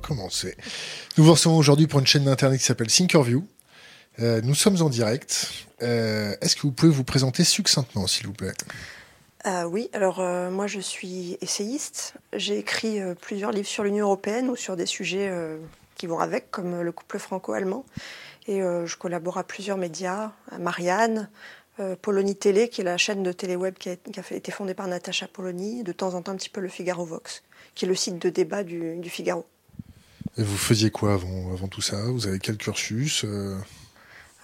commencer. 0.00 0.56
Nous 1.16 1.24
vous 1.24 1.32
recevons 1.32 1.56
aujourd'hui 1.56 1.86
pour 1.86 2.00
une 2.00 2.06
chaîne 2.06 2.24
d'internet 2.24 2.58
qui 2.58 2.66
s'appelle 2.66 2.88
Thinkerview. 2.88 3.46
Euh, 4.18 4.40
nous 4.42 4.54
sommes 4.54 4.80
en 4.82 4.88
direct. 4.88 5.50
Euh, 5.82 6.34
Est-ce 6.40 6.56
que 6.56 6.62
vous 6.62 6.72
pouvez 6.72 6.92
vous 6.92 7.04
présenter 7.04 7.44
succinctement, 7.44 8.06
s'il 8.06 8.26
vous 8.26 8.32
plaît? 8.32 8.52
Euh, 9.46 9.64
oui, 9.64 9.88
alors 9.94 10.20
euh, 10.20 10.50
moi 10.50 10.66
je 10.66 10.80
suis 10.80 11.38
essayiste. 11.40 12.14
J'ai 12.34 12.58
écrit 12.58 13.00
plusieurs 13.20 13.52
livres 13.52 13.68
sur 13.68 13.84
l'Union 13.84 14.06
européenne 14.06 14.50
ou 14.50 14.56
sur 14.56 14.76
des 14.76 14.86
sujets 14.86 15.32
qui 15.96 16.06
vont 16.06 16.18
avec, 16.18 16.50
comme 16.50 16.80
le 16.80 16.92
couple 16.92 17.18
franco-allemand. 17.18 17.84
Et 18.46 18.60
je 18.60 18.96
collabore 18.96 19.38
à 19.38 19.44
plusieurs 19.44 19.76
médias, 19.76 20.32
à 20.50 20.58
Marianne, 20.58 21.28
Polonie 22.02 22.36
Télé, 22.36 22.68
qui 22.68 22.80
est 22.80 22.84
la 22.84 22.98
chaîne 22.98 23.22
de 23.22 23.32
télé-web 23.32 23.74
qui 23.74 23.90
a, 23.90 23.94
été 24.30 24.50
fondée 24.50 24.74
par 24.74 24.88
Natacha 24.88 25.28
Polony, 25.28 25.82
de 25.82 25.92
temps 25.92 26.14
en 26.14 26.22
temps 26.22 26.32
un 26.32 26.36
petit 26.36 26.50
peu 26.50 26.60
le 26.60 26.68
Figaro 26.68 27.04
Vox, 27.04 27.42
qui 27.74 27.84
est 27.84 27.88
le 27.88 27.94
site 27.94 28.18
de 28.18 28.28
débat 28.28 28.64
du 28.64 29.08
Figaro. 29.08 29.46
Et 30.38 30.42
Vous 30.42 30.56
faisiez 30.56 30.90
quoi 30.90 31.14
avant, 31.14 31.52
avant 31.52 31.68
tout 31.68 31.80
ça? 31.82 31.96
Vous 32.06 32.26
avez 32.26 32.38
quel 32.38 32.56
cursus 32.56 33.24
euh, 33.24 33.56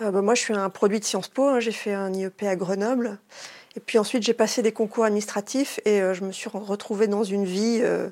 Euh, 0.03 0.11
bah, 0.11 0.21
moi, 0.23 0.35
je 0.35 0.41
suis 0.43 0.55
un 0.55 0.69
produit 0.71 1.01
de 1.01 1.05
Sciences 1.05 1.29
Po. 1.29 1.45
hein. 1.49 1.61
J'ai 1.61 1.73
fait 1.73 1.95
un 1.95 2.12
IEP 2.12 2.43
à 2.43 2.57
Grenoble. 2.57 3.19
Et 3.77 3.81
puis 3.81 3.99
ensuite, 3.99 4.23
j'ai 4.23 4.35
passé 4.35 4.62
des 4.62 4.73
concours 4.73 5.05
administratifs 5.05 5.81
et 5.85 6.01
euh, 6.01 6.15
je 6.15 6.25
me 6.25 6.33
suis 6.33 6.49
re- 6.49 6.62
retrouvée 6.65 7.07
dans 7.09 7.25
une 7.25 7.45
vie 7.45 7.81
euh, 7.83 8.09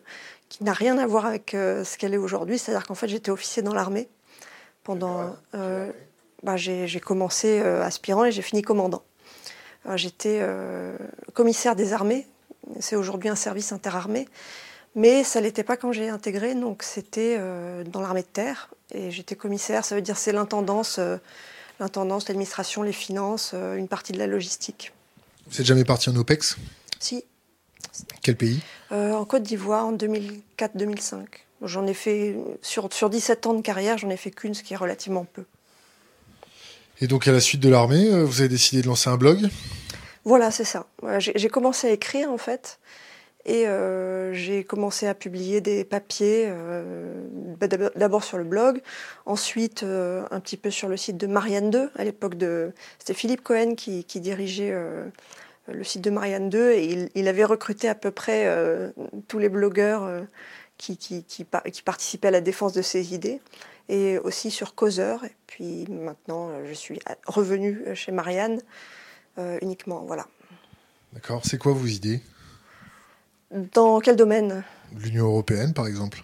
qui 0.50 0.62
n'a 0.62 0.72
rien 0.74 0.98
à 0.98 1.06
voir 1.06 1.24
avec 1.26 1.54
euh, 1.54 1.84
ce 1.84 1.96
qu'elle 1.98 2.14
est 2.14 2.18
aujourd'hui. 2.18 2.58
C'est-à-dire 2.58 2.86
qu'en 2.86 2.94
fait, 2.94 3.08
j'étais 3.08 3.30
officier 3.30 3.62
dans 3.62 3.74
l'armée 3.74 4.08
pendant. 4.84 5.34
euh, 5.54 5.90
bah, 6.42 6.56
j'ai 6.58 7.00
commencé 7.00 7.60
euh, 7.60 7.82
aspirant 7.82 8.26
et 8.26 8.32
j'ai 8.32 8.42
fini 8.42 8.60
commandant. 8.60 9.02
J'étais 9.96 10.38
euh, 10.42 10.96
commissaire 11.32 11.74
des 11.76 11.92
armées. 11.94 12.26
C'est 12.80 12.96
aujourd'hui 12.96 13.28
un 13.30 13.34
service 13.34 13.72
interarmé. 13.72 14.28
Mais 14.94 15.24
ça 15.24 15.40
l'était 15.40 15.64
pas 15.64 15.76
quand 15.76 15.92
j'ai 15.92 16.08
intégré, 16.08 16.54
donc 16.54 16.82
c'était 16.82 17.36
euh, 17.38 17.82
dans 17.84 18.00
l'armée 18.00 18.22
de 18.22 18.26
terre. 18.26 18.70
Et 18.92 19.10
j'étais 19.10 19.34
commissaire, 19.34 19.84
ça 19.84 19.96
veut 19.96 20.02
dire 20.02 20.16
c'est 20.16 20.32
l'intendance, 20.32 20.96
euh, 20.98 21.16
l'intendance, 21.80 22.28
l'administration, 22.28 22.82
les 22.82 22.92
finances, 22.92 23.52
euh, 23.54 23.76
une 23.76 23.88
partie 23.88 24.12
de 24.12 24.18
la 24.18 24.26
logistique. 24.26 24.92
Vous 25.48 25.60
êtes 25.60 25.66
jamais 25.66 25.84
parti 25.84 26.08
en 26.10 26.16
OPEX? 26.16 26.56
Si, 27.00 27.24
Quel 28.22 28.36
pays? 28.36 28.60
Euh, 28.92 29.12
en 29.12 29.24
Côte 29.24 29.42
d'Ivoire 29.42 29.86
en 29.86 29.92
2004-2005. 29.94 31.24
J'en 31.62 31.86
ai 31.86 31.94
fait, 31.94 32.36
sur, 32.62 32.92
sur 32.92 33.10
17 33.10 33.46
ans 33.46 33.54
de 33.54 33.62
carrière, 33.62 33.98
j'en 33.98 34.10
ai 34.10 34.16
fait 34.16 34.30
qu'une, 34.30 34.54
ce 34.54 34.62
qui 34.62 34.74
est 34.74 34.76
relativement 34.76 35.24
peu. 35.24 35.44
Et 37.00 37.06
donc, 37.06 37.26
à 37.26 37.32
la 37.32 37.40
suite 37.40 37.60
de 37.60 37.68
l'armée, 37.68 38.22
vous 38.22 38.40
avez 38.40 38.48
décidé 38.48 38.82
de 38.82 38.86
lancer 38.86 39.10
un 39.10 39.16
blog? 39.16 39.48
Voilà, 40.24 40.50
c'est 40.50 40.64
ça. 40.64 40.86
J'ai 41.18 41.48
commencé 41.48 41.88
à 41.88 41.90
écrire 41.90 42.30
en 42.30 42.38
fait. 42.38 42.78
Et 43.46 43.68
euh, 43.68 44.32
j'ai 44.32 44.64
commencé 44.64 45.06
à 45.06 45.14
publier 45.14 45.60
des 45.60 45.84
papiers, 45.84 46.44
euh, 46.46 47.26
bah, 47.60 47.66
d'abord 47.66 48.24
sur 48.24 48.38
le 48.38 48.44
blog, 48.44 48.80
ensuite 49.26 49.82
euh, 49.82 50.24
un 50.30 50.40
petit 50.40 50.56
peu 50.56 50.70
sur 50.70 50.88
le 50.88 50.96
site 50.96 51.18
de 51.18 51.26
Marianne 51.26 51.70
2. 51.70 51.90
À 51.96 52.04
l'époque 52.04 52.34
c'était 52.98 53.14
Philippe 53.14 53.42
Cohen 53.42 53.74
qui, 53.74 54.04
dirigeait 54.20 54.74
le 55.68 55.84
site 55.84 56.00
de 56.00 56.10
Marianne 56.10 56.48
2 56.48 56.70
et 56.72 57.10
il, 57.14 57.28
avait 57.28 57.44
recruté 57.44 57.88
à 57.88 57.94
peu 57.94 58.10
près 58.10 58.48
tous 59.28 59.38
les 59.38 59.50
blogueurs 59.50 60.24
qui, 60.78 60.96
qui, 60.96 61.22
qui, 61.24 61.44
par- 61.44 61.62
qui 61.64 61.82
participaient 61.82 62.28
à 62.28 62.32
la 62.32 62.40
défense 62.40 62.72
de 62.72 62.82
ses 62.82 63.14
idées, 63.14 63.40
et 63.90 64.18
aussi 64.18 64.50
sur 64.50 64.74
Causeur. 64.74 65.24
Et 65.24 65.34
puis 65.46 65.86
maintenant, 65.90 66.50
je 66.64 66.72
suis 66.72 66.98
revenue 67.26 67.84
chez 67.94 68.10
Marianne 68.10 68.60
uniquement, 69.60 70.02
voilà. 70.06 70.26
D'accord. 71.12 71.42
C'est 71.44 71.58
quoi 71.58 71.72
vos 71.72 71.86
idées? 71.86 72.20
Dans 73.72 74.00
quel 74.00 74.16
domaine? 74.16 74.64
L'Union 74.98 75.26
européenne, 75.26 75.72
par 75.72 75.86
exemple 75.86 76.22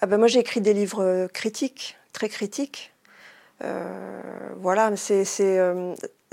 ah 0.00 0.06
ben 0.06 0.18
Moi, 0.18 0.26
j'ai 0.26 0.40
écrit 0.40 0.60
des 0.60 0.74
livres 0.74 1.02
euh, 1.02 1.28
critiques, 1.28 1.96
très 2.12 2.28
critiques. 2.28 2.92
Euh, 3.62 4.30
voilà, 4.56 4.96
c'est 4.96 5.24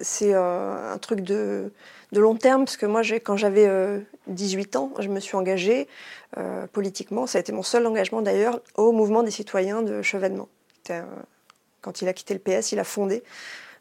c'est 0.01 0.33
euh, 0.33 0.93
un 0.93 0.97
truc 0.97 1.21
de, 1.21 1.71
de 2.11 2.19
long 2.19 2.35
terme, 2.35 2.65
parce 2.65 2.77
que 2.77 2.85
moi, 2.85 3.01
quand 3.23 3.37
j'avais 3.37 3.67
euh, 3.67 3.99
18 4.27 4.75
ans, 4.75 4.91
je 4.99 5.09
me 5.09 5.19
suis 5.19 5.35
engagée 5.35 5.87
euh, 6.37 6.67
politiquement. 6.67 7.27
Ça 7.27 7.37
a 7.37 7.41
été 7.41 7.51
mon 7.51 7.63
seul 7.63 7.85
engagement, 7.85 8.21
d'ailleurs, 8.21 8.61
au 8.75 8.91
mouvement 8.91 9.23
des 9.23 9.31
citoyens 9.31 9.81
de 9.81 10.01
Chevènement. 10.01 10.49
Quand 11.81 12.01
il 12.01 12.07
a 12.07 12.13
quitté 12.13 12.33
le 12.33 12.39
PS, 12.39 12.71
il 12.71 12.79
a 12.79 12.83
fondé 12.83 13.23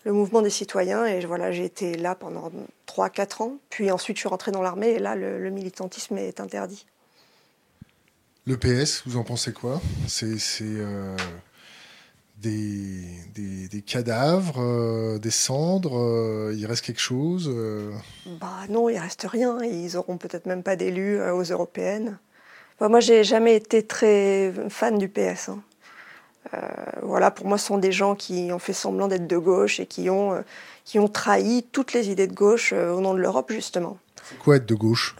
le 0.05 0.13
mouvement 0.13 0.41
des 0.43 0.51
citoyens, 0.51 1.05
et 1.07 1.21
voilà, 1.27 1.53
j'ai 1.53 1.65
été 1.65 1.95
là 1.97 2.15
pendant 2.15 2.51
3-4 2.87 3.43
ans. 3.43 3.57
Puis 3.69 3.91
ensuite, 3.91 4.17
je 4.17 4.21
suis 4.21 4.29
rentrée 4.29 4.51
dans 4.53 4.63
l'armée, 4.63 4.89
et 4.91 4.99
là, 4.99 5.15
le- 5.15 5.39
le 5.39 5.51
militantisme 5.51 6.17
est 6.19 6.41
interdit. 6.41 6.87
Le 8.47 8.57
PS, 8.57 9.03
vous 9.07 9.19
en 9.19 9.25
pensez 9.25 9.53
quoi? 9.53 9.81
C'est 10.09 10.37
euh, 10.63 11.15
des, 12.39 13.05
des, 13.35 13.69
des 13.69 13.83
cadavres, 13.83 14.61
euh, 14.61 15.19
des 15.19 15.31
cendres 15.31 15.99
euh, 15.99 16.55
Il 16.57 16.65
reste 16.67 16.85
quelque 16.85 17.01
chose 17.01 17.49
Bah 18.41 18.65
non, 18.71 18.89
il 18.89 18.99
reste 18.99 19.27
rien. 19.31 19.59
Ils 19.63 19.97
auront 19.99 20.17
peut-être 20.17 20.47
même 20.47 20.63
pas 20.63 20.77
d'élus 20.77 21.21
aux 21.21 21.43
européennes. 21.43 22.19
Bah, 22.81 22.89
moi, 22.89 23.01
j'ai 23.01 23.25
jamais 23.25 23.57
été 23.57 23.87
très 23.87 24.53
fan 24.71 24.97
du 24.97 25.09
PS. 25.09 25.51
hein. 25.51 25.63
Euh, 26.55 26.59
voilà, 27.03 27.31
pour 27.31 27.47
moi, 27.47 27.59
ce 27.59 27.67
sont 27.67 27.79
des 27.79 27.93
gens 27.93 28.15
qui 28.15 28.51
ont 28.53 28.59
fait 28.59 28.73
semblant 28.73 29.09
d'être 29.09 29.27
de 29.27 29.37
gauche 29.37 29.79
et 29.81 29.87
qui 29.87 30.11
ont, 30.11 30.33
euh, 30.33 30.41
qui 30.85 30.99
ont 30.99 31.09
trahi 31.09 31.65
toutes 31.71 31.93
les 31.93 32.11
idées 32.11 32.27
de 32.27 32.35
gauche 32.35 32.73
euh, 32.73 32.93
au 32.93 33.01
nom 33.01 33.15
de 33.15 33.21
l'Europe, 33.21 33.53
justement. 33.53 33.99
Quoi 34.43 34.57
être 34.57 34.67
de 34.67 34.75
gauche? 34.75 35.17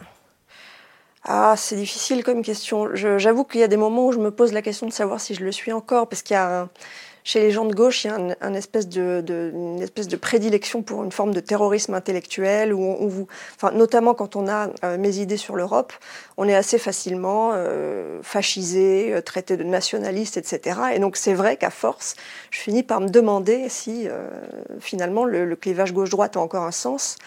Ah, 1.23 1.53
c'est 1.55 1.75
difficile 1.75 2.23
comme 2.23 2.41
question. 2.41 2.95
J'avoue 2.95 3.43
qu'il 3.43 3.61
y 3.61 3.63
a 3.63 3.67
des 3.67 3.77
moments 3.77 4.07
où 4.07 4.11
je 4.11 4.17
me 4.17 4.31
pose 4.31 4.53
la 4.53 4.63
question 4.63 4.87
de 4.87 4.91
savoir 4.91 5.19
si 5.21 5.35
je 5.35 5.43
le 5.43 5.51
suis 5.51 5.71
encore, 5.71 6.07
parce 6.09 6.23
qu'il 6.23 6.33
y 6.33 6.37
a 6.37 6.61
un- 6.63 6.69
chez 7.23 7.39
les 7.39 7.51
gens 7.51 7.65
de 7.65 7.73
gauche, 7.73 8.05
il 8.05 8.07
y 8.07 8.11
a 8.11 8.17
espèce 8.55 8.87
de, 8.87 9.51
une 9.53 9.81
espèce 9.81 10.07
de 10.07 10.15
prédilection 10.15 10.81
pour 10.83 11.03
une 11.03 11.11
forme 11.11 11.33
de 11.33 11.39
terrorisme 11.39 11.93
intellectuel, 11.93 12.73
où 12.73 12.83
on, 12.83 13.01
on 13.01 13.07
vous, 13.07 13.27
enfin, 13.55 13.71
notamment 13.71 14.13
quand 14.13 14.35
on 14.35 14.47
a 14.47 14.69
euh, 14.83 14.97
mes 14.97 15.17
idées 15.17 15.37
sur 15.37 15.55
l'Europe, 15.55 15.93
on 16.37 16.47
est 16.47 16.55
assez 16.55 16.77
facilement 16.77 17.51
euh, 17.53 18.19
fascisé, 18.23 19.13
euh, 19.13 19.21
traité 19.21 19.57
de 19.57 19.63
nationaliste, 19.63 20.37
etc. 20.37 20.79
Et 20.95 20.99
donc 20.99 21.17
c'est 21.17 21.33
vrai 21.33 21.57
qu'à 21.57 21.69
force, 21.69 22.15
je 22.51 22.59
finis 22.59 22.83
par 22.83 23.01
me 23.01 23.09
demander 23.09 23.69
si 23.69 24.07
euh, 24.07 24.27
finalement 24.79 25.25
le, 25.25 25.45
le 25.45 25.55
clivage 25.55 25.93
gauche-droite 25.93 26.37
a 26.37 26.39
encore 26.39 26.63
un 26.63 26.71
sens. 26.71 27.17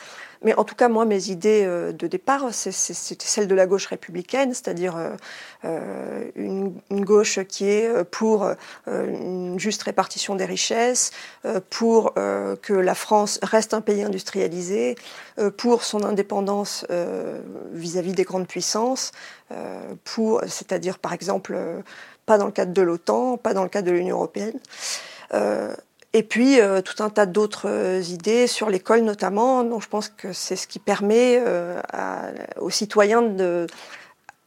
Mais 0.44 0.54
en 0.56 0.64
tout 0.64 0.74
cas, 0.74 0.88
moi, 0.88 1.06
mes 1.06 1.30
idées 1.30 1.64
euh, 1.64 1.92
de 1.92 2.06
départ, 2.06 2.52
c'était 2.52 3.26
celles 3.26 3.48
de 3.48 3.54
la 3.54 3.66
gauche 3.66 3.86
républicaine, 3.86 4.52
c'est-à-dire 4.52 4.96
euh, 4.96 5.16
euh, 5.64 6.30
une, 6.36 7.04
gauche 7.04 7.40
qui 7.44 7.66
est 7.66 8.04
pour 8.04 8.46
une 8.86 9.58
juste 9.58 9.82
répartition 9.82 10.34
des 10.34 10.44
richesses, 10.44 11.10
pour 11.70 12.14
que 12.14 12.72
la 12.72 12.94
France 12.94 13.38
reste 13.42 13.74
un 13.74 13.80
pays 13.80 14.02
industrialisé, 14.02 14.96
pour 15.56 15.84
son 15.84 16.02
indépendance 16.02 16.86
vis-à-vis 17.72 18.12
des 18.12 18.24
grandes 18.24 18.46
puissances, 18.46 19.12
pour, 20.04 20.40
c'est-à-dire 20.46 20.98
par 20.98 21.12
exemple 21.12 21.58
pas 22.26 22.38
dans 22.38 22.46
le 22.46 22.52
cadre 22.52 22.72
de 22.72 22.82
l'OTAN, 22.82 23.36
pas 23.36 23.52
dans 23.54 23.64
le 23.64 23.68
cadre 23.68 23.88
de 23.88 23.92
l'Union 23.92 24.16
européenne. 24.16 24.58
Et 26.16 26.22
puis 26.22 26.60
euh, 26.60 26.80
tout 26.80 27.02
un 27.02 27.10
tas 27.10 27.26
d'autres 27.26 27.68
euh, 27.68 28.00
idées 28.08 28.46
sur 28.46 28.70
l'école 28.70 29.00
notamment. 29.00 29.64
Donc 29.64 29.82
je 29.82 29.88
pense 29.88 30.08
que 30.08 30.32
c'est 30.32 30.54
ce 30.54 30.68
qui 30.68 30.78
permet 30.78 31.42
euh, 31.44 31.80
à- 31.92 32.30
aux 32.60 32.70
citoyens 32.70 33.20
de 33.20 33.66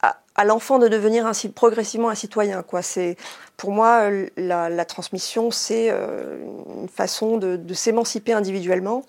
à, 0.02 0.46
l'enfant 0.46 0.80
de 0.80 0.88
devenir 0.88 1.26
ainsi 1.26 1.50
progressivement 1.50 2.10
un 2.10 2.16
citoyen. 2.16 2.64
C'est 2.84 3.18
pour 3.58 3.72
moi 3.72 4.10
la, 4.38 4.86
transmission, 4.86 5.50
c'est 5.50 5.88
euh, 5.90 6.38
une 6.80 6.88
façon 6.88 7.38
de, 7.38 7.74
s'émanciper 7.74 8.34
individuellement. 8.34 9.04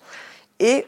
Et 0.59 0.87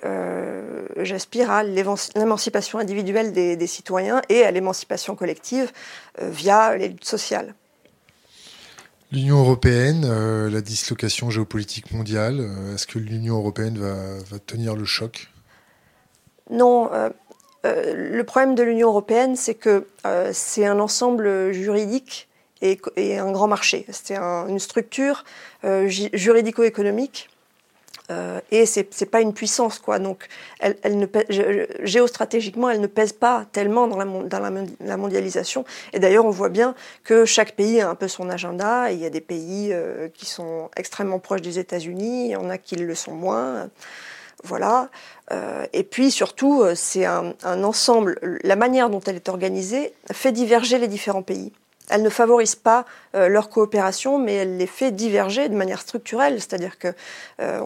j'aspire 0.97 1.51
à 1.51 1.63
l'émancipation 1.63 2.79
individuelle 2.79 3.31
des, 3.31 3.67
citoyens 3.67 4.21
et 4.29 4.43
à 4.43 4.49
l'émancipation 4.49 5.15
collective 5.15 5.71
via 6.19 6.75
les 6.75 6.89
luttes 6.89 7.05
sociales. 7.05 7.53
L'Union 9.11 9.39
européenne, 9.39 10.05
euh, 10.05 10.49
la 10.49 10.61
dislocation 10.61 11.29
géopolitique 11.29 11.91
mondiale, 11.91 12.37
euh, 12.39 12.75
est-ce 12.75 12.87
que 12.87 12.97
l'Union 12.97 13.35
européenne 13.37 13.77
va, 13.77 14.39
tenir 14.39 14.73
le 14.73 14.85
choc? 14.85 15.27
Non, 16.49 16.89
euh, 16.93 17.09
le 17.65 18.23
problème 18.23 18.55
de 18.55 18.63
l'Union 18.63 18.87
européenne, 18.87 19.35
c'est 19.35 19.55
que 19.55 19.87
c'est 20.31 20.65
un 20.65 20.79
ensemble 20.79 21.51
juridique 21.51 22.29
et, 22.61 22.79
un 23.17 23.31
grand 23.31 23.47
marché. 23.47 23.85
C'est 23.89 24.15
un- 24.15 24.47
une 24.47 24.59
structure 24.59 25.25
ju- 25.63 26.09
juridico-économique 26.13 27.30
euh, 28.11 28.39
et 28.51 28.65
c'est 28.65 28.93
c'est 28.93 29.05
pas 29.05 29.21
une 29.21 29.33
puissance 29.33 29.79
quoi. 29.79 29.99
Donc, 29.99 30.27
elle, 30.59 30.75
elle 30.83 31.67
géostratégiquement, 31.81 32.69
elle 32.69 32.81
ne 32.81 32.87
pèse 32.87 33.13
pas 33.13 33.45
tellement 33.51 33.87
dans 33.87 33.97
la, 33.97 34.97
mondialisation. 34.97 35.63
Et 35.93 35.99
d'ailleurs, 35.99 36.25
on 36.25 36.31
voit 36.31 36.49
bien 36.49 36.75
que 37.03 37.25
chaque 37.25 37.53
pays 37.53 37.79
a 37.79 37.89
un 37.89 37.95
peu 37.95 38.07
son 38.07 38.29
agenda. 38.29 38.91
Il 38.91 38.99
y 38.99 39.05
a 39.05 39.09
des 39.09 39.21
pays 39.21 39.69
euh, 39.71 40.09
qui 40.09 40.25
sont 40.25 40.69
extrêmement 40.75 41.19
proches 41.19 41.41
des 41.41 41.59
États-Unis, 41.59 42.25
il 42.25 42.31
y 42.31 42.35
en 42.35 42.49
a 42.49 42.57
qui 42.57 42.75
le 42.75 42.95
sont 42.95 43.13
moins. 43.13 43.69
Voilà. 44.43 44.89
Euh, 45.31 45.65
et 45.71 45.83
puis 45.83 46.11
surtout, 46.11 46.63
c'est 46.75 47.05
un 47.05 47.33
ensemble. 47.43 48.19
La 48.43 48.55
manière 48.55 48.89
dont 48.89 48.99
elle 49.01 49.15
est 49.15 49.29
organisée 49.29 49.93
fait 50.11 50.31
diverger 50.31 50.79
les 50.79 50.87
différents 50.87 51.23
pays. 51.23 51.53
Elle 51.91 52.03
ne 52.03 52.09
favorise 52.09 52.55
pas 52.55 52.85
euh, 53.15 53.27
leur 53.27 53.49
coopération, 53.49 54.17
mais 54.17 54.33
elle 54.35 54.57
les 54.57 54.67
fait 54.67 54.91
diverger 54.91 55.49
de 55.49 55.55
manière 55.55 55.81
structurelle. 55.81 56.39
C'est-à-dire 56.39 56.79
que 56.79 56.87
euh, 57.41 57.61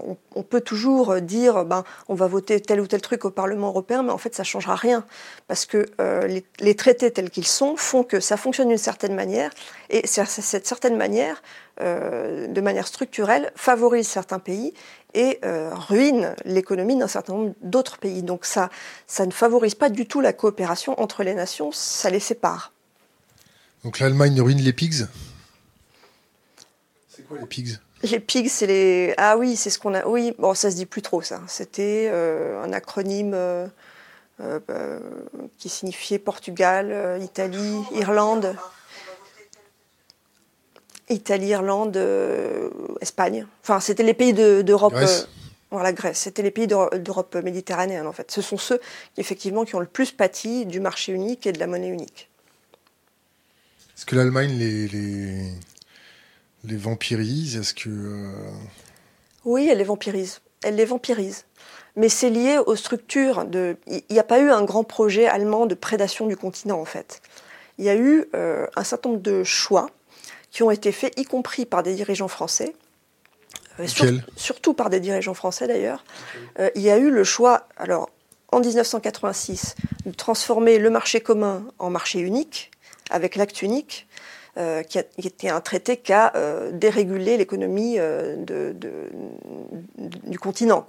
peut 0.50 0.62
toujours 0.62 1.22
dire, 1.22 1.66
ben, 1.66 1.83
on 2.07 2.16
va 2.16 2.27
voter 2.27 2.60
tel 2.60 2.81
ou 2.81 2.88
tel 2.88 3.01
truc 3.01 3.25
au 3.25 3.31
Parlement 3.31 3.68
européen, 3.68 4.04
mais 4.04 4.12
en 4.12 4.18
fait, 4.18 4.36
ça 4.36 4.44
changera 4.44 4.75
rien, 4.75 5.06
parce 5.48 5.66
que 5.66 5.86
euh, 6.01 6.39
les, 6.60 6.75
traités 6.75 7.12
tels 7.12 7.30
qu'ils 7.30 7.48
sont 7.48 7.75
font 7.75 8.04
que 8.04 8.19
ça 8.19 8.38
fonctionne 8.38 8.69
d'une 8.69 8.77
certaine 8.77 9.16
manière, 9.16 9.51
et 9.89 10.06
cette 10.07 10.66
certaine 10.68 10.98
manière, 10.98 11.42
de 11.80 12.62
manière 12.62 12.88
structurelle, 12.88 13.51
favorise 13.56 14.07
certains 14.07 14.39
pays 14.39 14.74
et 15.13 15.39
ruine 15.44 16.36
l'économie 16.45 16.95
d'un 16.98 17.07
certain 17.07 17.33
nombre 17.33 17.54
d'autres 17.62 17.98
pays. 17.98 18.24
Donc 18.24 18.45
ça 18.45 18.69
ne 19.19 19.31
favorise 19.31 19.75
pas 19.75 19.89
du 19.89 20.06
tout 20.07 20.21
la 20.21 20.33
coopération 20.33 21.00
entre 21.00 21.24
les 21.24 21.33
nations, 21.33 21.71
ça 21.71 22.10
les 22.10 22.19
sépare. 22.19 22.75
Donc 23.86 24.00
l'Allemagne 24.00 24.42
ruine 24.42 24.58
les 24.58 24.74
pigs 24.74 25.06
C'est 27.08 27.22
quoi 27.28 27.38
les 27.40 27.46
pigs? 27.46 27.78
Les 28.02 28.20
pigs, 28.20 28.50
c'est 28.50 28.66
les. 28.66 29.14
Ah 29.18 29.38
oui, 29.38 29.56
c'est 29.56 29.70
ce 29.70 29.78
qu'on 29.78 29.94
a. 29.94 30.08
Oui, 30.08 30.34
bon, 30.40 30.56
ça 30.56 30.72
se 30.72 30.76
dit 30.76 30.88
plus 30.88 31.04
trop, 31.04 31.22
ça. 31.22 31.42
C'était 31.48 32.10
euh, 32.12 32.64
un 32.64 32.74
acronyme 32.74 33.34
euh, 33.36 33.68
euh, 34.42 35.00
qui 35.60 35.70
signifiait 35.70 36.18
Portugal, 36.18 37.20
Italie, 37.22 37.80
Irlande. 37.94 38.56
Italie, 41.10 41.50
Irlande, 41.50 42.00
Espagne. 43.02 43.46
Enfin, 43.62 43.80
c'était 43.80 44.04
les 44.04 44.16
pays 44.16 44.34
d'Europe. 44.34 44.96
De, 44.96 45.06
voilà, 45.70 45.94
Grèce. 45.94 46.18
C'était 46.18 46.42
les 46.42 46.52
pays 46.52 46.66
d'Europe 46.66 47.36
méditerranéenne, 47.36 48.08
en 48.08 48.14
fait. 48.14 48.31
Ce 48.31 48.42
sont 48.42 48.58
ceux, 48.58 48.81
effectivement, 49.18 49.64
qui 49.64 49.76
ont 49.76 49.80
le 49.80 49.86
plus 49.86 50.12
pâti 50.12 50.66
du 50.66 50.80
marché 50.80 51.12
unique 51.12 51.46
et 51.46 51.52
de 51.52 51.60
la 51.60 51.68
monnaie 51.68 51.90
unique. 51.90 52.30
Est-ce 53.95 54.06
que 54.06 54.15
l'Allemagne 54.15 54.57
les, 54.57 54.88
les, 54.88 55.51
les, 56.65 56.75
vampirise? 56.75 57.56
Est-ce 57.56 57.74
que 57.74 57.89
euh, 57.89 58.51
Oui, 59.45 59.68
elle 59.71 59.77
les 59.77 59.83
vampirise. 59.83 60.42
Elle 60.63 60.75
les 60.75 60.86
vampirise. 60.86 61.45
Mais 61.95 62.09
c'est 62.09 62.30
lié 62.30 62.57
aux 62.57 62.75
structures. 62.75 63.45
De... 63.45 63.77
Il 63.88 64.03
n'y 64.09 64.19
a 64.19 64.24
pas 64.24 64.39
eu 64.39 64.50
un 64.50 64.63
grand 64.63 64.83
projet 64.83 65.27
allemand 65.27 65.65
de 65.65 65.75
prédation 65.75 66.27
du 66.27 66.36
continent, 66.36 66.80
en 66.80 66.86
fait. 66.86 67.21
Il 67.77 67.86
y 67.86 67.89
a 67.89 67.95
eu 67.95 68.25
euh, 68.36 68.68
un 68.75 68.83
certain 68.83 69.09
nombre 69.09 69.21
de 69.21 69.44
choix 69.44 69.89
qui 70.51 70.63
ont 70.63 70.71
été 70.71 70.92
faits, 70.92 71.18
y 71.18 71.24
compris 71.24 71.65
par 71.65 71.83
des 71.83 71.95
dirigeants 71.95 72.27
français. 72.27 72.74
Euh, 73.80 73.88
surtout 74.38 74.74
par 74.74 74.89
des 74.89 75.01
dirigeants 75.01 75.33
français 75.33 75.68
d'ailleurs. 75.68 76.06
il 76.75 76.81
y 76.81 76.89
a 76.89 76.97
eu 76.97 77.12
le 77.12 77.25
choix, 77.25 77.68
alors 77.75 78.09
en 78.53 78.62
1986, 78.62 79.75
de 80.06 80.12
transformer 80.12 80.80
le 80.80 80.89
marché 80.89 81.19
commun 81.19 81.65
en 81.77 81.89
marché 81.89 82.19
unique, 82.19 82.71
avec 83.10 83.36
l'acte 83.36 83.62
unique, 83.62 84.07
euh, 84.57 84.84
qui, 84.84 85.00
était 85.00 85.50
un 85.50 85.60
traité 85.60 85.98
qui 85.98 86.13
a 86.13 86.34
euh, 86.38 86.72
dérégulé 86.72 87.36
l'économie 87.36 87.96
euh, 88.00 88.38
du 89.98 90.40
continent, 90.40 90.88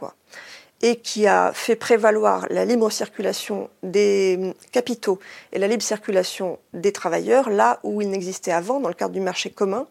et 0.82 0.96
qui 1.00 1.26
a 1.26 1.50
fait 1.52 1.74
prévaloir 1.74 2.46
la 2.50 2.64
libre 2.64 2.90
circulation 2.90 3.68
des 3.82 4.54
capitaux 4.70 5.18
et 5.52 5.58
la 5.58 5.66
libre 5.66 5.82
circulation 5.82 6.60
des 6.74 6.92
travailleurs 6.92 7.50
là 7.50 7.80
où 7.82 8.00
il 8.00 8.08
n'existait 8.08 8.52
avant, 8.52 8.78
dans 8.78 8.88
le 8.88 8.94
cadre 8.94 9.14
du 9.14 9.20
marché 9.20 9.50
commun, 9.50 9.88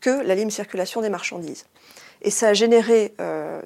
que 0.00 0.22
la 0.22 0.36
libre 0.36 0.52
circulation 0.52 1.00
des 1.00 1.08
marchandises. 1.08 1.66
Et 2.22 2.30
ça 2.30 2.50
a 2.50 2.54
généré 2.54 3.12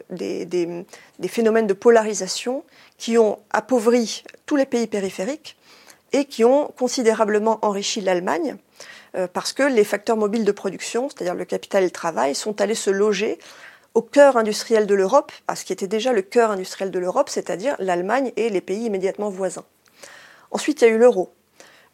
des 0.08 0.86
phénomènes 1.28 1.66
de 1.66 1.74
polarisation 1.74 2.64
qui 2.96 3.18
ont 3.18 3.38
appauvri 3.50 4.24
tous 4.46 4.56
les 4.56 4.66
pays 4.66 4.86
périphériques 4.86 5.58
et 6.12 6.24
qui 6.24 6.44
ont 6.44 6.68
considérablement 6.76 7.58
enrichi 7.62 8.00
l'Allemagne 8.00 8.56
euh, 9.16 9.26
parce 9.32 9.52
que 9.52 9.62
les 9.62 9.84
facteurs 9.84 10.16
mobiles 10.16 10.44
de 10.44 10.52
production, 10.52 11.08
c'est-à-dire 11.08 11.34
le 11.34 11.44
capital 11.44 11.82
et 11.82 11.86
le 11.86 11.90
travail, 11.90 12.34
sont 12.34 12.60
allés 12.60 12.74
se 12.74 12.90
loger 12.90 13.38
au 13.94 14.02
cœur 14.02 14.36
industriel 14.36 14.86
de 14.86 14.94
l'Europe, 14.94 15.32
à 15.48 15.56
ce 15.56 15.64
qui 15.64 15.72
était 15.72 15.88
déjà 15.88 16.12
le 16.12 16.22
cœur 16.22 16.52
industriel 16.52 16.92
de 16.92 16.98
l'Europe, 16.98 17.28
c'est-à-dire 17.28 17.74
l'Allemagne 17.80 18.32
et 18.36 18.48
les 18.48 18.60
pays 18.60 18.84
immédiatement 18.84 19.30
voisins. 19.30 19.64
Ensuite, 20.52 20.80
il 20.80 20.84
y 20.84 20.90
a 20.90 20.94
eu 20.94 20.98
l'euro. 20.98 21.32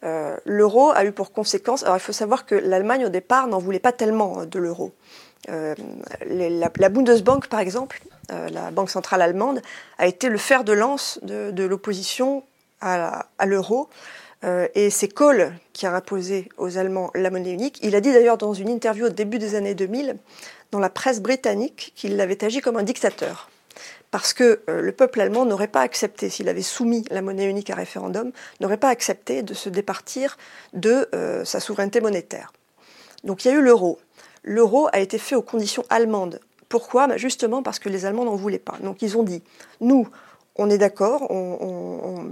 Euh, 0.03 0.37
l'euro 0.45 0.91
a 0.91 1.05
eu 1.05 1.11
pour 1.11 1.31
conséquence, 1.31 1.81
alors 1.81 1.97
il 1.97 2.01
faut 2.01 2.11
savoir 2.11 2.45
que 2.45 2.53
l'Allemagne 2.53 3.05
au 3.05 3.09
départ 3.09 3.47
n'en 3.47 3.57
voulait 3.57 3.79
pas 3.79 3.91
tellement 3.91 4.41
euh, 4.41 4.45
de 4.45 4.59
l'euro. 4.59 4.93
la, 5.47 6.89
Bundesbank, 6.89 7.47
par 7.47 7.61
exemple, 7.61 8.01
la 8.29 8.69
banque 8.71 8.89
centrale 8.89 9.21
allemande, 9.21 9.61
a 9.97 10.05
été 10.05 10.29
le 10.29 10.37
fer 10.37 10.63
de 10.63 10.73
lance 10.73 11.19
de 11.23 11.63
l'opposition 11.63 12.43
à, 12.81 13.27
l'euro. 13.45 13.89
Euh, 14.43 14.67
et 14.75 14.89
c'est 14.89 15.07
Kohl 15.07 15.53
qui 15.73 15.87
a 15.87 15.95
imposé 15.95 16.49
aux 16.57 16.77
Allemands 16.77 17.11
la 17.15 17.29
monnaie 17.29 17.53
unique. 17.53 17.79
Il 17.81 17.95
a 17.95 18.01
dit 18.01 18.13
d'ailleurs 18.13 18.37
dans 18.37 18.53
une 18.53 18.69
interview 18.69 19.07
au 19.07 19.09
début 19.09 19.39
des 19.39 19.55
années 19.55 19.73
2000, 19.73 20.15
dans 20.71 20.79
la 20.79 20.89
presse 20.89 21.21
britannique, 21.21 21.93
qu'il 21.95 22.19
avait 22.21 22.43
agi 22.43 22.61
comme 22.61 22.77
un 22.77 22.83
dictateur. 22.83 23.49
Parce 24.11 24.33
que 24.33 24.61
euh, 24.69 24.81
le 24.81 24.91
peuple 24.91 25.19
allemand 25.19 25.45
n'aurait 25.45 25.67
pas 25.67 25.81
accepté, 25.81 26.29
s'il 26.29 26.49
avait 26.49 26.61
soumis 26.61 27.03
la 27.09 27.21
monnaie 27.21 27.49
unique 27.49 27.69
à 27.69 27.75
référendum, 27.75 28.31
n'aurait 28.59 28.77
pas 28.77 28.89
accepté 28.89 29.43
de 29.43 29.53
se 29.53 29.69
départir 29.69 30.37
de 30.73 31.09
euh, 31.13 31.43
sa 31.43 31.59
souveraineté 31.59 31.99
monétaire. 31.99 32.53
Donc 33.23 33.43
il 33.43 33.49
y 33.49 33.51
a 33.51 33.55
eu 33.55 33.61
l'euro. 33.61 33.99
L'euro 34.43 34.87
a 34.93 34.99
été 34.99 35.17
fait 35.17 35.35
aux 35.35 35.41
conditions 35.41 35.83
allemandes. 35.89 36.39
Pourquoi? 36.69 37.07
Bah, 37.07 37.17
Justement 37.17 37.63
parce 37.63 37.79
que 37.79 37.89
les 37.89 38.05
Allemands 38.05 38.25
n'en 38.25 38.35
voulaient 38.35 38.59
pas. 38.59 38.77
Donc 38.81 39.01
ils 39.01 39.17
ont 39.17 39.23
dit, 39.23 39.43
nous, 39.81 40.07
on 40.57 40.69
est 40.69 40.77
d'accord, 40.77 41.29
on, 41.29 42.29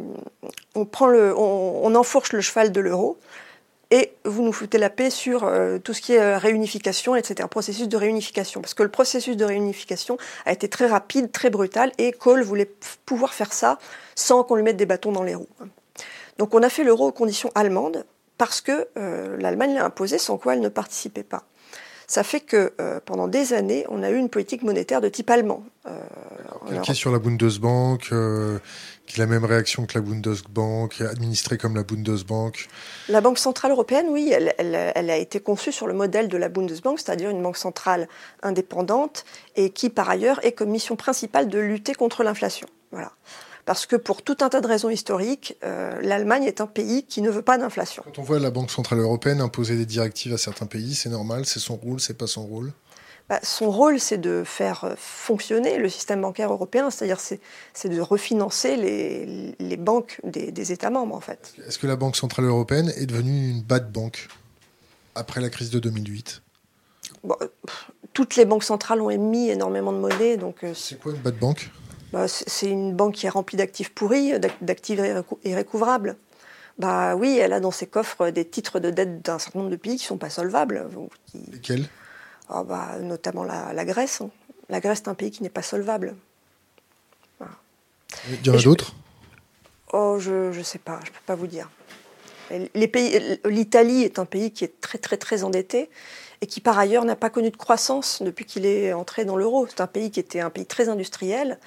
le, 1.07 1.35
enfourche 1.37 2.33
le 2.33 2.41
cheval 2.41 2.71
de 2.71 2.81
l'euro 2.81 3.17
et 3.91 4.13
vous 4.25 4.41
nous 4.41 4.51
foutez 4.51 4.77
la 4.77 4.89
paix 4.89 5.09
sur 5.09 5.43
euh, 5.43 5.77
tout 5.77 5.93
ce 5.93 6.01
qui 6.01 6.13
est 6.13 6.19
euh, 6.19 6.37
réunification, 6.37 7.15
etc. 7.15 7.47
Processus 7.49 7.87
de 7.87 7.97
réunification. 7.97 8.61
Parce 8.61 8.73
que 8.73 8.83
le 8.83 8.89
processus 8.89 9.37
de 9.37 9.45
réunification 9.45 10.17
a 10.45 10.51
été 10.51 10.67
très 10.67 10.87
rapide, 10.87 11.31
très 11.31 11.49
brutal, 11.49 11.91
et 11.97 12.11
Kohl 12.11 12.41
voulait 12.41 12.71
pouvoir 13.05 13.33
faire 13.33 13.53
ça 13.53 13.77
sans 14.15 14.43
qu'on 14.43 14.55
lui 14.55 14.63
mette 14.63 14.77
des 14.77 14.85
bâtons 14.85 15.11
dans 15.11 15.23
les 15.23 15.35
roues. 15.35 15.47
Donc 16.37 16.53
on 16.53 16.63
a 16.63 16.69
fait 16.69 16.83
l'euro 16.83 17.07
aux 17.07 17.11
conditions 17.11 17.51
allemandes, 17.55 18.05
parce 18.37 18.59
que 18.59 18.87
euh, 18.97 19.37
l'Allemagne 19.39 19.75
l'a 19.75 19.85
imposé, 19.85 20.17
sans 20.17 20.37
quoi 20.37 20.55
elle 20.55 20.61
ne 20.61 20.69
participait 20.69 21.23
pas. 21.23 21.43
Ça 22.07 22.23
fait 22.23 22.39
que 22.39 22.73
euh, 22.79 22.99
pendant 23.03 23.27
des 23.27 23.53
années, 23.53 23.85
on 23.89 24.03
a 24.03 24.09
eu 24.09 24.17
une 24.17 24.29
politique 24.29 24.63
monétaire 24.63 25.01
de 25.01 25.09
type 25.09 25.29
allemand. 25.29 25.63
Euh, 25.87 25.99
qui 26.81 26.91
est 26.91 26.95
sur 26.95 27.11
la 27.11 27.19
Bundesbank, 27.19 28.09
euh, 28.11 28.57
qui 29.05 29.21
a 29.21 29.25
la 29.25 29.29
même 29.29 29.45
réaction 29.45 29.85
que 29.85 29.93
la 29.95 30.01
Bundesbank, 30.01 31.01
administrée 31.01 31.57
comme 31.57 31.75
la 31.75 31.83
Bundesbank. 31.83 32.67
La 33.07 33.21
Banque 33.21 33.37
centrale 33.37 33.71
européenne, 33.71 34.07
oui, 34.09 34.31
elle, 34.31 34.53
elle, 34.57 35.09
a 35.09 35.17
été 35.17 35.39
conçue 35.39 35.71
sur 35.71 35.85
le 35.85 35.93
modèle 35.93 36.27
de 36.27 36.37
la 36.37 36.49
Bundesbank, 36.49 36.99
c'est-à-dire 36.99 37.29
une 37.29 37.41
banque 37.41 37.57
centrale 37.57 38.07
indépendante 38.41 39.25
et 39.55 39.69
qui, 39.69 39.89
par 39.89 40.09
ailleurs, 40.09 40.43
est 40.43 40.53
comme 40.53 40.69
mission 40.69 40.95
principale 40.95 41.49
de 41.49 41.59
lutter 41.59 41.93
contre 41.93 42.23
l'inflation. 42.23 42.67
Voilà 42.91 43.11
parce 43.65 43.85
que 43.85 43.95
pour 43.95 44.21
tout 44.21 44.37
un 44.41 44.49
tas 44.49 44.61
de 44.61 44.67
raisons 44.67 44.89
historiques, 44.89 45.57
euh, 45.63 45.99
l'Allemagne 46.01 46.43
est 46.43 46.61
un 46.61 46.67
pays 46.67 47.03
qui 47.03 47.21
ne 47.21 47.29
veut 47.29 47.41
pas 47.41 47.57
d'inflation. 47.57 48.03
Quand 48.05 48.19
on 48.19 48.23
voit 48.23 48.39
la 48.39 48.51
Banque 48.51 48.71
Centrale 48.71 48.99
Européenne 48.99 49.41
imposer 49.41 49.75
des 49.75 49.85
directives 49.85 50.33
à 50.33 50.37
certains 50.37 50.67
pays, 50.67 50.93
c'est 50.95 51.09
normal, 51.09 51.45
c'est 51.45 51.59
son 51.59 51.75
rôle, 51.75 51.99
c'est 51.99 52.17
pas 52.17 52.27
son 52.27 52.45
rôle? 52.45 52.71
Bah, 53.27 53.39
son 53.41 53.71
rôle, 53.71 53.99
c'est 53.99 54.19
de 54.19 54.43
faire 54.45 54.83
euh, 54.83 54.93
fonctionner 54.97 55.79
le 55.79 55.89
système 55.89 56.21
bancaire 56.21 56.51
européen, 56.53 56.91
c'est-à-dire 56.91 57.19
c'est 57.19 57.89
de 57.89 57.99
refinancer 57.99 58.75
les, 58.75 59.55
les 59.57 59.77
banques 59.77 60.21
des, 60.23 60.51
des, 60.51 60.71
États 60.71 60.91
membres, 60.91 61.15
en 61.15 61.21
fait. 61.21 61.55
Est-ce 61.67 61.79
que 61.79 61.87
la 61.87 61.95
Banque 61.95 62.15
Centrale 62.15 62.45
Européenne 62.45 62.93
est 62.95 63.07
devenue 63.07 63.49
une 63.49 63.63
bad 63.63 63.91
banque 63.91 64.27
après 65.15 65.41
la 65.41 65.49
crise 65.49 65.71
de 65.71 65.79
2008 65.79 66.43
Toutes 68.13 68.35
les 68.35 68.45
banques 68.45 68.63
centrales 68.63 69.01
ont 69.01 69.09
émis 69.09 69.49
énormément 69.49 69.91
de 69.91 69.97
monnaie, 69.97 70.37
donc... 70.37 70.63
Euh, 70.63 70.75
c'est 70.75 70.99
quoi 70.99 71.11
une 71.11 71.21
bad 71.21 71.39
banque? 71.39 71.71
Bah, 72.15 72.29
c'est 72.29 72.69
une 72.69 72.93
banque 72.95 73.15
qui 73.15 73.25
est 73.25 73.29
remplie 73.29 73.57
d'actifs 73.57 73.93
pourris, 73.93 74.39
d'actifs 74.61 75.01
irrécouvrables. 75.43 76.15
Bah 76.79 77.13
oui, 77.17 77.37
elle 77.37 77.51
a 77.51 77.59
dans 77.59 77.71
ses 77.71 77.87
coffres 77.87 78.29
des 78.29 78.45
titres 78.45 78.79
de 78.79 78.89
dette 78.89 79.21
d'un 79.21 79.37
certain 79.37 79.59
nombre 79.59 79.71
de 79.71 79.75
pays 79.75 79.97
qui 79.97 80.03
ne 80.03 80.07
sont 80.07 80.17
pas 80.17 80.29
solvables. 80.29 80.87
Lesquels? 81.51 81.89
Ah, 82.47 82.63
bah, 82.63 82.99
Notamment 83.01 83.43
la, 83.43 83.83
Grèce. 83.83 84.21
Hein. 84.21 84.29
La 84.69 84.79
Grèce 84.79 84.99
est 84.99 85.09
un 85.09 85.13
pays 85.13 85.29
qui 85.29 85.43
n'est 85.43 85.49
pas 85.49 85.61
solvable. 85.61 86.15
Il 88.29 88.47
y 88.47 88.49
en 88.49 88.57
a 88.57 88.61
d'autres? 88.61 88.95
Oh, 89.91 90.15
je 90.17 90.57
ne 90.57 90.63
sais 90.63 90.79
pas, 90.79 91.01
je 91.03 91.09
ne 91.09 91.15
peux 91.15 91.25
pas 91.25 91.35
vous 91.35 91.47
dire. 91.47 91.69
L'Italie 92.75 94.03
est 94.03 94.19
un 94.19 94.25
pays 94.25 94.51
qui 94.51 94.63
est 94.63 94.79
très 94.79 94.99
très 94.99 95.17
très 95.17 95.43
endetté 95.43 95.89
et 96.39 96.47
qui 96.47 96.61
par 96.61 96.79
ailleurs 96.79 97.03
n'a 97.03 97.17
pas 97.17 97.29
connu 97.29 97.51
de 97.51 97.57
croissance 97.57 98.21
depuis 98.21 98.45
qu'il 98.45 98.65
est 98.65 98.93
entré 98.93 99.25
dans 99.25 99.35
l'euro. 99.35 99.67
C'est 99.67 99.81
un 99.81 99.87
pays 99.87 100.11
qui 100.11 100.21
était 100.21 100.39
un 100.39 100.49
pays 100.49 100.65
très 100.65 100.87
industriel 100.87 101.59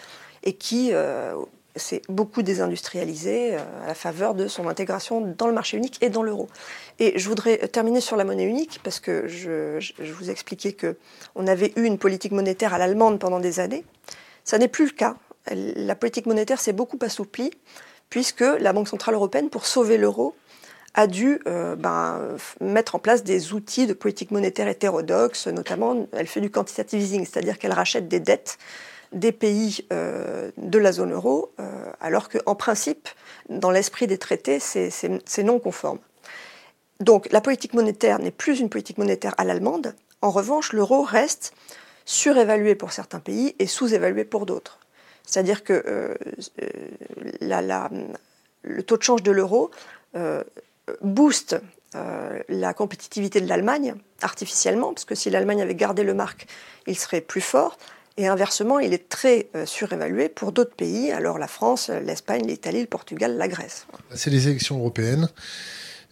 et 0.43 0.55
qui 0.55 0.91
euh, 0.93 1.35
s'est 1.77 2.03
beaucoup 2.09 2.43
désindustrialisé 2.43 3.55
euh, 3.55 3.59
à 3.85 3.87
la 3.87 3.95
faveur 3.95 4.35
de 4.35 4.49
son 4.49 4.69
intégration 4.69 5.21
dans 5.21 5.47
le 5.47 5.53
marché 5.53 5.77
unique 5.77 5.99
et 6.03 6.11
dans 6.11 6.23
l'euro. 6.23 6.49
Et 6.99 7.19
je 7.19 7.29
voudrais 7.29 7.59
terminer 7.69 8.01
sur 8.01 8.17
la 8.17 8.25
monnaie 8.25 8.45
unique 8.45 8.81
parce 8.83 9.01
que 9.01 9.27
je, 9.29 9.79
vous 10.13 10.31
expliquais 10.31 10.75
qu'on 10.75 11.47
avait 11.47 11.73
eu 11.77 11.85
une 11.85 11.99
politique 11.99 12.33
monétaire 12.33 12.75
à 12.75 12.79
l'allemande 12.79 13.19
pendant 13.19 13.41
des 13.41 13.61
années. 13.61 13.85
Ça 14.45 14.59
n'est 14.59 14.69
plus 14.69 14.87
le 14.87 14.93
cas. 14.93 15.17
La 15.51 15.95
politique 15.95 16.27
monétaire 16.27 16.61
s'est 16.61 16.73
beaucoup 16.73 16.99
assouplie 17.03 17.51
puisque 18.11 18.41
la 18.41 18.73
Banque 18.73 18.89
centrale 18.89 19.15
européenne, 19.15 19.51
pour 19.51 19.67
sauver 19.67 19.99
l'euro, 19.99 20.35
a 20.95 21.07
dû 21.07 21.41
ben, 21.45 22.21
mettre 22.61 22.95
en 22.95 22.99
place 22.99 23.23
des 23.23 23.53
outils 23.53 23.87
de 23.87 23.93
politique 23.93 24.31
monétaire 24.31 24.67
hétérodoxe, 24.67 25.47
notamment 25.47 26.07
elle 26.13 26.27
fait 26.27 26.41
du 26.41 26.51
quantitative 26.51 27.01
easing, 27.01 27.27
c'est-à-dire 27.27 27.59
qu'elle 27.59 27.73
rachète 27.73 28.09
des 28.09 28.19
dettes 28.19 28.59
des 29.13 29.33
pays 29.33 29.87
de 29.91 30.79
la 30.79 30.93
zone 30.93 31.13
euro, 31.13 31.53
alors 32.01 32.29
qu'en 32.29 32.55
principe, 32.55 33.09
dans 33.49 33.71
l'esprit 33.71 34.07
des 34.07 34.19
traités, 34.19 34.59
c'est 34.61 35.43
non 35.43 35.59
conforme. 35.59 35.99
Donc 37.01 37.31
la 37.33 37.41
politique 37.41 37.75
monétaire 37.75 38.19
n'est 38.19 38.31
plus 38.31 38.61
une 38.61 38.69
politique 38.69 38.99
monétaire 38.99 39.35
à 39.39 39.45
l'allemande. 39.45 39.95
En 40.21 40.31
revanche, 40.31 40.73
l'euro 40.73 41.03
reste 41.03 41.53
surévalué 42.05 42.75
pour 42.75 42.93
certains 42.93 43.21
pays 43.21 43.55
et 43.59 43.67
sous-évalué 43.67 44.25
pour 44.25 44.47
d'autres. 44.47 44.79
C'est-à-dire 45.25 45.63
que 45.63 45.85
euh, 45.87 46.15
euh, 46.63 47.99
le 48.63 48.83
taux 48.83 48.97
de 48.97 49.03
change 49.03 49.23
de 49.23 49.31
l'euro 49.31 49.71
euh, 50.17 50.43
booste 51.03 51.57
la 52.49 52.75
compétitivité 52.75 53.41
de 53.41 53.49
l'Allemagne 53.49 53.95
artificiellement, 54.21 54.93
parce 54.93 55.07
que 55.07 55.15
si 55.15 55.31
l'Allemagne 55.31 55.63
avait 55.63 55.75
gardé 55.75 56.03
le 56.05 56.13
marque, 56.13 56.47
il 56.87 56.99
serait 56.99 57.23
plus 57.23 57.41
fort. 57.41 57.79
Et 58.19 58.27
inversement, 58.27 58.81
il 58.81 58.93
est 58.93 59.09
très 59.09 59.49
surévalué 59.65 60.29
pour 60.29 60.51
d'autres 60.51 60.75
pays, 60.75 61.13
alors 61.13 61.39
la 61.39 61.47
France, 61.47 61.89
l'Espagne, 61.89 62.45
l'Italie, 62.47 62.81
le 62.81 62.87
Portugal, 62.87 63.37
la 63.37 63.49
Grèce. 63.49 63.87
C'est 64.13 64.31
les 64.31 64.49
élections 64.49 64.77
européennes. 64.79 65.29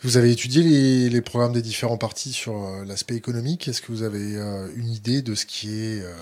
Vous 0.02 0.18
avez 0.18 0.30
étudié 0.30 1.08
les, 1.08 1.20
programmes 1.22 1.52
des 1.52 1.62
différents 1.62 1.96
partis 1.96 2.32
sur 2.32 2.64
euh, 2.64 2.84
l'aspect 2.84 3.14
économique. 3.14 3.66
Est-ce 3.66 3.80
que 3.80 3.90
vous 3.90 4.02
avez 4.02 4.36
euh, 4.36 4.68
une 4.76 4.90
idée 4.90 5.22
de 5.22 5.34
ce 5.34 5.46
qui 5.46 5.70
est 5.70 6.02
euh, 6.02 6.12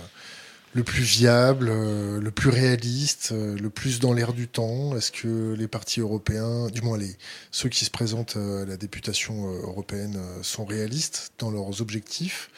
le 0.75 0.83
plus 0.83 1.02
viable, 1.02 1.71
le 1.71 2.31
plus 2.31 2.50
réaliste, 2.50 3.33
le 3.33 3.71
plus 3.71 4.00
dans 4.00 4.12
l'air 4.12 4.33
du 4.33 4.49
temps? 4.49 4.97
Est-ce 4.97 5.12
que 5.12 5.54
les 5.54 5.69
partis 5.69 6.00
européens, 6.00 6.66
du 6.66 6.83
moins 6.83 6.99
les, 6.99 7.16
ceux 7.50 7.69
qui 7.69 7.85
se 7.85 7.90
présentent 7.90 8.37
à 8.37 8.64
la 8.64 8.76
députation 8.76 9.49
européenne, 9.49 10.19
sont 10.43 10.64
réalistes 10.64 11.33
dans 11.38 11.50
leurs 11.50 11.81
objectifs? 11.81 12.50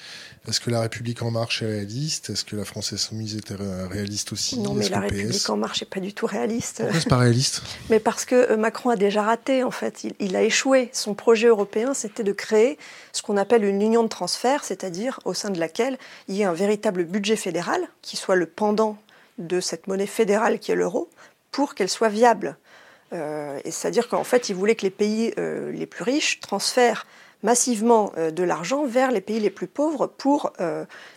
Est-ce 0.48 0.60
que 0.60 0.70
la 0.70 0.80
République 0.80 1.22
en 1.22 1.32
marche 1.32 1.62
est 1.62 1.66
réaliste? 1.66 2.30
Est-ce 2.30 2.44
que 2.44 2.54
la 2.54 2.64
France 2.64 2.92
insoumise 2.92 3.36
est 3.36 3.52
réaliste 3.90 4.32
aussi? 4.32 4.60
Non, 4.60 4.74
mais 4.74 4.88
la 4.88 5.00
République 5.00 5.50
en 5.50 5.56
marche 5.56 5.82
n'est 5.82 5.88
pas 5.88 5.98
du 5.98 6.14
tout 6.14 6.26
réaliste. 6.26 6.82
Pourquoi 6.82 7.00
c'est 7.00 7.08
pas 7.08 7.16
réaliste? 7.16 7.62
Mais 7.90 7.98
parce 7.98 8.24
que 8.24 8.52
euh, 8.52 8.56
Macron 8.56 8.90
a 8.90 8.96
déjà 8.96 9.22
raté, 9.22 9.64
en 9.64 9.72
fait. 9.72 10.06
Il, 10.20 10.36
a 10.36 10.42
échoué. 10.42 10.88
Son 10.92 11.14
projet 11.14 11.48
européen, 11.48 11.94
c'était 11.94 12.22
de 12.22 12.32
créer 12.32 12.78
ce 13.12 13.22
qu'on 13.22 13.36
appelle 13.36 13.64
une 13.64 13.82
union 13.82 14.04
de 14.04 14.08
transfert, 14.08 14.62
c'est-à-dire 14.62 15.18
au 15.24 15.34
sein 15.34 15.50
de 15.50 15.58
laquelle 15.58 15.98
il 16.28 16.36
y 16.36 16.42
ait 16.42 16.44
un 16.44 16.52
véritable 16.52 17.04
budget 17.04 17.36
fédéral, 17.36 17.80
qui 18.06 18.16
soit 18.16 18.36
le 18.36 18.46
pendant 18.46 18.96
de 19.38 19.58
cette 19.60 19.88
monnaie 19.88 20.06
fédérale 20.06 20.60
qui 20.60 20.70
est 20.70 20.76
l'euro, 20.76 21.10
pour 21.50 21.74
qu'elle 21.74 21.88
soit 21.88 22.08
viable. 22.08 22.56
Euh, 23.12 23.58
c'est-à-dire 23.64 24.08
qu'en 24.08 24.22
fait, 24.22 24.48
il 24.48 24.54
voulait 24.54 24.76
que 24.76 24.82
les 24.82 24.90
pays 24.90 25.34
euh, 25.38 25.72
les 25.72 25.86
plus 25.86 26.04
riches 26.04 26.38
transfèrent 26.40 27.04
massivement 27.42 28.12
euh, 28.16 28.30
de 28.30 28.44
l'argent 28.44 28.86
vers 28.86 29.10
les 29.10 29.20
pays 29.20 29.40
les 29.40 29.50
plus 29.50 29.66
pauvres 29.66 30.06
pour, 30.06 30.52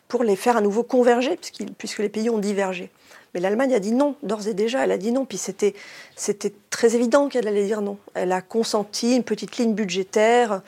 pour 0.08 0.24
les 0.24 0.36
faire 0.36 0.58
à 0.58 0.62
nouveau 0.62 0.84
converger, 0.84 1.40
puisque 1.78 2.00
les 2.00 2.10
pays 2.10 2.30
ont 2.30 2.40
divergé. 2.40 2.90
Mais 3.34 3.40
l'Allemagne 3.40 3.76
a 3.76 3.80
dit 3.80 3.92
non, 3.92 4.16
d'ores 4.24 4.48
et 4.48 4.56
déjà, 4.56 4.84
elle 4.84 4.92
a 4.92 4.98
dit 4.98 5.12
non. 5.12 5.26
Puis 5.26 5.38
c'était, 5.38 5.76
très 6.72 6.96
évident 6.96 7.30
qu'elle 7.30 7.48
allait 7.48 7.66
dire 7.66 7.82
non. 7.82 8.00
Elle 8.16 8.32
a 8.32 8.42
consenti 8.42 9.16
une 9.16 9.24
petite 9.24 9.58
ligne 9.58 9.76
budgétaire 9.76 10.64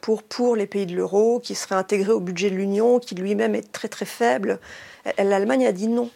pour, 0.00 0.22
pour 0.22 0.56
les 0.56 0.66
pays 0.66 0.86
de 0.86 0.94
l'euro, 0.94 1.40
qui 1.40 1.54
serait 1.54 1.74
intégrée 1.74 2.12
au 2.12 2.20
budget 2.20 2.50
de 2.50 2.56
l'Union, 2.56 2.98
qui 2.98 3.14
lui-même 3.14 3.54
est 3.54 3.72
très 3.72 3.88
très 3.88 4.06
faible. 4.06 4.58
L'Allemagne 5.18 5.66
a 5.66 5.72
dit 5.72 5.88
non. 5.88 6.10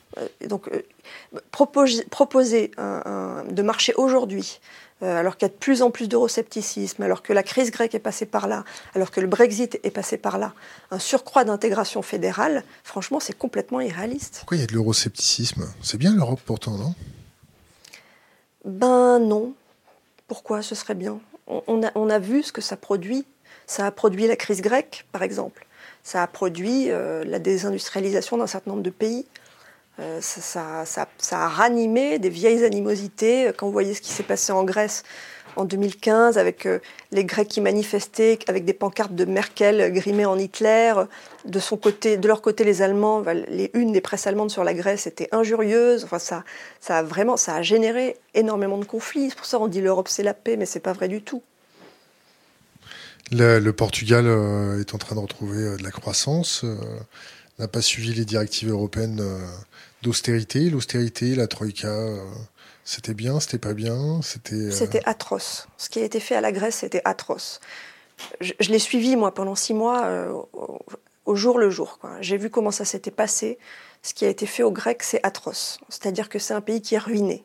Donc 0.47 0.71
proposer, 1.51 2.05
proposer 2.05 2.71
de 2.77 3.63
marcher 3.63 3.95
aujourd'hui 3.95 4.61
euh, 5.03 5.19
alors 5.19 5.37
qu'il 5.37 5.47
y 5.47 5.51
a 5.51 5.53
de 5.53 5.59
plus 5.59 5.83
en 5.83 5.91
plus 5.91 6.09
d'euroscepticisme, 6.09 7.03
alors 7.03 7.23
que 7.23 7.33
la 7.33 7.43
crise 7.43 7.71
grecque 7.73 7.95
est 7.95 8.01
passée 8.01 8.27
par 8.27 8.47
là, 8.47 8.65
alors 8.95 9.11
que 9.11 9.21
le 9.21 9.27
Brexit 9.27 9.79
est 9.83 9.91
passé 9.91 10.17
par 10.17 10.39
là, 10.39 10.55
un 10.93 11.01
surcroît 11.01 11.45
d'intégration 11.45 12.01
fédérale, 12.01 12.63
franchement, 12.85 13.19
c'est 13.19 13.37
complètement 13.37 13.81
irréaliste. 13.81 14.37
Pourquoi 14.39 14.57
il 14.57 14.61
y 14.61 14.63
a 14.63 14.67
de 14.67 14.73
l'euroscepticisme? 14.73 15.69
C'est 15.83 15.99
bien 15.99 16.15
l'Europe 16.15 16.41
pourtant, 16.45 16.79
non? 16.79 16.95
Ben 18.65 19.19
non. 19.19 19.53
Pourquoi? 20.29 20.63
Ce 20.63 20.75
serait 20.75 20.95
bien 20.95 21.19
on 21.47 22.11
a, 22.11 22.19
vu 22.19 22.43
ce 22.43 22.53
que 22.53 22.63
ça 22.63 22.77
produit. 22.77 23.27
Ça 23.67 23.87
a 23.87 23.91
produit 23.91 24.27
la 24.27 24.37
crise 24.37 24.61
grecque, 24.61 25.07
par 25.13 25.23
exemple. 25.23 25.67
Ça 26.03 26.23
a 26.23 26.27
produit 26.27 26.91
euh, 26.91 27.25
la 27.25 27.39
désindustrialisation 27.39 28.37
d'un 28.37 28.47
certain 28.47 28.71
nombre 28.73 28.83
de 28.83 28.91
pays. 28.91 29.27
Euh, 30.01 30.21
ça, 30.21 30.85
a 31.31 31.49
ranimé 31.49 32.19
des 32.19 32.29
vieilles 32.29 32.65
animosités. 32.65 33.51
Quand 33.57 33.67
vous 33.67 33.73
voyez 33.73 33.95
ce 33.95 34.01
qui 34.01 34.11
s'est 34.11 34.23
passé 34.23 34.53
en 34.53 34.65
Grèce 34.65 35.03
en 35.57 35.65
2015 35.65 36.37
avec 36.37 36.67
euh, 36.67 36.81
les 37.13 37.25
Grecs 37.25 37.49
qui 37.49 37.61
manifestaient 37.61 38.39
avec 38.49 38.65
des 38.65 38.73
pancartes 38.73 39.15
de 39.15 39.25
Merkel 39.25 39.93
grimées 39.93 40.27
en 40.27 40.37
Hitler. 40.37 40.93
De, 41.45 41.59
son 41.59 41.77
côté, 41.77 42.17
de 42.17 42.29
leur 42.29 42.43
côté, 42.43 42.65
les 42.65 42.83
Allemands, 42.83 43.23
les 43.49 43.71
unes 43.75 43.93
des 43.93 44.01
presses 44.01 44.27
allemandes 44.27 44.51
sur 44.51 44.65
la 44.65 44.75
Grèce 44.75 45.07
étaient 45.07 45.29
injurieuses. 45.33 46.05
Enfin, 46.05 46.19
ça, 46.19 46.45
ça 46.81 46.99
a 46.99 47.03
vraiment, 47.03 47.37
ça 47.37 47.55
a 47.55 47.63
généré 47.63 48.17
énormément 48.35 48.79
de 48.79 48.85
conflits. 48.85 49.31
C'est 49.31 49.37
pour 49.37 49.47
ça 49.47 49.59
qu'on 49.59 49.69
dit 49.69 49.81
l'Europe 49.81 50.09
c'est 50.09 50.23
la 50.23 50.35
paix, 50.35 50.57
mais 50.57 50.67
c'est 50.67 50.81
pas 50.81 50.93
vrai 50.93 51.09
du 51.09 51.23
tout. 51.23 51.43
Le, 53.33 53.71
Portugal 53.71 54.27
euh, 54.27 54.81
est 54.81 54.95
en 54.95 54.99
train 54.99 55.17
de 55.17 55.21
retrouver 55.21 55.77
de 55.77 55.83
la 55.83 55.91
croissance 55.91 56.65
n'a 57.59 57.69
pas 57.69 57.83
suivi 57.83 58.15
les 58.15 58.25
directives 58.25 58.71
européennes 58.71 59.21
euh, 59.21 59.47
d'austérité. 60.03 60.71
L'austérité, 60.71 61.35
la 61.35 61.47
troïka, 61.47 61.89
euh, 61.89 62.19
c'était 62.85 63.15
bien, 63.15 63.41
c'était 63.41 63.59
pas 63.59 63.75
bien, 63.75 64.21
c'était. 64.23 64.55
Euh, 64.55 64.71
c'était 64.71 65.03
atroce. 65.05 65.69
Ce 65.77 65.89
qui 65.89 66.01
a 66.01 66.05
été 66.05 66.21
fait 66.21 66.35
à 66.35 66.41
la 66.41 66.53
Grèce, 66.53 66.77
c'était 66.77 67.03
atroce. 67.05 67.61
Je, 68.41 68.53
l'ai 68.69 68.79
suivi 68.79 69.17
moi 69.17 69.35
pendant 69.35 69.55
six 69.57 69.75
mois, 69.75 70.09
au, 71.27 71.35
jour 71.35 71.59
le 71.59 71.69
jour. 71.69 71.99
J'ai 72.21 72.37
vu 72.37 72.49
comment 72.49 72.71
ça 72.71 72.85
s'était 72.85 73.11
passé. 73.11 73.59
Ce 74.03 74.15
qui 74.15 74.25
a 74.25 74.29
été 74.29 74.47
fait 74.47 74.63
aux 74.63 74.71
Grecs, 74.71 75.03
c'est 75.03 75.19
atroce. 75.25 75.79
C'est-à-dire 75.89 76.29
que 76.29 76.39
c'est 76.39 76.55
un 76.55 76.61
pays 76.61 76.81
qui 76.81 76.95
est 76.95 76.99
ruiné 76.99 77.43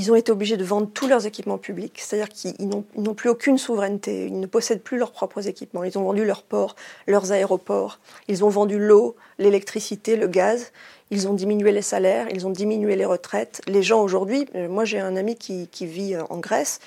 ils 0.00 0.10
ont 0.10 0.14
été 0.14 0.32
obligés 0.32 0.56
de 0.56 0.64
vendre 0.64 0.88
tous 0.92 1.06
leurs 1.06 1.26
équipements 1.26 1.58
publics, 1.58 2.00
c'est-à-dire 2.00 2.30
qu'ils 2.30 2.54
n'ont 2.68 3.14
plus 3.14 3.28
aucune 3.28 3.58
souveraineté, 3.58 4.28
ils 4.28 4.40
ne 4.40 4.46
possèdent 4.46 4.80
plus 4.80 4.96
leurs 4.96 5.12
propres 5.12 5.46
équipements, 5.46 5.84
ils 5.84 5.98
ont 5.98 6.04
vendu 6.04 6.24
leurs 6.24 6.42
ports, 6.42 6.74
leurs 7.06 7.32
aéroports, 7.32 8.00
ils 8.26 8.42
ont 8.42 8.48
vendu 8.48 8.78
l'eau, 8.78 9.14
l'électricité, 9.38 10.16
le 10.16 10.26
gaz, 10.26 10.72
ils 11.10 11.28
ont 11.28 11.34
diminué 11.34 11.70
les 11.70 11.82
salaires, 11.82 12.28
ils 12.32 12.46
ont 12.46 12.50
diminué 12.50 12.96
les 12.96 13.04
retraites. 13.04 13.60
Les 13.66 13.82
gens 13.82 14.00
aujourd'hui, 14.00 14.46
euh, 14.54 14.70
moi 14.70 14.86
j'ai 14.86 15.00
un 15.00 15.16
ami 15.16 15.36
qui, 15.36 15.68
qui 15.68 15.84
vit 15.84 16.16
en 16.16 16.38
Grèce, 16.38 16.80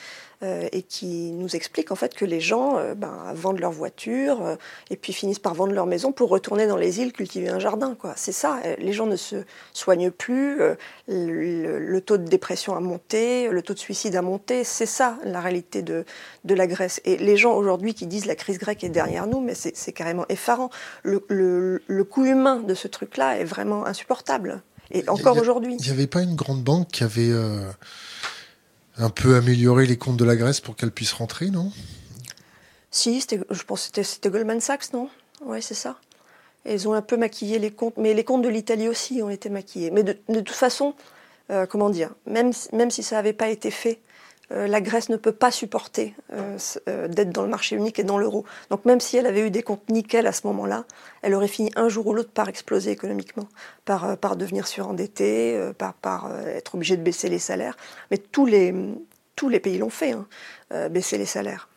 euh, 0.43 0.67
et 0.73 0.81
qui 0.81 1.31
nous 1.31 1.55
explique 1.55 1.91
en 1.91 1.95
fait 1.95 2.13
que 2.13 2.25
les 2.25 2.41
gens 2.41 2.77
euh, 2.77 2.95
ben, 2.95 3.31
vendent 3.33 3.59
leur 3.59 3.71
voiture 3.71 4.43
euh, 4.43 4.55
et 4.89 4.97
puis 4.97 5.13
finissent 5.13 5.39
par 5.39 5.53
vendre 5.53 5.71
leur 5.71 5.85
maison 5.85 6.11
pour 6.11 6.29
retourner 6.29 6.67
dans 6.67 6.75
les 6.75 6.99
îles 6.99 7.13
cultiver 7.13 7.47
un 7.47 7.59
jardin. 7.59 7.95
Quoi. 7.95 8.13
C'est 8.17 8.33
ça, 8.33 8.59
les 8.77 8.91
gens 8.91 9.05
ne 9.05 9.15
se 9.15 9.37
soignent 9.71 10.11
plus, 10.11 10.59
le, 11.07 11.99
taux 11.99 12.17
de 12.17 12.27
dépression 12.27 12.75
a 12.75 12.81
monté, 12.81 13.47
le 13.47 13.61
taux 13.61 13.73
de 13.73 13.79
suicide 13.79 14.17
a 14.17 14.21
monté, 14.21 14.65
c'est 14.65 14.85
ça 14.85 15.17
la 15.23 15.39
réalité 15.39 15.81
de, 15.81 16.03
de 16.43 16.55
la 16.55 16.67
Grèce. 16.67 16.99
Et 17.05 17.15
les 17.17 17.37
gens 17.37 17.53
aujourd'hui 17.53 17.93
qui 17.93 18.05
disent 18.05 18.25
la 18.25 18.35
crise 18.35 18.57
grecque 18.57 18.83
est 18.83 18.89
derrière 18.89 19.27
nous, 19.27 19.39
mais 19.39 19.53
c'est 19.55 19.93
carrément 19.93 20.25
effarant. 20.27 20.69
Le, 21.03 21.23
le, 21.87 22.03
coût 22.03 22.25
humain 22.25 22.57
de 22.57 22.73
ce 22.73 22.89
truc-là 22.89 23.37
est 23.37 23.45
vraiment 23.45 23.85
insupportable. 23.85 24.61
Et 24.91 25.07
encore 25.07 25.37
aujourd'hui. 25.37 25.77
Il 25.79 25.85
n'y 25.85 25.91
avait 25.91 26.07
pas 26.07 26.21
une 26.21 26.35
grande 26.35 26.63
banque 26.63 26.89
qui 26.89 27.03
avait 27.03 27.31
un 28.97 29.09
peu 29.09 29.35
améliorer 29.35 29.85
les 29.85 29.97
comptes 29.97 30.17
de 30.17 30.25
la 30.25 30.35
Grèce 30.35 30.59
pour 30.59 30.75
qu'elle 30.75 30.91
puisse 30.91 31.13
rentrer, 31.13 31.49
non? 31.49 31.71
Si, 32.91 33.25
je 33.49 33.63
pense 33.63 33.89
que 33.89 34.03
c'était 34.03 34.29
Goldman 34.29 34.61
Sachs, 34.61 34.93
non? 34.93 35.09
Oui, 35.45 35.61
c'est 35.61 35.73
ça. 35.73 35.97
ils 36.65 36.87
ont 36.87 36.93
un 36.93 37.01
peu 37.01 37.17
maquillé 37.17 37.57
les 37.59 37.71
comptes, 37.71 37.97
mais 37.97 38.13
les 38.13 38.23
comptes 38.23 38.43
de 38.43 38.49
l'Italie 38.49 38.87
aussi 38.87 39.21
ont 39.23 39.29
été 39.29 39.49
maquillés. 39.49 39.89
Mais 39.89 40.03
de, 40.03 40.13
toute 40.27 40.49
façon, 40.51 40.93
euh, 41.49 41.65
comment 41.65 41.89
dire, 41.89 42.13
même, 42.27 42.53
si 42.53 43.03
ça 43.03 43.15
n'avait 43.15 43.33
pas 43.33 43.49
été 43.49 43.71
fait, 43.71 43.99
la 44.53 44.81
Grèce 44.81 45.09
ne 45.09 45.17
peut 45.17 45.31
pas 45.31 45.51
supporter 45.51 46.13
euh, 46.31 46.57
euh, 46.87 47.07
d'être 47.07 47.31
dans 47.31 47.41
le 47.41 47.49
marché 47.49 47.75
unique 47.75 47.99
et 47.99 48.03
dans 48.03 48.17
l'euro. 48.17 48.45
Donc 48.69 48.85
même 48.85 48.99
si 48.99 49.17
elle 49.17 49.25
avait 49.25 49.41
eu 49.41 49.51
des 49.51 49.63
comptes 49.63 49.89
nickel 49.89 50.27
à 50.27 50.31
ce 50.31 50.45
moment-là, 50.47 50.85
elle 51.21 51.33
aurait 51.33 51.47
fini 51.47 51.71
un 51.75 51.89
jour 51.89 52.07
ou 52.07 52.13
l'autre 52.13 52.31
par 52.31 52.49
exploser 52.49 52.91
économiquement, 52.91 53.47
par, 53.85 54.35
devenir 54.35 54.67
surendettée, 54.67 55.59
par, 55.77 56.31
être 56.47 56.75
obligée 56.75 56.97
de 56.97 57.01
baisser 57.01 57.29
les 57.29 57.39
salaires. 57.39 57.77
Mais 58.11 58.17
tous 58.17 58.45
les, 58.45 58.73
tous 59.35 59.49
les 59.49 59.59
pays 59.59 59.77
l'ont 59.77 59.89
fait, 59.89 60.11
hein, 60.11 60.27
baisser 60.89 61.17
les 61.17 61.25
salaires. 61.25 61.69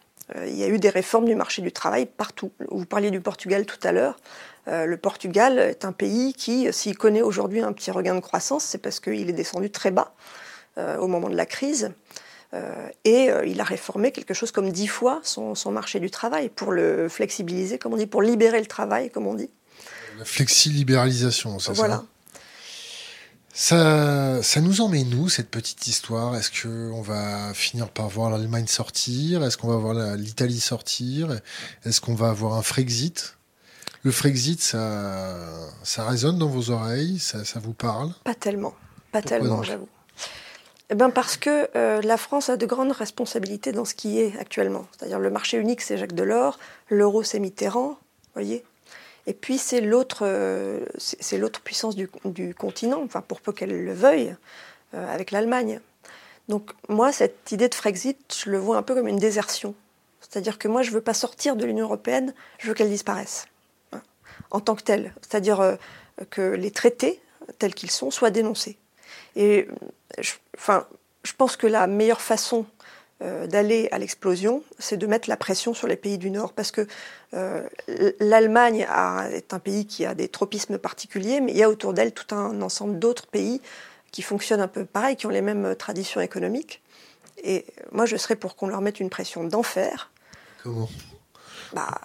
Il 0.44 0.56
y 0.56 0.64
a 0.64 0.68
eu 0.68 0.78
des 0.78 0.90
réformes 0.90 1.26
du 1.26 1.36
marché 1.36 1.62
du 1.62 1.70
travail 1.70 2.06
partout. 2.06 2.50
Vous 2.70 2.84
parliez 2.84 3.10
du 3.10 3.20
Portugal 3.20 3.64
tout 3.64 3.78
à 3.84 3.92
l'heure. 3.92 4.16
le 4.66 4.96
Portugal 4.96 5.58
est 5.58 5.84
un 5.84 5.92
pays 5.92 6.34
qui, 6.34 6.72
s'il 6.72 6.98
connaît 6.98 7.22
aujourd'hui 7.22 7.60
un 7.60 7.72
petit 7.72 7.90
regain 7.90 8.16
de 8.16 8.20
croissance, 8.20 8.64
c'est 8.64 8.78
parce 8.78 8.98
qu'il 8.98 9.30
est 9.30 9.34
descendu 9.34 9.70
très 9.70 9.92
bas 9.92 10.14
au 10.76 11.06
moment 11.06 11.28
de 11.30 11.36
la 11.36 11.46
crise. 11.46 11.92
Euh, 12.54 12.88
et 13.04 13.30
euh, 13.30 13.44
il 13.44 13.60
a 13.60 13.64
réformé 13.64 14.12
quelque 14.12 14.34
chose 14.34 14.52
comme 14.52 14.70
dix 14.70 14.86
fois 14.86 15.20
son, 15.24 15.54
marché 15.70 16.00
du 16.00 16.10
travail 16.10 16.48
pour 16.48 16.72
le 16.72 17.08
flexibiliser, 17.08 17.78
comme 17.78 17.94
on 17.94 17.96
dit, 17.96 18.06
pour 18.06 18.22
libérer 18.22 18.60
le 18.60 18.66
travail, 18.66 19.10
comme 19.10 19.26
on 19.26 19.34
dit. 19.34 19.50
La 20.18 20.24
flexi-libéralisation, 20.24 21.58
c'est 21.58 21.72
voilà. 21.72 22.04
Ça, 23.52 24.42
ça 24.42 24.60
nous 24.60 24.86
met 24.88 25.04
nous 25.04 25.30
cette 25.30 25.48
petite 25.48 25.86
histoire. 25.86 26.36
Est-ce 26.36 26.50
qu'on 26.62 27.00
va 27.00 27.54
finir 27.54 27.88
par 27.88 28.08
voir 28.08 28.28
l'Allemagne 28.28 28.66
sortir? 28.66 29.42
Est-ce 29.42 29.56
qu'on 29.56 29.68
va 29.68 29.76
voir 29.76 30.16
l'Italie 30.16 30.60
sortir? 30.60 31.40
Est-ce 31.86 32.02
qu'on 32.02 32.14
va 32.14 32.28
avoir 32.28 32.54
un 32.54 32.62
Frexit? 32.62 33.36
Le 34.02 34.10
Frexit, 34.10 34.60
ça, 34.60 35.70
ça 35.82 36.06
résonne 36.06 36.38
dans 36.38 36.48
vos 36.48 36.70
oreilles? 36.70 37.18
Ça, 37.18 37.46
ça 37.46 37.58
vous 37.58 37.72
parle? 37.72 38.12
Pas 38.24 38.34
tellement, 38.34 38.74
pas 39.10 39.22
tellement, 39.22 39.62
j'avoue. 39.62 39.88
Eh 40.88 40.94
ben 40.94 41.10
parce 41.10 41.36
que 41.36 41.68
euh, 41.74 42.00
la 42.02 42.16
France 42.16 42.48
a 42.48 42.56
de 42.56 42.64
grandes 42.64 42.92
responsabilités 42.92 43.72
dans 43.72 43.84
ce 43.84 43.94
qui 43.94 44.20
est 44.20 44.38
actuellement. 44.38 44.86
C'est-à-dire 44.92 45.18
le 45.18 45.30
marché 45.30 45.56
unique, 45.56 45.80
c'est 45.80 45.98
Jacques 45.98 46.14
Delors, 46.14 46.58
l'euro, 46.90 47.24
c'est 47.24 47.40
Mitterrand, 47.40 47.98
voyez. 48.34 48.64
Et 49.26 49.34
puis 49.34 49.58
c'est 49.58 49.80
l'autre, 49.80 50.20
euh, 50.22 50.84
puissance 51.64 51.96
du, 51.96 52.54
continent, 52.54 53.02
enfin 53.02 53.20
pour 53.20 53.40
peu 53.40 53.50
qu'elle 53.50 53.84
le 53.84 53.92
veuille, 53.92 54.36
euh, 54.94 55.12
avec 55.12 55.32
l'Allemagne. 55.32 55.80
Donc 56.48 56.70
moi, 56.88 57.10
cette 57.10 57.50
idée 57.50 57.68
de 57.68 57.74
Frexit, 57.74 58.18
je 58.44 58.50
le 58.50 58.58
vois 58.58 58.76
un 58.76 58.82
peu 58.82 58.94
comme 58.94 59.08
une 59.08 59.18
désertion. 59.18 59.74
C'est-à-dire 60.20 60.56
que 60.56 60.68
moi, 60.68 60.82
je 60.82 60.92
veux 60.92 61.00
pas 61.00 61.14
sortir 61.14 61.56
de 61.56 61.64
l'Union 61.64 61.86
européenne, 61.86 62.32
je 62.58 62.68
veux 62.68 62.74
qu'elle 62.74 62.90
disparaisse 62.90 63.46
hein, 63.90 64.02
en 64.52 64.60
tant 64.60 64.76
que 64.76 64.82
telle. 64.82 65.12
C'est-à-dire 65.20 65.76
que 66.30 66.52
les 66.52 66.70
traités 66.70 67.20
tels 67.58 67.74
qu'ils 67.74 67.90
sont 67.90 68.12
soient 68.12 68.30
dénoncés. 68.30 68.78
Et 69.36 69.68
je, 70.18 70.32
enfin, 70.56 70.86
je 71.22 71.32
pense 71.32 71.56
que 71.56 71.66
la 71.66 71.86
meilleure 71.86 72.20
façon 72.20 72.66
euh, 73.22 73.46
d'aller 73.46 73.88
à 73.92 73.98
l'explosion, 73.98 74.62
c'est 74.78 74.96
de 74.96 75.06
mettre 75.06 75.28
la 75.28 75.36
pression 75.36 75.72
sur 75.72 75.86
les 75.86 75.96
pays 75.96 76.18
du 76.18 76.30
Nord, 76.30 76.52
parce 76.52 76.70
que 76.70 76.86
euh, 77.34 77.66
l'Allemagne 78.20 78.86
est 79.32 79.54
un 79.54 79.58
pays 79.58 79.86
qui 79.86 80.04
a 80.04 80.14
des 80.14 80.28
tropismes 80.28 80.78
particuliers, 80.78 81.40
mais 81.40 81.52
il 81.52 81.58
y 81.58 81.62
a 81.62 81.70
autour 81.70 81.92
d'elle 81.92 82.12
tout 82.12 82.34
un 82.34 82.60
ensemble 82.60 82.98
d'autres 82.98 83.26
pays 83.26 83.60
qui 84.10 84.22
fonctionnent 84.22 84.60
un 84.60 84.68
peu 84.68 84.84
pareil, 84.84 85.16
qui 85.16 85.26
ont 85.26 85.30
les 85.30 85.42
mêmes 85.42 85.74
traditions 85.76 86.20
économiques. 86.20 86.82
Et 87.42 87.66
moi, 87.92 88.06
je 88.06 88.16
serais 88.16 88.36
pour 88.36 88.56
qu'on 88.56 88.68
leur 88.68 88.80
mette 88.80 89.00
une 89.00 89.10
pression 89.10 89.44
d'enfer. 89.44 90.10
Comment? 90.62 90.88
Bah, 91.72 92.00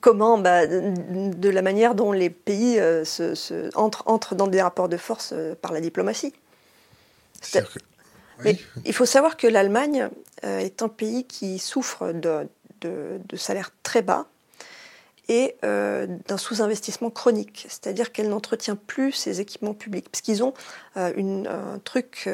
comment 0.00 0.38
bah, 0.38 0.66
De 0.66 1.48
la 1.48 1.62
manière 1.62 1.94
dont 1.94 2.12
les 2.12 2.30
pays 2.30 2.78
euh, 2.78 3.04
se, 3.04 3.76
entrent, 3.76 4.02
entrent, 4.06 4.34
dans 4.34 4.48
des 4.48 4.62
rapports 4.62 4.88
de 4.88 4.96
force 4.96 5.34
par 5.60 5.72
la 5.72 5.80
diplomatie. 5.80 6.32
Mais 8.44 8.58
il 8.84 8.92
faut 8.92 9.06
savoir 9.06 9.36
que 9.36 9.46
l'Allemagne 9.46 10.08
euh, 10.44 10.58
est 10.58 10.82
un 10.82 10.88
pays 10.88 11.24
qui 11.24 11.58
souffre 11.58 12.12
de, 12.12 12.48
salaires 13.36 13.70
très 13.82 14.02
bas 14.02 14.26
et 15.28 15.56
euh, 15.64 16.06
d'un 16.26 16.38
sous-investissement 16.38 17.10
chronique, 17.10 17.66
c'est-à-dire 17.68 18.10
qu'elle 18.10 18.30
n'entretient 18.30 18.74
plus 18.74 19.12
ses 19.12 19.40
équipements 19.40 19.74
publics, 19.74 20.08
parce 20.10 20.22
qu'ils 20.22 20.42
ont 20.42 20.54
euh, 20.96 21.44
un 21.46 21.78
truc 21.78 22.28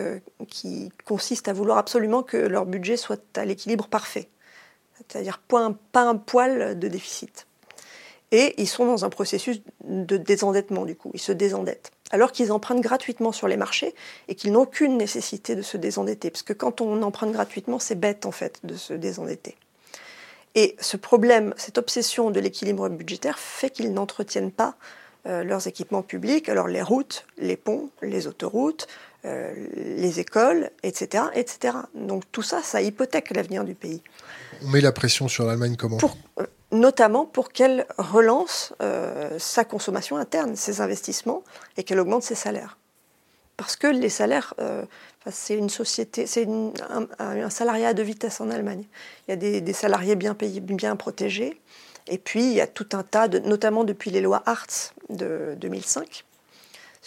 qui 0.49 0.91
consiste 1.05 1.49
à 1.49 1.53
vouloir 1.53 1.77
absolument 1.77 2.23
que 2.23 2.39
leur 2.39 2.65
budget 2.65 2.97
soit 2.97 3.21
à 3.37 3.45
l'équilibre 3.45 3.87
parfait, 3.89 4.31
c'est-à-dire 4.97 5.39
pas 5.39 5.75
un 5.95 6.17
poil 6.17 6.79
de 6.79 6.89
déficit. 6.89 7.47
Et 8.33 8.55
ils 8.61 8.69
sont 8.69 8.87
dans 8.87 9.05
un 9.05 9.11
processus 9.11 9.63
de 9.85 10.17
désendettement, 10.17 10.85
du 10.85 10.97
coup, 10.97 11.11
ils 11.15 11.21
se 11.21 11.33
désendettent 11.33 11.93
alors 12.11 12.33
qu'ils 12.33 12.53
empruntent 12.53 12.81
gratuitement 12.81 13.33
sur 13.33 13.49
les 13.49 13.57
marchés 13.57 13.95
et 14.29 14.35
qu'ils 14.35 14.53
n'ont 14.53 14.63
aucune 14.63 14.97
nécessité 14.97 15.55
de 15.55 15.63
se 15.63 15.77
désendetter. 15.77 16.31
Parce 16.31 16.43
que 16.43 16.53
quand 16.53 16.81
on 16.81 17.03
emprunte 17.03 17.33
gratuitement, 17.33 17.79
c'est 17.79 17.99
bête 17.99 18.27
en 18.27 18.33
fait 18.33 18.61
de 18.65 18.75
se 18.75 18.93
désendetter. 18.95 19.57
Et 20.55 20.77
ce 20.81 20.97
problème, 20.97 21.53
cette 21.57 21.79
obsession 21.79 22.31
de 22.31 22.41
l'équilibre 22.41 22.89
budgétaire 22.89 23.39
fait 23.39 23.71
qu'ils 23.71 23.93
n'entretiennent 23.93 24.53
pas 24.53 24.77
euh, 25.27 25.45
leurs 25.45 25.67
équipements 25.67 26.03
publics, 26.03 26.49
alors 26.49 26.69
les 26.69 26.81
routes, 26.83 27.27
les 27.37 27.57
ponts, 27.57 27.91
les 28.01 28.27
autoroutes, 28.27 28.87
euh, 29.25 29.53
les 29.75 30.21
écoles, 30.21 30.71
etc., 30.83 31.25
etc. 31.35 31.77
Donc 31.95 32.23
tout 32.33 32.43
ça, 32.43 32.63
ça 32.63 32.81
hypothèque 32.81 33.31
l'avenir 33.35 33.65
du 33.65 33.75
pays. 33.75 34.01
On 34.65 34.69
met 34.69 34.81
la 34.81 34.93
pression 34.93 35.29
sur 35.29 35.45
l'Allemagne 35.45 35.77
comment 35.77 35.99
euh, 36.39 36.47
notamment 36.73 37.25
pour 37.25 37.51
qu'elle 37.51 37.87
relance 37.97 38.75
euh, 38.83 39.39
sa 39.39 39.65
consommation 39.65 40.17
interne, 40.17 40.57
ses 40.57 40.81
investissements, 40.81 41.43
et 41.77 41.85
qu'elle 41.85 42.01
augmente 42.01 42.23
ses 42.23 42.35
salaires. 42.35 42.79
Parce 43.57 43.77
que 43.77 43.87
les 43.87 44.11
salaires, 44.11 44.53
euh, 44.61 44.85
c'est 45.31 45.57
une 45.57 45.71
société, 45.71 46.27
c'est 46.27 46.47
un, 47.19 47.51
salariat 47.51 47.95
de 47.95 48.03
vitesse 48.03 48.41
en 48.41 48.51
Allemagne. 48.51 48.85
Il 49.27 49.31
y 49.31 49.35
a 49.35 49.61
des, 49.61 49.73
salariés 49.73 50.17
bien 50.17 50.35
payés, 50.35 50.61
bien 50.61 50.97
protégés, 50.97 51.59
et 52.07 52.19
puis 52.19 52.45
il 52.45 52.53
y 52.53 52.61
a 52.61 52.67
tout 52.67 52.89
un 52.93 53.03
tas, 53.03 53.29
de, 53.29 53.39
notamment 53.39 53.85
depuis 53.85 54.11
les 54.11 54.21
lois 54.21 54.43
Hartz 54.45 54.93
de 55.09 55.55
2005. 55.59 56.26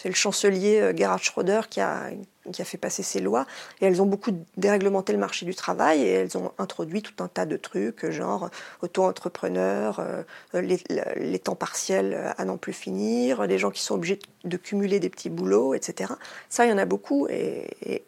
C'est 0.00 0.08
le 0.08 0.14
chancelier 0.14 0.92
Gerhard 0.96 1.22
Schröder 1.22 1.60
qui 1.68 1.80
a, 1.80 2.08
qui 2.52 2.62
a 2.62 2.64
fait 2.64 2.78
passer 2.78 3.02
ces 3.02 3.20
lois, 3.20 3.46
et 3.80 3.86
elles 3.86 4.00
ont 4.00 4.06
beaucoup 4.06 4.30
déréglementé 4.56 5.12
le 5.12 5.18
marché 5.18 5.44
du 5.44 5.54
travail, 5.54 6.00
et 6.00 6.08
elles 6.08 6.38
ont 6.38 6.52
introduit 6.56 7.02
tout 7.02 7.22
un 7.22 7.28
tas 7.28 7.44
de 7.44 7.58
trucs, 7.58 8.08
genre 8.10 8.48
auto-entrepreneurs, 8.80 10.00
euh, 10.00 10.22
les, 10.54 11.38
temps 11.38 11.54
partiels 11.54 12.32
à 12.38 12.44
n'en 12.46 12.56
plus 12.56 12.72
finir, 12.72 13.46
les 13.46 13.58
gens 13.58 13.70
qui 13.70 13.82
sont 13.82 13.96
obligés 13.96 14.18
de 14.44 14.56
cumuler 14.56 15.00
des 15.00 15.10
petits 15.10 15.28
boulots, 15.28 15.74
etc. 15.74 16.14
Ça, 16.48 16.64
il 16.64 16.70
y 16.70 16.72
en 16.72 16.78
a 16.78 16.86
beaucoup, 16.86 17.26
et, 17.28 18.02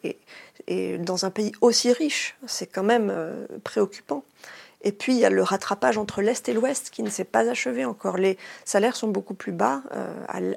et, 0.67 0.97
dans 0.97 1.25
un 1.25 1.29
pays 1.29 1.51
aussi 1.61 1.91
riche, 1.91 2.35
c'est 2.47 2.67
quand 2.67 2.83
même 2.83 3.09
euh, 3.11 3.45
préoccupant. 3.63 4.23
Et 4.83 4.91
puis, 4.91 5.13
il 5.13 5.19
y 5.19 5.25
a 5.25 5.29
le 5.29 5.43
rattrapage 5.43 5.97
entre 5.97 6.21
l'Est 6.21 6.47
et 6.49 6.53
l'Ouest 6.53 6.89
qui 6.89 7.03
ne 7.03 7.09
s'est 7.09 7.23
pas 7.23 7.49
achevé 7.49 7.85
encore. 7.85 8.17
Les 8.17 8.37
salaires 8.65 8.95
sont 8.95 9.07
beaucoup 9.07 9.33
plus 9.33 9.53
bas 9.53 9.81
euh, 9.95 10.53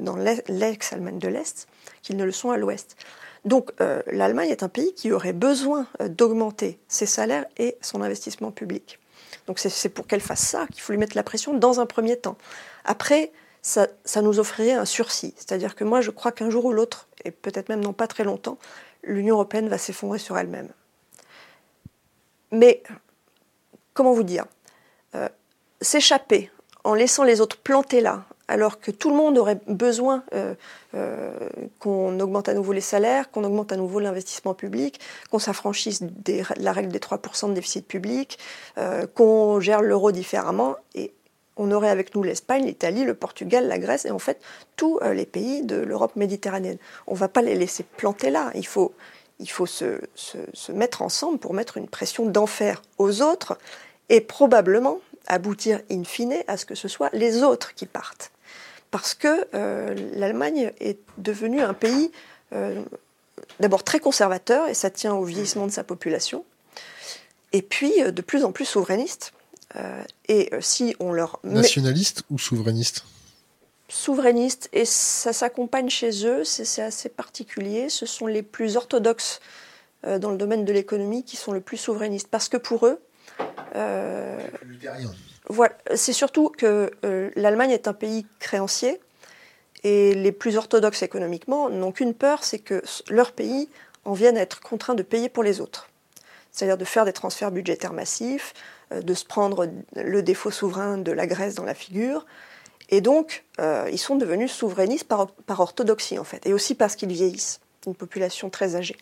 dans 0.00 0.16
l'ex-Allemagne 0.16 1.18
de 1.18 1.28
l'Est 1.28 1.68
qu'ils 2.02 2.16
ne 2.16 2.24
le 2.24 2.32
sont 2.32 2.50
à 2.50 2.56
l'Ouest. 2.56 2.96
Donc, 3.44 3.70
euh, 3.80 4.02
l'Allemagne 4.08 4.50
est 4.50 4.62
un 4.62 4.68
pays 4.68 4.92
qui 4.94 5.12
aurait 5.12 5.32
besoin 5.32 5.86
euh, 6.00 6.08
d'augmenter 6.08 6.78
ses 6.88 7.06
salaires 7.06 7.46
et 7.58 7.76
son 7.80 8.02
investissement 8.02 8.50
public. 8.50 8.98
Donc, 9.46 9.58
c'est 9.58 9.88
pour 9.88 10.06
qu'elle 10.06 10.20
fasse 10.20 10.40
ça 10.40 10.66
qu'il 10.66 10.82
faut 10.82 10.92
lui 10.92 10.98
mettre 10.98 11.16
la 11.16 11.22
pression 11.22 11.54
dans 11.54 11.80
un 11.80 11.86
premier 11.86 12.16
temps. 12.16 12.36
Après, 12.84 13.32
ça, 13.62 13.86
ça 14.04 14.20
nous 14.20 14.38
offrirait 14.40 14.72
un 14.72 14.84
sursis. 14.84 15.34
C'est-à-dire 15.36 15.74
que 15.76 15.84
moi, 15.84 16.00
je 16.00 16.10
crois 16.10 16.32
qu'un 16.32 16.50
jour 16.50 16.64
ou 16.64 16.72
l'autre, 16.72 17.08
et 17.24 17.30
peut-être 17.30 17.68
même 17.68 17.82
dans 17.82 17.92
pas 17.92 18.06
très 18.06 18.24
longtemps, 18.24 18.58
l'Union 19.02 19.36
européenne 19.36 19.68
va 19.68 19.78
s'effondrer 19.78 20.18
sur 20.18 20.36
elle-même. 20.36 20.68
Mais 22.52 22.82
comment 24.00 24.14
vous 24.14 24.22
dire, 24.22 24.46
euh, 25.14 25.28
s'échapper 25.82 26.50
en 26.84 26.94
laissant 26.94 27.22
les 27.22 27.42
autres 27.42 27.58
plantés 27.58 28.00
là, 28.00 28.24
alors 28.48 28.80
que 28.80 28.90
tout 28.90 29.10
le 29.10 29.14
monde 29.14 29.36
aurait 29.36 29.58
besoin 29.66 30.24
euh, 30.32 30.54
euh, 30.94 31.30
qu'on 31.80 32.18
augmente 32.18 32.48
à 32.48 32.54
nouveau 32.54 32.72
les 32.72 32.80
salaires, 32.80 33.30
qu'on 33.30 33.44
augmente 33.44 33.72
à 33.72 33.76
nouveau 33.76 34.00
l'investissement 34.00 34.54
public, 34.54 35.00
qu'on 35.30 35.38
s'affranchisse 35.38 36.02
de 36.02 36.40
la 36.56 36.72
règle 36.72 36.90
des 36.90 36.98
3% 36.98 37.50
de 37.50 37.52
déficit 37.52 37.86
public, 37.86 38.38
qu'on 39.14 39.60
gère 39.60 39.82
l'euro 39.82 40.12
différemment. 40.12 40.76
Et 40.94 41.12
on 41.58 41.70
aurait 41.70 41.90
avec 41.90 42.14
nous 42.14 42.22
l'Espagne, 42.22 42.64
l'Italie, 42.64 43.04
le 43.04 43.12
Portugal, 43.12 43.68
la 43.68 43.78
Grèce 43.78 44.06
et 44.06 44.10
en 44.10 44.18
fait 44.18 44.40
tous 44.76 44.98
les 45.12 45.26
pays 45.26 45.62
de 45.62 45.76
l'Europe 45.76 46.16
méditerranéenne. 46.16 46.78
On 47.06 47.12
ne 47.12 47.18
va 47.18 47.28
pas 47.28 47.42
les 47.42 47.54
laisser 47.54 47.82
planter 47.82 48.30
là. 48.30 48.50
Il 48.54 48.66
faut, 48.66 48.94
il 49.40 49.50
faut 49.50 49.66
se, 49.66 50.00
se 50.14 50.72
mettre 50.72 51.02
ensemble 51.02 51.38
pour 51.38 51.52
mettre 51.52 51.76
une 51.76 51.86
pression 51.86 52.24
d'enfer 52.24 52.80
aux 52.96 53.20
autres 53.20 53.58
et 54.10 54.20
probablement 54.20 55.00
aboutir 55.26 55.80
in 55.90 56.04
fine 56.04 56.34
à 56.48 56.58
ce 56.58 56.66
que 56.66 56.74
ce 56.74 56.88
soit 56.88 57.08
les 57.14 57.42
autres 57.42 57.74
qui 57.74 57.86
partent. 57.86 58.32
Parce 58.90 59.14
que 59.14 59.46
euh, 59.54 59.94
l'Allemagne 60.14 60.72
est 60.80 60.98
devenue 61.16 61.62
un 61.62 61.74
pays 61.74 62.10
euh, 62.52 62.82
d'abord 63.60 63.84
très 63.84 64.00
conservateur, 64.00 64.68
et 64.68 64.74
ça 64.74 64.90
tient 64.90 65.14
au 65.14 65.24
vieillissement 65.24 65.66
de 65.66 65.72
sa 65.72 65.84
population, 65.84 66.44
et 67.52 67.62
puis 67.62 68.02
euh, 68.02 68.10
de 68.10 68.20
plus 68.20 68.44
en 68.44 68.52
plus 68.52 68.64
souverainiste. 68.66 69.32
et 70.28 70.50
si 70.60 70.96
on 70.98 71.12
leur... 71.12 71.38
Nationaliste 71.44 72.24
ou 72.28 72.38
souverainiste? 72.38 73.04
Souverainiste, 73.88 74.68
et 74.72 74.84
ça 74.84 75.32
s'accompagne 75.32 75.88
chez 75.88 76.26
eux, 76.26 76.42
c'est 76.44 76.82
assez 76.82 77.08
particulier, 77.08 77.88
ce 77.88 78.06
sont 78.06 78.26
les 78.26 78.42
plus 78.42 78.76
orthodoxes 78.76 79.40
dans 80.02 80.30
le 80.30 80.36
domaine 80.36 80.64
de 80.64 80.72
l'économie 80.72 81.24
qui 81.24 81.36
sont 81.36 81.52
le 81.52 81.60
plus 81.60 81.76
souverainistes, 81.76 82.28
parce 82.28 82.48
que 82.48 82.56
pour 82.56 82.86
eux, 82.86 83.00
voilà, 85.48 85.74
c'est 85.94 86.12
surtout 86.12 86.50
que 86.50 86.90
euh, 87.04 87.30
l'Allemagne 87.34 87.70
est 87.70 87.88
un 87.88 87.92
pays 87.92 88.24
créancier 88.38 89.00
et 89.82 90.14
les 90.14 90.32
plus 90.32 90.56
orthodoxes 90.56 91.02
économiquement 91.02 91.68
n'ont 91.70 91.92
qu'une 91.92 92.14
peur, 92.14 92.44
c'est 92.44 92.58
que 92.58 92.82
leur 93.08 93.32
pays 93.32 93.68
en 94.04 94.12
vienne 94.12 94.36
à 94.36 94.42
être 94.42 94.60
contraint 94.60 94.94
de 94.94 95.02
payer 95.02 95.28
pour 95.28 95.42
les 95.42 95.60
autres. 95.60 95.88
C'est-à-dire 96.52 96.78
de 96.78 96.84
faire 96.84 97.04
des 97.04 97.12
transferts 97.12 97.50
budgétaires 97.50 97.92
massifs, 97.92 98.54
euh, 98.92 99.02
de 99.02 99.14
se 99.14 99.24
prendre 99.24 99.68
le 99.96 100.22
défaut 100.22 100.50
souverain 100.50 100.98
de 100.98 101.12
la 101.12 101.26
Grèce 101.26 101.54
dans 101.54 101.64
la 101.64 101.74
figure. 101.74 102.26
Et 102.92 103.00
donc, 103.00 103.44
ils 103.92 103.98
sont 104.00 104.16
devenus 104.16 104.50
souverainistes 104.50 105.06
par, 105.06 105.28
par 105.28 105.60
orthodoxie, 105.60 106.18
en 106.18 106.24
fait, 106.24 106.44
et 106.44 106.52
aussi 106.52 106.74
parce 106.74 106.96
qu'ils 106.96 107.12
vieillissent, 107.12 107.60
une 107.86 107.94
population 107.94 108.50
très 108.50 108.74
âgée. 108.74 108.96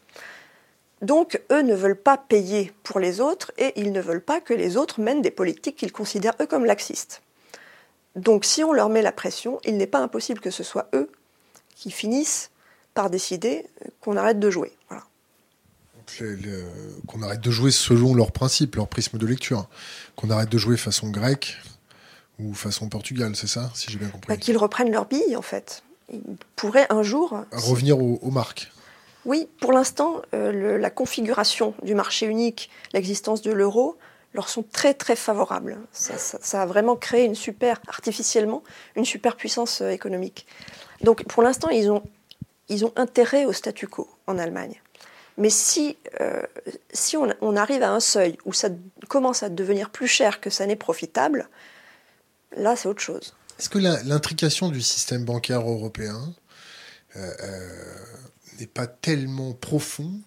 Donc, 1.00 1.40
eux 1.52 1.62
ne 1.62 1.74
veulent 1.74 2.00
pas 2.00 2.16
payer 2.16 2.72
pour 2.82 2.98
les 2.98 3.20
autres 3.20 3.52
et 3.56 3.72
ils 3.76 3.92
ne 3.92 4.00
veulent 4.00 4.24
pas 4.24 4.40
que 4.40 4.54
les 4.54 4.76
autres 4.76 5.00
mènent 5.00 5.22
des 5.22 5.30
politiques 5.30 5.76
qu'ils 5.76 5.92
considèrent, 5.92 6.34
eux, 6.40 6.46
comme 6.46 6.64
laxistes. 6.64 7.22
Donc, 8.16 8.44
si 8.44 8.64
on 8.64 8.72
leur 8.72 8.88
met 8.88 9.02
la 9.02 9.12
pression, 9.12 9.60
il 9.64 9.76
n'est 9.76 9.86
pas 9.86 10.00
impossible 10.00 10.40
que 10.40 10.50
ce 10.50 10.64
soit 10.64 10.88
eux 10.94 11.10
qui 11.76 11.90
finissent 11.90 12.50
par 12.94 13.10
décider 13.10 13.64
qu'on 14.00 14.16
arrête 14.16 14.40
de 14.40 14.50
jouer. 14.50 14.72
Voilà. 14.88 15.04
Qu'on 17.06 17.22
arrête 17.22 17.40
de 17.40 17.50
jouer 17.50 17.70
selon 17.70 18.14
leurs 18.14 18.32
principes, 18.32 18.74
leur 18.74 18.88
prisme 18.88 19.18
de 19.18 19.26
lecture. 19.26 19.68
Qu'on 20.16 20.30
arrête 20.30 20.48
de 20.48 20.58
jouer 20.58 20.76
façon 20.76 21.10
grecque 21.10 21.56
ou 22.40 22.54
façon 22.54 22.88
Portugal, 22.88 23.36
c'est 23.36 23.46
ça, 23.46 23.70
si 23.74 23.90
j'ai 23.90 23.98
bien 23.98 24.08
compris 24.08 24.28
bah, 24.28 24.36
Qu'ils 24.36 24.56
reprennent 24.56 24.90
leur 24.90 25.06
bille, 25.06 25.36
en 25.36 25.42
fait. 25.42 25.84
Ils 26.12 26.36
pourraient 26.56 26.86
un 26.90 27.02
jour... 27.02 27.44
Revenir 27.52 27.98
aux, 28.00 28.30
marques. 28.30 28.72
Oui, 29.28 29.46
pour 29.60 29.72
l'instant, 29.72 30.22
euh, 30.32 30.78
la 30.78 30.88
configuration 30.88 31.74
du 31.82 31.94
marché 31.94 32.24
unique, 32.24 32.70
l'existence 32.94 33.42
de 33.42 33.52
l'euro, 33.52 33.98
leur 34.32 34.48
sont 34.48 34.62
très 34.62 34.94
très 34.94 35.16
favorables. 35.16 35.78
Ça, 35.92 36.62
a 36.62 36.64
vraiment 36.64 36.96
créé 36.96 37.26
une 37.26 37.34
super, 37.34 37.78
artificiellement, 37.88 38.62
une 38.96 39.04
super 39.04 39.36
puissance 39.36 39.82
euh, 39.82 39.90
économique. 39.90 40.46
Donc 41.02 41.24
pour 41.24 41.42
l'instant, 41.42 41.68
ils 41.68 41.90
ont, 41.90 42.02
ils 42.70 42.86
ont 42.86 42.92
intérêt 42.96 43.44
au 43.44 43.52
statu 43.52 43.86
quo 43.86 44.08
en 44.26 44.38
Allemagne. 44.38 44.80
Mais 45.36 45.50
si, 45.50 45.98
euh, 46.22 46.40
si 46.94 47.18
on, 47.18 47.56
arrive 47.56 47.82
à 47.82 47.92
un 47.92 48.00
seuil 48.00 48.38
où 48.46 48.54
ça 48.54 48.70
commence 49.08 49.42
à 49.42 49.50
devenir 49.50 49.90
plus 49.90 50.08
cher 50.08 50.40
que 50.40 50.48
ça 50.48 50.64
n'est 50.64 50.74
profitable, 50.74 51.50
là 52.56 52.76
c'est 52.76 52.88
autre 52.88 53.02
chose. 53.02 53.36
Est-ce 53.58 53.68
que 53.68 53.78
l'intrication 53.78 54.70
du 54.70 54.80
système 54.80 55.26
bancaire 55.26 55.68
européen 55.68 56.34
n'est 58.58 58.66
pas 58.66 58.86
tellement 58.86 59.52
profond 59.52 60.20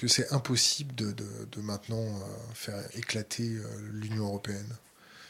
que 0.00 0.08
c'est 0.08 0.32
impossible 0.32 0.94
de, 0.94 1.60
maintenant 1.60 2.02
euh, 2.02 2.54
faire 2.54 2.82
éclater 2.94 3.48
euh, 3.48 3.64
l'Union 3.92 4.24
européenne 4.24 4.76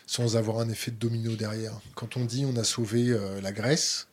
sans 0.07 0.37
avoir 0.37 0.59
un 0.59 0.69
effet 0.69 0.91
de 0.91 0.97
domino 0.97 1.35
derrière. 1.35 1.73
Quand 1.95 2.17
on 2.17 2.25
dit 2.25 2.45
on 2.45 2.57
a 2.57 2.65
sauvé 2.65 3.09
euh, 3.09 3.41
la 3.41 3.53
Grèce, 3.53 4.07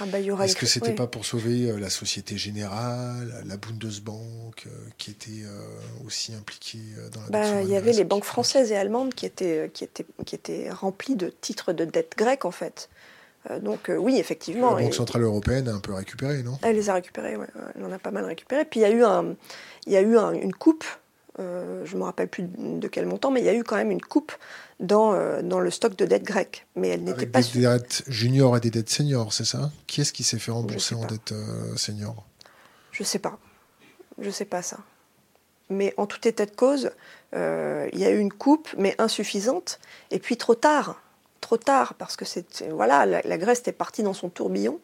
ah 0.00 0.06
bah, 0.06 0.18
est-ce 0.18 0.56
que 0.56 0.66
c'était 0.66 0.94
pas 0.94 1.06
pour 1.06 1.24
sauver 1.24 1.72
la 1.78 1.90
Société 1.90 2.36
Générale, 2.36 3.44
la 3.46 3.56
Bundesbank, 3.56 4.66
qui 4.98 5.12
était 5.12 5.44
aussi 6.04 6.34
impliquée 6.34 6.82
dans 7.12 7.20
la 7.22 7.28
bah, 7.28 7.62
Il 7.62 7.68
y 7.68 7.76
avait 7.76 7.92
les 7.92 8.02
banques 8.02 8.24
françaises 8.24 8.72
et 8.72 8.76
allemandes 8.76 9.14
qui 9.14 9.24
étaient, 9.24 9.70
qui, 9.72 9.84
étaient, 9.84 10.04
qui 10.26 10.34
étaient 10.34 10.70
remplies 10.70 11.14
de 11.14 11.32
titres 11.40 11.72
de 11.72 11.84
dette 11.84 12.14
grecque, 12.16 12.44
en 12.44 12.50
fait. 12.50 12.88
Euh, 13.50 13.58
donc 13.60 13.90
euh, 13.90 13.96
oui, 13.96 14.18
effectivement. 14.18 14.74
La 14.74 14.82
Banque 14.82 14.94
Centrale 14.94 15.22
Européenne 15.22 15.68
a 15.68 15.74
un 15.74 15.80
peu 15.80 15.92
récupéré, 15.92 16.42
non? 16.42 16.58
Elle 16.62 16.76
les 16.76 16.88
a 16.88 16.94
récupérés, 16.94 17.36
oui. 17.36 17.46
Elle 17.74 17.84
en 17.84 17.92
a 17.92 17.98
pas 17.98 18.10
mal 18.10 18.24
récupéré. 18.24 18.64
Puis 18.64 18.80
il 18.80 18.82
y 18.82 18.86
a 18.86 18.90
eu, 18.90 19.04
un, 19.04 19.34
il 19.86 19.92
y 19.92 19.96
a 19.96 20.02
eu 20.02 20.16
une 20.16 20.54
coupe, 20.54 20.84
euh, 21.38 21.84
je 21.84 21.94
ne 21.94 22.00
me 22.00 22.04
rappelle 22.04 22.28
plus 22.28 22.44
de 22.44 22.88
quel 22.88 23.06
montant, 23.06 23.30
mais 23.30 23.40
il 23.40 23.46
y 23.46 23.48
a 23.48 23.54
eu 23.54 23.64
quand 23.64 23.76
même 23.76 23.90
une 23.90 24.00
coupe 24.00 24.32
dans, 24.80 25.42
dans 25.42 25.60
le 25.60 25.70
stock 25.70 25.96
de 25.96 26.04
dettes 26.04 26.24
grecques. 26.24 26.66
Mais 26.74 26.88
elle 26.88 27.04
n'était 27.04 27.26
pas... 27.26 27.40
Des 27.42 27.60
dettes 27.60 28.02
juniors 28.06 28.56
et 28.56 28.60
des 28.60 28.70
dettes 28.70 28.90
seniors, 28.90 29.32
c'est 29.32 29.44
ça? 29.44 29.70
Qui 29.86 30.00
est-ce 30.00 30.12
qui 30.12 30.24
s'est 30.24 30.38
fait 30.38 30.50
rembourser 30.52 30.94
en 30.94 31.04
dette 31.04 31.34
senior? 31.76 32.24
Je 32.92 33.02
ne 33.02 33.06
sais 33.06 33.18
pas. 33.18 33.38
Je 34.18 34.26
ne 34.26 34.32
sais 34.32 34.44
pas 34.44 34.62
ça. 34.62 34.78
Mais 35.70 35.94
en 35.96 36.06
tout 36.06 36.26
état 36.26 36.46
de 36.46 36.50
cause, 36.50 36.90
il 37.32 37.98
y 37.98 38.04
a 38.04 38.10
eu 38.10 38.18
une 38.18 38.32
coupe, 38.32 38.68
mais 38.78 38.94
insuffisante, 38.98 39.80
et 40.10 40.18
puis 40.18 40.36
trop 40.36 40.54
tard 40.54 41.00
trop 41.44 41.58
tard 41.58 41.92
parce 41.98 42.16
que 42.16 42.24
c'est 42.24 42.46
voilà 42.70 43.04
la, 43.04 43.38
Grèce 43.38 43.62
est 43.66 43.72
partie 43.72 44.02
dans 44.02 44.14
son 44.14 44.30
tourbillon. 44.30 44.80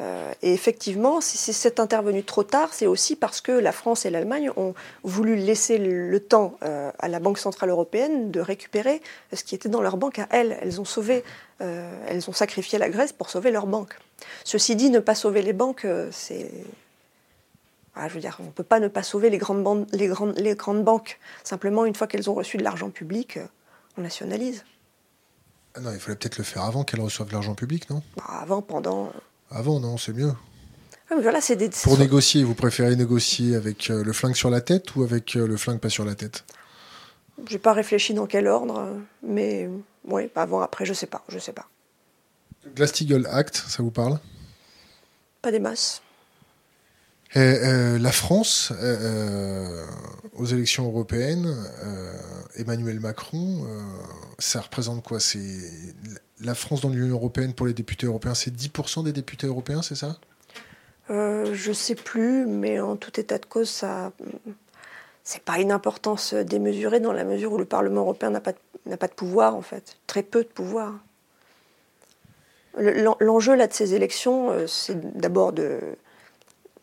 Euh, 0.00 0.32
et 0.40 0.54
effectivement, 0.54 1.20
si 1.20 1.52
c'est 1.52 1.78
intervenu 1.78 2.24
trop 2.24 2.44
tard, 2.44 2.72
c'est 2.72 2.86
aussi 2.86 3.14
parce 3.14 3.42
que 3.42 3.52
la 3.52 3.72
France 3.72 4.06
et 4.06 4.10
l'Allemagne 4.10 4.50
ont 4.56 4.74
voulu 5.02 5.36
laisser 5.36 5.76
le 5.76 6.18
temps 6.18 6.56
euh, 6.64 6.90
à 6.98 7.08
la 7.08 7.20
Banque 7.20 7.38
centrale 7.38 7.68
européenne 7.68 8.30
de 8.30 8.40
récupérer 8.40 9.02
ce 9.34 9.44
qui 9.44 9.54
était 9.54 9.68
dans 9.68 9.82
leur 9.82 9.98
banque 9.98 10.18
à 10.18 10.28
elles. 10.30 10.56
Elles 10.62 10.80
ont 10.80 10.86
sauvé, 10.86 11.24
euh, 11.60 11.92
elles 12.08 12.30
ont 12.30 12.32
sacrifié 12.32 12.78
la 12.78 12.88
Grèce 12.88 13.12
pour 13.12 13.28
sauver 13.28 13.50
leur 13.50 13.66
banque. 13.66 13.98
Ceci 14.44 14.76
dit, 14.76 14.88
ne 14.88 14.98
pas 14.98 15.14
sauver 15.14 15.42
les 15.42 15.52
banques, 15.52 15.86
c'est 16.10 16.50
ah, 17.94 18.08
je 18.08 18.14
veux 18.14 18.20
dire, 18.20 18.38
on 18.40 18.44
ne 18.44 18.50
peut 18.50 18.64
pas 18.64 18.80
ne 18.80 18.88
pas 18.88 19.02
sauver 19.02 19.28
les 19.28 19.36
grandes 19.36 20.84
banques. 20.84 21.18
Simplement, 21.44 21.84
une 21.84 21.94
fois 21.94 22.06
qu'elles 22.06 22.30
ont 22.30 22.34
reçu 22.34 22.56
de 22.56 22.64
l'argent 22.64 22.88
public, 22.88 23.38
on 23.98 24.00
nationalise. 24.00 24.64
Ah 25.74 25.80
non, 25.80 25.92
il 25.92 25.98
fallait 26.00 26.16
peut-être 26.16 26.38
le 26.38 26.44
faire 26.44 26.64
avant 26.64 26.84
qu'elle 26.84 27.00
reçoive 27.00 27.32
l'argent 27.32 27.54
public, 27.54 27.88
non? 27.90 28.02
Bah, 28.16 28.24
Avant, 28.40 28.60
pendant. 28.62 29.12
Avant, 29.50 29.80
non, 29.80 29.96
c'est 29.96 30.12
mieux. 30.12 30.32
Ah, 31.10 31.14
voilà, 31.20 31.40
c'est 31.40 31.56
des... 31.56 31.68
Pour 31.70 31.98
négocier, 31.98 32.44
vous 32.44 32.54
préférez 32.54 32.96
négocier 32.96 33.54
avec 33.56 33.90
euh, 33.90 34.02
le 34.02 34.12
flingue 34.12 34.34
sur 34.34 34.50
la 34.50 34.60
tête 34.60 34.94
ou 34.96 35.02
avec 35.02 35.36
euh, 35.36 35.46
le 35.46 35.56
flingue 35.56 35.80
pas 35.80 35.88
sur 35.90 36.04
la 36.04 36.14
tête? 36.14 36.44
J'ai 37.48 37.58
pas 37.58 37.72
réfléchi 37.72 38.14
dans 38.14 38.26
quel 38.26 38.46
ordre, 38.46 38.88
mais 39.22 39.68
oui, 40.04 40.30
avant, 40.36 40.60
après, 40.60 40.84
je 40.84 40.92
sais 40.92 41.06
pas, 41.06 41.24
je 41.28 41.38
sais 41.38 41.52
pas. 41.52 41.68
Glass-Steagall 42.74 43.26
Act, 43.26 43.56
ça 43.56 43.82
vous 43.82 43.90
parle? 43.90 44.20
Pas 45.40 45.50
des 45.50 45.58
masses. 45.58 46.02
Euh, 47.36 47.98
la 47.98 48.12
France, 48.12 48.72
aux 50.34 50.46
élections 50.46 50.86
européennes, 50.86 51.54
Emmanuel 52.56 53.00
Macron, 53.00 53.66
ça 54.38 54.60
représente 54.60 55.02
quoi? 55.02 55.20
C'est 55.20 55.40
la 56.44 56.54
France 56.54 56.80
dans 56.80 56.88
l'Union 56.88 57.14
européenne 57.14 57.54
pour 57.54 57.66
les 57.66 57.72
députés 57.72 58.06
européens, 58.06 58.34
c'est 58.34 58.54
10% 58.54 59.04
des 59.04 59.12
députés 59.12 59.46
européens, 59.46 59.82
c'est 59.82 59.94
ça? 59.94 60.18
Euh, 61.10 61.54
Je 61.54 61.72
sais 61.72 61.94
plus, 61.94 62.46
mais 62.46 62.80
en 62.80 62.96
tout 62.96 63.18
état 63.18 63.38
de 63.38 63.46
cause, 63.46 63.68
ça, 63.68 64.12
c'est 65.24 65.42
pas 65.42 65.58
une 65.58 65.72
importance 65.72 66.34
démesurée 66.34 67.00
dans 67.00 67.12
la 67.12 67.24
mesure 67.24 67.52
où 67.52 67.58
le 67.58 67.64
Parlement 67.64 68.02
européen 68.02 68.30
n'a 68.30 68.40
pas, 68.40 68.52
n'a 68.86 68.96
pas 68.96 69.08
de 69.08 69.14
pouvoir 69.14 69.54
en 69.54 69.62
fait, 69.62 69.96
très 70.06 70.22
peu 70.22 70.42
de 70.42 70.48
pouvoir. 70.48 70.94
L'enjeu 72.78 73.54
là 73.54 73.66
de 73.66 73.72
ces 73.72 73.94
élections, 73.94 74.50
euh, 74.50 74.66
c'est 74.66 75.18
d'abord 75.18 75.52
de, 75.52 75.78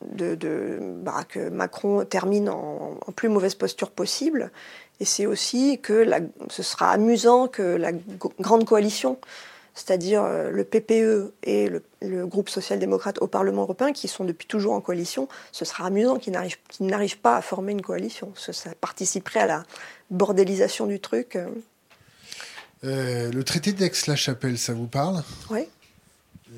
de, 0.01 0.79
bah, 1.01 1.23
que 1.27 1.49
Macron 1.49 2.05
termine 2.05 2.49
en, 2.49 2.97
en, 3.05 3.11
plus 3.11 3.29
mauvaise 3.29 3.55
posture 3.55 3.91
possible, 3.91 4.51
et 4.99 5.05
c'est 5.05 5.25
aussi 5.25 5.79
que 5.81 6.05
ce 6.49 6.63
sera 6.63 6.91
amusant 6.91 7.47
que 7.47 7.61
la 7.61 7.91
grande 8.39 8.65
coalition, 8.65 9.17
c'est-à-dire 9.73 10.23
euh, 10.23 10.49
le 10.49 10.63
PPE 10.65 11.33
et 11.43 11.69
le, 11.69 12.25
groupe 12.25 12.49
social-démocrate 12.49 13.21
au 13.21 13.27
Parlement 13.27 13.61
européen, 13.61 13.93
qui 13.93 14.07
sont 14.07 14.25
depuis 14.25 14.47
toujours 14.47 14.73
en 14.73 14.81
coalition, 14.81 15.27
ce 15.51 15.63
sera 15.63 15.85
amusant 15.85 16.17
qu'ils 16.17 16.33
n'arrivent 16.81 17.19
pas 17.19 17.37
à 17.37 17.41
former 17.41 17.71
une 17.71 17.81
coalition. 17.81 18.33
Ça, 18.35 18.51
ça 18.51 18.71
participerait 18.79 19.41
à 19.41 19.47
la 19.47 19.63
bordélisation 20.09 20.85
du 20.85 20.99
truc. 20.99 21.37
Euh, 22.83 23.31
le 23.31 23.43
traité 23.43 23.71
d'Aix-la-Chapelle, 23.71 24.57
ça 24.57 24.73
vous 24.73 24.87
parle? 24.87 25.23
Oui. 25.49 25.67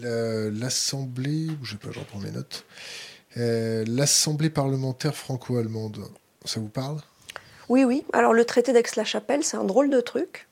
L'Assemblée, 0.01 1.47
je 1.63 1.71
sais 1.71 1.77
pas, 1.77 1.89
je 1.91 1.99
reprends 1.99 2.19
mes 2.19 2.31
notes. 2.31 2.65
Euh, 3.37 3.83
L'Assemblée 3.87 4.49
parlementaire 4.49 5.15
franco-allemande, 5.15 5.99
ça 6.45 6.59
vous 6.59 6.69
parle? 6.69 6.97
Oui, 7.69 7.83
oui. 7.83 8.03
Alors 8.13 8.33
le 8.33 8.43
traité 8.43 8.73
d'Aix-la-Chapelle, 8.73 9.43
c'est 9.43 9.57
un 9.57 9.63
drôle 9.63 9.89
de 9.89 10.01
truc. 10.01 10.47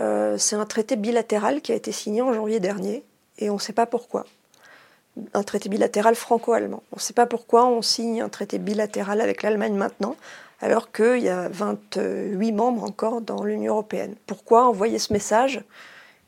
Euh, 0.00 0.38
c'est 0.38 0.56
un 0.56 0.64
traité 0.64 0.96
bilatéral 0.96 1.60
qui 1.60 1.72
a 1.72 1.74
été 1.74 1.92
signé 1.92 2.22
en 2.22 2.32
janvier 2.32 2.60
dernier 2.60 3.04
et 3.38 3.50
on 3.50 3.54
ne 3.54 3.60
sait 3.60 3.72
pas 3.72 3.86
pourquoi. 3.86 4.24
Un 5.34 5.42
traité 5.42 5.68
bilatéral 5.68 6.14
franco-allemand. 6.14 6.82
On 6.92 6.96
ne 6.96 7.00
sait 7.00 7.12
pas 7.12 7.26
pourquoi 7.26 7.66
on 7.66 7.82
signe 7.82 8.22
un 8.22 8.28
traité 8.28 8.58
bilatéral 8.58 9.20
avec 9.20 9.42
l'Allemagne 9.42 9.74
maintenant, 9.74 10.16
alors 10.60 10.92
qu'il 10.92 11.18
y 11.18 11.28
a 11.28 11.48
28 11.48 12.52
membres 12.52 12.84
encore 12.84 13.20
dans 13.20 13.42
l'Union 13.42 13.74
européenne. 13.74 14.14
Pourquoi 14.26 14.68
envoyer 14.68 14.98
ce 14.98 15.12
message? 15.12 15.62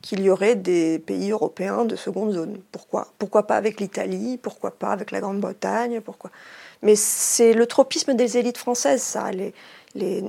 Qu'il 0.02 0.20
y 0.22 0.30
aurait 0.30 0.56
des 0.56 0.98
pays 0.98 1.30
européens 1.30 1.84
de 1.84 1.96
seconde 1.96 2.32
zone. 2.32 2.58
Pourquoi? 2.72 3.08
Pourquoi 3.18 3.46
pas 3.46 3.56
avec 3.56 3.80
l'Italie? 3.80 4.38
Pourquoi 4.40 4.70
pas 4.70 4.92
avec 4.92 5.10
la 5.10 5.20
Grande-Bretagne? 5.20 6.00
Pourquoi? 6.00 6.30
Mais 6.82 6.96
c'est 6.96 7.52
le 7.52 7.66
tropisme 7.66 8.14
des 8.14 8.38
élites 8.38 8.58
françaises, 8.58 9.02
ça. 9.02 9.30
Les, 9.30 10.24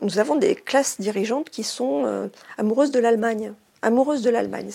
nous 0.00 0.18
avons 0.18 0.36
des 0.36 0.54
classes 0.54 1.00
dirigeantes 1.00 1.50
qui 1.50 1.64
sont 1.64 2.04
euh, 2.06 2.28
amoureuses 2.58 2.92
de 2.92 3.00
l'Allemagne, 3.00 3.52
amoureuses 3.82 4.22
de 4.22 4.30
l'Allemagne, 4.30 4.70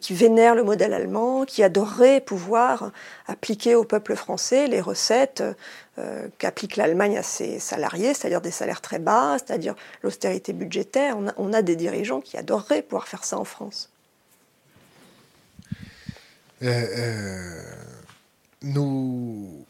qui 0.00 0.14
vénèrent 0.14 0.54
le 0.54 0.64
modèle 0.64 0.92
allemand, 0.92 1.44
qui 1.44 1.62
adoreraient 1.62 2.20
pouvoir 2.20 2.92
appliquer 3.26 3.74
au 3.74 3.84
peuple 3.84 4.14
français 4.16 4.66
les 4.66 4.80
recettes 4.80 5.42
euh, 5.98 6.28
qu'applique 6.38 6.76
l'Allemagne 6.76 7.18
à 7.18 7.22
ses 7.22 7.58
salariés, 7.58 8.14
c'est-à-dire 8.14 8.40
des 8.40 8.50
salaires 8.50 8.80
très 8.80 8.98
bas, 8.98 9.36
c'est-à-dire 9.38 9.74
l'austérité 10.02 10.52
budgétaire. 10.52 11.16
On 11.36 11.52
a, 11.52 11.62
des 11.62 11.76
dirigeants 11.76 12.20
qui 12.20 12.36
adoreraient 12.36 12.82
pouvoir 12.82 13.08
faire 13.08 13.24
ça 13.24 13.38
en 13.38 13.44
France. 13.44 13.90
Euh, 16.62 17.62
nous 18.62 19.66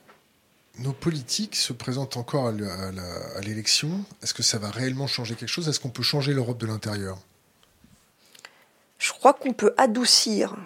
nos 0.78 0.92
politiques 0.92 1.56
se 1.56 1.72
présentent 1.72 2.16
encore 2.16 2.48
à 2.48 3.40
l'élection. 3.40 4.04
Est-ce 4.22 4.34
que 4.34 4.42
ça 4.42 4.58
va 4.58 4.70
réellement 4.70 5.06
changer 5.06 5.34
quelque 5.34 5.48
chose? 5.48 5.68
Est-ce 5.68 5.80
qu'on 5.80 5.88
peut 5.88 6.02
changer 6.02 6.34
l'Europe 6.34 6.58
de 6.58 6.66
l'intérieur? 6.66 7.18
Je 8.98 9.12
crois 9.12 9.34
qu'on 9.34 9.52
peut 9.52 9.74
adoucir, 9.76 10.56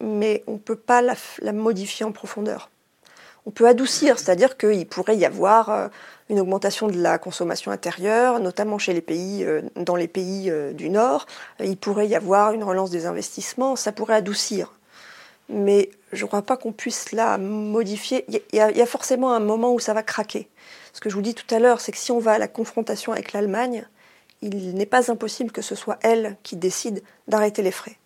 mais 0.00 0.42
on 0.46 0.54
ne 0.54 0.58
peut 0.58 0.76
pas 0.76 1.02
la, 1.02 1.52
modifier 1.52 2.04
en 2.04 2.12
profondeur. 2.12 2.70
On 3.46 3.50
peut 3.50 3.68
adoucir, 3.68 4.18
c'est-à-dire 4.18 4.56
qu'il 4.56 4.86
pourrait 4.86 5.16
y 5.16 5.24
avoir 5.24 5.68
euh, 5.68 5.88
une 6.30 6.40
augmentation 6.40 6.88
de 6.88 6.98
la 6.98 7.18
consommation 7.18 7.70
intérieure, 7.70 8.40
notamment 8.40 8.78
chez 8.78 8.94
les 8.94 9.02
pays, 9.02 9.44
euh, 9.44 9.62
dans 9.76 9.96
les 9.96 10.08
pays 10.08 10.50
euh, 10.50 10.72
du 10.72 10.88
Nord. 10.88 11.26
Il 11.60 11.76
pourrait 11.76 12.08
y 12.08 12.16
avoir 12.16 12.52
une 12.52 12.64
relance 12.64 12.90
des 12.90 13.06
investissements, 13.06 13.76
ça 13.76 13.92
pourrait 13.92 14.14
adoucir. 14.14 14.72
mais 15.48 15.90
je 16.12 16.24
ne 16.24 16.28
crois 16.28 16.42
pas 16.42 16.56
qu'on 16.56 16.72
puisse 16.72 17.12
la 17.12 17.38
modifier. 17.38 18.24
Il 18.28 18.40
y, 18.52 18.60
a 18.60 18.86
forcément 18.86 19.34
un 19.34 19.40
moment 19.40 19.74
où 19.74 19.80
ça 19.80 19.92
va 19.92 20.02
craquer. 20.02 20.48
Ce 20.92 21.00
que 21.00 21.10
je 21.10 21.16
vous 21.16 21.22
dis 21.22 21.34
tout 21.34 21.52
à 21.52 21.58
l'heure, 21.58 21.80
c'est 21.80 21.92
que 21.92 21.98
si 21.98 22.12
on 22.12 22.20
va 22.20 22.32
à 22.32 22.38
la 22.38 22.48
confrontation 22.48 23.12
avec 23.12 23.32
l'Allemagne, 23.32 23.84
il 24.44 24.74
n'est 24.74 24.86
pas 24.86 25.10
impossible 25.10 25.50
que 25.50 25.62
ce 25.62 25.74
soit 25.74 25.98
elle 26.02 26.36
qui 26.42 26.56
décide 26.56 27.02
d'arrêter 27.28 27.62
les 27.62 27.72
frais. 27.72 27.98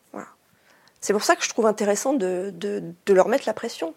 C'est 1.00 1.12
pour 1.12 1.22
ça 1.22 1.36
que 1.36 1.44
je 1.44 1.48
trouve 1.48 1.66
intéressant 1.66 2.12
de, 2.12 2.52
leur 3.08 3.28
mettre 3.28 3.44
la 3.46 3.54
pression. 3.54 3.94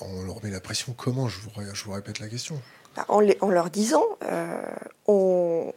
On 0.00 0.24
leur 0.24 0.42
met 0.42 0.50
la 0.50 0.60
pression 0.60 0.94
comment? 0.96 1.28
Je 1.28 1.38
vous, 1.40 1.50
je 1.72 1.84
vous 1.84 1.92
répète 1.92 2.18
la 2.20 2.28
question. 2.28 2.60
Bah, 2.96 3.04
en, 3.08 3.20
leur 3.20 3.70
disant, 3.70 4.04
euh, 4.24 4.62
on, 5.06 5.72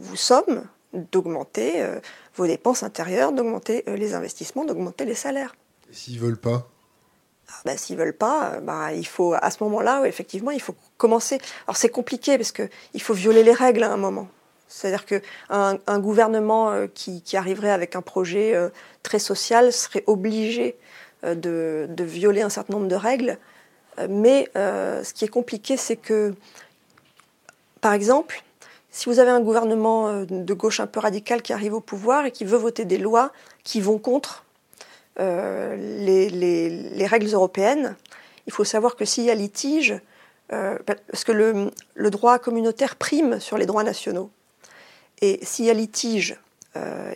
vous 0.00 0.16
somme 0.16 0.64
d'augmenter 0.94 1.82
euh, 1.82 2.00
vos 2.34 2.46
dépenses 2.46 2.82
intérieures, 2.82 3.32
d'augmenter 3.32 3.84
euh, 3.88 3.96
les 3.96 4.14
investissements, 4.14 4.64
d'augmenter 4.64 5.04
les 5.04 5.14
salaires. 5.14 5.54
Et 5.90 5.94
s'ils 5.94 6.18
veulent 6.18 6.40
pas? 6.40 6.68
Bah, 7.64 7.76
S'ils 7.76 7.96
veulent 7.96 8.16
pas, 8.16 8.60
bah, 8.62 8.92
il 8.92 9.06
faut 9.06 9.34
à 9.34 9.50
ce 9.50 9.62
moment-là, 9.64 10.04
effectivement, 10.06 10.50
il 10.50 10.60
faut 10.60 10.74
commencer. 10.96 11.38
Alors 11.66 11.76
c'est 11.76 11.88
compliqué 11.88 12.36
parce 12.38 12.52
qu'il 12.52 13.02
faut 13.02 13.14
violer 13.14 13.42
les 13.42 13.52
règles 13.52 13.82
à 13.82 13.92
un 13.92 13.96
moment. 13.96 14.28
C'est-à-dire 14.68 15.06
qu'un 15.06 15.78
un 15.86 15.98
gouvernement 15.98 16.70
euh, 16.70 16.86
qui, 16.92 17.22
arriverait 17.36 17.70
avec 17.70 17.96
un 17.96 18.02
projet 18.02 18.54
très 19.02 19.18
social 19.18 19.72
serait 19.72 20.04
obligé 20.06 20.76
de, 21.24 21.86
de, 21.88 22.04
violer 22.04 22.42
un 22.42 22.50
certain 22.50 22.74
nombre 22.74 22.88
de 22.88 22.94
règles. 22.94 23.38
Mais 24.08 24.50
ce 24.54 25.12
qui 25.12 25.24
est 25.24 25.28
compliqué, 25.28 25.76
c'est 25.76 25.96
que, 25.96 26.34
par 27.80 27.94
exemple, 27.94 28.44
si 28.98 29.08
vous 29.08 29.20
avez 29.20 29.30
un 29.30 29.40
gouvernement 29.40 30.08
euh, 30.08 30.24
de 30.24 30.54
gauche 30.54 30.80
un 30.80 30.86
peu 30.86 31.00
radical 31.00 31.42
qui 31.42 31.52
arrive 31.52 31.74
au 31.74 31.80
pouvoir 31.80 32.26
et 32.26 32.32
qui 32.32 32.44
veut 32.44 32.58
voter 32.58 32.84
des 32.84 32.98
lois 32.98 33.32
qui 33.62 33.80
vont 33.80 33.98
contre 33.98 34.44
euh, 35.20 35.76
les, 35.76 37.06
règles 37.06 37.32
européennes, 37.32 37.96
il 38.46 38.52
faut 38.52 38.64
savoir 38.64 38.96
que 38.96 39.04
s'il 39.04 39.24
y 39.24 39.30
a 39.30 39.34
litige, 39.34 40.00
euh, 40.52 40.78
parce 41.10 41.24
que 41.24 41.32
le, 41.32 42.10
droit 42.10 42.38
communautaire 42.38 42.96
prime 42.96 43.40
sur 43.40 43.58
les 43.58 43.66
droits 43.66 43.84
nationaux, 43.84 44.30
et 45.20 45.40
s'il 45.44 45.64
y 45.64 45.70
a 45.70 45.74
litige, 45.74 46.38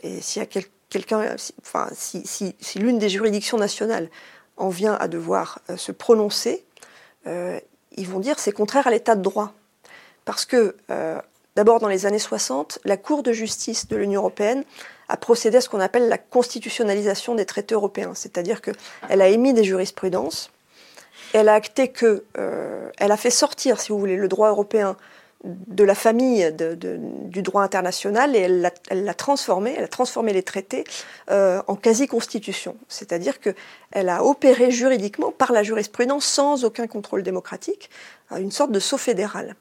et 0.02 0.20
s'il 0.20 0.42
y 0.42 0.44
a 0.44 0.60
quelqu'un, 0.90 1.36
enfin, 1.60 1.88
si, 1.92 2.56
l'une 2.74 2.98
des 2.98 3.08
juridictions 3.08 3.58
nationales 3.58 4.08
en 4.56 4.70
vient 4.70 4.94
à 4.94 5.06
devoir 5.06 5.60
se 5.76 5.92
prononcer, 5.92 6.64
ils 7.24 8.08
vont 8.08 8.18
dire 8.18 8.40
c'est 8.40 8.50
contraire 8.50 8.88
à 8.88 8.90
l'état 8.90 9.14
de 9.14 9.22
droit. 9.22 9.52
Parce 10.24 10.44
que 10.44 10.74
D'abord, 11.54 11.80
dans 11.80 11.88
les 11.88 12.06
années 12.06 12.18
60, 12.18 12.78
la 12.84 12.96
Cour 12.96 13.22
de 13.22 13.32
justice 13.32 13.86
de 13.88 13.96
l'Union 13.96 14.20
européenne 14.20 14.64
a 15.12 15.16
procédé 15.18 15.58
à 15.58 15.60
ce 15.60 15.68
qu'on 15.68 15.80
appelle 15.80 16.08
la 16.08 16.16
constitutionnalisation 16.16 17.34
des 17.34 17.44
traités 17.44 17.74
européens, 17.74 18.12
c'est-à-dire 18.14 18.62
qu'elle 18.62 19.20
a 19.20 19.28
émis 19.28 19.52
des 19.52 19.62
jurisprudences, 19.62 20.50
euh, 21.34 22.90
elle 22.98 23.12
a 23.12 23.16
fait 23.16 23.30
sortir, 23.30 23.78
si 23.78 23.90
vous 23.92 23.98
voulez, 23.98 24.16
le 24.16 24.28
droit 24.28 24.48
européen 24.48 24.96
de 25.44 25.84
la 25.84 25.94
famille 25.94 26.54
du 26.54 27.42
droit 27.42 27.62
international 27.62 28.36
et 28.36 28.38
elle 28.38 29.04
l'a 29.04 29.14
transformé, 29.14 29.74
elle 29.76 29.84
a 29.84 29.88
transformé 29.88 30.32
les 30.32 30.44
traités 30.44 30.84
euh, 31.30 31.60
en 31.66 31.74
quasi-constitution. 31.74 32.76
C'est-à-dire 32.88 33.40
qu'elle 33.40 34.08
a 34.08 34.24
opéré 34.24 34.70
juridiquement 34.70 35.32
par 35.32 35.52
la 35.52 35.62
jurisprudence 35.62 36.24
sans 36.24 36.64
aucun 36.64 36.86
contrôle 36.86 37.22
démocratique 37.22 37.90
une 38.38 38.52
sorte 38.52 38.70
de 38.70 38.80
saut 38.80 38.98
fédéral. 38.98 39.56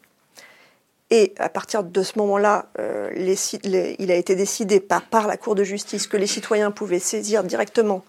Et 1.14 1.34
à 1.38 1.50
partir 1.50 1.84
de 1.84 2.04
ce 2.04 2.18
moment-là, 2.20 2.68
euh, 2.80 3.12
il 3.14 4.12
a 4.12 4.16
été 4.16 4.36
décidé 4.36 4.80
par, 4.80 5.28
la 5.28 5.36
Cour 5.36 5.56
de 5.56 5.64
justice 5.66 6.08
que 6.08 6.16
les 6.16 6.26
citoyens 6.26 6.72
pouvaient 6.72 7.00
saisir 7.00 7.44
directement 7.44 8.06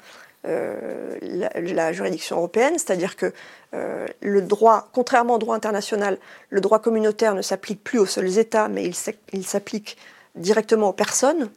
euh, 0.46 1.18
la, 1.20 1.92
juridiction 1.92 2.36
européenne, 2.36 2.74
c'est-à-dire 2.74 3.16
que 3.16 3.32
euh, 3.74 4.06
le 4.20 4.40
droit, 4.40 4.88
contrairement 4.92 5.34
au 5.34 5.38
droit 5.38 5.56
international, 5.56 6.16
le 6.50 6.60
droit 6.60 6.78
communautaire 6.78 7.34
ne 7.34 7.42
s'applique 7.42 7.82
plus 7.82 7.98
aux 7.98 8.06
seuls 8.06 8.38
États, 8.38 8.68
mais 8.68 8.84
il 9.32 9.44
s'applique 9.44 9.96
directement 10.36 10.90
aux 10.90 10.94
personnes. 10.94 11.50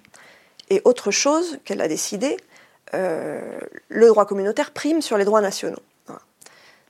Et 0.71 0.81
autre 0.84 1.12
chose 1.12 1.60
qu'elle 1.63 1.81
a 1.81 1.88
décidé, 1.88 2.38
le 2.93 4.08
droit 4.08 4.25
communautaire 4.25 4.71
prime 4.71 5.01
sur 5.01 5.17
les 5.17 5.25
droits 5.25 5.41
nationaux. 5.41 5.81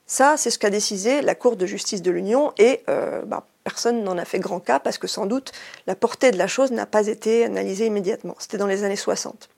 Ça, 0.05 0.37
c'est 0.37 0.51
ce 0.51 0.59
qu'a 0.59 0.69
décidé 0.69 1.21
la 1.21 1.35
Cour 1.35 1.57
de 1.57 1.65
justice 1.65 2.01
de 2.01 2.11
l'Union 2.11 2.53
et 2.57 2.83
bah, 2.87 3.43
personne 3.65 4.03
n'en 4.03 4.17
a 4.17 4.23
fait 4.23 4.39
grand 4.39 4.61
cas 4.61 4.79
parce 4.79 4.97
que 4.97 5.07
sans 5.07 5.25
doute 5.25 5.51
la 5.87 5.95
portée 5.95 6.31
de 6.31 6.37
la 6.37 6.47
chose 6.47 6.71
n'a 6.71 6.85
pas 6.85 7.07
été 7.07 7.43
analysée 7.43 7.87
immédiatement. 7.87 8.35
C'était 8.39 8.57
dans 8.57 8.67
les 8.67 8.85
années 8.85 8.95
60. 8.95 9.49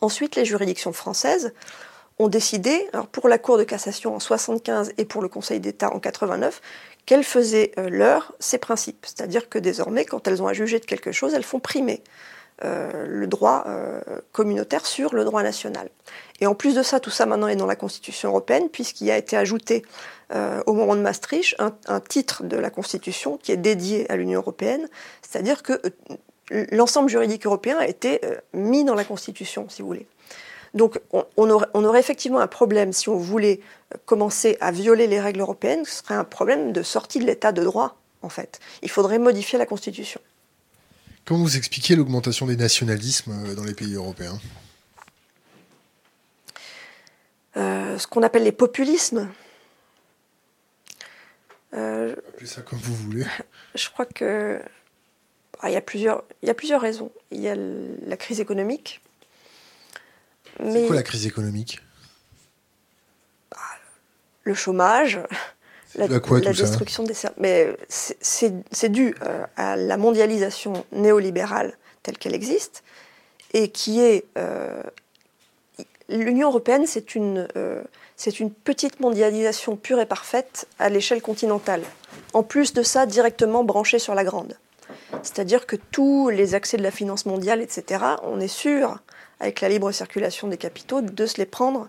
Ensuite, 0.00 0.36
les 0.36 0.44
juridictions 0.44 0.92
françaises 0.92 1.52
ont 2.18 2.28
décidé, 2.28 2.88
pour 3.12 3.28
la 3.28 3.38
Cour 3.38 3.58
de 3.58 3.64
cassation 3.64 4.14
en 4.14 4.20
75 4.20 4.92
et 4.96 5.04
pour 5.04 5.20
le 5.20 5.28
Conseil 5.28 5.60
d'État 5.60 5.92
en 5.92 5.98
89, 5.98 6.62
qu'elles 7.04 7.24
faisaient 7.24 7.72
euh, 7.78 7.90
leur 7.90 8.32
ces 8.38 8.58
principes. 8.58 9.04
C'est-à-dire 9.04 9.48
que 9.48 9.58
désormais, 9.58 10.04
quand 10.04 10.26
elles 10.26 10.42
ont 10.42 10.46
à 10.46 10.52
juger 10.52 10.78
de 10.78 10.86
quelque 10.86 11.12
chose, 11.12 11.34
elles 11.34 11.44
font 11.44 11.60
primer 11.60 12.02
euh, 12.64 13.04
le 13.06 13.26
droit 13.26 13.64
euh, 13.66 14.00
communautaire 14.32 14.86
sur 14.86 15.14
le 15.14 15.26
droit 15.26 15.42
national. 15.42 15.90
Et 16.40 16.46
en 16.46 16.54
plus 16.54 16.74
de 16.74 16.82
ça, 16.82 17.00
tout 17.00 17.10
ça 17.10 17.26
maintenant 17.26 17.48
est 17.48 17.56
dans 17.56 17.66
la 17.66 17.76
Constitution 17.76 18.30
européenne, 18.30 18.70
puisqu'il 18.70 19.10
a 19.10 19.18
été 19.18 19.36
ajouté 19.36 19.84
euh, 20.34 20.62
au 20.64 20.72
moment 20.72 20.96
de 20.96 21.02
Maastricht 21.02 21.54
un, 21.58 22.00
titre 22.00 22.44
de 22.44 22.56
la 22.56 22.70
Constitution 22.70 23.36
qui 23.36 23.52
est 23.52 23.58
dédié 23.58 24.10
à 24.10 24.16
l'Union 24.16 24.40
européenne, 24.40 24.88
c'est-à-dire 25.20 25.62
que 25.62 25.82
l'ensemble 26.72 27.10
juridique 27.10 27.44
européen 27.44 27.76
a 27.78 27.86
été 27.86 28.22
mis 28.54 28.84
dans 28.84 28.94
la 28.94 29.04
Constitution, 29.04 29.68
si 29.68 29.82
vous 29.82 29.88
voulez. 29.88 30.06
Donc 30.72 30.98
on, 31.12 31.50
aurait, 31.50 31.66
on, 31.74 31.84
aurait, 31.84 32.00
effectivement 32.00 32.40
un 32.40 32.46
problème 32.46 32.94
si 32.94 33.10
on 33.10 33.16
voulait 33.16 33.60
commencer 34.06 34.56
à 34.62 34.70
violer 34.70 35.06
les 35.08 35.20
règles 35.20 35.40
européennes, 35.40 35.84
ce 35.84 36.02
serait 36.02 36.14
un 36.14 36.24
problème 36.24 36.72
de 36.72 36.82
sortie 36.82 37.18
de 37.18 37.26
l'état 37.26 37.52
de 37.52 37.62
droit, 37.62 37.96
en 38.22 38.30
fait. 38.30 38.60
Il 38.80 38.90
faudrait 38.90 39.18
modifier 39.18 39.58
la 39.58 39.66
Constitution. 39.66 40.22
Comment 41.26 41.42
vous 41.42 41.56
expliquez 41.56 41.96
l'augmentation 41.96 42.46
des 42.46 42.56
nationalismes 42.56 43.32
euh, 43.32 43.54
dans 43.56 43.64
les 43.64 43.74
pays 43.74 43.94
européens? 43.94 44.38
Euh, 47.56 47.98
Ce 47.98 48.06
qu'on 48.06 48.22
appelle 48.22 48.44
les 48.44 48.52
populismes. 48.52 49.28
Euh, 51.74 52.14
Appelez 52.28 52.46
ça 52.46 52.62
comme 52.62 52.78
vous 52.78 52.94
voulez. 52.94 53.26
Je 53.74 53.88
crois 53.90 54.06
que 54.06 54.62
ah, 55.60 55.68
il, 55.68 55.72
y 55.72 55.76
a 55.76 55.80
plusieurs, 55.80 56.22
il 56.42 56.46
y 56.46 56.50
a 56.50 56.54
plusieurs 56.54 56.80
raisons. 56.80 57.10
Il 57.32 57.40
y 57.40 57.48
a 57.48 57.56
la 57.56 58.16
crise 58.16 58.38
économique. 58.38 59.02
C'est 60.58 60.86
quoi 60.86 60.94
la 60.94 61.02
crise 61.02 61.26
économique? 61.26 61.80
Bah, 63.50 63.58
Le 64.44 64.54
chômage, 64.54 65.18
la, 65.96 66.08
destruction 66.52 67.02
des 67.02 67.14
Mais 67.38 67.68
c'est 67.88 68.88
dû 68.88 69.14
euh, 69.22 69.44
à 69.56 69.76
la 69.76 69.96
mondialisation 69.96 70.84
néolibérale 70.92 71.76
telle 72.02 72.18
qu'elle 72.18 72.34
existe 72.34 72.82
et 73.52 73.68
qui 73.68 74.00
est 74.00 74.24
euh, 74.38 74.82
l'Union 76.08 76.48
européenne, 76.48 76.86
c'est 76.86 77.14
une 77.14 77.48
euh, 77.56 77.82
c'est 78.16 78.40
une 78.40 78.50
petite 78.50 79.00
mondialisation 79.00 79.76
pure 79.76 80.00
et 80.00 80.06
parfaite 80.06 80.66
à 80.78 80.88
l'échelle 80.88 81.20
continentale. 81.20 81.82
En 82.32 82.42
plus 82.42 82.72
de 82.72 82.82
ça, 82.82 83.04
directement 83.04 83.62
branchée 83.62 83.98
sur 83.98 84.14
la 84.14 84.24
grande. 84.24 84.56
C'est-à-dire 85.22 85.66
que 85.66 85.76
tous 85.76 86.30
les 86.30 86.54
accès 86.54 86.78
de 86.78 86.82
la 86.82 86.90
finance 86.90 87.26
mondiale, 87.26 87.60
etc., 87.60 88.02
on 88.22 88.40
est 88.40 88.48
sûr, 88.48 88.98
avec 89.40 89.60
la 89.60 89.68
libre 89.68 89.92
circulation 89.92 90.48
des 90.48 90.56
capitaux, 90.56 91.02
de 91.02 91.26
se 91.26 91.36
les 91.36 91.46
prendre 91.46 91.88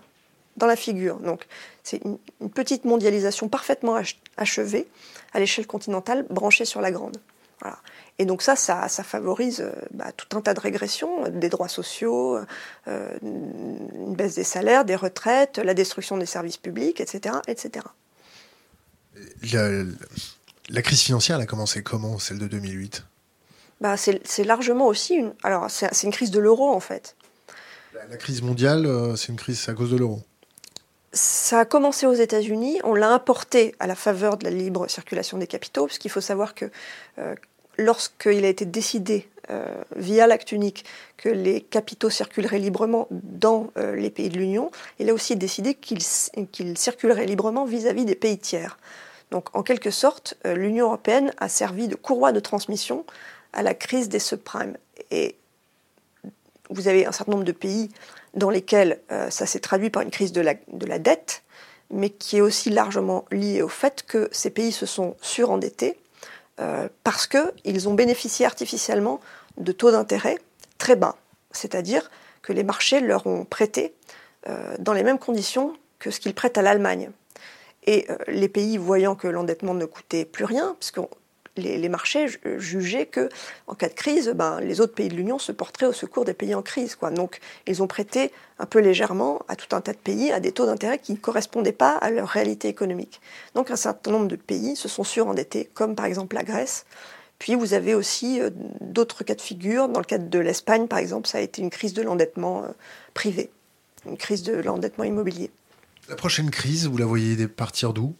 dans 0.58 0.66
la 0.66 0.76
figure. 0.76 1.18
Donc 1.20 1.46
c'est 1.82 2.02
une, 2.04 2.18
petite 2.50 2.84
mondialisation 2.84 3.48
parfaitement 3.48 3.98
achevée 4.36 4.86
à 5.32 5.40
l'échelle 5.40 5.66
continentale, 5.66 6.26
branchée 6.28 6.64
sur 6.64 6.80
la 6.80 6.90
grande. 6.90 7.16
Voilà. 7.60 7.78
Et 8.18 8.24
donc 8.24 8.42
ça, 8.42 8.56
ça, 8.56 8.88
favorise 8.88 9.60
euh, 9.60 9.72
bah, 9.92 10.12
tout 10.16 10.36
un 10.36 10.40
tas 10.40 10.54
de 10.54 10.60
régressions, 10.60 11.24
euh, 11.24 11.30
des 11.30 11.48
droits 11.48 11.68
sociaux, 11.68 12.38
euh, 12.88 13.18
une 13.22 14.14
baisse 14.14 14.34
des 14.34 14.44
salaires, 14.44 14.84
des 14.84 14.96
retraites, 14.96 15.58
la 15.58 15.74
destruction 15.74 16.16
des 16.16 16.26
services 16.26 16.56
publics, 16.56 17.00
etc. 17.00 17.36
etc. 17.46 17.86
La, 20.70 20.82
crise 20.82 21.00
financière, 21.00 21.36
elle 21.36 21.42
a 21.42 21.46
commencé 21.46 21.82
comment, 21.82 22.18
celle 22.18 22.38
de 22.38 22.46
2008 22.46 23.04
bah, 23.80 23.96
C'est 23.96 24.44
largement 24.44 24.86
aussi 24.86 25.14
une... 25.14 25.32
Alors, 25.42 25.70
c'est 25.70 26.02
une 26.02 26.12
crise 26.12 26.30
de 26.30 26.38
l'euro, 26.38 26.70
en 26.72 26.80
fait. 26.80 27.16
La, 27.94 28.06
la 28.06 28.16
crise 28.16 28.42
mondiale, 28.42 28.86
c'est 29.16 29.28
une 29.28 29.38
crise 29.38 29.68
à 29.68 29.74
cause 29.74 29.90
de 29.90 29.96
l'euro? 29.96 30.22
Ça 31.12 31.60
a 31.60 31.64
commencé 31.64 32.06
aux 32.06 32.14
États-Unis, 32.14 32.80
on 32.84 32.94
l'a 32.94 33.10
importé 33.10 33.74
à 33.80 33.86
la 33.86 33.94
faveur 33.94 34.36
de 34.36 34.44
la 34.44 34.50
libre 34.50 34.88
circulation 34.88 35.38
des 35.38 35.46
capitaux, 35.46 35.86
parce 35.86 35.98
qu'il 35.98 36.10
faut 36.10 36.20
savoir 36.20 36.54
que 36.54 36.66
euh, 37.18 37.34
lorsqu'il 37.78 38.44
a 38.44 38.48
été 38.48 38.66
décidé 38.66 39.26
euh, 39.50 39.82
via 39.96 40.26
l'acte 40.26 40.52
unique 40.52 40.84
que 41.16 41.30
les 41.30 41.62
capitaux 41.62 42.10
circuleraient 42.10 42.58
librement 42.58 43.08
dans 43.10 43.70
euh, 43.78 43.96
les 43.96 44.10
pays 44.10 44.28
de 44.28 44.36
l'Union, 44.36 44.70
il 44.98 45.08
a 45.08 45.14
aussi 45.14 45.36
décidé 45.36 45.74
qu'ils 45.74 46.02
circuleraient 46.76 47.26
librement 47.26 47.64
vis-à-vis 47.64 48.04
des 48.04 48.14
pays 48.14 48.38
tiers. 48.38 48.78
Donc 49.30 49.54
en 49.56 49.62
quelque 49.62 49.90
sorte, 49.90 50.34
l'Union 50.44 50.86
européenne 50.86 51.32
a 51.38 51.48
servi 51.48 51.86
de 51.86 51.94
courroie 51.94 52.32
de 52.32 52.40
transmission 52.40 53.04
à 53.52 53.62
la 53.62 53.74
crise 53.74 54.08
des 54.08 54.18
subprimes. 54.18 54.76
Vous 56.70 56.88
avez 56.88 57.06
un 57.06 57.12
certain 57.12 57.32
nombre 57.32 57.44
de 57.44 57.52
pays 57.52 57.90
dans 58.34 58.50
lesquels 58.50 59.00
ça 59.30 59.46
s'est 59.46 59.60
traduit 59.60 59.90
par 59.90 60.02
une 60.02 60.10
crise 60.10 60.32
de 60.32 60.40
la, 60.40 60.54
de 60.54 60.86
la 60.86 60.98
dette, 60.98 61.42
mais 61.90 62.10
qui 62.10 62.36
est 62.36 62.40
aussi 62.40 62.70
largement 62.70 63.24
liée 63.30 63.62
au 63.62 63.68
fait 63.68 64.04
que 64.06 64.28
ces 64.32 64.50
pays 64.50 64.72
se 64.72 64.86
sont 64.86 65.16
surendettés 65.22 65.98
parce 67.04 67.26
qu'ils 67.26 67.88
ont 67.88 67.94
bénéficié 67.94 68.44
artificiellement 68.44 69.20
de 69.56 69.72
taux 69.72 69.90
d'intérêt 69.90 70.38
très 70.76 70.94
bas. 70.94 71.16
C'est-à-dire 71.52 72.10
que 72.42 72.52
les 72.52 72.64
marchés 72.64 73.00
leur 73.00 73.26
ont 73.26 73.44
prêté 73.44 73.94
dans 74.78 74.92
les 74.92 75.02
mêmes 75.02 75.18
conditions 75.18 75.74
que 75.98 76.10
ce 76.10 76.20
qu'ils 76.20 76.34
prêtent 76.34 76.58
à 76.58 76.62
l'Allemagne. 76.62 77.10
Et 77.86 78.06
euh, 78.10 78.16
les 78.28 78.48
pays, 78.48 78.76
voyant 78.76 79.14
que 79.14 79.28
l'endettement 79.28 79.74
ne 79.74 79.84
coûtait 79.84 80.24
plus 80.24 80.44
rien, 80.44 80.76
puisque 80.78 81.00
les, 81.58 81.88
marchés 81.88 82.26
jugeaient 82.58 83.06
que, 83.06 83.28
en 83.66 83.74
cas 83.74 83.88
de 83.88 83.94
crise, 83.94 84.32
ben, 84.34 84.60
les 84.60 84.80
autres 84.80 84.94
pays 84.94 85.08
de 85.08 85.14
l'Union 85.14 85.38
se 85.38 85.52
porteraient 85.52 85.86
au 85.86 85.92
secours 85.92 86.24
des 86.24 86.34
pays 86.34 86.54
en 86.54 86.62
crise. 86.62 86.94
Quoi. 86.94 87.10
Donc, 87.10 87.40
ils 87.66 87.82
ont 87.82 87.86
prêté 87.86 88.32
un 88.58 88.66
peu 88.66 88.78
légèrement 88.80 89.42
à 89.48 89.56
tout 89.56 89.74
un 89.74 89.80
tas 89.80 89.92
de 89.92 89.98
pays 89.98 90.32
à 90.32 90.40
des 90.40 90.52
taux 90.52 90.66
d'intérêt 90.66 90.98
qui 90.98 91.12
ne 91.12 91.18
correspondaient 91.18 91.72
pas 91.72 91.92
à 91.92 92.10
leur 92.10 92.28
réalité 92.28 92.68
économique. 92.68 93.20
Donc, 93.54 93.70
un 93.70 93.76
certain 93.76 94.10
nombre 94.10 94.28
de 94.28 94.36
pays 94.36 94.76
se 94.76 94.88
sont 94.88 95.04
surendettés, 95.04 95.68
comme 95.74 95.94
par 95.94 96.06
exemple 96.06 96.36
la 96.36 96.44
Grèce. 96.44 96.86
Puis, 97.38 97.54
vous 97.54 97.74
avez 97.74 97.94
aussi 97.94 98.40
euh, 98.40 98.50
d'autres 98.80 99.22
cas 99.24 99.34
de 99.34 99.40
figure. 99.40 99.88
Dans 99.88 100.00
le 100.00 100.04
cadre 100.04 100.28
de 100.28 100.38
l'Espagne, 100.38 100.88
par 100.88 100.98
exemple, 100.98 101.28
ça 101.28 101.38
a 101.38 101.40
été 101.40 101.62
une 101.62 101.70
crise 101.70 101.94
de 101.94 102.02
l'endettement 102.02 102.64
euh, 102.64 102.68
privé, 103.14 103.50
une 104.06 104.16
crise 104.16 104.42
de 104.42 104.54
l'endettement 104.54 105.04
immobilier. 105.04 105.50
La 106.08 106.16
prochaine 106.16 106.50
crise, 106.50 106.86
vous 106.86 106.96
la 106.96 107.04
voyez 107.04 107.46
partir 107.46 107.92
d'où? 107.92 108.14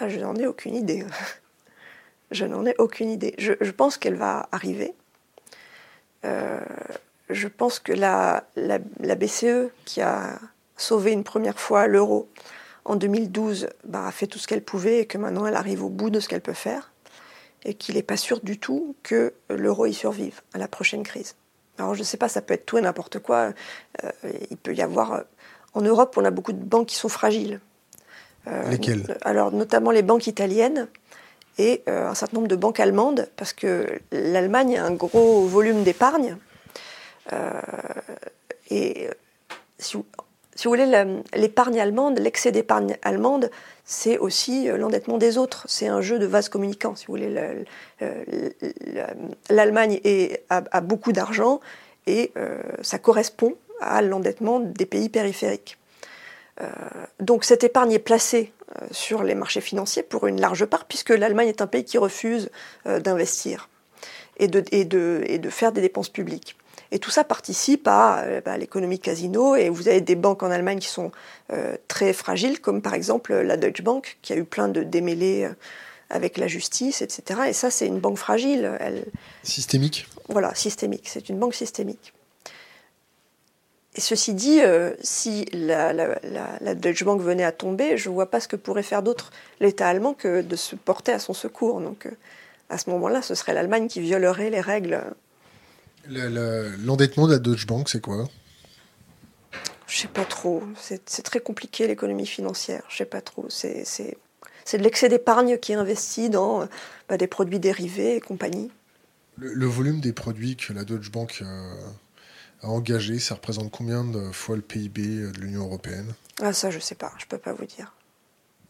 Ah, 0.00 0.08
Je 0.08 0.18
n'en 0.18 0.34
ai 0.36 0.46
aucune 0.46 0.74
idée. 0.74 1.04
je 2.30 2.44
n'en 2.44 2.64
ai 2.66 2.74
aucune 2.78 3.10
idée. 3.10 3.34
Je, 3.38 3.70
pense 3.70 3.96
qu'elle 3.96 4.16
va 4.16 4.48
arriver. 4.52 4.94
Euh, 6.24 6.60
je 7.30 7.48
pense 7.48 7.78
que 7.78 7.92
la, 7.92 8.44
BCE, 8.56 9.70
qui 9.84 10.00
a 10.00 10.38
sauvé 10.76 11.12
une 11.12 11.24
première 11.24 11.58
fois 11.58 11.86
l'euro 11.86 12.28
en 12.84 12.96
2012, 12.96 13.68
bah, 13.84 14.06
a 14.06 14.12
fait 14.12 14.26
tout 14.26 14.38
ce 14.38 14.46
qu'elle 14.46 14.62
pouvait 14.62 15.00
et 15.00 15.06
que 15.06 15.18
maintenant 15.18 15.46
elle 15.46 15.56
arrive 15.56 15.84
au 15.84 15.90
bout 15.90 16.10
de 16.10 16.20
ce 16.20 16.28
qu'elle 16.28 16.40
peut 16.40 16.54
faire 16.54 16.90
et 17.64 17.74
qu'il 17.74 17.96
n'est 17.96 18.02
pas 18.02 18.16
sûr 18.16 18.40
du 18.40 18.58
tout 18.58 18.94
que 19.02 19.34
l'euro 19.50 19.86
y 19.86 19.92
survive 19.92 20.40
à 20.54 20.58
la 20.58 20.68
prochaine 20.68 21.02
crise. 21.02 21.34
Alors 21.76 21.94
je 21.94 22.00
ne 22.00 22.04
sais 22.04 22.16
pas, 22.16 22.28
ça 22.28 22.40
peut 22.40 22.54
être 22.54 22.66
tout 22.66 22.78
et 22.78 22.80
n'importe 22.80 23.18
quoi. 23.18 23.52
Euh, 24.04 24.10
il 24.50 24.56
peut 24.56 24.74
y 24.74 24.80
avoir 24.80 25.24
en 25.74 25.82
Europe, 25.82 26.16
on 26.16 26.24
a 26.24 26.30
beaucoup 26.30 26.52
de 26.52 26.64
banques 26.64 26.86
qui 26.86 26.96
sont 26.96 27.08
fragiles. 27.08 27.60
Euh, 28.48 28.70
Lesquelles? 28.70 29.18
Alors, 29.22 29.52
notamment 29.52 29.90
les 29.90 30.02
banques 30.02 30.26
italiennes 30.26 30.88
et 31.58 31.82
euh, 31.88 32.08
un 32.08 32.14
certain 32.14 32.36
nombre 32.36 32.48
de 32.48 32.56
banques 32.56 32.80
allemandes, 32.80 33.28
parce 33.36 33.52
que 33.52 33.86
l'Allemagne 34.12 34.78
a 34.78 34.84
un 34.84 34.92
gros 34.92 35.46
volume 35.46 35.82
d'épargne. 35.82 36.36
Euh, 37.32 37.60
et 38.70 39.08
si 39.78 39.96
vous, 39.96 40.04
voulez, 40.64 40.86
l'épargne 41.34 41.80
allemande, 41.80 42.18
l'excès 42.18 42.52
d'épargne 42.52 42.96
allemande, 43.02 43.50
c'est 43.84 44.18
aussi 44.18 44.68
l'endettement 44.68 45.18
des 45.18 45.38
autres. 45.38 45.64
C'est 45.68 45.88
un 45.88 46.00
jeu 46.00 46.18
de 46.18 46.26
vase 46.26 46.48
communicant. 46.48 46.94
Si 46.94 47.06
vous 47.06 47.14
voulez, 47.14 47.64
l'Allemagne 49.50 50.00
a, 50.50 50.80
beaucoup 50.80 51.12
d'argent 51.12 51.60
et 52.06 52.32
ça 52.82 52.98
correspond 52.98 53.54
à 53.80 54.02
l'endettement 54.02 54.60
des 54.60 54.86
pays 54.86 55.08
périphériques. 55.08 55.77
Euh, 56.60 56.66
donc 57.20 57.44
cette 57.44 57.64
épargne 57.64 57.92
est 57.92 57.98
placée 57.98 58.52
euh, 58.80 58.86
sur 58.90 59.22
les 59.22 59.34
marchés 59.34 59.60
financiers 59.60 60.02
pour 60.02 60.26
une 60.26 60.40
large 60.40 60.64
part, 60.66 60.86
puisque 60.86 61.10
l'Allemagne 61.10 61.48
est 61.48 61.62
un 61.62 61.66
pays 61.66 61.84
qui 61.84 61.98
refuse 61.98 62.50
euh, 62.86 63.00
d'investir 63.00 63.68
et 64.38 64.48
de, 64.48 64.64
et, 64.72 64.84
de, 64.84 65.22
et 65.26 65.38
de, 65.38 65.50
faire 65.50 65.72
des 65.72 65.80
dépenses 65.80 66.08
publiques. 66.08 66.56
Et 66.90 66.98
tout 66.98 67.10
ça 67.10 67.22
participe 67.22 67.86
à, 67.86 68.24
bah, 68.44 68.56
l'économie 68.56 68.98
casino. 68.98 69.56
Et 69.56 69.68
vous 69.68 69.88
avez 69.88 70.00
des 70.00 70.14
banques 70.14 70.42
en 70.42 70.50
Allemagne 70.50 70.78
qui 70.78 70.88
sont 70.88 71.10
très 71.86 72.14
fragiles, 72.14 72.60
comme 72.60 72.80
par 72.80 72.94
exemple 72.94 73.34
la 73.34 73.58
Deutsche 73.58 73.82
Bank, 73.82 74.16
qui 74.22 74.32
a 74.32 74.36
eu 74.36 74.44
plein 74.44 74.68
de 74.68 74.82
démêlés 74.84 75.50
avec 76.08 76.38
la 76.38 76.46
justice, 76.46 77.02
etc. 77.02 77.40
Et 77.48 77.52
ça, 77.52 77.70
c'est 77.70 77.86
une 77.86 77.98
banque 77.98 78.16
fragile. 78.16 78.78
Elle... 78.80 79.04
Systémique 79.42 80.08
Voilà, 80.30 80.54
systémique. 80.54 81.08
C'est 81.08 81.28
une 81.28 81.38
banque 81.38 81.54
systémique. 81.54 82.14
Et 83.98 84.00
ceci 84.00 84.32
dit, 84.32 84.60
euh, 84.60 84.92
si 85.02 85.44
la, 85.52 85.92
Deutsche 86.76 87.02
Bank 87.02 87.20
venait 87.20 87.42
à 87.42 87.50
tomber, 87.50 87.96
je 87.96 88.08
ne 88.08 88.14
vois 88.14 88.30
pas 88.30 88.38
ce 88.38 88.46
que 88.46 88.54
pourrait 88.54 88.84
faire 88.84 89.02
d'autre 89.02 89.32
l'État 89.58 89.88
allemand 89.88 90.14
que 90.14 90.40
de 90.40 90.54
se 90.54 90.76
porter 90.76 91.10
à 91.10 91.18
son 91.18 91.34
secours. 91.34 91.80
Donc 91.80 92.06
euh, 92.06 92.10
à 92.70 92.78
ce 92.78 92.90
moment-là, 92.90 93.22
ce 93.22 93.34
serait 93.34 93.54
l'Allemagne 93.54 93.88
qui 93.88 94.00
violerait 94.00 94.50
les 94.50 94.60
règles. 94.60 95.02
L'endettement 96.06 97.26
de 97.26 97.32
la 97.32 97.40
Deutsche 97.40 97.66
Bank, 97.66 97.88
c'est 97.88 98.00
quoi? 98.00 98.28
Je 99.88 99.96
ne 99.96 100.02
sais 100.02 100.06
pas 100.06 100.24
trop. 100.24 100.62
C'est 100.76 101.24
très 101.24 101.40
compliqué 101.40 101.88
l'économie 101.88 102.26
financière. 102.26 102.84
Je 102.88 102.94
ne 102.94 102.98
sais 102.98 103.04
pas 103.04 103.20
trop. 103.20 103.46
C'est 103.48 103.82
de 104.74 104.78
l'excès 104.84 105.08
d'épargne 105.08 105.58
qui 105.58 105.72
est 105.72 105.74
investi 105.74 106.30
dans 106.30 106.68
bah, 107.08 107.16
des 107.16 107.26
produits 107.26 107.58
dérivés 107.58 108.14
et 108.14 108.20
compagnie. 108.20 108.70
Le, 109.38 109.66
volume 109.66 109.98
des 109.98 110.12
produits 110.12 110.54
que 110.54 110.72
la 110.72 110.84
Deutsche 110.84 111.10
Bank 111.10 111.40
euh, 111.42 111.74
à 112.62 112.68
engager, 112.68 113.18
ça 113.18 113.34
représente 113.34 113.70
combien 113.70 114.04
de 114.04 114.30
fois 114.32 114.56
le 114.56 114.62
PIB 114.62 115.00
de 115.32 115.40
l'Union 115.40 115.64
européenne? 115.64 116.14
Ah 116.40 116.52
ça, 116.52 116.70
je 116.70 116.78
sais 116.78 116.94
pas, 116.94 117.12
je 117.18 117.26
peux 117.26 117.38
pas 117.38 117.52
vous 117.52 117.66
dire. 117.66 117.92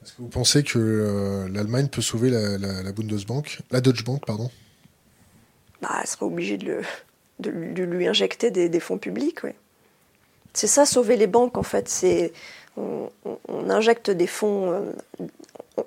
Est-ce 0.03 0.13
que 0.13 0.23
vous 0.23 0.29
pensez 0.29 0.63
que 0.63 0.79
euh, 0.79 1.49
l'Allemagne 1.49 1.89
peut 1.89 2.03
sauver 2.03 2.31
la, 2.31 2.93
Bundesbank, 2.93 3.61
la 3.71 3.81
Deutsche 3.81 4.05
Bank, 4.05 4.25
pardon 4.25 4.51
bah, 5.83 5.91
Elle 6.01 6.07
serait 6.07 6.27
obligée 6.27 6.57
de, 6.57 6.83
de, 7.41 7.51
lui 7.51 8.07
injecter 8.07 8.51
des, 8.51 8.81
fonds 8.81 8.99
publics, 8.99 9.43
oui. 9.45 9.51
C'est 10.55 10.67
ça, 10.67 10.87
sauver 10.87 11.17
les 11.17 11.27
banques, 11.27 11.59
en 11.59 11.63
fait. 11.63 11.89
C'est 11.89 12.33
on, 12.77 13.11
injecte 13.69 14.11
des 14.11 14.27
fonds, 14.27 14.71
euh, 14.73 15.27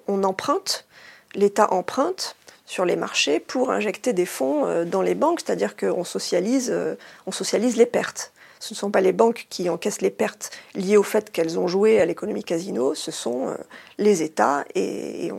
on 0.07 0.23
emprunte, 0.23 0.85
l'État 1.33 1.71
emprunte, 1.73 2.35
sur 2.71 2.85
les 2.85 2.95
marchés 2.95 3.41
pour 3.41 3.69
injecter 3.69 4.13
des 4.13 4.25
fonds 4.25 4.65
euh, 4.65 4.85
dans 4.85 5.01
les 5.01 5.13
banques, 5.13 5.41
c'est-à-dire 5.45 5.75
qu'on 5.75 6.05
socialise, 6.05 6.69
euh, 6.71 6.95
on 7.27 7.33
socialise 7.33 7.75
les 7.75 7.85
pertes. 7.85 8.31
Ce 8.61 8.73
ne 8.73 8.77
sont 8.77 8.91
pas 8.91 9.01
les 9.01 9.11
banques 9.11 9.47
qui 9.49 9.67
encaissent 9.67 9.99
les 9.99 10.09
pertes 10.09 10.51
liées 10.73 10.95
au 10.95 11.03
fait 11.03 11.33
qu'elles 11.33 11.59
ont 11.59 11.67
joué 11.67 11.99
à 11.99 12.05
l'économie 12.05 12.45
casino, 12.45 12.95
ce 12.95 13.11
sont 13.11 13.49
euh, 13.49 13.55
les 13.97 14.23
États 14.23 14.63
et, 14.73 15.33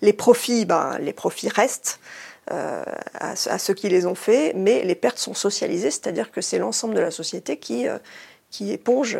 les 0.00 0.12
profits, 0.12 0.66
ben, 0.66 0.98
les 1.00 1.12
profits 1.12 1.48
restent 1.48 1.98
à, 2.46 3.58
ceux 3.58 3.74
qui 3.74 3.88
les 3.88 4.06
ont 4.06 4.14
faits, 4.14 4.54
mais 4.56 4.84
les 4.84 4.94
pertes 4.94 5.18
sont 5.18 5.34
socialisées, 5.34 5.90
c'est-à-dire 5.90 6.30
que 6.30 6.40
c'est 6.40 6.58
l'ensemble 6.58 6.94
de 6.94 7.00
la 7.00 7.10
société 7.10 7.58
qui, 7.58 7.86
qui, 8.50 8.72
éponge, 8.72 9.18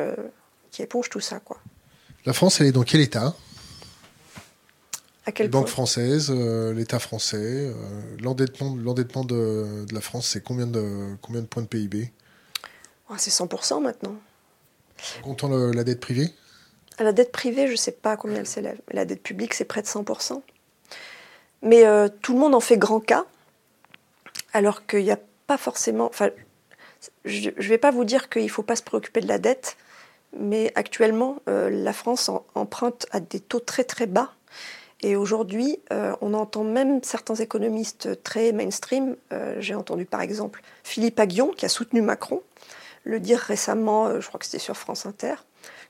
qui 0.70 0.82
éponge 0.82 1.10
tout 1.10 1.20
ça. 1.20 1.38
Quoi. 1.40 1.58
La 2.24 2.32
France, 2.32 2.60
elle 2.60 2.68
est 2.68 2.72
dans 2.72 2.84
quel 2.84 3.00
état? 3.02 3.34
Les 5.38 5.48
banques 5.48 5.68
françaises, 5.68 6.30
euh, 6.30 6.72
l'État 6.72 6.98
français, 6.98 7.36
euh, 7.38 7.72
l'endettement, 8.20 8.74
l'endettement 8.76 9.24
de, 9.24 9.86
la 9.92 10.00
France, 10.00 10.28
c'est 10.28 10.42
combien 10.42 10.66
de, 10.66 11.14
combien 11.22 11.42
de 11.42 11.46
points 11.46 11.62
de 11.62 11.68
PIB 11.68 12.12
oh, 13.10 13.14
C'est 13.18 13.30
100% 13.30 13.82
maintenant. 13.82 14.16
En 15.18 15.22
comptant 15.22 15.48
la 15.48 15.84
dette 15.84 16.00
privée? 16.00 16.32
La 16.98 17.12
dette 17.12 17.30
privée, 17.30 17.66
je 17.66 17.72
ne 17.72 17.76
sais 17.76 17.92
pas 17.92 18.16
combien 18.16 18.38
elle 18.38 18.46
s'élève. 18.46 18.80
La 18.90 19.04
dette 19.04 19.22
publique, 19.22 19.54
c'est 19.54 19.64
près 19.64 19.82
de 19.82 19.86
100%. 19.86 20.42
Mais 21.62 21.86
euh, 21.86 22.08
tout 22.08 22.32
le 22.32 22.38
monde 22.40 22.54
en 22.54 22.60
fait 22.60 22.76
grand 22.76 23.00
cas, 23.00 23.26
alors 24.52 24.86
qu'il 24.86 25.04
n'y 25.04 25.12
a 25.12 25.18
pas 25.46 25.58
forcément... 25.58 26.06
Enfin, 26.06 26.30
je 27.24 27.50
ne 27.50 27.62
vais 27.62 27.78
pas 27.78 27.92
vous 27.92 28.04
dire 28.04 28.28
qu'il 28.28 28.42
ne 28.42 28.48
faut 28.48 28.64
pas 28.64 28.74
se 28.74 28.82
préoccuper 28.82 29.20
de 29.20 29.28
la 29.28 29.38
dette, 29.38 29.76
mais 30.36 30.72
actuellement, 30.74 31.40
la 31.46 31.92
France 31.92 32.28
emprunte 32.54 33.06
à 33.12 33.20
des 33.20 33.38
taux 33.38 33.60
très 33.60 33.84
très 33.84 34.06
bas 34.06 34.34
et 35.00 35.14
aujourd'hui, 35.14 35.78
euh, 35.92 36.14
on 36.20 36.34
entend 36.34 36.64
même 36.64 37.02
certains 37.04 37.36
économistes 37.36 38.22
très 38.24 38.50
mainstream, 38.52 39.16
euh, 39.32 39.56
j'ai 39.60 39.74
entendu 39.74 40.04
par 40.06 40.20
exemple 40.20 40.60
Philippe 40.82 41.20
Aguillon, 41.20 41.52
qui 41.56 41.64
a 41.64 41.68
soutenu 41.68 42.02
Macron, 42.02 42.42
le 43.04 43.20
dire 43.20 43.38
récemment, 43.38 44.06
euh, 44.06 44.20
je 44.20 44.26
crois 44.26 44.40
que 44.40 44.46
c'était 44.46 44.58
sur 44.58 44.76
France 44.76 45.06
Inter, 45.06 45.34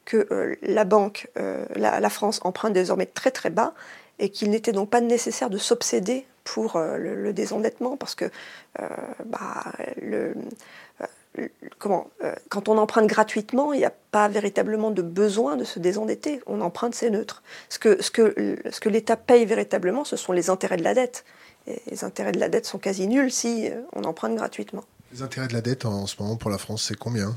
que 0.05 0.57
la 0.63 0.85
banque, 0.85 1.29
la, 1.77 2.09
France 2.09 2.41
emprunte 2.43 2.73
désormais 2.73 3.05
très 3.05 3.31
très 3.31 3.51
bas 3.51 3.75
et 4.19 4.31
qu'il 4.31 4.49
n'était 4.49 4.73
donc 4.73 4.89
pas 4.89 5.03
nécessaire 5.03 5.51
de 5.51 5.59
s'obséder 5.59 6.25
pour 6.45 6.79
le, 6.79 7.35
désendettement 7.35 7.99
parce 7.99 8.15
que 8.15 8.31
bah, 8.79 9.65
le, 10.01 10.33
comment, 11.79 12.11
euh, 12.23 12.35
quand 12.49 12.69
on 12.69 12.79
emprunte 12.79 13.07
gratuitement, 13.07 13.73
il 13.73 13.79
n'y 13.79 13.85
a 13.85 13.93
pas 14.11 14.29
véritablement 14.29 14.91
de 14.91 15.03
besoin 15.03 15.57
de 15.57 15.65
se 15.65 15.79
désendetter. 15.79 16.41
On 16.47 16.61
emprunte, 16.61 16.95
c'est 16.95 17.11
neutre. 17.11 17.43
Ce 17.69 17.79
que, 17.79 18.03
ce 18.03 18.11
que, 18.11 18.59
ce 18.71 18.81
que 18.81 18.89
l'État 18.89 19.17
paye 19.17 19.45
véritablement, 19.45 20.05
ce 20.05 20.17
sont 20.17 20.33
les 20.33 20.51
intérêts 20.51 20.77
de 20.77 20.85
la 20.85 20.95
dette. 20.95 21.25
Et 21.67 21.81
les 21.91 22.05
intérêts 22.05 22.33
de 22.33 22.41
la 22.41 22.49
dette 22.49 22.67
sont 22.67 22.79
quasi 22.79 23.07
nuls 23.07 23.31
si 23.31 23.69
euh, 23.69 23.83
on 23.93 24.05
emprunte 24.05 24.35
gratuitement. 24.37 24.85
Les 25.13 25.23
intérêts 25.23 25.49
de 25.49 25.55
la 25.55 25.61
dette 25.61 25.85
en 25.85 26.07
ce 26.07 26.21
moment 26.21 26.37
pour 26.37 26.51
la 26.51 26.59
France, 26.59 26.85
c'est 26.89 26.97
combien? 26.97 27.37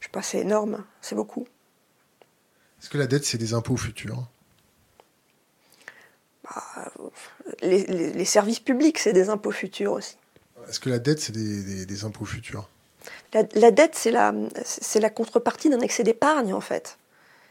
Je 0.00 0.06
sais 0.06 0.10
pas, 0.12 0.22
c'est 0.22 0.40
énorme, 0.40 0.84
c'est 1.00 1.14
beaucoup. 1.14 1.46
Est-ce 2.80 2.90
que 2.90 2.98
la 2.98 3.06
dette, 3.06 3.24
c'est 3.24 3.38
des 3.38 3.54
impôts 3.54 3.76
futurs? 3.76 4.26
Bah, 6.44 6.92
les, 7.62 7.86
les, 7.86 8.24
services 8.26 8.60
publics, 8.60 8.98
c'est 8.98 9.14
des 9.14 9.30
impôts 9.30 9.50
futurs 9.50 9.92
aussi. 9.92 10.16
Est-ce 10.68 10.80
que 10.80 10.90
la 10.90 10.98
dette, 10.98 11.20
c'est 11.20 11.32
des, 11.32 12.04
impôts 12.04 12.24
futurs? 12.24 12.68
La, 13.54 13.70
dette, 13.70 13.94
c'est 13.94 14.10
la, 14.10 14.32
la 14.94 15.10
contrepartie 15.10 15.70
d'un 15.70 15.80
excès 15.80 16.02
d'épargne, 16.02 16.52
en 16.52 16.60
fait. 16.60 16.98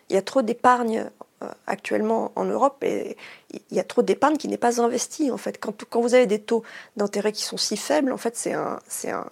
Il 0.09 0.15
y 0.15 0.17
a 0.17 0.21
trop 0.21 0.41
d'épargne 0.41 1.09
euh, 1.41 1.47
actuellement 1.67 2.31
en 2.35 2.45
Europe 2.45 2.83
et 2.83 3.17
il 3.51 3.77
y 3.77 3.79
a 3.79 3.83
trop 3.83 4.01
d'épargne 4.01 4.37
qui 4.37 4.47
n'est 4.47 4.57
pas 4.57 4.81
investie, 4.81 5.31
en 5.31 5.37
fait. 5.37 5.59
Quand, 5.59 5.83
quand 5.89 6.01
vous 6.01 6.13
avez 6.13 6.25
des 6.25 6.39
taux 6.39 6.63
d'intérêt 6.97 7.31
qui 7.31 7.43
sont 7.43 7.57
si 7.57 7.77
faibles, 7.77 8.11
en 8.11 8.17
fait, 8.17 8.35
c'est 8.35 8.53
un, 8.53 8.79
un, 9.05 9.27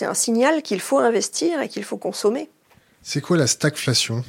un 0.00 0.14
signal 0.14 0.62
qu'il 0.62 0.80
faut 0.80 0.98
investir 0.98 1.60
et 1.60 1.68
qu'il 1.68 1.84
faut 1.84 1.98
consommer. 1.98 2.50
C'est 3.02 3.20
quoi 3.20 3.36
la 3.36 3.46
stagflation? 3.46 4.24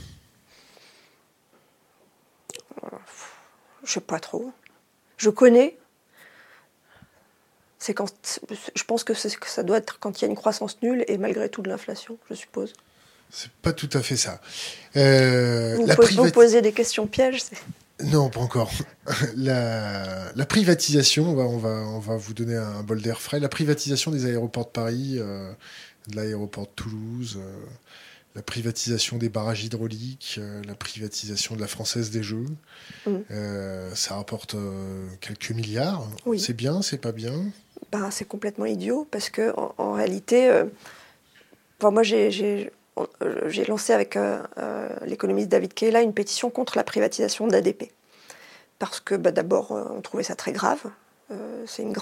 Je 3.83 3.91
sais 3.93 3.99
pas 3.99 4.19
trop. 4.19 4.51
Je 5.17 5.29
connais, 5.29 5.77
c'est 7.83 7.93
quand 7.93 8.07
je 8.75 8.83
pense 8.85 9.03
que, 9.03 9.11
que, 9.11 9.49
ça 9.49 9.61
doit 9.61 9.77
être 9.77 9.99
quand 9.99 10.21
il 10.21 10.21
y 10.21 10.25
a 10.25 10.29
une 10.29 10.37
croissance 10.37 10.81
nulle 10.81 11.03
et 11.09 11.17
malgré 11.17 11.49
tout 11.49 11.61
de 11.61 11.67
l'inflation, 11.67 12.17
je 12.29 12.35
suppose. 12.35 12.71
C'est 13.29 13.51
pas 13.51 13.73
tout 13.73 13.89
à 13.91 14.01
fait 14.01 14.15
ça. 14.15 14.39
Euh, 14.95 15.75
vous, 15.75 15.87
la 15.87 16.31
posez 16.31 16.61
des 16.61 16.71
questions 16.71 17.07
pièges 17.07 17.41
Non, 18.05 18.29
pas 18.29 18.39
encore. 18.39 18.71
La, 19.35 20.31
la 20.33 20.45
privatisation, 20.45 21.29
on 21.31 21.35
va, 21.35 21.43
on, 21.43 21.57
va, 21.57 21.69
on 21.69 21.99
va 21.99 22.15
vous 22.15 22.33
donner 22.33 22.55
un 22.55 22.83
bol 22.83 23.01
d'air 23.01 23.19
frais. 23.19 23.41
La 23.41 23.49
privatisation 23.49 24.11
des 24.11 24.27
aéroports 24.27 24.67
de 24.67 24.71
Paris, 24.71 25.15
euh, 25.17 25.51
de 26.07 26.15
l'aéroport 26.15 26.67
de 26.67 26.71
Toulouse, 26.75 27.37
euh, 27.41 27.65
la 28.35 28.43
privatisation 28.43 29.17
des 29.17 29.27
barrages 29.27 29.65
hydrauliques, 29.65 30.35
euh, 30.37 30.61
la 30.65 30.75
privatisation 30.75 31.55
de 31.55 31.59
la 31.59 31.67
Française 31.67 32.11
des 32.11 32.23
Jeux. 32.23 32.45
Mm. 33.05 33.93
Ça 33.93 34.15
rapporte 34.15 34.55
quelques 35.19 35.51
milliards. 35.51 36.07
C'est 36.37 36.55
bien, 36.55 36.81
c'est 36.81 36.97
pas 36.97 37.11
bien? 37.11 37.51
Ben, 37.93 38.11
C'est 38.11 38.25
complètement 38.25 38.65
idiot 38.65 39.07
parce 39.09 39.29
que 39.29 39.53
en, 39.77 39.93
réalité, 39.93 40.51
moi 41.81 42.03
j'ai 42.03 42.71
lancé 43.67 43.93
avec 43.93 44.17
l'économiste 45.05 45.49
David 45.49 45.73
Kayla 45.73 46.01
une 46.01 46.13
pétition 46.13 46.49
contre 46.49 46.77
la 46.77 46.83
privatisation 46.83 47.47
d'ADP. 47.47 47.91
Parce 48.79 48.99
que 48.99 49.15
bah, 49.15 49.31
d'abord, 49.31 49.71
on 49.71 50.01
trouvait 50.01 50.23
ça 50.23 50.35
très 50.35 50.51
grave. 50.51 50.81
c'est 51.65 51.83
une, 51.83 51.93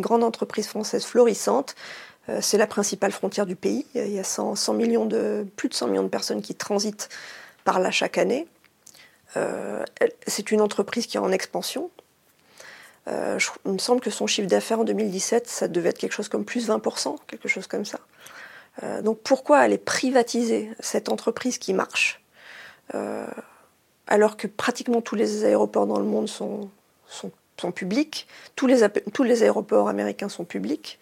grande 0.00 0.24
entreprise 0.24 0.66
française 0.66 1.04
florissante 1.04 1.74
euh, 2.28 2.38
c'est 2.40 2.58
la 2.58 2.66
principale 2.66 3.12
frontière 3.12 3.46
du 3.46 3.56
pays. 3.56 3.86
Il 3.94 4.12
y 4.12 4.18
a 4.18 4.24
100, 4.24 4.56
millions 4.74 5.06
de, 5.06 5.46
plus 5.56 5.68
de 5.68 5.74
100 5.74 5.88
millions 5.88 6.02
de 6.02 6.08
personnes 6.08 6.42
qui 6.42 6.54
transitent 6.54 7.08
par 7.64 7.80
là 7.80 7.90
chaque 7.90 8.18
année. 8.18 8.46
Euh, 9.36 9.84
c'est 10.26 10.50
une 10.50 10.60
entreprise 10.60 11.06
qui 11.06 11.16
est 11.16 11.20
en 11.20 11.32
expansion. 11.32 11.90
Euh, 13.08 13.38
il 13.64 13.72
me 13.72 13.78
semble 13.78 14.00
que 14.00 14.10
son 14.10 14.26
chiffre 14.26 14.48
d'affaires 14.48 14.80
en 14.80 14.84
2017, 14.84 15.48
ça 15.48 15.68
devait 15.68 15.90
être 15.90 15.98
quelque 15.98 16.12
chose 16.12 16.28
comme 16.28 16.44
plus 16.44 16.68
20%, 16.68 17.16
quelque 17.26 17.48
chose 17.48 17.66
comme 17.66 17.84
ça. 17.84 18.00
donc 19.02 19.20
pourquoi 19.20 19.58
aller 19.58 19.78
privatiser 19.78 20.70
cette 20.80 21.08
entreprise 21.08 21.58
qui 21.58 21.72
marche 21.72 22.20
alors 24.06 24.36
que 24.36 24.46
pratiquement 24.46 25.00
tous 25.00 25.14
les 25.14 25.44
aéroports 25.44 25.86
dans 25.86 25.98
le 25.98 26.04
monde 26.04 26.28
sont, 26.28 26.70
sont, 27.08 27.72
publics, 27.72 28.26
tous 28.54 28.66
les, 28.66 28.86
tous 29.12 29.22
les 29.22 29.42
aéroports 29.42 29.88
américains 29.88 30.28
sont 30.28 30.44
publics? 30.44 30.98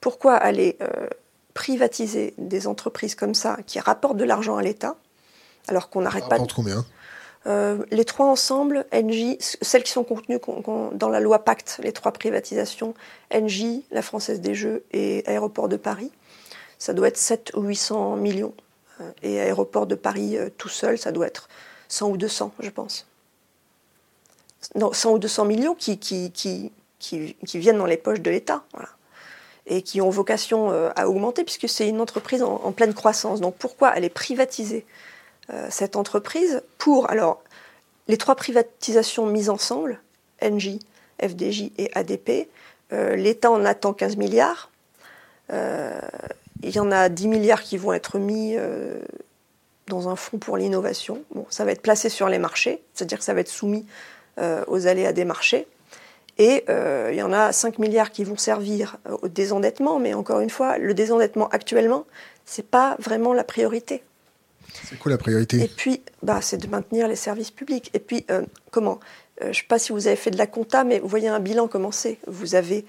Pourquoi 0.00 0.34
aller 0.34 0.76
euh, 0.80 1.08
privatiser 1.54 2.34
des 2.38 2.66
entreprises 2.66 3.14
comme 3.14 3.34
ça 3.34 3.58
qui 3.66 3.78
rapportent 3.78 4.16
de 4.16 4.24
l'argent 4.24 4.56
à 4.56 4.62
l'État 4.62 4.96
alors 5.68 5.90
qu'on 5.90 6.00
n'arrête 6.00 6.28
pas 6.28 6.38
de... 6.38 6.52
combien? 6.52 6.84
Euh, 7.46 7.78
les 7.90 8.04
trois 8.04 8.26
ensemble, 8.26 8.86
NJ, 8.92 9.36
celles 9.40 9.82
qui 9.82 9.92
sont 9.92 10.04
contenues 10.04 10.38
dans 10.92 11.08
la 11.08 11.20
loi 11.20 11.38
Pacte, 11.40 11.80
les 11.82 11.92
trois 11.92 12.12
privatisations, 12.12 12.94
NJ, 13.34 13.82
la 13.90 14.02
Française 14.02 14.40
des 14.40 14.54
Jeux 14.54 14.84
et 14.92 15.22
Aéroport 15.26 15.68
de 15.68 15.76
Paris, 15.76 16.12
ça 16.78 16.92
doit 16.92 17.08
être 17.08 17.16
7 17.16 17.52
ou 17.54 17.62
800 17.62 18.16
millions. 18.16 18.54
Euh, 19.00 19.10
et 19.22 19.40
Aéroport 19.40 19.86
de 19.86 19.94
Paris 19.94 20.36
tout 20.58 20.68
seul, 20.68 20.98
ça 20.98 21.12
doit 21.12 21.26
être 21.26 21.48
100 21.88 22.10
ou 22.10 22.16
200, 22.16 22.52
je 22.60 22.70
pense. 22.70 23.06
Non, 24.74 24.92
100 24.92 25.12
ou 25.12 25.18
200 25.18 25.44
millions 25.44 25.74
qui, 25.74 25.98
viennent 27.54 27.78
dans 27.78 27.86
les 27.86 27.96
poches 27.96 28.20
de 28.20 28.30
l'État. 28.30 28.62
Et 29.66 29.82
qui 29.82 30.00
ont 30.00 30.10
vocation 30.10 30.72
euh, 30.72 30.90
à 30.96 31.08
augmenter 31.08 31.44
puisque 31.44 31.68
c'est 31.68 31.88
une 31.88 32.00
entreprise 32.00 32.42
en, 32.42 32.72
pleine 32.72 32.94
croissance. 32.94 33.40
Donc 33.40 33.54
pourquoi 33.56 33.88
aller 33.88 34.08
privatiser 34.08 34.84
euh, 34.84 35.09
cette 35.68 35.96
entreprise 35.96 36.62
pour 36.78 37.10
alors 37.10 37.42
les 38.08 38.16
trois 38.16 38.34
privatisations 38.34 39.26
mises 39.26 39.50
ensemble, 39.50 40.00
NJ, 40.42 40.78
FDJ 41.22 41.70
et 41.78 41.90
ADP, 41.94 42.48
euh, 42.92 43.14
l'État 43.14 43.50
en 43.50 43.64
attend 43.64 43.92
15 43.92 44.16
milliards. 44.16 44.70
il 45.50 46.74
y 46.74 46.78
en 46.78 46.90
a 46.92 47.08
10 47.08 47.28
milliards 47.28 47.62
qui 47.62 47.76
vont 47.76 47.92
être 47.92 48.18
mis 48.18 48.56
dans 49.88 50.08
un 50.08 50.16
fonds 50.16 50.38
pour 50.38 50.56
l'innovation. 50.56 51.22
Bon, 51.34 51.46
ça 51.50 51.64
va 51.64 51.72
être 51.72 51.82
placé 51.82 52.08
sur 52.08 52.28
les 52.28 52.38
marchés, 52.38 52.82
c'est-à-dire 52.94 53.18
que 53.18 53.24
ça 53.24 53.34
va 53.34 53.40
être 53.40 53.48
soumis 53.48 53.86
aux 54.68 54.86
aléas 54.86 55.12
des 55.12 55.24
marchés. 55.24 55.66
Et 56.40 56.64
euh, 56.70 57.10
il 57.12 57.18
y 57.18 57.22
en 57.22 57.34
a 57.34 57.52
5 57.52 57.78
milliards 57.78 58.10
qui 58.10 58.24
vont 58.24 58.38
servir 58.38 58.96
au 59.20 59.28
désendettement, 59.28 59.98
mais 59.98 60.14
encore 60.14 60.40
une 60.40 60.48
fois, 60.48 60.78
le 60.78 60.94
désendettement 60.94 61.48
actuellement, 61.50 62.06
ce 62.46 62.62
n'est 62.62 62.66
pas 62.66 62.96
vraiment 62.98 63.34
la 63.34 63.44
priorité. 63.44 64.02
C'est 64.88 64.98
quoi 64.98 65.10
la 65.10 65.18
priorité? 65.18 65.62
Et 65.62 65.68
puis, 65.68 66.02
bah, 66.22 66.40
c'est 66.42 66.58
de 66.58 66.66
maintenir 66.66 67.08
les 67.08 67.16
services 67.16 67.50
publics. 67.50 67.90
Et 67.94 67.98
puis, 67.98 68.24
euh, 68.30 68.42
comment? 68.70 69.00
Euh, 69.40 69.44
Je 69.44 69.48
ne 69.48 69.52
sais 69.54 69.62
pas 69.68 69.78
si 69.78 69.92
vous 69.92 70.06
avez 70.06 70.16
fait 70.16 70.30
de 70.30 70.38
la 70.38 70.46
compta, 70.46 70.84
mais 70.84 70.98
vous 70.98 71.08
voyez 71.08 71.28
un 71.28 71.40
bilan 71.40 71.68
commencer. 71.68 72.18
Vous 72.26 72.54
avez, 72.54 72.84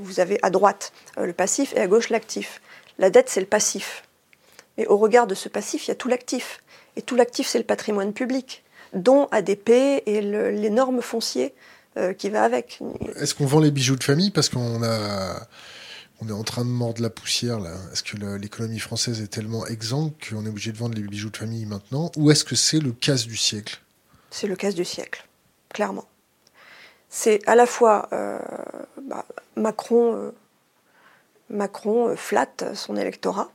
vous 0.00 0.20
avez 0.20 0.38
à 0.42 0.50
droite 0.50 0.92
le 1.16 1.32
passif 1.32 1.74
et 1.74 1.80
à 1.80 1.86
gauche 1.86 2.10
l'actif. 2.10 2.60
La 2.98 3.10
dette, 3.10 3.28
c'est 3.28 3.40
le 3.40 3.46
passif. 3.46 4.04
Mais 4.76 4.86
au 4.86 4.96
regard 4.96 5.26
de 5.26 5.34
ce 5.34 5.48
passif, 5.48 5.86
il 5.86 5.88
y 5.88 5.92
a 5.92 5.94
tout 5.94 6.08
l'actif. 6.08 6.62
Et 6.96 7.02
tout 7.02 7.16
l'actif, 7.16 7.46
c'est 7.46 7.58
le 7.58 7.64
patrimoine 7.64 8.12
public, 8.12 8.64
dont 8.92 9.26
ADP 9.30 9.70
et 10.06 10.20
les 10.20 10.70
normes 10.70 11.02
foncières 11.02 11.50
euh, 11.96 12.12
qui 12.12 12.28
va 12.28 12.44
avec. 12.44 12.80
Est-ce 13.16 13.34
qu'on 13.34 13.46
vend 13.46 13.60
les 13.60 13.70
bijoux 13.70 13.96
de 13.96 14.04
famille? 14.04 14.30
Parce 14.30 14.48
qu'on 14.48 14.82
a 14.82 15.46
on 16.20 16.28
est 16.28 16.32
en 16.32 16.42
train 16.42 16.64
de 16.64 16.70
mordre 16.70 17.02
la 17.02 17.10
poussière 17.10 17.60
là. 17.60 17.74
Est-ce 17.92 18.02
que 18.02 18.16
l'économie 18.36 18.78
française 18.78 19.20
est 19.20 19.28
tellement 19.28 19.66
exsangue 19.66 20.12
qu'on 20.28 20.44
est 20.44 20.48
obligé 20.48 20.72
de 20.72 20.78
vendre 20.78 20.94
les 20.94 21.02
bijoux 21.02 21.30
de 21.30 21.36
famille 21.36 21.66
maintenant? 21.66 22.10
Ou 22.16 22.30
est-ce 22.30 22.44
que 22.44 22.56
c'est 22.56 22.80
le 22.80 22.92
casse 22.92 23.26
du 23.26 23.36
siècle? 23.36 23.80
C'est 24.30 24.46
le 24.46 24.56
casse 24.56 24.74
du 24.74 24.84
siècle, 24.84 25.26
clairement. 25.68 26.04
C'est 27.08 27.40
à 27.48 27.54
la 27.54 27.66
fois 27.66 28.08
euh, 28.12 28.38
bah, 29.02 29.24
Macron, 29.56 30.14
euh, 30.14 30.30
Macron 31.50 32.14
flatte 32.16 32.74
son 32.74 32.96
électorat 32.96 33.50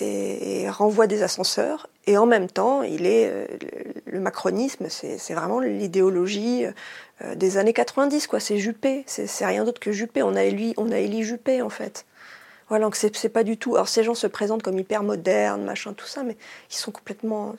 et 0.00 0.68
renvoie 0.68 1.06
des 1.06 1.22
ascenseurs 1.22 1.88
et 2.06 2.16
en 2.18 2.26
même 2.26 2.48
temps, 2.48 2.82
il 2.82 3.04
est 3.04 3.28
euh, 3.28 3.46
le 4.06 4.20
macronisme, 4.20 4.86
c'est 4.88 5.34
vraiment 5.34 5.58
l'idéologie 5.58 6.64
euh, 7.22 7.34
des 7.34 7.56
années 7.56 7.72
90, 7.72 8.26
quoi. 8.26 8.40
C'est 8.40 8.58
Juppé, 8.58 9.04
c'est 9.06 9.46
rien 9.46 9.64
d'autre 9.64 9.80
que 9.80 9.92
Juppé. 9.92 10.22
On 10.22 10.34
a 10.34 10.44
élu, 10.44 10.74
on 10.76 10.90
a 10.90 11.22
Juppé, 11.22 11.62
en 11.62 11.70
fait. 11.70 12.04
Voilà, 12.68 12.84
donc 12.84 12.96
c'est 12.96 13.28
pas 13.28 13.44
du 13.44 13.56
tout. 13.56 13.76
Alors 13.76 13.88
ces 13.88 14.02
gens 14.02 14.14
se 14.14 14.26
présentent 14.26 14.62
comme 14.62 14.78
hyper 14.78 15.02
modernes, 15.02 15.62
machin, 15.62 15.92
tout 15.92 16.06
ça, 16.06 16.24
mais 16.24 16.36
ils 16.70 16.74
sont 16.74 16.90
complètement. 16.90 17.54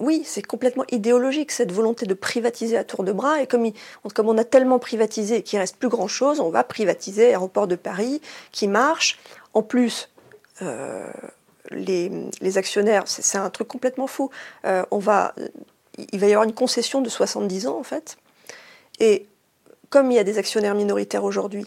Oui, 0.00 0.22
c'est 0.24 0.46
complètement 0.46 0.84
idéologique 0.92 1.50
cette 1.50 1.72
volonté 1.72 2.06
de 2.06 2.14
privatiser 2.14 2.76
à 2.76 2.84
tour 2.84 3.02
de 3.02 3.10
bras. 3.10 3.42
Et 3.42 3.48
comme, 3.48 3.68
comme 4.14 4.28
on 4.28 4.38
a 4.38 4.44
tellement 4.44 4.78
privatisé 4.78 5.42
qu'il 5.42 5.58
reste 5.58 5.76
plus 5.76 5.88
grand 5.88 6.06
chose, 6.06 6.38
on 6.38 6.50
va 6.50 6.62
privatiser 6.62 7.26
l'aéroport 7.26 7.66
de 7.66 7.74
Paris 7.74 8.20
qui 8.52 8.68
marche. 8.68 9.18
En 9.54 9.62
plus, 9.62 10.08
euh, 10.62 11.10
les, 11.70 12.58
actionnaires, 12.58 13.04
c'est 13.06 13.38
un 13.38 13.50
truc 13.50 13.66
complètement 13.66 14.06
faux. 14.06 14.30
Euh, 14.64 14.84
on 14.92 14.98
va, 14.98 15.34
il 16.12 16.18
va 16.18 16.26
y 16.26 16.32
avoir 16.32 16.44
une 16.44 16.54
concession 16.54 17.00
de 17.00 17.08
70 17.08 17.66
ans 17.66 17.78
en 17.78 17.82
fait. 17.82 18.16
Et 19.00 19.26
comme 19.90 20.10
il 20.10 20.14
y 20.14 20.18
a 20.18 20.24
des 20.24 20.38
actionnaires 20.38 20.74
minoritaires 20.74 21.24
aujourd'hui, 21.24 21.66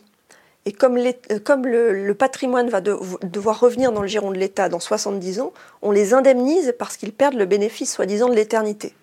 et 0.65 0.73
comme, 0.73 0.97
euh, 0.97 1.91
le, 1.91 2.13
patrimoine 2.13 2.69
va 2.69 2.81
devoir 2.81 3.59
revenir 3.59 3.91
dans 3.91 4.01
le 4.01 4.07
giron 4.07 4.31
de 4.31 4.37
l'État 4.37 4.69
dans 4.69 4.79
70 4.79 5.39
ans, 5.39 5.53
on 5.81 5.91
les 5.91 6.13
indemnise 6.13 6.75
parce 6.77 6.97
qu'ils 6.97 7.13
perdent 7.13 7.33
le 7.33 7.45
bénéfice 7.45 7.93
soi-disant 7.93 8.29
de 8.29 8.35
l'éternité. 8.35 8.93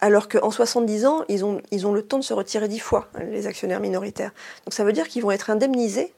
Alors 0.00 0.28
qu'en 0.28 0.50
70 0.50 1.06
ans, 1.06 1.24
ils 1.28 1.44
ont, 1.46 1.60
le 1.92 2.02
temps 2.02 2.18
de 2.18 2.24
se 2.24 2.34
retirer 2.34 2.68
dix 2.68 2.80
fois, 2.80 3.08
les 3.30 3.46
actionnaires 3.46 3.80
minoritaires. 3.80 4.32
Donc 4.66 4.74
ça 4.74 4.84
veut 4.84 4.92
dire 4.92 5.08
qu'ils 5.08 5.22
vont 5.22 5.30
être 5.30 5.48
indemnisés 5.48 6.12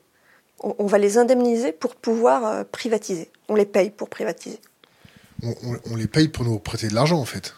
on, 0.61 0.87
va 0.87 0.99
les 0.99 1.19
indemniser 1.19 1.73
pour 1.73 1.95
pouvoir 1.95 2.47
euh, 2.47 2.65
privatiser. 2.65 3.31
On 3.49 3.55
les 3.55 3.67
paye 3.67 3.91
pour 3.91 4.09
privatiser. 4.09 4.61
On, 5.43 5.97
les 5.97 6.07
paye 6.07 6.29
pour 6.29 6.45
nous 6.45 6.59
prêter 6.59 6.89
de 6.89 6.95
l'argent, 6.95 7.19
en 7.19 7.25
fait. 7.25 7.55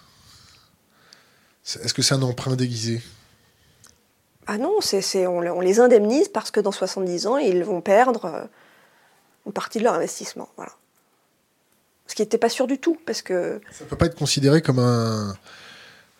Est-ce 1.66 1.94
que 1.94 2.02
c'est 2.02 2.14
un 2.14 2.22
emprunt 2.22 2.54
déguisé 2.54 3.02
Ah 4.46 4.56
non, 4.56 4.80
c'est, 4.80 5.26
on, 5.26 5.60
les 5.60 5.80
indemnise 5.80 6.28
parce 6.28 6.50
que 6.52 6.60
dans 6.60 6.70
70 6.70 7.26
ans, 7.26 7.36
ils 7.38 7.64
vont 7.64 7.80
perdre 7.80 8.24
euh, 8.26 8.44
une 9.46 9.52
partie 9.52 9.78
de 9.78 9.84
leur 9.84 9.94
investissement. 9.94 10.48
Voilà. 10.56 10.72
Ce 12.06 12.14
qui 12.14 12.22
n'était 12.22 12.38
pas 12.38 12.48
sûr 12.48 12.68
du 12.68 12.78
tout, 12.78 12.96
parce 13.04 13.20
que... 13.20 13.60
Ça 13.72 13.84
ne 13.84 13.90
peut 13.90 13.96
pas 13.96 14.06
être 14.06 14.16
considéré 14.16 14.62
comme 14.62 14.78
un, 14.78 15.36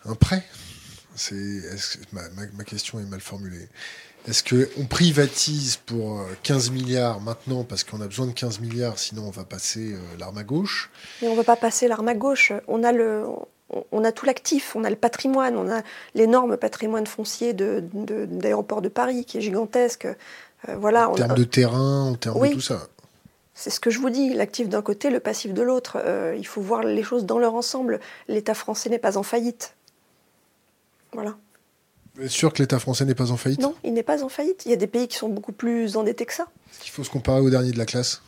un 0.05 0.15
prêt 0.15 0.43
C'est, 1.15 1.61
ma, 2.11 2.23
ma, 2.29 2.63
question 2.65 2.99
est 2.99 3.05
mal 3.05 3.21
formulée. 3.21 3.69
Est-ce 4.27 4.43
qu'on 4.43 4.85
privatise 4.85 5.77
pour 5.77 6.25
15 6.43 6.71
milliards 6.71 7.21
maintenant 7.21 7.63
parce 7.63 7.85
qu'on 7.85 8.01
a 8.01 8.07
besoin 8.07 8.27
de 8.27 8.33
15 8.33 8.59
milliards, 8.59 8.99
sinon 8.99 9.23
on 9.27 9.31
va 9.31 9.45
passer 9.45 9.95
l'arme 10.19 10.37
à 10.39 10.43
gauche? 10.43 10.89
Mais 11.21 11.29
on 11.29 11.31
ne 11.31 11.37
va 11.37 11.45
pas 11.45 11.55
passer 11.55 11.87
l'arme 11.87 12.09
à 12.09 12.13
gauche. 12.13 12.51
On 12.67 12.83
a 12.83 12.91
le, 12.91 13.23
on 13.69 14.03
a 14.03 14.11
tout 14.11 14.25
l'actif, 14.25 14.75
on 14.75 14.83
a 14.83 14.89
le 14.89 14.95
patrimoine, 14.95 15.57
on 15.57 15.69
a 15.69 15.81
l'énorme 16.15 16.57
patrimoine 16.57 17.05
foncier 17.05 17.53
d'aéroport 17.53 18.81
de, 18.81 18.87
de, 18.87 18.93
Paris 18.93 19.25
qui 19.25 19.37
est 19.37 19.41
gigantesque. 19.41 20.07
Euh, 20.69 20.75
voilà, 20.77 21.09
en 21.09 21.13
termes 21.13 21.35
de 21.35 21.43
terrain, 21.43 22.05
en 22.05 22.15
termes 22.15 22.47
de 22.47 22.53
tout 22.53 22.61
ça. 22.61 22.87
C'est 23.53 23.71
ce 23.71 23.79
que 23.79 23.89
je 23.89 23.99
vous 23.99 24.11
dis, 24.11 24.33
l'actif 24.33 24.69
d'un 24.69 24.83
côté, 24.83 25.09
le 25.09 25.19
passif 25.19 25.53
de 25.53 25.61
l'autre. 25.63 25.97
Euh, 25.99 26.35
il 26.37 26.45
faut 26.45 26.61
voir 26.61 26.83
les 26.83 27.03
choses 27.03 27.25
dans 27.25 27.39
leur 27.39 27.55
ensemble. 27.55 27.99
L'État 28.27 28.53
français 28.53 28.89
n'est 28.89 28.99
pas 28.99 29.17
en 29.17 29.23
faillite. 29.23 29.73
Voilà. 31.13 31.35
Vous 32.15 32.23
êtes 32.23 32.29
sûr 32.29 32.53
que 32.53 32.61
l'État 32.61 32.77
français 32.77 33.05
n'est 33.05 33.15
pas 33.15 33.31
en 33.31 33.37
faillite? 33.37 33.59
Non, 33.59 33.73
il 33.83 33.93
n'est 33.93 34.03
pas 34.03 34.23
en 34.23 34.29
faillite. 34.29 34.65
Il 34.65 34.69
y 34.69 34.73
a 34.73 34.77
des 34.77 34.87
pays 34.87 35.07
qui 35.07 35.17
sont 35.17 35.29
beaucoup 35.29 35.53
plus 35.53 35.97
endettés 35.97 36.25
que 36.25 36.33
ça. 36.33 36.47
Il 36.85 36.91
faut 36.91 37.03
se 37.03 37.09
comparer 37.09 37.41
au 37.41 37.49
dernier 37.49 37.71
de 37.71 37.77
la 37.79 37.85
classe? 37.85 38.21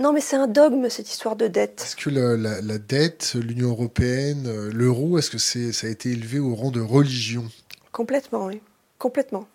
Non, 0.00 0.12
mais 0.12 0.20
c'est 0.20 0.36
un 0.36 0.46
dogme, 0.46 0.88
cette 0.88 1.10
histoire 1.10 1.36
de 1.36 1.46
dette. 1.46 1.82
Est-ce 1.82 1.96
que 1.96 2.10
la, 2.10 2.78
dette, 2.78 3.34
l'Union 3.34 3.70
européenne, 3.70 4.46
euh, 4.46 4.70
l'euro, 4.72 5.18
est-ce 5.18 5.30
que 5.30 5.38
c'est, 5.38 5.72
ça 5.72 5.86
a 5.86 5.90
été 5.90 6.10
élevé 6.10 6.38
au 6.38 6.54
rang 6.54 6.70
de 6.70 6.80
religion? 6.80 7.44
Complètement, 7.92 8.46
oui. 8.46 8.62
Complètement. 8.98 9.46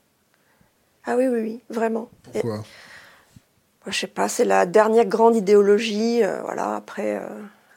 Ah 1.06 1.16
oui, 1.18 1.28
oui, 1.28 1.40
oui, 1.42 1.62
vraiment. 1.70 2.10
Pourquoi? 2.32 2.64
Je 3.88 3.92
Je 3.92 4.00
sais 4.00 4.08
pas, 4.08 4.28
c'est 4.28 4.46
la 4.46 4.66
dernière 4.66 5.06
grande 5.06 5.36
idéologie, 5.36 6.24
euh, 6.24 6.42
voilà, 6.42 6.76
après, 6.76 7.18
euh, 7.18 7.28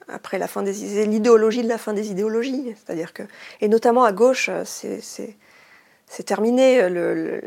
après 0.08 0.38
la 0.38 0.46
fin 0.46 0.62
des 0.62 1.06
l'idéologie 1.06 1.62
de 1.62 1.68
la 1.68 1.78
fin 1.78 1.94
des 1.94 2.10
idéologies. 2.10 2.74
C'est-à-dire 2.76 3.12
que, 3.12 3.22
et 3.60 3.68
notamment 3.68 4.04
à 4.04 4.12
gauche, 4.12 4.50
c'est 4.64 5.00
c'est 5.00 5.36
terminé. 6.24 6.88
Le, 6.88 7.40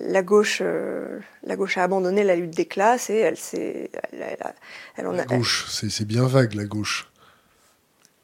la, 0.00 0.22
gauche, 0.22 0.58
euh, 0.62 1.20
la 1.44 1.56
gauche 1.56 1.78
a 1.78 1.84
abandonné 1.84 2.24
la 2.24 2.36
lutte 2.36 2.54
des 2.54 2.66
classes 2.66 3.10
et 3.10 3.16
elle 3.16 3.36
s'est. 3.36 3.90
Elle, 4.12 5.06
la 5.06 5.24
gauche, 5.24 5.66
c'est 5.70 6.06
bien 6.06 6.26
vague, 6.26 6.54
la 6.54 6.64
gauche. 6.64 7.08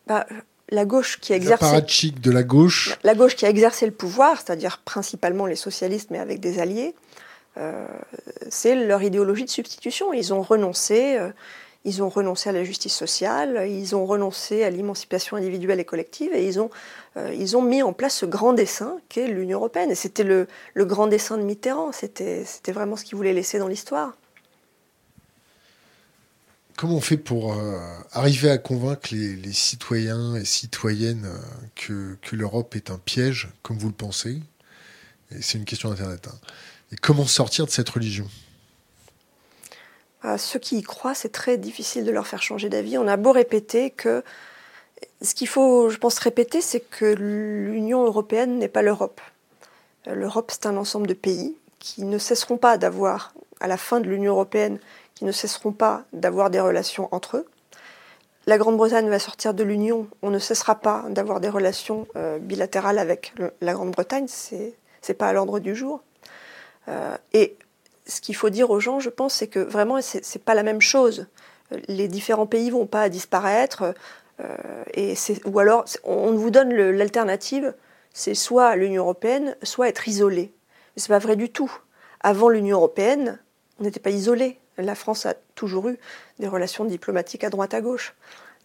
Bah, 0.06 0.26
la 0.68 0.84
gauche 0.84 1.20
qui 1.20 1.32
a 1.32 1.36
exercé. 1.36 2.10
de 2.10 2.30
la 2.30 2.42
gauche. 2.42 2.98
La 3.04 3.14
gauche 3.14 3.36
qui 3.36 3.46
a 3.46 3.50
exercé 3.50 3.86
le 3.86 3.92
pouvoir, 3.92 4.36
c'est-à-dire 4.36 4.78
principalement 4.78 5.46
les 5.46 5.56
socialistes, 5.56 6.10
mais 6.10 6.18
avec 6.18 6.40
des 6.40 6.58
alliés, 6.58 6.94
euh, 7.56 7.86
c'est 8.50 8.74
leur 8.74 9.02
idéologie 9.02 9.44
de 9.44 9.50
substitution. 9.50 10.12
Ils 10.12 10.34
ont 10.34 10.42
renoncé. 10.42 11.16
Euh, 11.16 11.30
ils 11.86 12.02
ont 12.02 12.08
renoncé 12.08 12.48
à 12.48 12.52
la 12.52 12.64
justice 12.64 12.94
sociale, 12.94 13.66
ils 13.70 13.94
ont 13.94 14.04
renoncé 14.04 14.64
à 14.64 14.70
l'émancipation 14.70 15.36
individuelle 15.36 15.78
et 15.78 15.84
collective, 15.84 16.34
et 16.34 16.44
ils 16.44 16.58
ont, 16.58 16.70
euh, 17.16 17.60
mis 17.62 17.82
en 17.82 17.92
place 17.92 18.16
ce 18.18 18.26
grand 18.26 18.52
dessin 18.52 18.98
qu'est 19.08 19.28
l'Union 19.28 19.58
européenne. 19.58 19.92
Et 19.92 19.94
c'était 19.94 20.24
le, 20.24 20.48
grand 20.76 21.06
dessin 21.06 21.38
de 21.38 21.44
Mitterrand, 21.44 21.92
c'était 21.92 22.44
vraiment 22.68 22.96
ce 22.96 23.04
qu'il 23.04 23.16
voulait 23.16 23.32
laisser 23.32 23.60
dans 23.60 23.68
l'histoire. 23.68 24.14
Comment 26.76 26.96
on 26.96 27.00
fait 27.00 27.16
pour 27.16 27.54
euh, 27.54 27.78
arriver 28.10 28.50
à 28.50 28.58
convaincre 28.58 29.08
les, 29.12 29.52
citoyens 29.52 30.34
et 30.34 30.44
citoyennes 30.44 31.24
euh, 31.88 32.16
que, 32.20 32.36
l'Europe 32.36 32.74
est 32.74 32.90
un 32.90 32.98
piège, 32.98 33.48
comme 33.62 33.78
vous 33.78 33.88
le 33.88 33.94
pensez? 33.94 34.42
C'est 35.40 35.56
une 35.56 35.64
question 35.64 35.88
d'Internet. 35.88 36.28
Hein. 36.28 36.38
Et 36.90 36.96
comment 36.96 37.26
sortir 37.26 37.64
de 37.64 37.70
cette 37.70 37.88
religion? 37.88 38.28
À 40.22 40.38
ceux 40.38 40.58
qui 40.58 40.78
y 40.78 40.82
croient, 40.82 41.14
c'est 41.14 41.32
très 41.32 41.58
difficile 41.58 42.04
de 42.04 42.10
leur 42.10 42.26
faire 42.26 42.42
changer 42.42 42.68
d'avis. 42.68 42.98
On 42.98 43.06
a 43.06 43.16
beau 43.16 43.32
répéter 43.32 43.90
que 43.90 44.22
ce 45.22 45.34
qu'il 45.34 45.48
faut, 45.48 45.88
je 45.90 45.98
pense, 45.98 46.18
répéter, 46.18 46.60
c'est 46.60 46.80
que 46.80 47.04
l'Union 47.04 48.04
européenne 48.04 48.58
n'est 48.58 48.68
pas 48.68 48.82
l'Europe. 48.82 49.20
L'Europe, 50.06 50.50
c'est 50.52 50.66
un 50.66 50.76
ensemble 50.76 51.06
de 51.06 51.14
pays 51.14 51.56
qui 51.78 52.04
ne 52.04 52.18
cesseront 52.18 52.56
pas 52.56 52.78
d'avoir, 52.78 53.32
à 53.60 53.66
la 53.66 53.76
fin 53.76 54.00
de 54.00 54.08
l'Union 54.08 54.32
européenne, 54.32 54.78
qui 55.14 55.24
ne 55.24 55.32
cesseront 55.32 55.72
pas 55.72 56.04
d'avoir 56.12 56.50
des 56.50 56.60
relations 56.60 57.08
entre 57.12 57.38
eux. 57.38 57.46
La 58.46 58.58
Grande-Bretagne 58.58 59.08
va 59.08 59.18
sortir 59.18 59.54
de 59.54 59.64
l'Union, 59.64 60.06
on 60.22 60.30
ne 60.30 60.38
cessera 60.38 60.76
pas 60.76 61.04
d'avoir 61.08 61.40
des 61.40 61.48
relations 61.48 62.06
euh, 62.14 62.38
bilatérales 62.38 62.98
avec 62.98 63.34
la 63.60 63.72
Grande-Bretagne, 63.72 64.26
c'est 64.28 65.14
pas 65.14 65.28
à 65.28 65.32
l'ordre 65.32 65.58
du 65.58 65.74
jour. 65.74 66.00
Euh, 66.88 67.16
et 67.32 67.56
ce 68.06 68.20
qu'il 68.20 68.36
faut 68.36 68.50
dire 68.50 68.70
aux 68.70 68.80
gens, 68.80 69.00
je 69.00 69.10
pense, 69.10 69.34
c'est 69.34 69.48
que 69.48 69.58
vraiment, 69.58 70.00
ce 70.00 70.18
n'est 70.18 70.44
pas 70.44 70.54
la 70.54 70.62
même 70.62 70.80
chose. 70.80 71.26
Les 71.88 72.08
différents 72.08 72.46
pays 72.46 72.70
vont 72.70 72.86
pas 72.86 73.08
disparaître, 73.08 73.94
euh, 74.40 74.84
et 74.94 75.14
ou 75.44 75.58
alors 75.58 75.84
on 76.04 76.32
vous 76.32 76.50
donne 76.50 76.72
l'alternative, 76.72 77.74
c'est 78.12 78.34
soit 78.34 78.76
l'Union 78.76 79.02
européenne, 79.02 79.56
soit 79.62 79.88
être 79.88 80.08
isolé. 80.08 80.52
Mais 80.94 81.02
c'est 81.02 81.08
pas 81.08 81.18
vrai 81.18 81.36
du 81.36 81.50
tout. 81.50 81.72
Avant 82.20 82.48
l'Union 82.48 82.76
européenne, 82.78 83.38
on 83.78 83.84
n'était 83.84 84.00
pas 84.00 84.10
isolé. 84.10 84.58
La 84.78 84.94
France 84.94 85.26
a 85.26 85.34
toujours 85.54 85.88
eu 85.88 85.98
des 86.38 86.48
relations 86.48 86.84
diplomatiques 86.84 87.44
à 87.44 87.50
droite 87.50 87.74
à 87.74 87.80
gauche. 87.80 88.14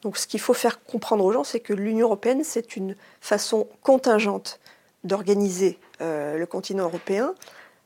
Donc 0.04 0.18
ce 0.18 0.28
qu'il 0.28 0.40
faut 0.40 0.54
faire 0.54 0.84
comprendre 0.84 1.24
aux 1.24 1.32
gens, 1.32 1.44
c'est 1.44 1.60
que 1.60 1.74
l'Union 1.74 2.08
européenne, 2.08 2.44
c'est 2.44 2.76
une 2.76 2.96
façon 3.20 3.68
contingente 3.82 4.60
d'organiser 5.04 5.80
euh, 6.02 6.38
le 6.38 6.46
continent 6.46 6.86
européen 6.86 7.34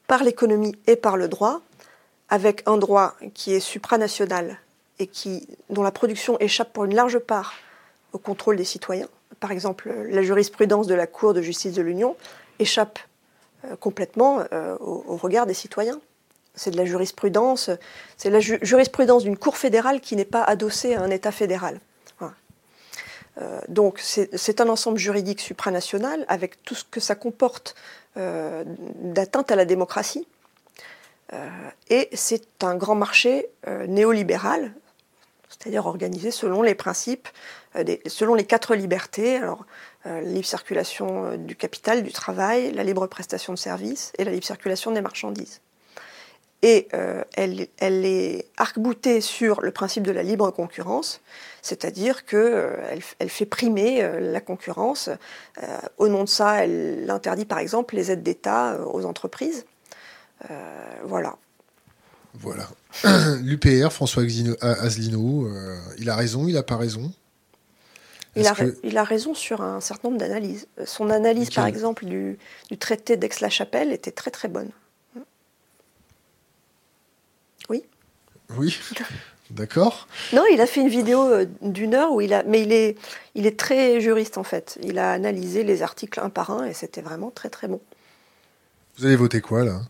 par 0.08 0.24
l'économie 0.24 0.76
et 0.88 0.96
par 0.96 1.18
le 1.18 1.28
droit, 1.28 1.62
avec 2.30 2.64
un 2.66 2.78
droit 2.78 3.16
qui 3.34 3.54
est 3.54 3.60
supranational 3.60 4.60
et 5.00 5.10
dont 5.70 5.84
la 5.84 5.92
production 5.92 6.40
échappe 6.40 6.72
pour 6.74 6.86
une 6.86 6.96
large 6.96 7.20
part 7.20 7.54
au 8.14 8.18
contrôle 8.18 8.56
des 8.56 8.64
citoyens. 8.64 9.10
Par 9.40 9.52
exemple, 9.52 9.94
la 10.10 10.22
jurisprudence 10.22 10.88
de 10.88 10.96
la 10.96 11.08
Cour 11.08 11.34
de 11.34 11.42
justice 11.42 11.74
de 11.74 11.82
l'Union 11.82 12.16
échappe 12.60 13.00
euh, 13.66 13.76
complètement 13.76 14.44
euh, 14.54 14.78
au, 14.80 15.18
regard 15.18 15.46
des 15.46 15.54
citoyens. 15.54 16.00
C'est 16.56 16.72
de 16.72 16.78
la 16.78 16.86
jurisprudence, 16.86 17.70
c'est 18.16 18.30
la 18.30 18.40
jurisprudence 18.40 19.24
d'une 19.24 19.38
Cour 19.38 19.58
fédérale 19.58 20.00
qui 20.00 20.16
n'est 20.16 20.24
pas 20.24 20.42
adossée 20.42 20.96
à 20.96 21.02
un 21.02 21.10
État 21.10 21.34
fédéral. 21.34 21.82
Euh, 23.42 23.60
donc 23.68 24.00
c'est 24.00 24.62
un 24.62 24.70
ensemble 24.70 24.98
juridique 24.98 25.42
supranational 25.42 26.26
avec 26.28 26.64
tout 26.64 26.76
ce 26.76 26.86
que 26.86 27.00
ça 27.00 27.16
comporte 27.16 27.76
euh, 28.18 28.64
d'atteinte 28.66 29.52
à 29.52 29.56
la 29.56 29.66
démocratie. 29.66 30.28
Euh, 31.34 31.50
et 31.90 32.10
c'est 32.14 32.64
un 32.64 32.76
grand 32.76 32.96
marché 32.96 33.50
néolibéral, 33.88 34.74
c'est-à-dire 35.50 35.86
organisé 35.86 36.32
selon 36.32 36.62
les 36.62 36.76
principes, 36.76 37.28
selon 38.08 38.36
les 38.36 38.46
quatre 38.46 38.76
libertés, 38.76 39.38
alors 39.38 39.66
la 40.06 40.22
libre 40.22 40.46
circulation 40.46 41.36
du 41.36 41.56
capital, 41.56 42.04
du 42.04 42.12
travail, 42.12 42.72
la 42.72 42.84
libre 42.84 43.08
prestation 43.08 43.54
de 43.54 43.58
services 43.58 44.14
et 44.20 44.24
la 44.24 44.32
libre 44.32 44.46
circulation 44.46 44.92
des 44.92 45.02
marchandises. 45.02 45.62
Et 46.62 46.88
elle, 47.36 47.68
elle, 47.78 48.06
est 48.06 48.46
arc-boutée 48.58 49.20
sur 49.20 49.62
le 49.62 49.72
principe 49.72 50.04
de 50.04 50.12
la 50.12 50.24
libre 50.24 50.52
concurrence, 50.52 51.22
c'est-à-dire 51.66 52.26
qu'elle 52.26 52.40
euh, 52.44 53.00
elle 53.18 53.30
fait 53.30 53.48
primer 53.48 54.04
euh, 54.04 54.20
la 54.20 54.40
concurrence. 54.40 55.10
Euh, 55.64 55.80
au 55.98 56.08
nom 56.08 56.24
de 56.24 56.30
ça, 56.30 56.64
elle 56.64 57.10
interdit 57.10 57.46
par 57.46 57.58
exemple 57.58 57.96
les 57.96 58.12
aides 58.12 58.22
d'État 58.22 58.80
aux 58.86 59.04
entreprises. 59.04 59.66
voilà. 61.06 61.38
Voilà. 62.36 62.70
L'UPR, 63.42 63.92
François 63.92 64.22
Asselineau, 64.62 65.50
il 65.98 66.08
a 66.08 66.16
raison, 66.16 66.48
il 66.48 66.54
n'a 66.54 66.62
pas 66.62 66.78
raison? 66.78 67.12
Il 68.36 68.46
a, 68.46 68.54
il 68.84 68.98
a, 69.00 69.04
raison 69.04 69.34
sur 69.34 69.62
un 69.62 69.82
certain 69.82 70.10
nombre 70.10 70.20
d'analyses. 70.20 70.68
Son 70.86 71.10
analyse, 71.10 71.50
par 71.50 71.66
exemple, 71.66 72.06
du, 72.06 72.38
du 72.70 72.78
traité 72.78 73.18
d'Aix-la-Chapelle 73.18 73.92
était 73.92 74.12
très 74.12 74.30
très 74.30 74.50
bonne. 74.50 74.70
Oui? 77.70 77.86
Oui. 78.56 78.78
D'accord. 79.52 80.08
Non, 80.34 80.44
il 80.52 80.60
a 80.60 80.66
fait 80.66 80.82
une 80.82 80.90
vidéo 80.90 81.22
euh, 81.22 81.46
d'une 81.62 81.94
heure 81.94 82.12
où 82.12 82.22
il 82.22 82.34
a, 82.34 82.44
mais 82.44 82.62
il 82.62 82.72
est, 82.72 82.98
il 83.36 83.46
est 83.46 83.60
très 83.60 84.02
juriste 84.02 84.38
en 84.38 84.44
fait. 84.44 84.80
Il 84.82 84.98
a 84.98 85.12
analysé 85.12 85.64
les 85.64 85.84
articles 85.84 86.20
un 86.20 86.30
par 86.30 86.50
un 86.50 86.66
et 86.66 86.74
c'était 86.74 87.02
vraiment 87.02 87.30
très 87.30 87.50
très 87.50 87.68
bon. 87.68 87.80
Vous 88.98 89.06
allez 89.06 89.16
voter 89.16 89.42
quoi 89.42 89.64
là? 89.64 89.82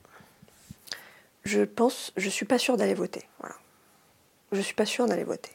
Je 1.45 1.61
pense, 1.61 2.11
je 2.17 2.27
suis 2.27 2.45
pas 2.45 2.57
sûr 2.57 2.75
d'aller 2.75 2.95
voter. 2.95 3.23
Voilà. 3.39 3.55
Je 4.51 4.61
suis 4.61 4.73
pas 4.73 4.85
sûr 4.85 5.07
d'aller 5.07 5.23
voter. 5.23 5.51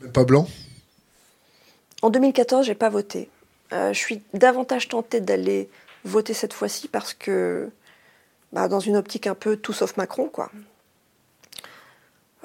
Même 0.00 0.12
pas 0.12 0.24
blanc? 0.24 0.48
En 2.00 2.10
2014, 2.10 2.66
j'ai 2.66 2.74
pas 2.74 2.88
voté. 2.88 3.30
Euh, 3.72 3.92
je 3.92 3.98
suis 3.98 4.22
davantage 4.34 4.88
tentée 4.88 5.20
d'aller 5.20 5.68
voter 6.04 6.34
cette 6.34 6.52
fois-ci 6.52 6.88
parce 6.88 7.14
que, 7.14 7.70
bah, 8.52 8.68
dans 8.68 8.80
une 8.80 8.96
optique 8.96 9.26
un 9.26 9.34
peu 9.34 9.56
tout 9.56 9.72
sauf 9.72 9.96
Macron, 9.96 10.28
quoi. 10.28 10.50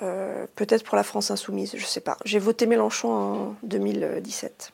Euh, 0.01 0.45
peut-être 0.55 0.83
pour 0.83 0.95
la 0.95 1.03
France 1.03 1.31
insoumise, 1.31 1.71
je 1.75 1.81
ne 1.81 1.87
sais 1.87 2.01
pas. 2.01 2.17
J'ai 2.23 2.39
voté 2.39 2.67
Mélenchon 2.67 3.09
en 3.09 3.55
2017. 3.63 4.71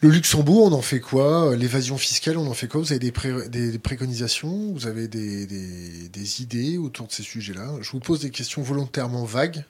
Le 0.00 0.08
Luxembourg, 0.08 0.64
on 0.64 0.72
en 0.72 0.82
fait 0.82 0.98
quoi? 0.98 1.54
L'évasion 1.54 1.96
fiscale, 1.96 2.36
on 2.36 2.48
en 2.48 2.54
fait 2.54 2.66
quoi? 2.66 2.80
Vous 2.80 2.90
avez 2.92 2.98
des, 2.98 3.78
préconisations? 3.78 4.72
Vous 4.72 4.88
avez 4.88 5.06
des, 5.06 6.42
idées 6.42 6.76
autour 6.76 7.06
de 7.06 7.12
ces 7.12 7.22
sujets-là? 7.22 7.76
Je 7.80 7.90
vous 7.92 8.00
pose 8.00 8.20
des 8.20 8.30
questions 8.30 8.62
volontairement 8.62 9.24
vagues 9.24 9.62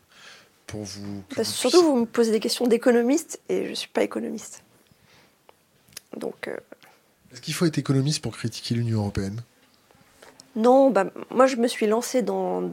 pour 0.66 0.84
vous. 0.84 1.22
surtout, 1.42 1.82
vous 1.82 1.96
me 1.96 2.06
posez 2.06 2.30
des 2.30 2.40
questions 2.40 2.66
d'économiste 2.66 3.40
et 3.50 3.66
je 3.66 3.70
ne 3.70 3.74
suis 3.74 3.90
pas 3.90 4.02
économiste. 4.02 4.62
Donc, 6.16 6.48
Est-ce 7.30 7.42
qu'il 7.42 7.52
faut 7.52 7.66
être 7.66 7.76
économiste 7.76 8.22
pour 8.22 8.34
critiquer 8.34 8.74
l'Union 8.74 9.00
européenne? 9.00 9.42
Non, 10.54 10.90
bah, 10.90 11.06
moi 11.30 11.46
je 11.46 11.56
me 11.56 11.66
suis 11.66 11.86
lancée 11.86 12.22
dans, 12.22 12.70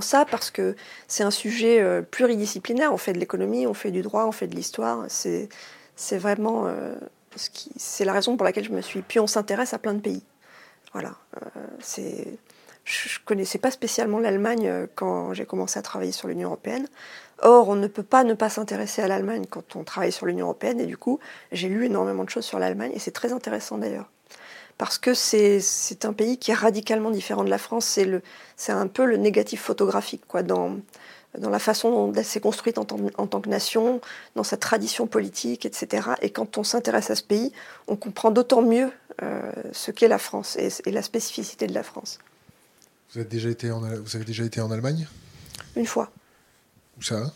ça 0.00 0.24
parce 0.24 0.50
que 0.50 0.76
c'est 1.08 1.22
un 1.22 1.30
sujet 1.30 2.02
pluridisciplinaire. 2.10 2.92
On 2.92 2.98
fait 2.98 3.12
de 3.12 3.18
l'économie, 3.18 3.66
on 3.66 3.74
fait 3.74 3.90
du 3.90 4.02
droit, 4.02 4.26
on 4.26 4.32
fait 4.32 4.46
de 4.46 4.54
l'histoire. 4.54 5.04
C'est, 5.08 5.48
vraiment 6.18 6.66
ce 7.36 7.48
qui, 7.50 7.70
c'est 7.76 8.04
la 8.04 8.12
raison 8.12 8.36
pour 8.36 8.44
laquelle 8.44 8.64
je 8.64 8.72
me 8.72 8.82
suis. 8.82 9.02
Puis 9.02 9.18
on 9.18 9.26
s'intéresse 9.26 9.72
à 9.72 9.78
plein 9.78 9.94
de 9.94 10.00
pays. 10.00 10.22
Voilà. 10.92 11.14
c'est, 11.80 12.38
je 12.84 13.18
ne 13.18 13.24
connaissais 13.24 13.58
pas 13.58 13.70
spécialement 13.70 14.18
l'Allemagne 14.18 14.66
euh, 14.66 14.86
quand 14.94 15.34
j'ai 15.34 15.44
commencé 15.44 15.78
à 15.78 15.82
travailler 15.82 16.12
sur 16.12 16.28
l'Union 16.28 16.48
européenne. 16.48 16.88
Or, 17.40 17.68
on 17.68 17.76
ne 17.76 17.86
peut 17.86 18.02
pas 18.02 18.24
ne 18.24 18.34
pas 18.34 18.48
s'intéresser 18.48 19.02
à 19.02 19.08
l'Allemagne 19.08 19.44
quand 19.48 19.76
on 19.76 19.84
travaille 19.84 20.12
sur 20.12 20.26
l'Union 20.26 20.46
européenne. 20.46 20.80
Et 20.80 20.86
du 20.86 20.96
coup, 20.96 21.20
j'ai 21.52 21.68
lu 21.68 21.86
énormément 21.86 22.24
de 22.24 22.30
choses 22.30 22.44
sur 22.44 22.58
l'Allemagne. 22.58 22.92
Et 22.94 22.98
c'est 22.98 23.10
très 23.10 23.32
intéressant 23.32 23.78
d'ailleurs. 23.78 24.10
Parce 24.82 24.98
que 24.98 25.14
c'est 25.14 26.04
un 26.04 26.12
pays 26.12 26.38
qui 26.38 26.50
est 26.50 26.54
radicalement 26.54 27.12
différent 27.12 27.44
de 27.44 27.50
la 27.50 27.58
France. 27.58 28.00
C'est 28.56 28.72
un 28.72 28.88
peu 28.88 29.04
le 29.04 29.16
négatif 29.16 29.62
photographique 29.62 30.22
quoi, 30.26 30.42
dans, 30.42 30.76
dans 31.38 31.50
la 31.50 31.60
façon 31.60 31.92
dont 31.92 32.12
elle 32.12 32.24
s'est 32.24 32.40
construite 32.40 32.78
en, 32.78 32.86
en, 33.16 33.26
tant 33.28 33.40
que 33.40 33.48
nation, 33.48 34.00
dans 34.34 34.42
sa 34.42 34.56
tradition 34.56 35.06
politique, 35.06 35.66
etc. 35.66 36.08
Et 36.20 36.30
quand 36.30 36.58
on 36.58 36.64
s'intéresse 36.64 37.12
à 37.12 37.14
ce 37.14 37.22
pays, 37.22 37.52
on 37.86 37.94
comprend 37.94 38.32
d'autant 38.32 38.60
mieux 38.60 38.90
euh, 39.22 39.52
ce 39.70 39.92
qu'est 39.92 40.08
la 40.08 40.18
France 40.18 40.56
et, 40.56 40.70
et 40.84 40.90
la 40.90 41.02
spécificité 41.02 41.68
de 41.68 41.74
la 41.74 41.84
France. 41.84 42.18
Vous, 43.12 43.20
avez 43.20 43.28
déjà 43.28 43.50
été 43.50 43.70
en, 43.70 43.82
vous 43.82 44.16
avez 44.16 44.24
déjà 44.24 44.42
été 44.42 44.60
en 44.60 44.72
Allemagne? 44.72 45.06
Une 45.76 45.86
fois. 45.86 46.10
Où 46.98 47.02
ça? 47.02 47.32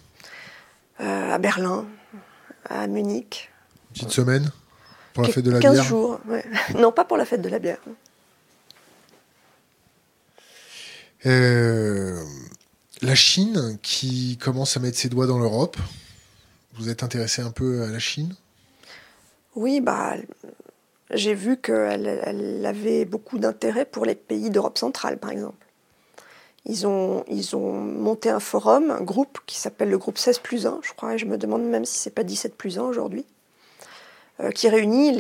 Euh, 0.99 1.31
À 1.31 1.39
Berlin, 1.39 1.87
à 2.69 2.89
Munich. 2.89 3.53
Une 3.91 3.93
petite 3.93 4.11
semaine? 4.11 4.51
Pour 5.17 5.25
la 5.25 5.33
fête 5.33 5.45
de 5.47 5.51
la 5.51 5.61
bière 5.61 5.73
15 5.73 5.83
jours, 5.87 6.21
Non, 6.79 6.93
pas 6.93 7.07
pour 7.07 7.17
la 7.17 7.25
fête 7.25 7.41
de 7.41 7.49
la 7.49 7.59
bière. 7.59 7.81
Euh, 11.25 12.23
la 13.01 13.15
Chine 13.15 13.79
qui 13.81 14.37
commence 14.37 14.77
à 14.77 14.81
mettre 14.81 14.99
ses 14.99 15.09
doigts 15.09 15.27
dans 15.27 15.39
l'Europe. 15.39 15.79
Vous 16.75 16.91
êtes 16.91 17.03
intéressé 17.03 17.41
un 17.41 17.51
peu 17.51 17.85
à 17.85 17.87
la 17.87 17.99
Chine? 17.99 18.35
Oui, 19.55 19.81
bah, 19.81 20.17
j'ai 21.11 21.33
vu 21.33 21.57
qu'elle 21.57 22.21
elle 22.23 22.67
avait 22.67 23.07
beaucoup 23.07 23.39
d'intérêt 23.39 23.87
pour 23.87 24.05
les 24.05 24.17
pays 24.17 24.51
d'Europe 24.51 24.77
centrale, 24.77 25.17
par 25.17 25.31
exemple. 25.31 25.67
Ils 26.67 26.87
ont, 26.87 27.25
ils 27.29 27.57
ont 27.57 27.73
monté 27.73 28.29
un 28.29 28.41
forum, 28.41 28.91
un 28.91 29.01
groupe 29.01 29.39
qui 29.47 29.57
s'appelle 29.57 29.89
le 29.89 29.97
groupe 29.97 30.19
16 30.19 30.41
plus 30.41 30.67
1, 30.67 30.81
je 30.83 30.93
crois, 30.93 31.15
et 31.15 31.19
je 31.19 31.25
me 31.25 31.39
demande 31.39 31.63
même 31.63 31.87
si 31.87 31.97
c'est 31.99 32.11
pas 32.11 32.23
17 32.23 32.55
plus 32.55 32.79
1 32.79 32.83
aujourd'hui, 32.83 33.25
qui 34.55 34.69
réunit 34.69 35.17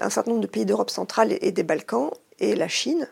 un 0.00 0.10
certain 0.10 0.30
nombre 0.30 0.42
de 0.42 0.46
pays 0.46 0.64
d'Europe 0.64 0.90
centrale 0.90 1.36
et, 1.40 1.50
des 1.50 1.62
Balkans 1.62 2.10
et 2.38 2.54
la 2.54 2.68
Chine 2.68 3.08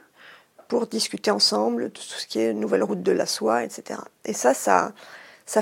pour 0.69 0.87
discuter 0.87 1.31
ensemble 1.31 1.85
de 1.85 1.89
tout 1.89 2.03
ce 2.03 2.27
qui 2.27 2.41
est 2.41 2.53
nouvelle 2.53 2.83
route 2.83 3.03
de 3.03 3.13
la 3.13 3.27
soie, 3.27 3.65
etc. 3.65 4.01
Et 4.25 4.33
ça, 4.33 4.55
ça, 4.55 4.93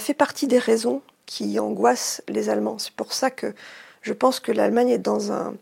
fait 0.00 0.14
partie 0.14 0.46
des 0.46 0.58
raisons 0.58 1.02
qui 1.26 1.58
angoissent 1.58 2.22
les 2.28 2.48
Allemands. 2.48 2.78
C'est 2.78 2.92
pour 2.92 3.12
ça 3.12 3.30
que 3.30 3.54
je 4.02 4.12
pense 4.12 4.40
que 4.40 4.52
l'Allemagne 4.52 4.90
est 4.90 4.98
dans 4.98 5.32
un, 5.32 5.54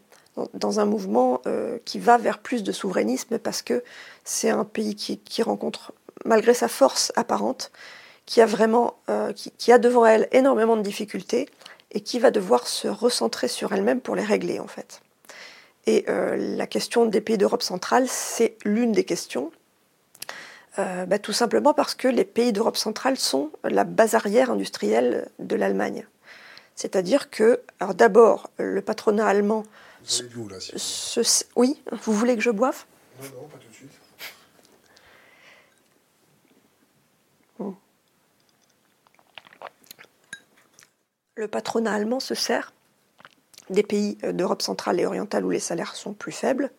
dans 0.54 0.80
un 0.80 0.84
mouvement 0.84 1.40
euh, 1.46 1.78
qui 1.84 1.98
va 1.98 2.18
vers 2.18 2.38
plus 2.38 2.62
de 2.62 2.72
souverainisme 2.72 3.38
parce 3.38 3.62
que 3.62 3.82
c'est 4.24 4.50
un 4.50 4.64
pays 4.64 4.94
qui, 4.94 5.18
qui 5.18 5.42
rencontre 5.42 5.92
malgré 6.24 6.54
sa 6.54 6.68
force 6.68 7.12
apparente, 7.16 7.70
qui 8.26 8.40
a 8.40 8.46
vraiment, 8.46 8.94
euh, 9.08 9.32
qui, 9.32 9.72
a 9.72 9.78
devant 9.78 10.06
elle 10.06 10.28
énormément 10.32 10.76
de 10.76 10.82
difficultés 10.82 11.48
et 11.92 12.00
qui 12.00 12.18
va 12.18 12.30
devoir 12.30 12.66
se 12.66 12.88
recentrer 12.88 13.48
sur 13.48 13.72
elle-même 13.72 14.00
pour 14.00 14.16
les 14.16 14.24
régler 14.24 14.60
en 14.60 14.66
fait. 14.66 15.00
Et 15.86 16.04
euh, 16.08 16.36
la 16.36 16.66
question 16.66 17.06
des 17.06 17.20
pays 17.20 17.38
d'Europe 17.38 17.62
centrale, 17.62 18.06
c'est 18.08 18.56
l'une 18.64 18.92
des 18.92 19.04
questions. 19.04 19.50
Euh, 20.78 21.04
bah, 21.06 21.18
tout 21.18 21.32
simplement 21.32 21.74
parce 21.74 21.94
que 21.94 22.06
les 22.06 22.24
pays 22.24 22.52
d'Europe 22.52 22.76
centrale 22.76 23.16
sont 23.18 23.50
la 23.64 23.84
base 23.84 24.14
arrière 24.14 24.50
industrielle 24.50 25.28
de 25.38 25.56
l'Allemagne. 25.56 26.06
C'est-à-dire 26.76 27.28
que, 27.28 27.60
alors 27.80 27.94
d'abord, 27.94 28.50
le 28.58 28.80
patronat 28.80 29.26
allemand. 29.26 29.64
Vous, 30.32 30.48
là, 30.48 30.56
oui, 31.56 31.82
vous 32.02 32.12
voulez 32.12 32.36
que 32.36 32.42
je 32.42 32.50
boive? 32.50 32.84
Non, 33.20 33.28
non, 33.42 33.48
pas 33.48 33.58
tout 33.58 33.68
de 33.68 33.74
suite. 33.74 33.99
Le 41.40 41.48
patronat 41.48 41.94
allemand 41.94 42.20
se 42.20 42.34
sert 42.34 42.72
des 43.70 43.82
pays 43.82 44.18
euh, 44.24 44.32
d'Europe 44.32 44.60
centrale 44.60 45.00
et 45.00 45.06
orientale 45.06 45.44
où 45.44 45.50
les 45.50 45.58
salaires 45.58 45.96
sont 45.96 46.12
plus 46.12 46.32
faibles 46.32 46.70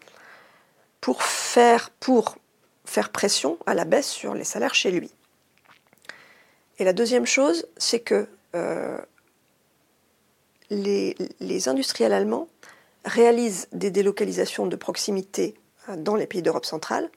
pour 1.01 1.24
faire, 1.24 1.89
pression 3.12 3.57
à 3.66 3.74
la 3.74 3.86
baisse 3.86 4.07
sur 4.07 4.36
les 4.36 4.43
salaires 4.43 4.76
chez 4.76 4.91
lui. 4.91 5.12
Et 6.78 6.84
la 6.84 6.93
deuxième 6.93 7.26
chose, 7.26 7.66
c'est 7.78 8.01
que 8.01 8.28
euh, 8.53 8.97
les, 10.70 11.16
les, 11.39 11.68
industriels 11.68 12.14
allemands 12.14 12.47
réalisent 13.03 13.68
des 13.72 13.89
délocalisations 13.89 14.68
de 14.68 14.76
proximité 14.76 15.55
euh, 15.89 15.95
dans 15.95 16.16
les 16.16 16.28
pays 16.28 16.43
d'Europe 16.43 16.66
centrale. 16.66 17.09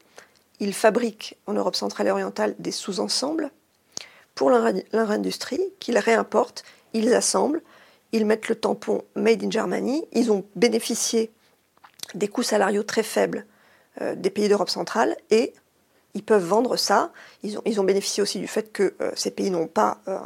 Ils 0.60 0.74
fabriquent 0.74 1.36
en 1.46 1.52
Europe 1.52 1.76
centrale 1.76 2.06
et 2.06 2.10
orientale 2.10 2.54
des 2.58 2.72
sous-ensembles 2.72 3.50
pour 4.34 4.50
leur 4.50 5.10
industrie 5.10 5.60
qu'ils 5.78 5.98
réimportent 5.98 6.64
ils 6.94 7.12
assemblent, 7.12 7.62
ils 8.12 8.24
mettent 8.24 8.48
le 8.48 8.54
tampon 8.54 9.02
Made 9.16 9.42
in 9.44 9.50
Germany, 9.50 10.04
ils 10.12 10.32
ont 10.32 10.44
bénéficié 10.56 11.30
des 12.14 12.28
coûts 12.28 12.42
salariaux 12.42 12.84
très 12.84 13.02
faibles 13.02 13.44
euh, 14.00 14.14
des 14.14 14.30
pays 14.30 14.48
d'Europe 14.48 14.70
centrale 14.70 15.16
et 15.30 15.52
ils 16.14 16.22
peuvent 16.22 16.44
vendre 16.44 16.76
ça. 16.76 17.12
Ils 17.42 17.80
ont, 17.80 17.84
bénéficié 17.84 18.22
aussi 18.22 18.38
du 18.38 18.46
fait 18.46 18.72
que 18.72 18.94
euh, 19.00 19.10
ces 19.16 19.32
pays 19.32 19.50
n'ont 19.50 19.66
pas 19.66 19.98
euh, 20.06 20.18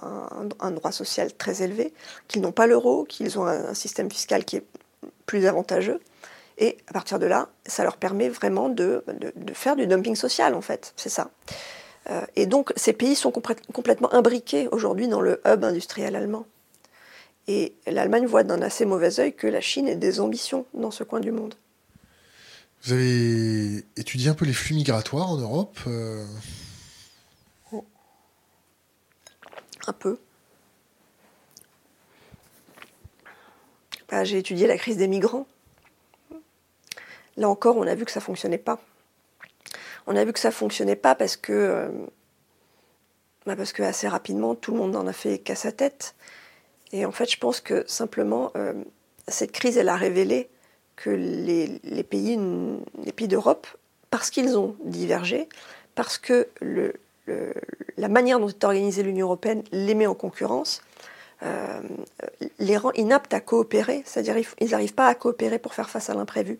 un, 0.61 0.71
droit 0.71 0.93
social 0.93 1.33
très 1.35 1.62
élevé, 1.62 1.95
qu'ils 2.29 2.43
n'ont 2.43 2.53
pas 2.53 2.66
l'euro, 2.66 3.05
qu'ils 3.05 3.39
ont 3.39 3.47
un, 3.47 3.73
système 3.73 4.11
fiscal 4.11 4.45
qui 4.45 4.57
est 4.57 4.64
plus 5.25 5.47
avantageux. 5.47 6.01
Et 6.59 6.77
à 6.89 6.93
partir 6.93 7.19
de 7.19 7.27
là, 7.27 7.49
ça 7.66 7.85
leur 7.85 7.97
permet 7.97 8.29
vraiment 8.29 8.69
de, 8.69 9.05
faire 9.55 9.77
du 9.77 9.87
dumping 9.87 10.16
social, 10.16 10.55
en 10.55 10.61
fait. 10.61 10.93
C'est 10.97 11.09
ça. 11.09 11.31
et 12.35 12.47
donc, 12.47 12.73
ces 12.75 12.93
pays 12.93 13.14
sont 13.14 13.31
complètement 13.31 14.12
imbriqués 14.12 14.66
aujourd'hui 14.73 15.07
dans 15.07 15.21
le 15.21 15.41
hub 15.47 15.62
industriel 15.62 16.16
allemand. 16.16 16.47
Et 17.49 17.75
l'Allemagne 17.87 18.27
voit 18.27 18.45
d'un 18.45 18.61
assez 18.61 18.85
mauvais 18.85 19.19
œil 19.19 19.35
que 19.35 19.47
la 19.47 19.63
Chine 19.63 19.89
ait 19.89 19.97
des 19.97 20.21
ambitions 20.21 20.67
dans 20.75 20.91
ce 20.91 21.03
coin 21.03 21.19
du 21.19 21.33
monde. 21.33 21.55
Vous 22.83 22.93
avez 22.93 23.87
étudié 23.97 24.29
un 24.29 24.35
peu 24.35 24.45
les 24.45 24.53
flux 24.53 24.75
migratoires 24.75 25.31
en 25.31 25.39
Europe 25.39 25.79
euh? 25.87 26.25
Un 29.87 29.93
peu. 29.95 30.19
Bah, 34.11 34.23
j'ai 34.25 34.37
étudié 34.37 34.67
la 34.67 34.77
crise 34.77 34.99
des 34.99 35.09
migrants. 35.09 35.47
Là 37.39 37.49
encore, 37.49 37.79
on 37.79 37.87
a 37.87 37.95
vu 37.95 38.05
que 38.05 38.11
ça 38.11 38.21
ne 38.21 38.25
fonctionnait 38.25 38.59
pas. 38.59 38.79
On 40.07 40.15
a 40.15 40.25
vu 40.25 40.35
que 40.35 40.39
ça 40.39 40.49
ne 40.49 40.55
fonctionnait 40.55 40.97
pas 40.97 41.15
parce 41.15 41.39
que, 41.39 41.53
euh, 41.53 41.89
bah, 43.47 43.57
parce 43.57 43.73
que 43.73 43.83
assez 43.83 44.09
rapidement, 44.09 44.55
tout 44.55 44.73
le 44.73 44.79
monde 44.79 44.95
en 44.95 45.07
a 45.07 45.15
fait 45.15 45.39
qu'à 45.39 45.55
sa 45.55 45.73
tête. 45.73 46.15
Et 46.93 47.05
en 47.05 47.12
fait, 47.12 47.30
je 47.30 47.39
pense 47.39 47.61
que 47.61 47.84
simplement, 47.86 48.51
euh, 48.57 48.72
cette 49.26 49.53
crise, 49.53 49.76
elle 49.76 49.89
a 49.89 49.97
révélé 49.97 50.49
que 50.97 51.11
les, 51.11 52.03
pays, 52.03 52.39
les 53.05 53.12
pays 53.12 53.28
d'Europe, 53.28 53.66
parce 54.11 54.30
qu'ils 54.30 54.57
ont 54.59 54.74
divergé, 54.84 55.49
parce 55.95 56.18
que 56.18 56.49
le, 56.61 56.95
la 57.97 58.09
manière 58.09 58.41
dont 58.41 58.49
est 58.49 58.64
organisée 58.64 59.03
l'Union 59.03 59.26
européenne 59.26 59.62
les 59.70 59.95
met 59.95 60.07
en 60.07 60.14
concurrence, 60.14 60.82
euh, 61.43 61.80
les 62.59 62.76
rend 62.76 62.93
inaptes 62.93 63.32
à 63.32 63.41
coopérer, 63.41 64.03
c'est-à-dire 64.05 64.36
ils 64.61 64.70
n'arrivent 64.70 64.95
pas 64.95 65.07
à 65.07 65.14
coopérer 65.14 65.59
pour 65.59 65.74
faire 65.74 65.89
face 65.89 66.11
à 66.11 66.14
l'imprévu. 66.14 66.59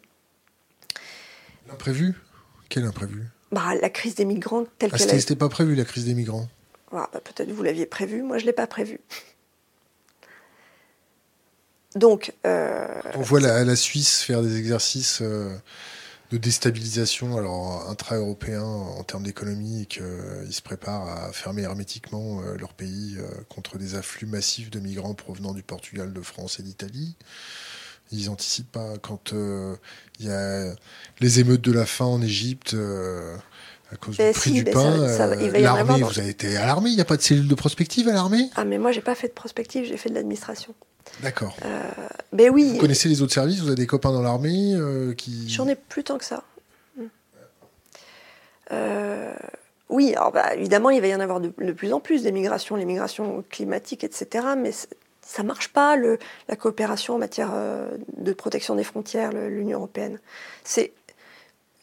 L'imprévu? 1.67 2.15
Quel 2.69 2.85
imprévu? 2.85 3.25
Bah, 3.51 3.75
La 3.81 3.91
crise 3.91 4.15
des 4.15 4.25
migrants 4.25 4.65
telle 4.79 4.91
ah, 4.93 4.99
qu'elle 4.99 5.21
C'était 5.21 5.37
pas 5.37 5.49
prévu, 5.49 5.75
la 5.75 5.85
crise 5.85 6.05
des 6.05 6.15
migrants 6.15 6.49
ah, 6.93 7.09
bah, 7.13 7.21
Peut-être 7.25 7.51
vous 7.51 7.63
l'aviez 7.63 7.87
prévu, 7.87 8.23
moi 8.23 8.39
je 8.39 8.45
ne 8.45 8.47
l'ai 8.47 8.53
pas 8.53 8.67
prévu. 8.67 9.01
Donc, 11.95 12.35
euh, 12.47 12.87
on 13.15 13.23
voit 13.23 13.41
la, 13.41 13.77
Suisse 13.77 14.23
faire 14.23 14.43
des 14.43 14.59
exercices 14.59 15.21
euh, 15.23 15.57
de 16.31 16.37
déstabilisation 16.37 17.39
alors 17.39 17.89
intra-européens 17.89 18.63
en 18.63 19.03
termes 19.05 19.23
d'économie 19.23 19.83
et 19.83 19.87
qu'ils 19.87 20.03
se 20.53 20.61
préparent 20.61 21.09
à 21.09 21.33
fermer 21.33 21.63
hermétiquement 21.63 22.43
euh, 22.43 22.57
leur 22.59 22.75
pays 22.75 23.17
contre 23.49 23.79
des 23.79 23.95
afflux 23.95 24.27
massifs 24.27 24.71
de 24.71 24.81
migrants 24.81 25.15
provenant 25.15 25.55
du 25.55 25.63
Portugal, 25.63 26.13
de 26.13 26.21
France 26.21 26.61
et 26.61 26.63
d'Italie. 26.63 27.17
Ils 28.13 28.31
anticipent 28.31 28.73
pas 28.73 28.97
quand 28.99 29.33
il 29.33 30.27
y 30.27 30.31
a 30.31 30.75
les 31.21 31.41
émeutes 31.41 31.61
de 31.61 31.73
la 31.73 31.85
faim 31.85 32.07
en 32.07 32.23
Égypte 32.23 32.75
à 33.91 33.97
cause 33.97 34.17
Mais 34.19 34.33
du 34.33 34.39
prix 34.39 34.51
si, 34.51 34.57
du 34.57 34.65
mais 34.65 34.71
pain. 34.73 35.09
ça- 35.09 35.17
ça 35.17 35.27
va- 35.29 35.37
euh, 35.37 35.59
l'armée, 35.61 36.03
vous 36.03 36.19
avez 36.19 36.29
été 36.29 36.57
à 36.57 36.67
l'armée, 36.67 36.91
il 36.91 36.97
n'y 36.97 37.01
a 37.01 37.05
pas 37.07 37.17
de 37.17 37.23
cellule 37.23 37.49
de 37.49 37.55
prospective 37.55 38.09
à 38.09 38.13
l'armée? 38.13 38.51
Ah, 38.57 38.65
mais 38.65 38.79
moi, 38.79 38.93
j'ai 38.93 39.01
pas 39.01 39.15
fait 39.15 39.29
de 39.29 39.33
prospective, 39.33 39.85
j'ai 39.87 39.97
fait 39.97 40.11
de 40.11 40.15
l'administration. 40.15 40.75
D'accord. 41.23 41.57
Mais 42.33 42.51
oui, 42.51 42.73
Vous 42.75 42.79
connaissez 42.79 43.09
les 43.09 43.23
autres 43.23 43.33
services 43.33 43.61
Vous 43.61 43.69
avez 43.69 43.77
des 43.77 43.87
copains 43.87 44.13
dans 44.13 44.21
l'armée 44.21 44.75
euh, 44.75 45.15
qui. 45.15 45.49
J'en 45.49 45.67
ai 45.67 45.75
plus 45.75 46.05
tant 46.05 46.19
que 46.19 46.25
ça. 46.27 46.43
Mm. 46.99 47.03
Euh, 48.73 49.35
oui, 49.89 50.15
alors 50.15 50.33
bah, 50.33 50.55
évidemment, 50.55 50.91
il 50.91 51.01
va 51.01 51.07
y 51.07 51.15
en 51.15 51.21
avoir 51.21 51.41
de, 51.41 51.51
de 51.59 51.73
plus 51.73 51.93
en 51.95 52.01
plus 52.01 52.23
des 52.23 52.33
migrations, 52.33 52.77
les 52.77 52.85
migrations 52.85 53.43
climatiques, 53.49 54.05
etc. 54.05 54.49
Mais 54.59 54.71
ça 55.23 55.43
marche 55.43 55.69
pas, 55.73 55.97
le, 55.97 56.19
la 56.49 56.57
coopération 56.57 57.15
en 57.15 57.19
matière 57.19 57.51
euh, 57.55 57.89
de 58.19 58.33
protection 58.35 58.75
des 58.75 58.85
frontières, 58.85 59.33
l'Union 59.33 59.79
européenne. 59.79 60.19
C'est 60.65 60.93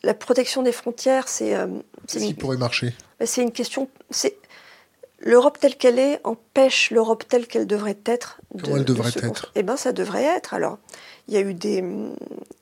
la 0.06 0.14
protection 0.14 0.62
des 0.62 0.72
frontières, 0.72 1.28
c'est 1.28 1.56
euh, 1.56 1.68
c'est 2.08 2.20
qui 2.20 2.34
pourrait 2.34 2.58
marcher? 2.58 2.93
C'est 3.26 3.41
une 3.41 3.51
question. 3.51 3.89
C'est 4.12 4.38
l'Europe 5.20 5.58
telle 5.60 5.76
qu'elle 5.76 5.99
est 5.99 6.20
empêche 6.24 6.91
l'Europe 6.91 7.24
telle 7.28 7.47
qu'elle 7.47 7.66
devrait 7.68 7.97
être. 8.06 8.39
Comment 8.64 8.78
elle 8.78 8.86
devrait 8.86 9.12
se 9.12 9.20
être? 9.20 9.51
Eh 9.56 9.64
ben, 9.64 9.78
ça 9.78 9.91
devrait 9.91 10.24
être. 10.24 10.53
Alors, 10.53 10.78
il 11.28 11.34
y 11.34 11.38
a 11.38 11.41
eu 11.41 11.53
des, 11.53 11.84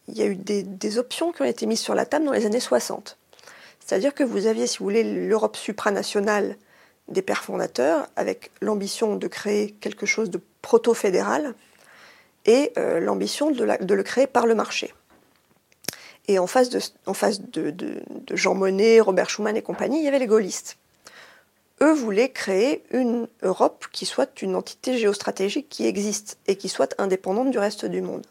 il 0.08 0.18
y 0.18 0.22
a 0.22 0.26
eu 0.26 0.36
des, 0.36 0.64
des 0.64 0.98
options 0.98 1.32
qui 1.32 1.42
ont 1.42 1.46
été 1.46 1.66
mises 1.66 1.80
sur 1.82 1.96
la 1.96 2.06
table 2.06 2.26
dans 2.26 2.32
les 2.32 2.46
années 2.46 2.60
60. 2.60 3.18
C'est-à-dire 3.86 4.14
que 4.14 4.24
vous 4.24 4.48
aviez, 4.48 4.66
si 4.68 4.78
vous 4.78 4.86
voulez, 4.86 5.04
l'Europe 5.04 5.58
supranationale 5.58 6.56
des 7.10 7.22
pères 7.22 7.44
fondateurs, 7.44 8.08
avec 8.16 8.52
l'ambition 8.62 9.18
de 9.18 9.28
créer 9.28 9.72
quelque 9.82 10.06
chose 10.06 10.30
de 10.30 10.40
proto-fédéral 10.62 11.54
et 12.46 12.72
euh, 12.78 13.00
l'ambition 13.02 13.52
de, 13.52 13.64
la- 13.64 13.78
de 13.78 13.94
le 13.94 14.04
créer 14.04 14.28
par 14.28 14.46
le 14.46 14.56
marché. 14.56 14.94
Et 16.28 16.40
en 16.40 16.48
face, 16.48 16.70
de, 16.70 18.02
Jean 18.32 18.56
Monnet, 18.56 19.02
Robert 19.02 19.30
Schuman 19.30 19.58
et 19.58 19.62
compagnie, 19.62 20.00
il 20.00 20.06
y 20.06 20.08
avait 20.08 20.20
les 20.20 20.28
gaullistes. 20.28 20.78
Eux 21.82 21.92
voulaient 21.92 22.30
créer 22.30 22.84
une 22.92 23.28
Europe 23.42 23.88
qui 23.92 24.06
soit 24.06 24.42
une 24.42 24.56
entité 24.56 24.98
géostratégique 24.98 25.68
qui 25.70 25.86
existe 25.86 26.38
et 26.48 26.56
qui 26.56 26.70
soit 26.70 26.96
indépendante 26.98 27.52
du 27.52 27.60
reste 27.60 27.86
du 27.86 28.02
monde. 28.02 28.26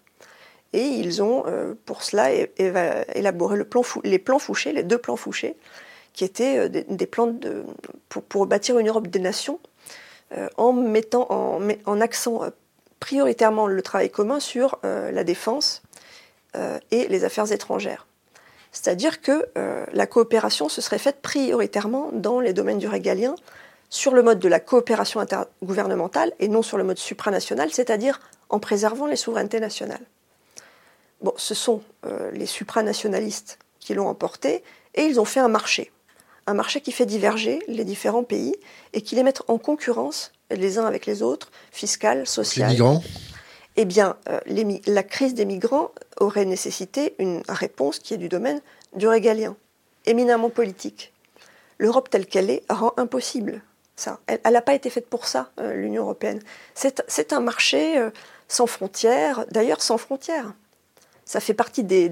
Et 0.72 0.84
ils 0.84 1.22
ont, 1.22 1.44
euh, 1.46 1.74
pour 1.84 2.02
cela, 2.02 2.30
élaboré 3.14 3.58
les 4.04 4.18
plans 4.18 4.38
Fouché, 4.38 4.72
les 4.72 4.82
deux 4.82 4.96
plans 4.96 5.16
Fouché, 5.16 5.56
qui 6.14 6.24
étaient 6.24 6.58
euh, 6.58 6.68
des, 6.68 7.06
plans 7.06 7.34
pour, 8.08 8.46
bâtir 8.46 8.78
une 8.78 8.88
Europe 8.88 9.08
des 9.08 9.18
nations, 9.18 9.60
euh, 10.34 10.48
en 10.56 10.72
mettant 10.72 11.26
en, 11.30 12.00
accent 12.00 12.40
prioritairement 13.00 13.66
le 13.66 13.82
travail 13.82 14.08
commun 14.08 14.40
sur 14.40 14.78
la 14.82 15.24
défense 15.24 15.82
et 16.90 17.08
les 17.08 17.24
affaires 17.24 17.50
étrangères. 17.50 18.06
C'est-à-dire 18.72 19.20
que 19.20 19.46
euh, 19.58 19.84
la 19.92 20.06
coopération 20.06 20.68
se 20.68 20.80
serait 20.80 20.98
faite 20.98 21.20
prioritairement 21.20 22.08
dans 22.12 22.40
les 22.40 22.54
domaines 22.54 22.78
du 22.78 22.88
régalien, 22.88 23.34
sur 23.90 24.14
le 24.14 24.22
mode 24.22 24.38
de 24.38 24.48
la 24.48 24.58
coopération 24.58 25.20
intergouvernementale 25.20 26.32
et 26.40 26.48
non 26.48 26.62
sur 26.62 26.78
le 26.78 26.84
mode 26.84 26.98
supranational, 26.98 27.70
c'est-à-dire 27.70 28.20
en 28.48 28.58
préservant 28.58 29.04
les 29.06 29.16
souverainetés 29.16 29.60
nationales. 29.60 30.00
Bon, 31.20 31.34
ce 31.36 31.54
sont 31.54 31.82
euh, 32.06 32.30
les 32.30 32.46
supranationalistes 32.46 33.58
qui 33.78 33.92
l'ont 33.92 34.08
emporté 34.08 34.64
et 34.94 35.02
ils 35.02 35.20
ont 35.20 35.26
fait 35.26 35.40
un 35.40 35.48
marché. 35.48 35.92
Un 36.46 36.54
marché 36.54 36.80
qui 36.80 36.90
fait 36.90 37.06
diverger 37.06 37.60
les 37.68 37.84
différents 37.84 38.24
pays 38.24 38.56
et 38.94 39.02
qui 39.02 39.14
les 39.14 39.22
met 39.22 39.34
en 39.46 39.58
concurrence 39.58 40.32
les 40.50 40.78
uns 40.78 40.86
avec 40.86 41.04
les 41.04 41.22
autres, 41.22 41.50
fiscale, 41.70 42.20
Les 42.20 42.24
sociale. 42.24 42.70
migrants 42.70 43.02
Eh 43.76 43.84
bien, 43.84 44.16
euh, 44.28 44.40
la 44.86 45.02
crise 45.02 45.34
des 45.34 45.44
migrants 45.44 45.90
aurait 46.20 46.44
nécessité 46.44 47.14
une 47.18 47.42
réponse 47.48 47.98
qui 47.98 48.14
est 48.14 48.18
du 48.18 48.28
domaine 48.28 48.60
du 48.94 49.08
régalien, 49.08 49.56
éminemment 50.04 50.50
politique. 50.50 51.12
L'Europe 51.78 52.10
telle 52.10 52.26
qu'elle 52.26 52.50
est 52.50 52.64
rend 52.68 52.92
impossible 52.96 53.62
ça. 53.96 54.20
Elle 54.26 54.52
n'a 54.52 54.62
pas 54.62 54.74
été 54.74 54.90
faite 54.90 55.08
pour 55.08 55.26
ça, 55.26 55.50
euh, 55.60 55.74
l'Union 55.74 56.02
européenne. 56.02 56.40
C'est 56.74 57.32
un 57.32 57.40
marché 57.40 57.98
euh, 57.98 58.10
sans 58.48 58.66
frontières, 58.66 59.46
d'ailleurs 59.50 59.82
sans 59.82 59.98
frontières. 59.98 60.52
Ça 61.24 61.40
fait 61.40 61.54
partie 61.54 61.84
des, 61.84 62.10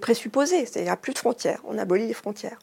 présupposés, 0.00 0.66
c'est-à-dire 0.66 0.92
a 0.92 0.96
plus 0.96 1.12
de 1.12 1.18
frontières, 1.18 1.60
on 1.64 1.78
abolit 1.78 2.06
les 2.06 2.14
frontières. 2.14 2.58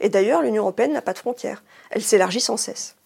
Et 0.00 0.08
d'ailleurs, 0.08 0.42
l'Union 0.42 0.62
européenne 0.62 0.92
n'a 0.92 1.02
pas 1.02 1.12
de 1.12 1.18
frontières, 1.18 1.62
elle 1.90 2.02
s'élargit 2.02 2.40
sans 2.40 2.56
cesse. 2.56 2.96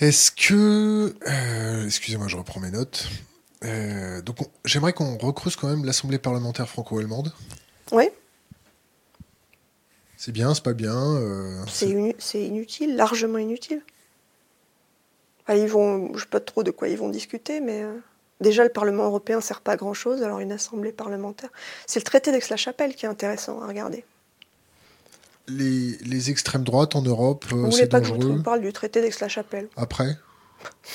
Est-ce 0.00 0.30
que. 0.30 1.14
euh, 1.28 1.84
Excusez-moi, 1.86 2.28
je 2.28 2.36
reprends 2.36 2.60
mes 2.60 2.70
notes. 2.70 3.08
Euh, 3.64 4.22
donc, 4.22 4.40
on- 4.42 4.50
j'aimerais 4.64 4.92
qu'on 4.92 5.16
recreuse 5.18 5.56
quand 5.56 5.68
même 5.68 5.84
l'Assemblée 5.84 6.18
parlementaire 6.18 6.68
franco-allemande. 6.68 7.32
Oui, 7.92 8.08
C'est 10.16 10.32
bien, 10.32 10.52
c'est 10.54 10.62
pas 10.64 10.72
bien. 10.74 10.94
euh, 11.16 11.64
C'est 11.68 11.88
inu- 11.90 12.14
c'est 12.18 12.42
inutile, 12.44 12.96
largement 12.96 13.38
inutile. 13.38 13.82
Enfin, 15.42 15.54
ils 15.58 15.68
vont, 15.68 16.12
je 16.14 16.20
sais 16.20 16.26
pas 16.28 16.40
trop 16.40 16.62
de 16.62 16.70
quoi 16.70 16.88
ils 16.88 16.98
vont 16.98 17.08
discuter, 17.08 17.60
mais 17.60 17.82
euh, 17.82 17.94
déjà 18.40 18.64
le 18.64 18.68
Parlement 18.70 19.04
européen 19.04 19.40
sert 19.40 19.60
pas 19.60 19.72
à 19.72 19.76
grand 19.76 19.94
chose, 19.94 20.22
alors 20.22 20.40
une 20.40 20.52
assemblée 20.52 20.92
parlementaire. 20.92 21.50
C'est 21.86 22.00
le 22.00 22.04
traité 22.04 22.30
d'Aix-la-Chapelle 22.32 22.94
qui 22.94 23.06
est 23.06 23.08
intéressant 23.08 23.60
à 23.62 23.66
regarder. 23.66 24.04
Les, 25.48 25.96
les 25.98 26.30
extrêmes 26.30 26.64
droites 26.64 26.94
en 26.96 27.02
Europe, 27.02 27.44
euh, 27.52 27.70
c'est 27.70 27.88
pas 27.88 28.00
que 28.00 28.06
je 28.06 28.12
vous 28.14 28.42
parle 28.42 28.60
du 28.60 28.72
traité 28.72 29.00
d'Aix-la-Chapelle 29.00 29.68
Après 29.76 30.16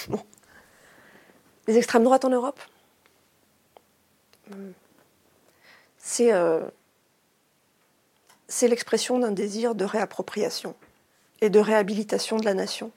Les 1.68 1.78
extrêmes 1.78 2.04
droites 2.04 2.26
en 2.26 2.30
Europe 2.30 2.60
Hmm. 4.50 4.72
C'est 5.98 6.34
euh, 6.34 6.60
c'est 8.50 8.68
l'expression 8.68 9.20
d'un 9.20 9.32
désir 9.32 9.74
de 9.74 9.86
réappropriation 9.86 10.76
et 11.40 11.50
de 11.50 11.60
réhabilitation 11.60 12.36
de 12.36 12.44
la 12.44 12.54
nation. 12.54 12.92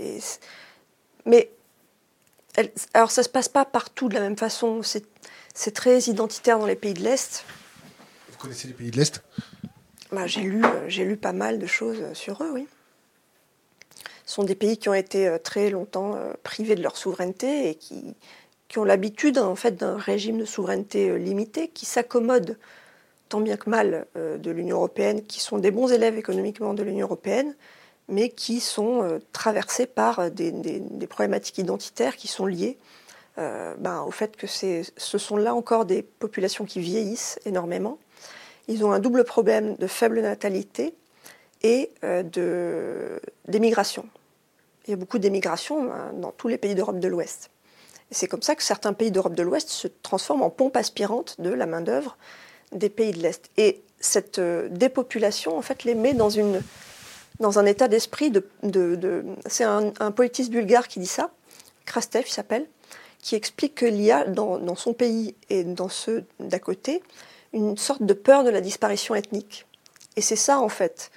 Et 0.00 0.18
mais 1.26 1.52
elle- 2.56 2.72
alors 2.92 3.12
ça 3.12 3.22
se 3.22 3.28
passe 3.28 3.48
pas 3.48 3.64
partout 3.64 4.08
de 4.08 4.14
la 4.14 4.20
même 4.20 4.36
façon. 4.36 4.80
C'est 4.82 5.70
très 5.74 6.00
identitaire 6.00 6.58
dans 6.58 6.66
les 6.66 6.74
pays 6.74 6.94
de 6.94 7.02
l'Est. 7.04 7.44
Vous 8.30 8.36
connaissez 8.38 8.66
les 8.66 8.74
pays 8.74 8.90
de 8.90 8.96
l'Est? 8.96 9.22
Bah, 10.12 10.26
j'ai 10.26 10.42
lu, 10.42 10.64
euh, 10.64 10.88
j'ai 10.88 11.04
lu 11.04 11.16
pas 11.16 11.32
mal 11.32 11.58
de 11.58 11.66
choses 11.66 12.12
sur 12.12 12.42
eux, 12.42 12.50
oui. 12.52 12.66
Ce 14.24 14.34
sont 14.34 14.44
des 14.44 14.54
pays 14.54 14.76
qui 14.76 14.88
ont 14.88 14.94
été 14.94 15.26
euh, 15.26 15.38
très 15.38 15.70
longtemps 15.70 16.14
euh, 16.14 16.32
privés 16.42 16.74
de 16.74 16.82
leur 16.82 16.96
souveraineté 16.96 17.70
et 17.70 17.74
qui, 17.74 18.14
ont 18.76 18.84
l'habitude 18.84 19.38
en 19.38 19.54
fait 19.54 19.72
d'un 19.76 19.98
régime 19.98 20.38
de 20.38 20.46
souveraineté 20.46 21.10
euh, 21.10 21.16
limité, 21.18 21.68
qui 21.68 21.84
s'accommodent 21.84 22.56
tant 23.32 23.40
bien 23.40 23.56
que 23.56 23.70
mal 23.70 24.06
euh, 24.16 24.36
de 24.36 24.50
l'Union 24.50 24.76
européenne, 24.76 25.22
qui 25.24 25.40
sont 25.40 25.56
des 25.56 25.70
bons 25.70 25.90
élèves 25.90 26.18
économiquement 26.18 26.74
de 26.74 26.82
l'Union 26.82 27.06
européenne, 27.06 27.54
mais 28.08 28.28
qui 28.28 28.60
sont 28.60 29.02
euh, 29.02 29.18
traversés 29.32 29.86
par 29.86 30.18
euh, 30.18 30.28
des, 30.28 31.06
problématiques 31.08 31.56
identitaires 31.56 32.16
qui 32.16 32.28
sont 32.28 32.44
liées 32.44 32.76
euh, 33.38 33.74
ben, 33.78 34.02
au 34.02 34.10
fait 34.10 34.36
que 34.36 34.46
ce 34.46 35.18
sont 35.18 35.36
là 35.38 35.54
encore 35.54 35.86
des 35.86 36.02
populations 36.02 36.66
qui 36.66 36.80
vieillissent 36.80 37.40
énormément. 37.46 37.98
Ils 38.68 38.84
ont 38.84 38.92
un 38.92 39.00
double 39.00 39.24
problème 39.24 39.76
de 39.76 39.86
faible 39.86 40.20
natalité 40.20 40.94
et 41.62 41.90
euh, 42.04 43.18
d'émigration. 43.48 44.06
Il 44.86 44.90
y 44.90 44.94
a 44.94 44.96
beaucoup 44.96 45.18
d'émigration 45.18 45.92
hein, 45.92 46.12
dans 46.14 46.32
tous 46.32 46.48
les 46.48 46.58
pays 46.58 46.74
d'Europe 46.74 46.98
de 46.98 47.08
l'Ouest. 47.08 47.50
C'est 48.10 48.26
comme 48.26 48.42
ça 48.42 48.54
que 48.54 48.62
certains 48.62 48.92
pays 48.92 49.10
d'Europe 49.10 49.34
de 49.34 49.42
l'Ouest 49.42 49.70
se 49.70 49.88
transforment 50.02 50.42
en 50.42 50.50
pompe 50.50 50.76
aspirante 50.76 51.40
de 51.40 51.50
la 51.50 51.66
main-d'œuvre 51.66 52.16
des 52.72 52.90
pays 52.90 53.12
de 53.12 53.18
l'Est. 53.18 53.50
Et 53.56 53.82
cette 54.00 54.38
euh, 54.38 54.68
dépopulation, 54.70 55.56
en 55.56 55.62
fait, 55.62 55.84
les 55.84 55.94
met 55.94 56.14
dans, 56.14 56.30
une, 56.30 56.62
dans 57.40 57.58
un 57.58 57.66
état 57.66 57.88
d'esprit 57.88 58.30
de. 58.30 58.44
c'est 59.46 59.64
un, 59.64 60.10
politiste 60.10 60.50
bulgare 60.50 60.88
qui 60.88 61.00
dit 61.00 61.06
ça, 61.06 61.30
Krastev 61.86 62.24
il 62.26 62.32
s'appelle, 62.32 62.66
qui 63.20 63.34
explique 63.34 63.76
qu'il 63.76 64.00
y 64.00 64.10
a 64.10 64.24
dans 64.24 64.74
son 64.74 64.94
pays 64.94 65.34
et 65.48 65.62
dans 65.62 65.88
ceux 65.88 66.24
d'à 66.40 66.58
côté 66.58 67.02
une 67.52 67.76
sorte 67.76 68.02
de 68.02 68.14
peur 68.14 68.44
de 68.44 68.50
la 68.50 68.60
disparition 68.60 69.14
ethnique. 69.14 69.66
Et 70.16 70.20
c'est 70.20 70.36
ça, 70.36 70.58
en 70.58 70.68
fait, 70.68 71.10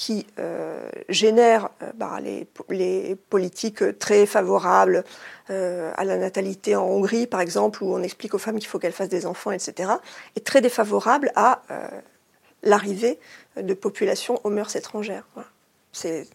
qui 0.00 0.26
euh, 0.38 0.88
génère 1.10 1.68
euh, 1.82 1.92
bah, 1.94 2.20
les, 2.20 3.16
politiques 3.28 3.98
très 3.98 4.24
favorables 4.24 5.04
euh, 5.50 5.92
à 5.94 6.04
la 6.04 6.16
natalité 6.16 6.74
en 6.74 6.84
Hongrie, 6.84 7.26
par 7.26 7.42
exemple, 7.42 7.84
où 7.84 7.94
on 7.94 8.02
explique 8.02 8.32
aux 8.32 8.38
femmes 8.38 8.58
qu'il 8.58 8.66
faut 8.66 8.78
qu'elles 8.78 8.94
fassent 8.94 9.10
des 9.10 9.26
enfants, 9.26 9.50
etc., 9.50 9.90
et 10.36 10.40
très 10.40 10.62
défavorable 10.62 11.30
à 11.36 11.62
l'arrivée 12.62 13.18
de 13.60 13.74
populations 13.74 14.40
aux 14.42 14.50
mœurs 14.50 14.74
étrangères. 14.74 15.26
C'est 15.92 16.26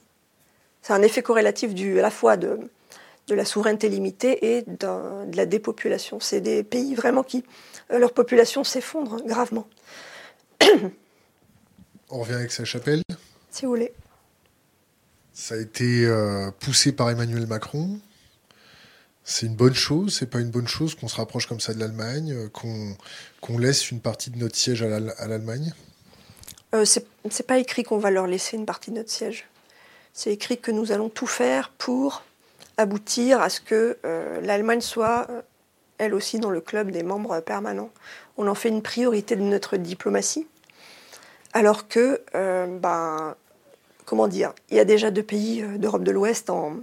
un 0.90 1.02
effet 1.02 1.24
corrélatif 1.24 1.74
du, 1.74 1.98
à 1.98 2.04
la 2.04 2.12
fois 2.12 2.38
de, 2.38 2.60
de 3.28 3.36
la 3.36 3.46
souveraineté 3.46 3.90
limitée 3.90 4.56
et 4.56 4.62
de 4.62 5.36
la 5.36 5.46
dépopulation. 5.46 6.20
C'est 6.20 6.42
des 6.42 6.64
pays 6.64 6.96
vraiment 6.96 7.24
qui, 7.24 7.44
euh, 7.92 8.00
leur 8.00 8.14
population 8.14 8.64
s'effondre 8.64 9.16
hein, 9.16 9.22
gravement, 9.26 9.68
On 12.10 12.20
revient 12.20 12.34
avec 12.36 12.52
sa 12.52 12.66
chapelle. 12.66 13.02
si 13.50 13.66
vous 13.66 13.72
voulez. 13.72 13.92
Ça 15.34 15.56
a 15.56 15.58
été 15.58 16.06
euh, 16.06 16.52
poussé 16.60 16.92
par 16.92 17.10
Emmanuel 17.10 17.46
Macron. 17.48 18.00
C'est 19.24 19.48
une 19.48 19.56
bonne 19.56 19.74
chose, 19.74 20.16
c'est 20.18 20.30
pas 20.30 20.40
une 20.40 20.52
bonne 20.52 20.68
chose 20.68 20.94
qu'on 20.94 21.08
se 21.08 21.16
rapproche 21.16 21.48
comme 21.48 21.60
ça 21.60 21.74
de 21.74 21.80
l'Allemagne, 21.80 22.32
euh, 22.32 22.96
qu'on 23.42 23.58
laisse 23.58 23.90
une 23.90 24.00
partie 24.00 24.30
de 24.30 24.38
notre 24.38 24.56
siège 24.56 24.84
à 24.84 25.28
l'Allemagne? 25.28 25.74
Euh, 26.76 26.86
C'est 26.86 27.48
pas 27.48 27.58
écrit 27.58 27.84
qu'on 27.84 27.98
va 27.98 28.12
leur 28.12 28.28
laisser 28.28 28.56
une 28.56 28.68
partie 28.68 28.92
de 28.92 28.98
notre 28.98 29.10
siège. 29.10 29.48
C'est 30.14 30.32
écrit 30.32 30.60
que 30.60 30.72
nous 30.72 30.92
allons 30.92 31.10
tout 31.10 31.28
faire 31.28 31.72
pour 31.78 32.24
aboutir 32.78 33.42
à 33.42 33.50
ce 33.50 33.62
que 33.62 33.98
euh, 34.06 34.42
l'Allemagne 34.42 34.82
soit 34.82 35.28
euh, 35.30 35.42
elle 35.98 36.14
aussi 36.14 36.40
dans 36.40 36.50
le 36.50 36.62
club 36.62 36.92
des 36.92 37.04
membres 37.04 37.40
permanents. 37.40 37.90
On 38.38 38.48
en 38.48 38.56
fait 38.56 38.70
une 38.70 38.82
priorité 38.82 39.36
de 39.36 39.42
notre 39.42 39.78
diplomatie, 39.78 40.46
alors 41.54 41.88
que, 41.88 42.22
ben, 42.34 43.34
comment 44.04 44.28
dire, 44.28 44.54
il 44.70 44.76
y 44.76 44.80
a 44.82 44.84
déjà 44.84 45.10
deux 45.10 45.24
pays 45.24 45.64
d'Europe 45.78 46.04
de 46.04 46.12
l'Ouest 46.12 46.50
en, 46.50 46.76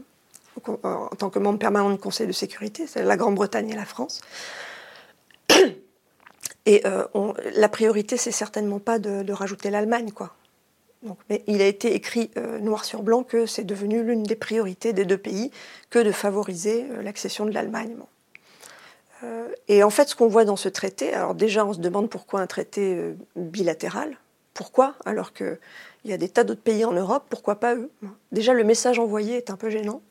tant 1.19 1.29
que 1.29 1.39
membre 1.39 1.59
permanent 1.59 1.91
du 1.91 1.99
Conseil 1.99 2.27
de 2.27 2.33
sécurité, 2.33 2.87
c'est 2.87 3.03
la 3.03 3.19
Grande-Bretagne 3.19 3.69
et 3.69 3.77
la 3.77 3.85
France. 3.85 4.23
Et 6.67 6.83
euh, 6.87 7.05
la 7.57 7.69
priorité, 7.69 8.17
c'est 8.17 8.33
certainement 8.33 8.79
pas 8.79 8.99
de, 8.99 9.33
rajouter 9.33 9.71
l'Allemagne, 9.71 10.13
quoi. 10.13 10.35
Mais 11.29 11.43
il 11.47 11.61
a 11.63 11.67
été 11.67 11.95
écrit 11.95 12.31
euh, 12.37 12.59
noir 12.59 12.85
sur 12.85 13.03
blanc 13.03 13.23
que 13.23 13.47
c'est 13.47 13.65
devenu 13.65 14.03
l'une 14.03 14.23
des 14.23 14.37
priorités 14.37 14.93
des 14.93 15.05
deux 15.05 15.19
pays 15.19 15.51
que 15.91 15.99
de 15.99 16.13
favoriser 16.13 16.87
euh, 16.91 17.03
l'accession 17.03 17.45
de 17.45 17.51
l'Allemagne. 17.51 17.97
et 19.69 19.83
en 19.83 19.91
fait, 19.91 20.09
ce 20.09 20.17
qu'on 20.17 20.29
voit 20.29 20.45
dans 20.45 20.57
ce 20.57 20.69
traité, 20.69 21.13
alors 21.15 21.35
déjà, 21.35 21.65
on 21.65 21.73
se 21.73 21.79
demande 21.79 22.11
pourquoi 22.11 22.41
un 22.41 22.47
traité 22.47 23.15
bilatéral. 23.37 24.17
Pourquoi 24.55 24.95
Alors 25.05 25.33
qu'il 25.33 25.59
y 26.05 26.13
a 26.13 26.17
des 26.17 26.29
tas 26.29 26.45
d'autres 26.45 26.61
pays 26.61 26.85
en 26.85 26.93
Europe, 26.93 27.25
pourquoi 27.31 27.57
pas 27.57 27.75
eux? 27.75 27.91
Déjà, 28.33 28.53
le 28.53 28.65
message 28.65 28.99
envoyé 28.99 29.37
est 29.37 29.51
un 29.51 29.57
peu 29.57 29.71
gênant. 29.71 30.03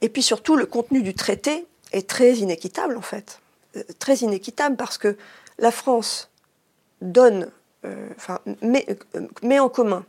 Et 0.00 0.08
puis 0.08 0.22
surtout, 0.22 0.56
le 0.56 0.66
contenu 0.66 1.02
du 1.02 1.14
traité 1.14 1.66
est 1.92 2.08
très 2.08 2.34
inéquitable 2.36 2.96
en 2.96 3.02
fait. 3.02 3.40
Euh, 3.76 3.82
très 3.98 4.16
inéquitable 4.16 4.76
parce 4.76 4.98
que 4.98 5.16
la 5.58 5.70
France 5.70 6.30
donne, 7.02 7.44
euh, 7.44 7.50
enfin, 8.16 8.40
met, 8.62 8.86
euh, 9.16 9.26
met, 9.42 9.58
en 9.58 9.68
commun 9.68 10.04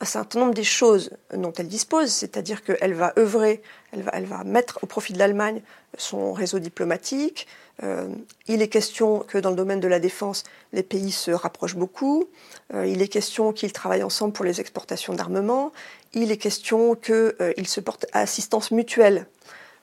un 0.00 0.04
certain 0.04 0.40
nombre 0.40 0.54
des 0.54 0.64
choses 0.64 1.10
dont 1.32 1.52
elle 1.52 1.68
dispose, 1.68 2.10
c'est-à-dire 2.10 2.64
qu'elle 2.64 2.94
va 2.94 3.12
œuvrer, 3.18 3.62
elle 3.92 4.26
va, 4.26 4.42
mettre 4.42 4.80
au 4.82 4.86
profit 4.86 5.12
de 5.12 5.18
l'Allemagne 5.18 5.62
son 5.96 6.32
réseau 6.32 6.58
diplomatique. 6.58 7.46
il 8.48 8.62
est 8.62 8.68
question 8.68 9.20
que 9.20 9.38
dans 9.38 9.50
le 9.50 9.56
domaine 9.56 9.78
de 9.78 9.86
la 9.86 10.00
défense, 10.00 10.42
les 10.72 10.82
pays 10.82 11.12
se 11.12 11.30
rapprochent 11.30 11.76
beaucoup. 11.76 12.24
il 12.74 13.00
est 13.00 13.06
question 13.06 13.52
qu'ils 13.52 13.72
travaillent 13.72 14.02
ensemble 14.02 14.32
pour 14.32 14.44
les 14.44 14.60
exportations 14.60 15.14
d'armement 15.14 15.70
il 16.14 16.30
est 16.30 16.36
question 16.36 16.94
qu'ils 16.94 17.34
euh, 17.40 17.64
se 17.64 17.80
portent 17.80 18.06
assistance 18.12 18.70
mutuelle 18.70 19.26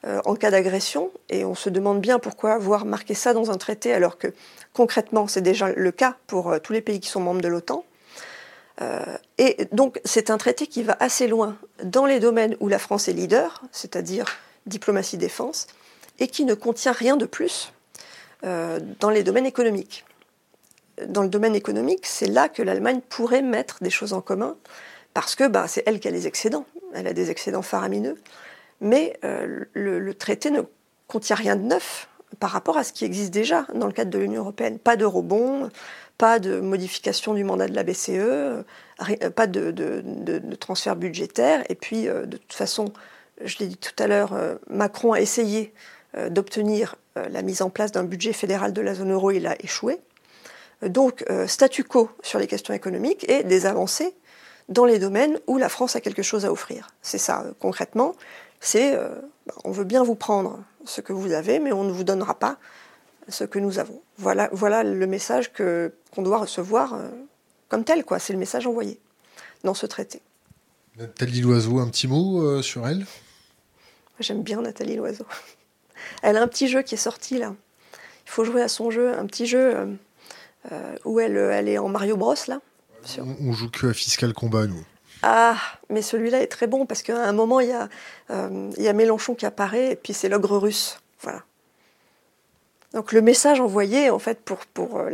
euh, 0.06 0.22
en 0.26 0.36
cas 0.36 0.52
d'agression, 0.52 1.12
et 1.30 1.44
on 1.46 1.56
se 1.56 1.70
demande 1.70 2.02
bien 2.02 2.20
pourquoi 2.20 2.54
avoir 2.54 2.86
marqué 2.86 3.14
ça 3.14 3.34
dans 3.34 3.52
un 3.52 3.58
traité 3.58 3.94
alors 3.94 4.18
que 4.18 4.34
concrètement 4.74 5.28
c'est 5.28 5.42
déjà 5.42 5.72
le 5.72 5.92
cas 5.92 6.16
pour 6.28 6.52
euh, 6.52 6.60
tous 6.60 6.74
les 6.74 6.82
pays 6.82 7.00
qui 7.00 7.10
sont 7.10 7.20
membres 7.20 7.42
de 7.42 7.48
l'OTAN. 7.48 7.84
et 9.38 9.68
donc 9.74 10.00
c'est 10.06 10.30
un 10.30 10.38
traité 10.38 10.66
qui 10.68 10.84
va 10.84 10.96
assez 11.02 11.28
loin 11.28 11.58
dans 11.84 12.06
les 12.06 12.22
domaines 12.22 12.56
où 12.62 12.70
la 12.70 12.80
France 12.80 13.10
est 13.10 13.14
leader, 13.14 13.62
c'est-à-dire 13.74 14.26
diplomatie 14.68 15.18
défense, 15.18 15.68
et 16.20 16.28
qui 16.28 16.46
ne 16.46 16.54
contient 16.54 16.94
rien 16.94 17.18
de 17.18 17.26
plus 17.26 17.74
dans 18.42 19.10
les 19.10 19.24
domaines 19.24 19.46
économiques. 19.46 20.06
Dans 21.08 21.24
le 21.24 21.28
domaine 21.28 21.56
économique, 21.56 22.06
c'est 22.06 22.28
là 22.28 22.48
que 22.48 22.64
l'Allemagne 22.64 23.02
pourrait 23.10 23.42
mettre 23.42 23.84
des 23.84 23.90
choses 23.90 24.14
en 24.14 24.22
commun 24.22 24.56
parce 25.14 25.36
que 25.36 25.48
bah, 25.48 25.66
c'est 25.68 25.84
elle 25.86 26.00
qui 26.00 26.08
a 26.08 26.12
les 26.12 26.28
excédents. 26.28 26.66
Elle 26.94 27.08
a 27.08 27.14
des 27.14 27.32
excédents 27.32 27.62
faramineux. 27.62 28.16
Mais 28.82 29.18
euh, 29.24 29.66
le, 29.74 30.14
traité 30.14 30.52
ne 30.52 30.62
contient 31.08 31.36
rien 31.36 31.56
de 31.56 31.64
neuf 31.64 32.08
par 32.40 32.52
rapport 32.52 32.78
à 32.78 32.84
ce 32.84 32.94
qui 32.94 33.06
existe 33.06 33.32
déjà 33.32 33.66
dans 33.74 33.88
le 33.88 33.94
cadre 33.94 34.12
de 34.12 34.20
l'Union 34.20 34.42
européenne. 34.42 34.80
Pas 34.80 34.96
de 34.96 35.06
rebond, 35.06 35.70
pas 36.18 36.40
de 36.40 36.60
modification 36.60 37.34
du 37.34 37.44
mandat 37.44 37.68
de 37.68 37.76
la 37.76 37.84
BCE, 37.84 38.10
euh, 38.10 38.64
pas 39.36 39.48
de, 39.48 40.42
transfert 40.60 40.96
budgétaire. 40.96 41.64
Et 41.70 41.76
puis, 41.76 42.08
euh, 42.08 42.26
de 42.26 42.38
toute 42.38 42.54
façon, 42.54 42.94
je 43.44 43.58
l'ai 43.60 43.68
dit 43.68 43.78
tout 43.78 43.96
à 44.02 44.08
l'heure, 44.08 44.38
Macron 44.70 45.14
a 45.14 45.22
essayé 45.22 45.74
d'obtenir 46.30 46.96
la 47.16 47.42
mise 47.42 47.62
en 47.62 47.70
place 47.70 47.94
d'un 47.94 48.04
budget 48.04 48.34
fédéral 48.34 48.74
de 48.74 48.82
la 48.82 48.96
zone 48.96 49.14
euro, 49.14 49.32
il 49.32 49.48
a 49.48 49.56
échoué. 49.64 50.02
Donc, 50.82 51.24
statu 51.48 51.86
quo 51.86 52.10
sur 52.22 52.38
les 52.38 52.48
questions 52.48 52.74
économiques 52.74 53.30
et 53.30 53.44
des 53.44 53.66
avancées 53.66 54.14
dans 54.70 54.86
les 54.86 55.00
domaines 55.00 55.40
où 55.48 55.58
la 55.58 55.68
France 55.68 55.96
a 55.96 56.02
quelque 56.02 56.22
chose 56.22 56.46
à 56.46 56.52
offrir. 56.52 56.90
C'est 57.02 57.18
ça, 57.18 57.44
concrètement. 57.60 58.14
C'est, 58.60 58.96
euh, 58.96 59.10
bah, 59.46 59.54
on 59.64 59.72
veut 59.72 59.84
bien 59.84 60.04
vous 60.04 60.16
prendre 60.16 60.60
ce 60.86 61.02
que 61.02 61.14
vous 61.14 61.32
avez, 61.32 61.60
mais 61.60 61.72
on 61.72 61.84
ne 61.84 61.92
vous 61.92 62.04
donnera 62.04 62.36
pas 62.36 62.58
ce 63.28 63.44
que 63.44 63.60
nous 63.60 63.80
avons. 63.80 64.02
Voilà, 64.18 64.50
voilà 64.52 64.84
le 64.84 65.08
message 65.08 65.54
que, 65.54 65.94
qu'on 66.12 66.22
doit 66.22 66.40
recevoir 66.40 66.94
euh, 66.94 67.08
comme 67.68 67.84
tel, 67.84 68.04
quoi. 68.04 68.20
C'est 68.20 68.34
le 68.34 68.40
message 68.40 68.68
envoyé 68.68 69.00
dans 69.64 69.74
ce 69.74 69.86
traité. 69.86 70.22
Nathalie 70.98 71.42
Loiseau, 71.42 71.80
un 71.80 71.88
petit 71.88 72.08
mot 72.08 72.62
sur 72.62 72.88
elle? 72.88 73.06
J'aime 74.20 74.44
bien 74.44 74.62
Nathalie 74.62 74.98
Loiseau. 74.98 75.26
Elle 76.22 76.36
a 76.36 76.42
un 76.42 76.48
petit 76.48 76.68
jeu 76.68 76.82
qui 76.82 76.96
est 76.96 77.00
sorti 77.00 77.38
là. 77.38 77.56
Il 78.26 78.32
faut 78.32 78.44
jouer 78.44 78.62
à 78.62 78.68
son 78.68 78.92
jeu, 78.92 79.18
un 79.18 79.26
petit 79.26 79.46
jeu 79.46 79.98
où 81.04 81.20
elle, 81.20 81.36
elle 81.36 81.68
est 81.68 81.78
en 81.78 81.90
Mario 81.90 82.16
Bros 82.16 82.36
là. 82.48 82.60
On, 83.42 83.54
joue 83.54 83.70
que 83.70 83.88
à 83.88 83.94
Fiscal 83.94 84.34
Combat, 84.34 84.68
nous. 84.68 84.84
Ah, 85.22 85.58
mais 85.90 86.02
celui-là 86.02 86.42
est 86.42 86.48
très 86.48 86.68
bon 86.68 86.86
parce 86.86 87.02
qu'à 87.02 87.22
un 87.24 87.34
moment, 87.34 87.60
il 87.60 87.70
y, 87.70 87.74
a, 87.74 87.90
euh, 88.30 88.72
il 88.78 88.84
y 88.84 88.88
a 88.88 88.94
Mélenchon 88.94 89.36
qui 89.36 89.46
apparaît 89.46 89.92
et 89.92 89.96
puis 89.96 90.14
c'est 90.14 90.30
l'ogre 90.30 90.58
russe. 90.58 91.00
Voilà. 91.22 91.44
Donc 92.94 93.12
le 93.12 93.22
message 93.22 93.60
envoyé, 93.60 94.10
en 94.10 94.20
fait, 94.20 94.40
pour. 94.40 94.66
pour 94.68 95.00
euh, 95.00 95.12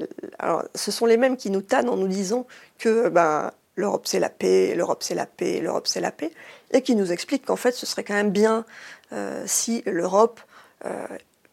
ce 0.75 0.91
sont 0.91 1.05
les 1.05 1.17
mêmes 1.17 1.37
qui 1.37 1.49
nous 1.49 1.61
tannent 1.61 1.89
en 1.89 1.97
nous 1.97 2.07
disant 2.07 2.45
que 2.77 3.09
ben, 3.09 3.51
l'Europe 3.75 4.07
c'est 4.07 4.19
la 4.19 4.29
paix, 4.29 4.75
l'Europe 4.75 5.01
c'est 5.01 5.15
la 5.15 5.25
paix, 5.25 5.59
l'Europe 5.59 5.87
c'est 5.87 6.01
la 6.01 6.11
paix, 6.11 6.31
et 6.71 6.81
qui 6.81 6.95
nous 6.95 7.11
expliquent 7.11 7.45
qu'en 7.45 7.55
fait 7.55 7.73
ce 7.73 7.85
serait 7.85 8.03
quand 8.03 8.13
même 8.13 8.31
bien 8.31 8.63
euh, 9.11 9.43
si 9.45 9.83
l'Europe 9.85 10.39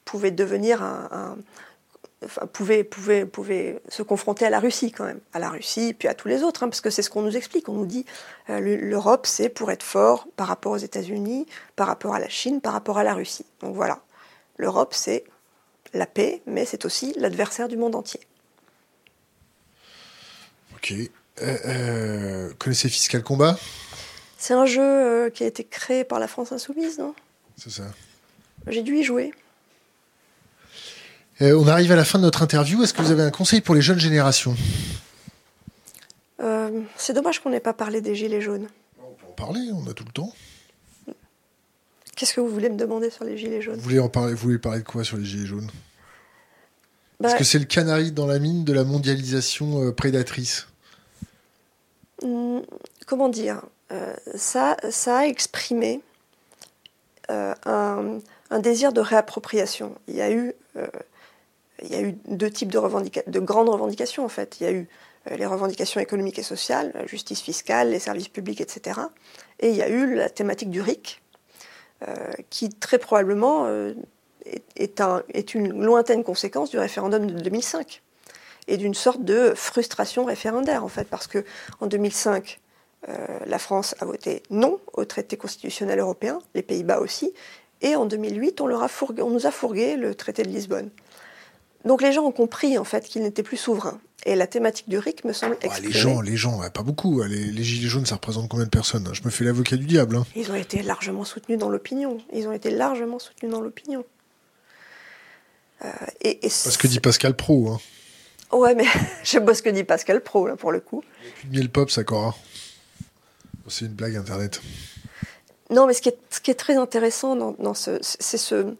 pouvait 0.04 0.30
devenir 0.30 0.82
un, 0.82 1.38
pouvait, 2.52 2.84
pouvait, 2.84 3.26
pouvait 3.26 3.82
se 3.88 4.02
confronter 4.02 4.44
à 4.44 4.50
la 4.50 4.60
Russie 4.60 4.92
quand 4.92 5.04
même, 5.04 5.20
à 5.32 5.38
la 5.38 5.50
Russie, 5.50 5.94
puis 5.94 6.08
à 6.08 6.14
tous 6.14 6.28
les 6.28 6.42
autres, 6.42 6.62
hein, 6.62 6.68
parce 6.68 6.80
que 6.80 6.90
c'est 6.90 7.02
ce 7.02 7.10
qu'on 7.10 7.22
nous 7.22 7.36
explique. 7.36 7.68
On 7.68 7.74
nous 7.74 7.86
dit 7.86 8.04
euh, 8.50 8.60
l'Europe, 8.60 9.26
c'est 9.26 9.48
pour 9.48 9.70
être 9.70 9.82
fort 9.82 10.26
par 10.36 10.48
rapport 10.48 10.72
aux 10.72 10.78
États-Unis, 10.78 11.46
par 11.76 11.86
rapport 11.86 12.14
à 12.14 12.20
la 12.20 12.28
Chine, 12.28 12.60
par 12.60 12.72
rapport 12.72 12.98
à 12.98 13.04
la 13.04 13.14
Russie. 13.14 13.46
Donc 13.60 13.74
voilà, 13.74 14.00
l'Europe, 14.56 14.94
c'est 14.94 15.24
la 15.94 16.06
paix, 16.06 16.42
mais 16.46 16.64
c'est 16.64 16.84
aussi 16.84 17.14
l'adversaire 17.18 17.68
du 17.68 17.76
monde 17.76 17.94
entier. 17.94 18.20
Ok. 20.74 20.92
Euh, 20.92 21.56
euh, 21.66 22.52
connaissez 22.58 22.88
Fiscal 22.88 23.22
Combat? 23.22 23.58
C'est 24.38 24.54
un 24.54 24.66
jeu 24.66 25.30
qui 25.30 25.44
a 25.44 25.46
été 25.46 25.64
créé 25.64 26.04
par 26.04 26.18
la 26.18 26.28
France 26.28 26.52
Insoumise, 26.52 26.98
non? 26.98 27.14
C'est 27.56 27.70
ça. 27.70 27.84
J'ai 28.66 28.82
dû 28.82 28.96
y 28.96 29.04
jouer. 29.04 29.32
Euh, 31.40 31.58
on 31.58 31.66
arrive 31.66 31.92
à 31.92 31.96
la 31.96 32.04
fin 32.04 32.18
de 32.18 32.24
notre 32.24 32.42
interview. 32.42 32.82
Est-ce 32.82 32.92
que 32.92 33.02
vous 33.02 33.10
avez 33.10 33.22
un 33.22 33.30
conseil 33.30 33.60
pour 33.60 33.74
les 33.74 33.80
jeunes 33.80 33.98
générations 33.98 34.54
euh, 36.40 36.82
C'est 36.96 37.14
dommage 37.14 37.40
qu'on 37.40 37.50
n'ait 37.50 37.60
pas 37.60 37.72
parlé 37.72 38.00
des 38.00 38.14
gilets 38.14 38.42
jaunes. 38.42 38.68
On 39.00 39.14
peut 39.14 39.26
en 39.28 39.32
parler, 39.32 39.60
on 39.72 39.88
a 39.88 39.94
tout 39.94 40.04
le 40.04 40.12
temps. 40.12 40.32
Qu'est-ce 42.16 42.34
que 42.34 42.40
vous 42.40 42.50
voulez 42.50 42.68
me 42.68 42.76
demander 42.76 43.08
sur 43.08 43.24
les 43.24 43.38
gilets 43.38 43.62
jaunes 43.62 43.76
vous 43.76 43.82
voulez, 43.82 43.98
en 43.98 44.10
parler, 44.10 44.34
vous 44.34 44.42
voulez 44.42 44.58
parler 44.58 44.80
de 44.80 44.84
quoi 44.84 45.02
sur 45.02 45.16
les 45.16 45.24
gilets 45.24 45.46
jaunes 45.46 45.70
Est-ce 47.24 47.32
bah, 47.32 47.38
que 47.38 47.44
c'est 47.44 47.58
le 47.58 47.64
canari 47.64 48.12
dans 48.12 48.26
la 48.26 48.38
mine 48.38 48.64
de 48.64 48.72
la 48.72 48.84
mondialisation 48.84 49.82
euh, 49.82 49.92
prédatrice 49.92 50.68
hmm, 52.22 52.60
Comment 53.06 53.28
dire 53.28 53.62
ça, 54.34 54.78
ça 54.88 55.18
a 55.18 55.26
exprimé 55.26 56.00
un, 57.28 58.20
un, 58.50 58.58
désir 58.58 58.94
de 58.94 59.02
réappropriation. 59.02 59.94
Il 60.08 60.16
y 60.16 60.22
a 60.22 60.32
eu 60.32 60.54
il 61.82 61.90
y 61.90 61.94
a 61.94 62.02
eu 62.02 62.12
deux 62.28 62.50
types 62.50 62.70
de, 62.70 62.78
de 63.30 63.40
grandes 63.40 63.68
revendications 63.68 64.24
en 64.24 64.28
fait. 64.28 64.60
Il 64.60 64.64
y 64.64 64.66
a 64.66 64.72
eu 64.72 64.88
euh, 65.30 65.36
les 65.36 65.46
revendications 65.46 66.00
économiques 66.00 66.38
et 66.38 66.42
sociales, 66.42 66.92
la 66.94 67.06
justice 67.06 67.40
fiscale, 67.40 67.90
les 67.90 67.98
services 67.98 68.28
publics, 68.28 68.60
etc. 68.60 69.00
Et 69.60 69.70
il 69.70 69.76
y 69.76 69.82
a 69.82 69.88
eu 69.88 70.14
la 70.14 70.28
thématique 70.28 70.70
du 70.70 70.80
RIC, 70.80 71.22
euh, 72.06 72.14
qui 72.50 72.70
très 72.70 72.98
probablement 72.98 73.66
euh, 73.66 73.94
est, 74.76 75.00
un, 75.00 75.22
est, 75.32 75.54
une 75.54 75.82
lointaine 75.82 76.24
conséquence 76.24 76.70
du 76.70 76.78
référendum 76.78 77.26
de 77.26 77.40
2005 77.40 78.02
et 78.68 78.76
d'une 78.76 78.94
sorte 78.94 79.24
de 79.24 79.52
frustration 79.54 80.24
référendaire 80.24 80.84
en 80.84 80.88
fait, 80.88 81.08
parce 81.08 81.26
que 81.26 81.44
en 81.80 81.86
2005, 81.86 82.60
la 83.46 83.58
France 83.58 83.96
a 83.98 84.04
voté 84.04 84.44
non 84.50 84.78
au 84.92 85.04
traité 85.04 85.36
constitutionnel 85.36 85.98
européen, 85.98 86.38
les 86.54 86.62
Pays-Bas 86.62 87.00
aussi, 87.00 87.32
et 87.80 87.96
en 87.96 88.06
2008, 88.06 88.60
on, 88.60 88.68
leur 88.68 88.84
a 88.84 88.88
on 89.18 89.30
nous 89.30 89.46
a 89.46 89.50
fourgué 89.50 89.96
le 89.96 90.14
traité 90.14 90.44
de 90.44 90.48
Lisbonne. 90.48 90.90
Donc 91.84 92.02
les 92.02 92.12
gens 92.12 92.24
ont 92.24 92.32
compris 92.32 92.78
en 92.78 92.84
fait 92.84 93.04
qu'ils 93.04 93.22
n'étaient 93.22 93.42
plus 93.42 93.56
souverains. 93.56 94.00
Et 94.24 94.36
la 94.36 94.46
thématique 94.46 94.88
du 94.88 94.98
RIC 94.98 95.24
me 95.24 95.32
semble 95.32 95.56
exprimée. 95.62 95.88
les 95.88 95.98
gens, 95.98 96.20
les 96.20 96.36
gens, 96.36 96.60
pas 96.70 96.82
beaucoup. 96.82 97.22
Les, 97.24 97.64
gilets 97.64 97.88
jaunes, 97.88 98.06
ça 98.06 98.14
représente 98.14 98.48
combien 98.48 98.66
de 98.66 98.70
personnes 98.70 99.08
Je 99.12 99.22
me 99.24 99.30
fais 99.30 99.42
l'avocat 99.44 99.76
du 99.76 99.84
diable. 99.84 100.14
Hein. 100.14 100.24
Ils 100.36 100.52
ont 100.52 100.54
été 100.54 100.82
largement 100.82 101.24
soutenus 101.24 101.58
dans 101.58 101.68
l'opinion. 101.68 102.18
Ils 102.32 102.46
ont 102.46 102.52
été 102.52 102.70
largement 102.70 103.18
soutenus 103.18 103.50
dans 103.50 103.60
l'opinion. 103.60 104.04
et, 106.20 106.38
Parce 106.40 106.76
que 106.76 106.86
dit 106.86 107.00
Pascal 107.00 107.34
Pro. 107.34 107.70
Hein. 107.70 107.80
Ouais, 108.52 108.74
mais 108.74 108.84
je 109.24 109.30
sais 109.30 109.40
pas 109.40 109.54
ce 109.54 109.62
que 109.62 109.70
dit 109.70 109.82
Pascal 109.82 110.20
Pro, 110.20 110.46
là, 110.46 110.56
pour 110.56 110.70
le 110.70 110.80
coup. 110.80 111.02
Miel 111.50 111.68
pop, 111.68 111.90
ça 111.90 112.04
Cora. 112.04 112.36
C'est 113.68 113.86
une 113.86 113.92
blague 113.92 114.16
internet. 114.16 114.60
Non, 115.70 115.86
mais 115.86 115.94
ce 115.94 116.02
qui 116.02 116.10
est, 116.10 116.18
ce 116.30 116.40
qui 116.40 116.50
est 116.50 116.56
très 116.56 116.76
intéressant 116.76 117.34
dans, 117.34 117.74
ce, 117.74 117.98
c'est 118.02 118.38
ce, 118.38 118.74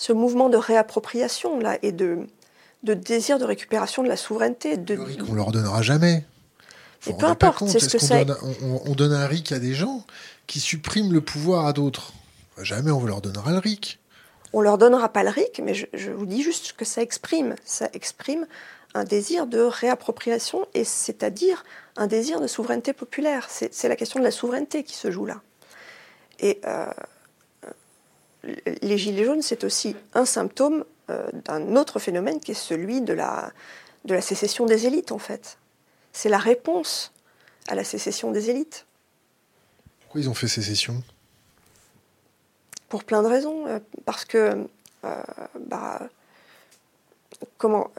ce 0.00 0.14
mouvement 0.14 0.48
de 0.48 0.56
réappropriation 0.56 1.60
là 1.60 1.78
et 1.82 1.92
de, 1.92 2.26
de 2.84 2.94
désir 2.94 3.38
de 3.38 3.44
récupération 3.44 4.02
de 4.02 4.08
la 4.08 4.16
souveraineté. 4.16 4.78
De... 4.78 4.94
Le 4.94 5.02
RIC, 5.02 5.20
on 5.28 5.34
leur 5.34 5.52
donnera 5.52 5.82
jamais. 5.82 6.24
peu 7.04 7.26
importe, 7.26 7.68
c'est 7.68 7.80
ce 7.80 7.90
que 7.90 7.98
c'est. 7.98 8.26
On, 8.86 8.94
donne 8.94 9.12
un 9.12 9.26
RIC 9.26 9.52
à 9.52 9.58
des 9.58 9.74
gens 9.74 10.06
qui 10.46 10.58
suppriment 10.58 11.12
le 11.12 11.20
pouvoir 11.20 11.66
à 11.66 11.74
d'autres? 11.74 12.14
Jamais 12.62 12.90
on 12.90 13.04
leur 13.04 13.20
donnera 13.20 13.52
le 13.52 13.58
RIC. 13.58 13.98
On 14.54 14.62
leur 14.62 14.78
donnera 14.78 15.10
pas 15.10 15.22
le 15.22 15.28
RIC, 15.28 15.60
mais 15.62 15.74
je, 15.74 15.84
je 15.92 16.10
vous 16.10 16.24
dis 16.24 16.42
juste 16.42 16.72
que 16.72 16.86
ça 16.86 17.02
exprime. 17.02 17.54
Ça 17.66 17.90
exprime 17.92 18.46
un 18.94 19.04
désir 19.04 19.46
de 19.46 19.60
réappropriation, 19.60 20.66
et 20.72 20.84
c'est-à-dire 20.84 21.62
un 21.98 22.06
désir 22.06 22.40
de 22.40 22.46
souveraineté 22.46 22.94
populaire. 22.94 23.48
C'est 23.50 23.88
la 23.88 23.96
question 23.96 24.18
de 24.18 24.24
la 24.24 24.30
souveraineté 24.30 24.82
qui 24.82 24.96
se 24.96 25.10
joue 25.10 25.26
là. 25.26 25.42
Et 26.38 26.58
euh, 26.64 26.86
les 28.42 28.98
Gilets 28.98 29.24
jaunes, 29.24 29.42
c'est 29.42 29.64
aussi 29.64 29.96
un 30.14 30.24
symptôme 30.24 30.84
euh, 31.10 31.28
d'un 31.44 31.76
autre 31.76 31.98
phénomène 31.98 32.40
qui 32.40 32.52
est 32.52 32.54
celui 32.54 33.00
de 33.00 33.12
la, 33.12 33.52
de 34.04 34.14
la 34.14 34.20
sécession 34.20 34.66
des 34.66 34.86
élites, 34.86 35.12
en 35.12 35.18
fait. 35.18 35.58
C'est 36.12 36.28
la 36.28 36.38
réponse 36.38 37.12
à 37.68 37.74
la 37.74 37.84
sécession 37.84 38.30
des 38.30 38.50
élites. 38.50 38.86
Pourquoi 40.00 40.20
ils 40.20 40.28
ont 40.28 40.34
fait 40.34 40.48
sécession? 40.48 41.02
Pour 42.88 43.04
plein 43.04 43.22
de 43.22 43.28
raisons. 43.28 43.66
Euh, 43.66 43.78
parce 44.04 44.24
que, 44.24 44.66
bah, 45.02 46.08
comment 47.58 47.90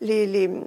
il 0.00 0.64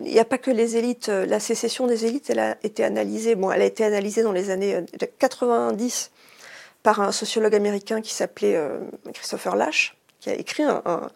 n'y 0.00 0.18
a 0.18 0.24
pas 0.24 0.38
que 0.38 0.50
les 0.50 0.76
élites. 0.76 1.08
Euh, 1.08 1.26
la 1.26 1.40
sécession 1.40 1.86
des 1.86 2.06
élites, 2.06 2.30
elle 2.30 2.38
a 2.38 2.56
été 2.62 2.84
analysée. 2.84 3.34
Bon, 3.34 3.50
elle 3.50 3.62
a 3.62 3.66
été 3.66 3.84
analysée 3.84 4.22
dans 4.22 4.32
les 4.32 4.50
années 4.50 4.84
90 5.18 6.10
euh, 6.12 6.19
par 6.82 7.00
un 7.00 7.12
sociologue 7.12 7.54
américain 7.54 8.00
qui 8.00 8.14
s'appelait 8.14 8.56
euh, 8.56 8.80
Christopher 9.12 9.56
Lash, 9.56 9.96
qui 10.20 10.30
a 10.30 10.34
écrit 10.34 10.62
un, 10.62 11.10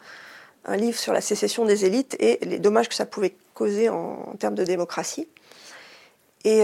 livre 0.77 0.99
sur 0.99 1.13
la 1.13 1.21
sécession 1.21 1.65
des 1.65 1.85
élites 1.85 2.17
et 2.21 2.39
les 2.43 2.59
dommages 2.59 2.89
que 2.89 2.95
ça 2.95 3.05
pouvait 3.05 3.35
causer 3.53 3.91
en, 3.91 4.35
termes 4.39 4.55
de 4.55 4.65
démocratie. 4.65 5.29
Et 6.45 6.61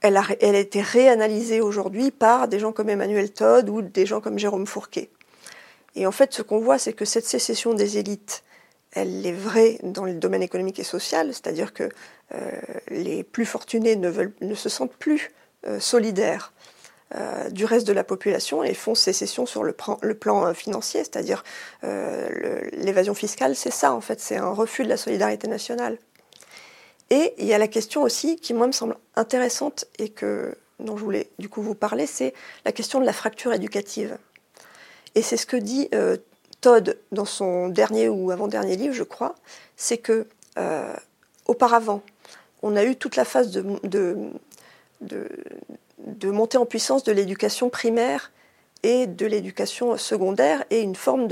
elle, 0.00 0.16
a, 0.16 0.24
elle 0.40 0.54
a 0.54 0.58
été 0.58 0.80
réanalysée 0.80 1.60
aujourd'hui 1.60 2.10
par 2.10 2.48
des 2.48 2.58
gens 2.58 2.72
comme 2.72 2.88
Emmanuel 2.88 3.30
Todd 3.30 3.68
ou 3.68 3.82
des 3.82 4.06
gens 4.06 4.22
comme 4.22 4.38
Jérôme 4.38 4.66
Fourquet. 4.66 5.10
Et 5.96 6.06
en 6.06 6.12
fait, 6.12 6.32
ce 6.34 6.42
qu'on 6.42 6.58
voit, 6.58 6.78
c'est 6.78 6.92
que 6.92 7.06
cette 7.06 7.24
sécession 7.24 7.74
des 7.74 7.98
élites, 7.98 8.44
elle 8.92 9.26
est 9.26 9.32
vraie 9.32 9.78
dans 9.82 10.04
le 10.04 10.14
domaine 10.14 10.42
économique 10.42 10.78
et 10.78 10.84
social, 10.84 11.28
c'est-à-dire 11.32 11.72
que 11.72 11.88
euh, 12.34 12.50
les 12.88 13.24
plus 13.24 13.46
fortunés 13.46 13.96
ne, 13.96 14.08
veulent, 14.08 14.34
ne 14.42 14.54
se 14.54 14.68
sentent 14.68 14.94
plus 14.94 15.32
euh, 15.66 15.80
solidaires 15.80 16.52
euh, 17.14 17.48
du 17.50 17.64
reste 17.64 17.86
de 17.86 17.92
la 17.92 18.04
population 18.04 18.64
et 18.64 18.74
font 18.74 18.94
sécession 18.94 19.46
sur 19.46 19.62
le, 19.62 19.76
le 20.02 20.14
plan 20.14 20.52
financier, 20.54 21.00
c'est-à-dire 21.04 21.44
l'évasion 21.82 23.14
fiscale, 23.14 23.54
c'est 23.54 23.72
ça 23.72 23.92
en 23.92 24.00
fait, 24.00 24.20
c'est 24.20 24.36
un 24.36 24.50
refus 24.50 24.84
de 24.84 24.88
la 24.88 24.96
solidarité 24.96 25.48
nationale. 25.48 25.98
Et 27.10 27.34
il 27.38 27.46
y 27.46 27.54
a 27.54 27.58
la 27.58 27.68
question 27.68 28.02
aussi 28.02 28.36
qui 28.36 28.52
moi 28.52 28.66
me 28.66 28.72
semble 28.72 28.96
intéressante 29.14 29.84
et 29.98 30.08
que 30.08 30.56
dont 30.80 30.96
je 30.96 31.04
voulais 31.04 31.30
du 31.38 31.48
coup 31.48 31.62
vous 31.62 31.76
parler, 31.76 32.06
c'est 32.06 32.34
la 32.64 32.72
question 32.72 33.00
de 33.00 33.06
la 33.06 33.12
fracture 33.12 33.52
éducative. 33.52 34.18
Et 35.14 35.22
c'est 35.22 35.36
ce 35.36 35.46
que 35.46 35.56
dit 35.56 35.88
Todd, 36.60 36.98
dans 37.12 37.24
son 37.24 37.68
dernier 37.68 38.08
ou 38.08 38.30
avant-dernier 38.30 38.76
livre, 38.76 38.94
je 38.94 39.02
crois, 39.02 39.34
c'est 39.76 39.98
que 39.98 40.26
euh, 40.58 40.94
auparavant, 41.46 42.02
on 42.62 42.76
a 42.76 42.84
eu 42.84 42.96
toute 42.96 43.16
la 43.16 43.24
phase 43.24 43.50
de, 43.50 44.16
montée 46.24 46.58
en 46.58 46.66
puissance 46.66 47.04
de 47.04 47.12
l'éducation 47.12 47.70
primaire 47.70 48.32
et 48.82 49.06
de 49.06 49.26
l'éducation 49.26 49.96
secondaire 49.96 50.64
et 50.70 50.80
une 50.80 50.94
forme 50.94 51.28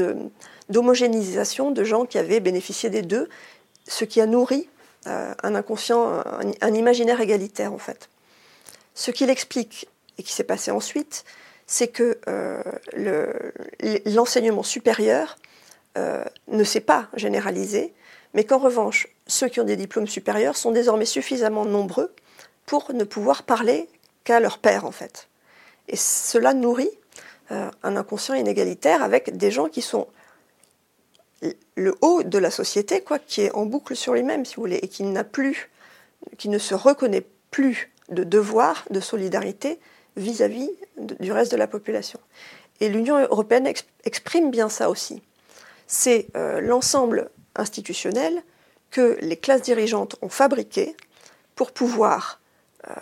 d'homogénéisation 0.68 1.70
de, 1.70 1.84
gens 1.84 2.06
qui 2.06 2.18
avaient 2.18 2.40
bénéficié 2.40 2.90
des 2.90 3.02
deux, 3.02 3.28
ce 3.86 4.04
qui 4.04 4.20
a 4.20 4.26
nourri 4.26 4.68
euh, 5.06 5.34
un 5.42 5.54
inconscient, 5.54 6.22
un, 6.60 6.74
imaginaire 6.74 7.20
égalitaire 7.20 7.72
en 7.72 7.78
fait. 7.78 8.08
Ce 8.94 9.10
qu'il 9.10 9.30
explique 9.30 9.88
et 10.18 10.22
qui 10.22 10.32
s'est 10.32 10.44
passé 10.44 10.70
ensuite, 10.70 11.24
c'est 11.66 11.88
que 11.88 12.18
euh, 12.28 12.62
l'enseignement 14.06 14.62
supérieur 14.62 15.36
euh, 15.98 16.24
ne 16.48 16.64
s'est 16.64 16.80
pas 16.80 17.08
généralisé, 17.14 17.94
mais 18.32 18.44
qu'en 18.44 18.58
revanche, 18.58 19.08
ceux 19.26 19.48
qui 19.48 19.60
ont 19.60 19.64
des 19.64 19.76
diplômes 19.76 20.06
supérieurs 20.06 20.56
sont 20.56 20.72
désormais 20.72 21.04
suffisamment 21.04 21.64
nombreux 21.64 22.12
pour 22.66 22.92
ne 22.92 23.04
pouvoir 23.04 23.42
parler 23.44 23.88
qu'à 24.24 24.40
leur 24.40 24.58
père, 24.58 24.84
en 24.84 24.90
fait. 24.90 25.28
Et 25.88 25.96
cela 25.96 26.54
nourrit 26.54 26.90
euh, 27.50 27.70
un 27.82 27.96
inconscient 27.96 28.34
inégalitaire 28.34 29.02
avec 29.02 29.36
des 29.36 29.50
gens 29.50 29.68
qui 29.68 29.82
sont 29.82 30.08
le 31.76 31.94
haut 32.00 32.22
de 32.22 32.38
la 32.38 32.50
société, 32.50 33.02
quoi, 33.02 33.18
qui 33.18 33.42
est 33.42 33.52
en 33.52 33.66
boucle 33.66 33.96
sur 33.96 34.14
lui-même, 34.14 34.44
si 34.44 34.56
vous 34.56 34.62
voulez, 34.62 34.78
et 34.82 34.88
qui 34.88 35.02
n'a 35.02 35.24
plus, 35.24 35.70
qui 36.38 36.48
ne 36.48 36.58
se 36.58 36.74
reconnaît 36.74 37.26
plus 37.50 37.92
de 38.08 38.24
devoir, 38.24 38.84
de 38.90 39.00
solidarité, 39.00 39.78
vis-à-vis 40.16 40.70
du 40.96 41.32
reste 41.32 41.52
de 41.52 41.56
la 41.56 41.66
population. 41.66 42.20
Et 42.80 42.88
l'Union 42.88 43.18
européenne 43.18 43.70
exprime 44.04 44.50
bien 44.50 44.68
ça 44.68 44.90
aussi. 44.90 45.22
C'est 45.86 46.28
euh, 46.36 46.60
l'ensemble 46.60 47.30
institutionnel 47.56 48.42
que 48.90 49.18
les 49.20 49.36
classes 49.36 49.62
dirigeantes 49.62 50.16
ont 50.22 50.28
fabriqué 50.28 50.96
pour 51.56 51.72
pouvoir, 51.72 52.40
euh, 52.88 52.94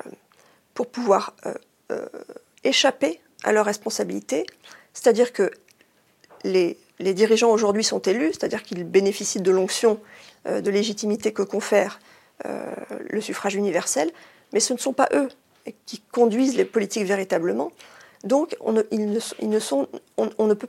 pour 0.75 0.87
pouvoir 0.89 1.35
euh, 1.47 2.07
échapper 2.65 3.21
à 3.45 3.53
leurs 3.53 3.67
responsabilités. 3.67 4.47
C'est-à-dire 4.93 5.33
que 5.33 5.51
les, 6.45 6.79
dirigeants 6.99 7.51
aujourd'hui 7.51 7.85
sont 7.85 8.01
élus, 8.01 8.33
c'est-à-dire 8.33 8.63
qu'ils 8.63 8.85
bénéficient 8.85 9.41
de 9.41 9.51
l'onction 9.51 10.01
de 10.47 10.71
légitimité 10.71 11.33
que 11.33 11.43
confère 11.43 12.01
le 12.45 13.21
suffrage 13.21 13.55
universel, 13.55 14.11
mais 14.53 14.61
ce 14.61 14.73
ne 14.73 14.79
sont 14.79 14.93
pas 14.93 15.09
eux 15.13 15.29
qui 15.87 16.01
conduisent 16.13 16.57
les 16.57 16.65
politiques 16.65 17.05
véritablement. 17.05 17.73
Donc, 18.25 18.57
on 18.61 18.73
ne 18.73 20.55
peut 20.55 20.67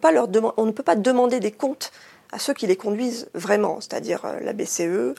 pas 0.83 0.95
demander 0.95 1.39
des 1.39 1.51
comptes 1.51 1.91
à 2.33 2.39
ceux 2.39 2.53
qui 2.53 2.65
les 2.65 2.75
conduisent 2.75 3.29
vraiment, 3.35 3.79
c'est-à-dire 3.79 4.25
euh, 4.25 4.39
la 4.39 4.53
BCE, 4.53 4.81
euh, 4.81 5.13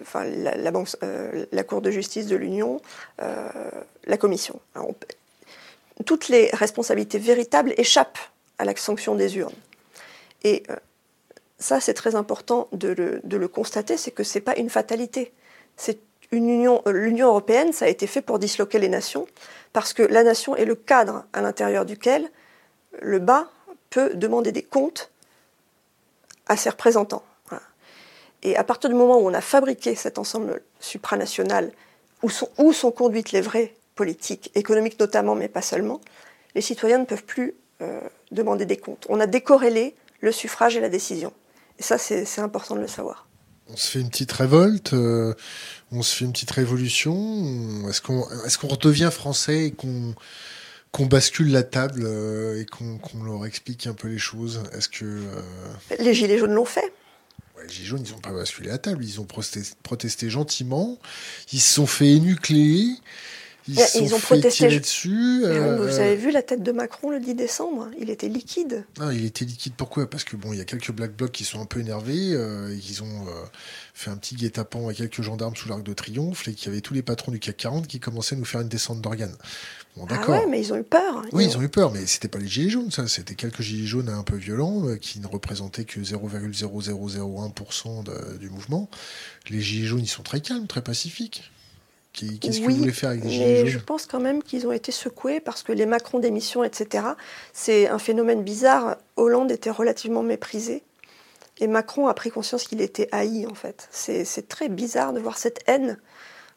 enfin, 0.00 0.24
la, 0.24 0.70
banque, 0.72 0.88
euh, 1.04 1.46
la, 1.52 1.62
Cour 1.62 1.80
de 1.80 1.90
justice 1.90 2.26
de 2.26 2.34
l'Union, 2.34 2.80
la 3.18 4.16
Commission. 4.18 4.60
toutes 6.04 6.28
les 6.28 6.50
responsabilités 6.52 7.18
véritables 7.18 7.74
échappent 7.76 8.18
à 8.58 8.64
la 8.64 8.74
sanction 8.74 9.14
des 9.14 9.38
urnes. 9.38 9.54
Et 10.42 10.64
ça, 11.58 11.78
c'est 11.78 11.94
très 11.94 12.16
important 12.16 12.66
de 12.72 13.20
le, 13.22 13.48
constater, 13.48 13.96
c'est 13.96 14.10
que 14.10 14.24
ce 14.24 14.38
n'est 14.38 14.42
pas 14.42 14.56
une 14.56 14.70
fatalité. 14.70 15.32
Union, 16.32 16.82
l'Union 16.86 17.28
européenne, 17.28 17.72
ça 17.72 17.84
a 17.84 17.88
été 17.88 18.08
fait 18.08 18.22
pour 18.22 18.40
disloquer 18.40 18.80
les 18.80 18.88
nations, 18.88 19.28
parce 19.72 19.92
que 19.92 20.02
la 20.02 20.24
nation 20.24 20.56
est 20.56 20.64
le 20.64 20.74
cadre 20.74 21.24
à 21.32 21.40
l'intérieur 21.40 21.84
duquel 21.84 22.28
le 23.00 23.20
bas 23.20 23.48
peut 23.90 24.14
demander 24.14 24.50
des 24.50 24.62
comptes 24.62 25.11
à 26.52 26.56
ses 26.56 26.70
représentants. 26.70 27.24
Et 28.44 28.56
à 28.56 28.64
partir 28.64 28.90
du 28.90 28.96
moment 28.96 29.18
où 29.18 29.28
on 29.28 29.34
a 29.34 29.40
fabriqué 29.40 29.94
cet 29.94 30.18
ensemble 30.18 30.62
supranational, 30.80 31.70
où 32.22 32.28
sont, 32.30 32.90
conduites 32.90 33.30
les 33.30 33.40
vraies 33.40 33.74
politiques, 33.94 34.50
économiques 34.56 34.98
notamment, 34.98 35.36
mais 35.36 35.48
pas 35.48 35.62
seulement, 35.62 36.00
les 36.56 36.60
citoyens 36.60 36.98
ne 36.98 37.04
peuvent 37.04 37.24
plus 37.24 37.54
euh, 37.82 38.00
demander 38.32 38.66
des 38.66 38.76
comptes. 38.76 39.06
On 39.08 39.20
a 39.20 39.26
décorrélé 39.26 39.94
le 40.20 40.32
suffrage 40.32 40.76
et 40.76 40.80
la 40.80 40.88
décision. 40.88 41.32
Et 41.78 41.82
ça, 41.82 41.98
c'est 41.98 42.40
important 42.40 42.74
de 42.74 42.80
le 42.80 42.88
savoir 42.88 43.26
on 43.68 43.76
se 43.76 43.86
fait 43.88 44.00
une 44.00 44.10
petite 44.10 44.32
révolte, 44.32 44.92
euh, 44.92 45.34
on 45.92 46.02
se 46.02 46.16
fait 46.16 46.24
une 46.24 46.32
petite 46.32 46.50
révolution. 46.50 47.88
Est-ce 47.88 48.02
qu'on 48.02 48.22
est 48.44 48.56
qu'on 48.56 48.68
redevient 48.68 49.10
français 49.10 49.66
et 49.66 49.70
qu'on 49.70 50.14
qu'on 50.92 51.06
bascule 51.06 51.50
la 51.50 51.62
table 51.62 52.02
euh, 52.04 52.60
et 52.60 52.66
qu'on 52.66 53.24
leur 53.24 53.46
explique 53.46 53.86
un 53.86 53.94
peu 53.94 54.08
les 54.08 54.18
choses. 54.18 54.62
Est-ce 54.74 54.90
que 54.90 55.04
euh, 55.04 55.42
les 55.98 56.14
gilets 56.14 56.38
jaunes 56.38 56.52
l'ont 56.52 56.66
fait. 56.66 56.92
Les 57.62 57.72
gilets 57.72 57.86
jaunes, 57.86 58.04
ils 58.06 58.12
n'ont 58.12 58.18
pas 58.18 58.32
basculé 58.32 58.68
la 58.68 58.78
table, 58.78 59.02
ils 59.04 59.20
ont 59.20 59.26
protesté, 59.82 60.28
gentiment, 60.28 60.98
ils 61.52 61.60
se 61.60 61.74
sont 61.74 61.86
fait 61.86 62.10
énucléer. 62.10 62.88
Ils, 63.68 63.74
Ils 63.74 64.08
sont 64.08 64.16
ont 64.16 64.18
protesté, 64.18 64.78
dessus. 64.78 65.40
Mais 65.42 65.46
euh, 65.56 65.76
Vous 65.76 65.98
avez 66.00 66.16
vu 66.16 66.30
la 66.32 66.42
tête 66.42 66.62
de 66.64 66.72
Macron 66.72 67.10
le 67.10 67.20
10 67.20 67.34
décembre? 67.34 67.88
Il 68.00 68.10
était 68.10 68.28
liquide. 68.28 68.84
Non, 68.98 69.10
il 69.10 69.24
était 69.24 69.44
liquide. 69.44 69.74
Pourquoi? 69.76 70.08
Parce 70.10 70.24
que 70.24 70.34
bon, 70.36 70.52
il 70.52 70.58
y 70.58 70.60
a 70.60 70.64
quelques 70.64 70.90
black 70.90 71.14
blocs 71.16 71.30
qui 71.32 71.44
sont 71.44 71.60
un 71.60 71.66
peu 71.66 71.78
énervés 71.80 72.32
euh, 72.34 72.76
qui 72.80 73.00
ont 73.00 73.26
euh, 73.28 73.44
fait 73.94 74.10
un 74.10 74.16
petit 74.16 74.34
guet-apens 74.34 74.88
à 74.88 74.94
quelques 74.94 75.22
gendarmes 75.22 75.54
sous 75.54 75.68
l'arc 75.68 75.82
de 75.84 75.92
triomphe 75.92 76.48
et 76.48 76.54
qu'il 76.54 76.66
y 76.66 76.70
avait 76.72 76.80
tous 76.80 76.94
les 76.94 77.02
patrons 77.02 77.30
du 77.30 77.38
CAC 77.38 77.56
40 77.56 77.86
qui 77.86 78.00
commençaient 78.00 78.34
à 78.34 78.38
nous 78.38 78.44
faire 78.44 78.62
une 78.62 78.68
descente 78.68 79.00
d'organes. 79.00 79.36
Bon, 79.96 80.06
Ah 80.08 80.14
d'accord. 80.16 80.30
ouais, 80.40 80.46
mais 80.50 80.60
ils 80.60 80.72
ont 80.72 80.76
eu 80.78 80.82
peur. 80.82 81.22
Oui, 81.32 81.44
ils 81.48 81.56
ont 81.56 81.62
eu 81.62 81.68
peur, 81.68 81.92
mais 81.92 82.06
c'était 82.06 82.28
pas 82.28 82.38
les 82.38 82.48
gilets 82.48 82.70
jaunes, 82.70 82.90
ça. 82.90 83.06
C'était 83.06 83.34
quelques 83.34 83.60
gilets 83.62 83.86
jaunes 83.86 84.08
un 84.08 84.22
peu 84.24 84.36
violents 84.36 84.88
euh, 84.88 84.96
qui 84.96 85.20
ne 85.20 85.26
représentaient 85.26 85.84
que 85.84 86.00
0,0001% 86.00 88.02
de- 88.04 88.38
du 88.38 88.50
mouvement. 88.50 88.88
Les 89.50 89.60
gilets 89.60 89.86
jaunes, 89.86 90.00
ils 90.02 90.06
sont 90.08 90.22
très 90.22 90.40
calmes, 90.40 90.66
très 90.66 90.82
pacifiques. 90.82 91.50
Qu'est-ce 92.12 92.60
que 92.60 92.66
Oui, 92.66 92.74
vous 92.74 92.80
voulez 92.80 92.92
faire 92.92 93.10
avec 93.10 93.22
des 93.22 93.30
gilets 93.30 93.66
je 93.66 93.78
pense 93.78 94.06
quand 94.06 94.20
même 94.20 94.42
qu'ils 94.42 94.66
ont 94.66 94.72
été 94.72 94.92
secoués 94.92 95.40
parce 95.40 95.62
que 95.62 95.72
les 95.72 95.86
Macron 95.86 96.18
d'émission, 96.18 96.62
etc., 96.62 97.04
c'est 97.52 97.88
un 97.88 97.98
phénomène 97.98 98.42
bizarre. 98.42 98.96
Hollande 99.16 99.50
était 99.50 99.70
relativement 99.70 100.22
méprisé. 100.22 100.82
Et 101.58 101.66
Macron 101.66 102.08
a 102.08 102.14
pris 102.14 102.30
conscience 102.30 102.64
qu'il 102.64 102.80
était 102.80 103.08
haï, 103.12 103.46
en 103.46 103.54
fait. 103.54 103.88
C'est 103.92 104.48
très 104.48 104.68
bizarre 104.68 105.12
de 105.12 105.20
voir 105.20 105.38
cette 105.38 105.60
haine 105.66 105.98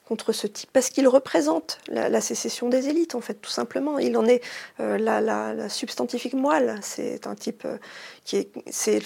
contre 0.05 0.33
ce 0.33 0.45
type, 0.45 0.69
parce 0.71 0.89
qu'il 0.89 1.07
représente 1.07 1.79
la, 1.87 2.09
la 2.09 2.21
sécession 2.21 2.69
des 2.69 2.89
élites, 2.89 3.15
en 3.15 3.21
fait, 3.21 3.35
tout 3.35 3.49
simplement. 3.49 3.97
Il 3.97 4.15
en 4.17 4.25
est 4.25 4.41
euh, 4.79 4.97
la, 4.99 5.19
la- 5.19 5.53
la 5.53 5.67
substantifique 5.69 6.33
moelle. 6.35 6.75
C'est 6.81 7.25
un 7.27 7.33
type 7.35 7.63
euh, 7.65 7.77
qui 8.23 8.37
est, 8.37 8.49
c'est, 8.69 9.01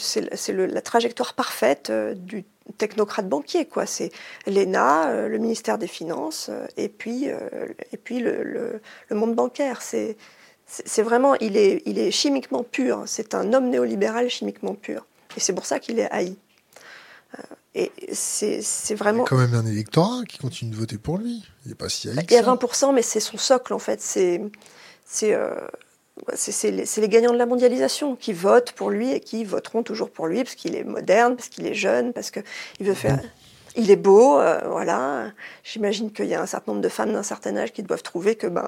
la 0.51 0.81
trajectoire 0.81 1.33
parfaite 1.35 1.89
euh, 1.89 2.13
du 2.15 2.43
technocrate 2.77 3.27
banquier, 3.27 3.65
quoi. 3.65 3.85
C'est 3.85 4.11
l'ENA, 4.47 5.09
euh, 5.09 5.27
le 5.27 5.37
ministère 5.37 5.77
des 5.77 5.87
Finances, 5.87 6.47
euh, 6.49 6.65
et 6.77 6.89
puis, 6.89 7.29
euh, 7.29 7.37
et 7.91 7.97
puis 7.97 8.19
le, 8.19 8.43
le- 8.43 8.81
le 9.09 9.15
monde 9.15 9.35
bancaire. 9.35 9.81
C'est, 9.81 10.17
c'est 10.65 11.01
vraiment, 11.01 11.35
il 11.35 11.57
est, 11.57 11.81
il 11.85 11.97
est 11.99 12.11
chimiquement 12.11 12.63
pur. 12.63 13.03
C'est 13.07 13.33
un 13.33 13.53
homme 13.53 13.69
néolibéral 13.69 14.29
chimiquement 14.29 14.75
pur. 14.75 15.05
Et 15.35 15.39
c'est 15.39 15.53
pour 15.53 15.65
ça 15.65 15.79
qu'il 15.79 15.99
est 15.99 16.09
haï. 16.11 16.35
Et 17.75 17.91
c'est, 18.13 18.61
c'est 18.63 18.93
Il 18.95 18.97
y 18.97 18.99
vraiment. 18.99 19.23
a 19.25 19.27
quand 19.27 19.37
même 19.37 19.53
un 19.53 19.65
électorat 19.65 20.23
qui 20.27 20.39
continue 20.39 20.71
de 20.71 20.75
voter 20.75 20.97
pour 20.97 21.19
lui. 21.19 21.43
Il 21.65 21.69
n'est 21.69 21.75
pas 21.75 21.87
si 21.87 22.09
haï 22.09 22.15
Il 22.27 22.33
y 22.33 22.37
a 22.37 22.43
ça. 22.43 22.55
20%, 22.55 22.93
mais 22.95 23.03
c'est 23.03 23.19
son 23.19 23.37
socle, 23.37 23.73
en 23.73 23.79
fait. 23.79 24.01
C'est 24.01 24.41
c'est 25.05 25.33
euh, 25.33 25.53
c'est- 26.33 26.71
les, 26.71 27.07
gagnants 27.09 27.33
de 27.33 27.37
la 27.37 27.45
mondialisation 27.45 28.15
qui 28.15 28.33
votent 28.33 28.71
pour 28.73 28.89
lui 28.89 29.11
et 29.11 29.19
qui 29.19 29.43
voteront 29.43 29.83
toujours 29.83 30.09
pour 30.09 30.27
lui 30.27 30.43
parce 30.43 30.55
qu'il 30.55 30.75
est 30.75 30.83
moderne, 30.83 31.35
parce 31.35 31.49
qu'il 31.49 31.65
est 31.65 31.73
jeune, 31.73 32.13
parce 32.13 32.31
qu'il 32.31 32.43
veut 32.81 32.93
faire. 32.93 33.19
Il 33.75 33.91
est 33.91 33.95
beau, 33.95 34.39
euh, 34.39 34.59
voilà. 34.67 35.31
J'imagine 35.63 36.11
qu'il 36.11 36.25
y 36.25 36.33
a 36.33 36.41
un 36.41 36.47
certain 36.47 36.71
nombre 36.71 36.81
de 36.81 36.89
femmes 36.89 37.13
d'un 37.13 37.23
certain 37.23 37.55
âge 37.55 37.71
qui 37.71 37.83
doivent 37.83 38.01
trouver 38.01 38.35
que, 38.35 38.47
ben, 38.47 38.67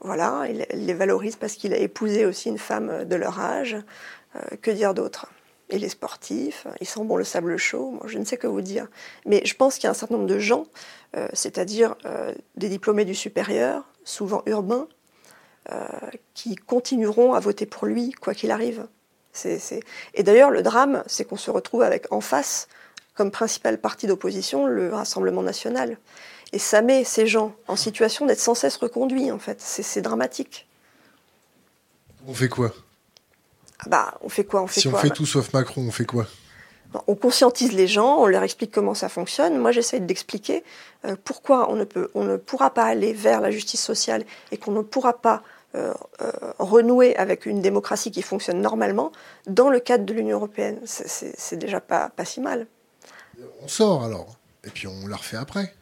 voilà, 0.00 0.46
il 0.48 0.66
il 0.72 0.86
les 0.86 0.94
valorise 0.94 1.36
parce 1.36 1.54
qu'il 1.54 1.74
a 1.74 1.76
épousé 1.76 2.24
aussi 2.24 2.48
une 2.48 2.58
femme 2.58 3.04
de 3.04 3.16
leur 3.16 3.38
âge. 3.40 3.76
Euh, 4.36 4.56
que 4.60 4.70
dire 4.70 4.94
d'autre? 4.94 5.26
Il 5.70 5.84
est 5.84 5.90
sportif, 5.90 6.66
il 6.80 6.86
sent 6.86 7.04
bon 7.04 7.16
le 7.16 7.24
sable 7.24 7.56
chaud, 7.58 7.90
moi, 7.90 8.04
je 8.06 8.18
ne 8.18 8.24
sais 8.24 8.38
que 8.38 8.46
vous 8.46 8.62
dire. 8.62 8.86
Mais 9.26 9.42
je 9.44 9.54
pense 9.54 9.74
qu'il 9.74 9.84
y 9.84 9.86
a 9.86 9.90
un 9.90 9.94
certain 9.94 10.14
nombre 10.14 10.26
de 10.26 10.38
gens, 10.38 10.64
euh, 11.16 11.28
c'est-à-dire 11.34 11.94
euh, 12.06 12.32
des 12.56 12.70
diplômés 12.70 13.04
du 13.04 13.14
supérieur, 13.14 13.84
souvent 14.02 14.42
urbains, 14.46 14.88
euh, 14.88 14.97
qui 16.34 16.54
continueront 16.56 17.34
à 17.34 17.40
voter 17.40 17.66
pour 17.66 17.86
lui, 17.86 18.12
quoi 18.12 18.34
qu'il 18.34 18.50
arrive. 18.50 18.86
Et 20.14 20.22
d'ailleurs, 20.22 20.50
le 20.50 20.62
drame, 20.62 21.02
c'est 21.06 21.24
qu'on 21.24 21.36
se 21.36 21.50
retrouve 21.50 21.82
avec 21.82 22.10
en 22.12 22.20
face, 22.20 22.68
comme 23.14 23.30
principal 23.30 23.78
parti 23.78 24.06
d'opposition, 24.06 24.66
le 24.66 24.92
Rassemblement 24.92 25.42
national. 25.42 25.98
Et 26.52 26.58
ça 26.58 26.82
met 26.82 27.04
ces 27.04 27.26
gens 27.26 27.54
en 27.66 27.76
situation 27.76 28.26
d'être 28.26 28.40
sans 28.40 28.54
cesse 28.54 28.76
reconduits, 28.76 29.30
en 29.30 29.38
fait. 29.38 29.60
C'est 29.60 30.00
dramatique. 30.00 30.66
On 32.26 32.34
fait 32.34 32.48
quoi? 32.48 32.72
Ah 33.80 33.88
bah, 33.88 34.18
on 34.22 34.28
fait 34.28 34.44
quoi? 34.44 34.62
On 34.62 34.66
fait 34.66 34.80
Si 34.80 34.88
on 34.88 34.96
fait 34.96 35.08
Bah, 35.08 35.14
tout 35.14 35.26
sauf 35.26 35.52
Macron, 35.52 35.82
on 35.86 35.90
fait 35.90 36.06
quoi? 36.06 36.26
On 37.06 37.14
conscientise 37.14 37.72
les 37.72 37.86
gens, 37.86 38.16
on 38.16 38.26
leur 38.26 38.42
explique 38.42 38.70
comment 38.72 38.94
ça 38.94 39.10
fonctionne. 39.10 39.58
Moi, 39.58 39.72
j'essaye 39.72 40.00
d'expliquer 40.00 40.64
euh, 41.04 41.16
pourquoi 41.22 41.70
on 41.70 41.76
ne, 41.76 41.84
peut, 41.84 42.10
on 42.14 42.24
ne 42.24 42.36
pourra 42.36 42.72
pas 42.72 42.84
aller 42.84 43.12
vers 43.12 43.42
la 43.42 43.50
justice 43.50 43.82
sociale 43.82 44.24
et 44.52 44.56
qu'on 44.56 44.72
ne 44.72 44.80
pourra 44.80 45.12
pas 45.12 45.42
euh, 45.74 45.92
euh, 46.22 46.30
renouer 46.58 47.14
avec 47.16 47.44
une 47.46 47.60
démocratie 47.60 48.10
qui 48.10 48.22
fonctionne 48.22 48.60
normalement 48.60 49.12
dans 49.46 49.68
le 49.68 49.80
cadre 49.80 50.04
de 50.04 50.14
l'Union 50.14 50.36
européenne. 50.38 50.80
C'est- 50.84 51.56
déjà 51.56 51.80
pas, 51.80 52.08
pas 52.10 52.24
si 52.24 52.40
mal. 52.40 52.66
On 53.62 53.68
sort 53.68 54.04
alors. 54.04 54.36
Et 54.64 54.70
puis 54.70 54.86
on 54.86 55.06
la 55.06 55.16
refait 55.16 55.36
après. 55.36 55.74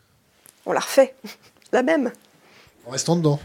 On 0.67 0.73
la 0.73 0.81
refait, 0.81 1.15
la 1.73 1.83
même. 1.83 2.13
En 2.87 2.91
restant 2.91 3.17
dedans. 3.17 3.39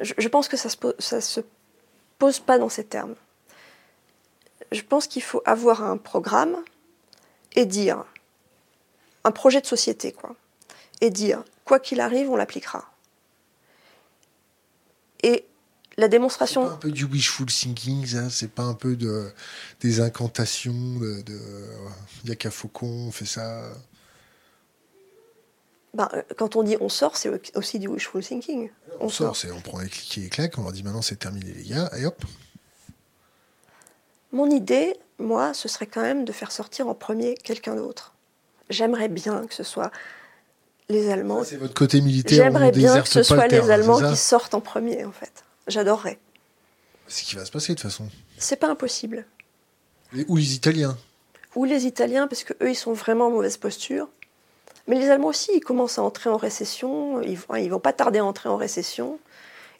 Je, 0.00 0.12
je 0.18 0.28
pense 0.28 0.48
que 0.48 0.56
ça 0.56 0.68
se, 0.68 0.76
ça 0.98 1.20
se 1.20 1.40
pose 2.18 2.38
pas 2.38 2.58
dans 2.58 2.68
ces 2.68 2.84
termes. 2.84 3.14
Je 4.72 4.82
pense 4.82 5.06
qu'il 5.06 5.22
faut 5.22 5.42
avoir 5.46 5.82
un 5.82 5.96
programme 5.96 6.56
et 7.54 7.64
dire 7.64 8.04
un 9.24 9.30
projet 9.30 9.60
de 9.60 9.66
société, 9.66 10.12
quoi, 10.12 10.34
et 11.00 11.10
dire 11.10 11.42
quoi 11.64 11.80
qu'il 11.80 12.00
arrive, 12.00 12.30
on 12.30 12.36
l'appliquera. 12.36 12.84
Et 15.26 15.44
la 15.96 16.04
C'est 16.04 16.10
démonstration, 16.10 16.66
pas 16.66 16.72
un 16.74 16.76
peu 16.76 16.92
du 16.92 17.04
wishful 17.04 17.46
thinking, 17.46 18.06
ça 18.06 18.30
C'est 18.30 18.50
pas 18.50 18.62
un 18.62 18.74
peu 18.74 18.96
de, 18.96 19.32
des 19.80 20.00
incantations 20.00 20.98
de. 21.00 21.22
de 21.22 21.40
Il 22.24 22.30
y 22.30 22.32
a 22.32 22.36
qu'à 22.36 22.50
Faucon, 22.50 23.06
on 23.08 23.10
fait 23.10 23.26
ça. 23.26 23.62
ben, 25.94 26.08
euh, 26.14 26.22
quand 26.36 26.54
on 26.54 26.62
dit 26.62 26.76
on 26.80 26.88
sort, 26.88 27.16
c'est 27.16 27.56
aussi 27.56 27.78
du 27.78 27.88
wishful 27.88 28.22
thinking. 28.22 28.70
On, 29.00 29.08
sort, 29.08 29.36
c'est 29.36 29.50
on 29.50 29.60
prend 29.60 29.80
les 29.80 29.88
clics 29.88 30.18
et 30.18 30.20
les 30.22 30.28
claques, 30.28 30.56
on 30.58 30.62
leur 30.62 30.72
dit 30.72 30.82
maintenant 30.82 31.02
c'est 31.02 31.16
terminé 31.16 31.52
les 31.52 31.64
gars, 31.64 31.90
et 31.96 32.06
hop. 32.06 32.24
Mon 34.32 34.50
idée, 34.50 34.96
moi, 35.18 35.54
ce 35.54 35.66
serait 35.66 35.86
quand 35.86 36.02
même 36.02 36.24
de 36.24 36.32
faire 36.32 36.52
sortir 36.52 36.88
en 36.88 36.94
premier 36.94 37.34
quelqu'un 37.34 37.74
d'autre. 37.74 38.14
J'aimerais 38.68 39.08
bien 39.08 39.46
que 39.46 39.54
ce 39.54 39.62
soit 39.62 39.90
les 40.88 41.10
Allemands 41.10 41.42
C'est 41.44 41.56
votre 41.56 41.74
côté 41.74 42.00
militaire. 42.00 42.44
J'aimerais 42.44 42.70
bien 42.72 43.00
que 43.02 43.08
ce 43.08 43.22
soit 43.22 43.46
le 43.48 43.56
les 43.60 43.70
Allemands 43.70 43.98
qui 44.10 44.16
sortent 44.16 44.54
en 44.54 44.60
premier, 44.60 45.04
en 45.04 45.12
fait. 45.12 45.44
J'adorerais. 45.66 46.18
C'est 47.08 47.24
ce 47.24 47.28
qui 47.30 47.36
va 47.36 47.44
se 47.44 47.50
passer 47.50 47.72
de 47.74 47.78
toute 47.80 47.90
façon. 47.90 48.08
C'est 48.38 48.56
pas 48.56 48.68
impossible. 48.68 49.26
Et- 50.16 50.24
ou 50.28 50.36
les 50.36 50.54
Italiens. 50.54 50.96
Ou 51.54 51.64
les 51.64 51.86
Italiens, 51.86 52.26
parce 52.28 52.44
que 52.44 52.52
eux, 52.62 52.70
ils 52.70 52.76
sont 52.76 52.92
vraiment 52.92 53.26
en 53.26 53.30
mauvaise 53.30 53.56
posture. 53.56 54.08
Mais 54.88 54.98
les 54.98 55.08
Allemands 55.10 55.28
aussi, 55.28 55.50
ils 55.54 55.60
commencent 55.60 55.98
à 55.98 56.02
entrer 56.02 56.30
en 56.30 56.36
récession. 56.36 57.20
Ils 57.22 57.36
vont, 57.38 57.56
ils 57.56 57.68
vont 57.68 57.80
pas 57.80 57.92
tarder 57.92 58.18
à 58.20 58.24
entrer 58.24 58.48
en 58.48 58.56
récession. 58.56 59.18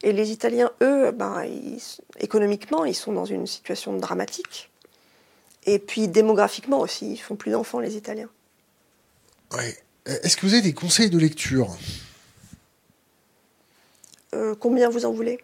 Et 0.03 0.13
les 0.13 0.31
Italiens, 0.33 0.71
eux, 0.83 1.11
ben, 1.13 1.45
ils- 1.45 1.81
économiquement, 2.19 2.85
ils 2.85 2.95
sont 2.95 3.13
dans 3.13 3.25
une 3.25 3.47
situation 3.47 3.97
dramatique. 3.97 4.71
Et 5.65 5.79
puis 5.79 6.09
démographiquement 6.09 6.81
aussi, 6.81 7.13
ils 7.13 7.17
font 7.19 7.37
plus 7.37 7.51
d'enfants, 7.53 7.81
les 7.81 7.97
Italiens. 7.97 8.29
Ouais. 9.53 9.77
Euh, 10.09 10.19
Est-ce 10.23 10.37
que 10.37 10.47
vous 10.47 10.55
avez 10.55 10.63
des 10.63 10.75
conseils 10.75 11.11
de 11.11 11.19
lecture? 11.19 11.77
Euh, 14.35 14.55
combien 14.59 14.89
vous 14.89 15.07
en 15.07 15.13
voulez? 15.13 15.39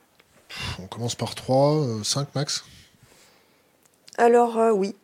On 0.78 0.86
commence 0.86 1.14
par 1.14 1.34
3, 1.34 2.02
5 2.04 2.34
max. 2.34 2.64
Alors 4.18 4.58
euh, 4.58 4.70
oui. 4.70 4.94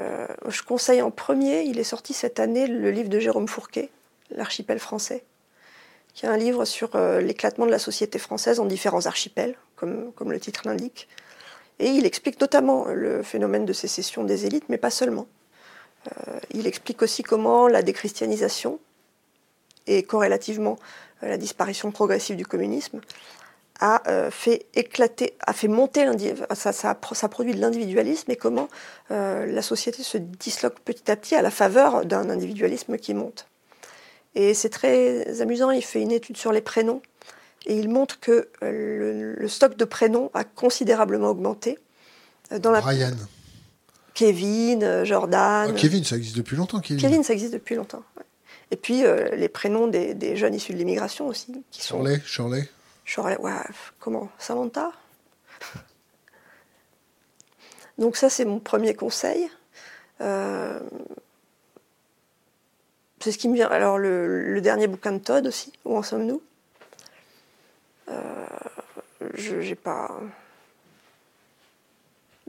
Euh, 0.00 0.26
je 0.48 0.62
conseille 0.62 1.02
en 1.02 1.10
premier, 1.10 1.62
il 1.62 1.78
est 1.78 1.84
sorti 1.84 2.14
cette 2.14 2.40
année, 2.40 2.66
le 2.66 2.90
livre 2.90 3.08
de 3.08 3.18
Jérôme 3.18 3.48
Fourquet, 3.48 3.90
L'archipel 4.30 4.78
français, 4.78 5.24
qui 6.14 6.24
est 6.26 6.28
un 6.28 6.36
livre 6.36 6.64
sur 6.64 6.96
euh, 6.96 7.20
l'éclatement 7.20 7.66
de 7.66 7.70
la 7.70 7.78
société 7.78 8.18
française 8.18 8.58
en 8.58 8.64
différents 8.64 9.06
archipels, 9.06 9.54
comme, 9.76 10.12
comme 10.12 10.32
le 10.32 10.40
titre 10.40 10.62
l'indique. 10.64 11.08
Et 11.78 11.88
il 11.88 12.06
explique 12.06 12.40
notamment 12.40 12.86
le 12.86 13.22
phénomène 13.22 13.66
de 13.66 13.72
sécession 13.72 14.24
des 14.24 14.46
élites, 14.46 14.68
mais 14.68 14.78
pas 14.78 14.90
seulement. 14.90 15.26
Euh, 16.08 16.38
il 16.52 16.66
explique 16.66 17.02
aussi 17.02 17.22
comment 17.22 17.68
la 17.68 17.82
déchristianisation 17.82 18.78
et 19.86 20.02
corrélativement 20.02 20.78
euh, 21.22 21.28
la 21.28 21.36
disparition 21.36 21.90
progressive 21.92 22.36
du 22.36 22.46
communisme 22.46 23.00
a 23.80 24.02
euh, 24.08 24.30
fait 24.30 24.66
éclater, 24.74 25.34
a 25.44 25.52
fait 25.52 25.68
monter 25.68 26.06
ça, 26.54 26.72
ça, 26.72 26.94
produit 27.28 27.54
de 27.54 27.60
l'individualisme 27.60 28.30
et 28.30 28.36
comment 28.36 28.68
la 29.10 29.62
société 29.62 30.02
se 30.02 30.18
disloque 30.18 30.78
petit 30.80 31.10
à 31.10 31.16
petit 31.16 31.34
à 31.34 31.42
la 31.42 31.50
faveur 31.50 32.04
d'un 32.04 32.30
individualisme 32.30 32.96
qui 32.96 33.12
monte. 33.12 33.46
Et 34.34 34.54
c'est 34.54 34.70
très 34.70 35.40
amusant, 35.40 35.70
il 35.70 35.82
fait 35.82 36.00
une 36.00 36.12
étude 36.12 36.36
sur 36.36 36.52
les 36.52 36.62
prénoms 36.62 37.02
et 37.66 37.76
il 37.76 37.88
montre 37.88 38.20
que 38.20 38.48
le, 38.62 39.34
le 39.34 39.48
stock 39.48 39.76
de 39.76 39.84
prénoms 39.84 40.30
a 40.32 40.44
considérablement 40.44 41.28
augmenté. 41.28 41.78
Dans 42.50 42.70
la 42.70 42.80
Ryan. 42.80 43.16
Kevin, 44.26 44.82
euh, 44.82 45.04
Jordan. 45.04 45.70
Ah, 45.70 45.72
Kevin, 45.76 46.04
ça 46.04 46.16
existe 46.16 46.36
depuis 46.36 46.56
longtemps, 46.56 46.80
Kevin. 46.80 47.00
Kevin, 47.00 47.22
ça 47.22 47.32
existe 47.32 47.52
depuis 47.52 47.74
longtemps. 47.74 48.02
ouais. 48.16 48.24
Et 48.70 48.76
puis 48.76 49.04
euh, 49.04 49.34
les 49.34 49.48
prénoms 49.48 49.86
des, 49.86 50.14
des 50.14 50.36
jeunes 50.36 50.54
issus 50.54 50.72
de 50.72 50.78
l'immigration 50.78 51.26
aussi, 51.26 51.62
qui 51.70 51.82
sont 51.82 52.02
Shirley, 52.24 52.68
Shirley. 53.04 53.36
Ouais, 53.38 53.52
comment 53.98 54.30
Samantha? 54.38 54.92
Donc, 57.98 58.16
ça, 58.16 58.30
c'est 58.30 58.44
mon 58.44 58.58
premier 58.58 58.94
conseil. 58.94 59.50
Euh, 60.20 60.80
c'est 63.20 63.32
ce 63.32 63.38
qui 63.38 63.48
me 63.48 63.54
vient. 63.54 63.68
Alors, 63.68 63.98
le, 63.98 64.60
dernier 64.60 64.86
bouquin 64.86 65.12
de 65.12 65.18
Todd 65.18 65.46
aussi, 65.46 65.72
Où 65.84 65.96
en 65.96 66.02
sommes-nous? 66.02 66.40
Euh, 68.08 68.46
Je 69.34 69.56
n'ai 69.56 69.74
pas. 69.74 70.10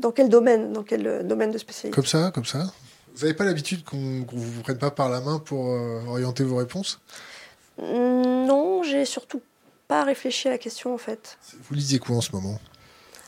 Dans 0.04 0.12
quel 0.12 0.28
domaine 0.28 0.74
Dans 0.74 0.84
quel 0.84 1.26
domaine 1.26 1.52
de 1.52 1.58
spécialité 1.58 1.96
Comme 1.96 2.06
ça, 2.06 2.30
comme 2.36 2.46
ça 2.46 2.74
Vous 3.16 3.22
n'avez 3.22 3.34
pas 3.34 3.46
l'habitude 3.46 3.86
qu'on 3.86 3.98
ne 3.98 4.26
vous 4.30 4.62
prenne 4.62 4.78
pas 4.78 4.92
par 4.92 5.10
la 5.10 5.22
main 5.22 5.40
pour 5.40 5.72
euh, 5.72 6.02
orienter 6.08 6.44
vos 6.44 6.58
réponses? 6.58 7.00
Non, 7.82 8.84
j'ai 8.84 9.06
surtout 9.06 9.42
pas 9.88 10.04
réfléchi 10.04 10.50
à 10.50 10.52
la 10.52 10.58
question 10.58 10.94
en 10.94 10.98
fait. 10.98 11.38
Vous 11.68 11.74
lisez 11.74 12.00
quoi 12.00 12.18
en 12.18 12.22
ce 12.22 12.34
moment? 12.34 12.60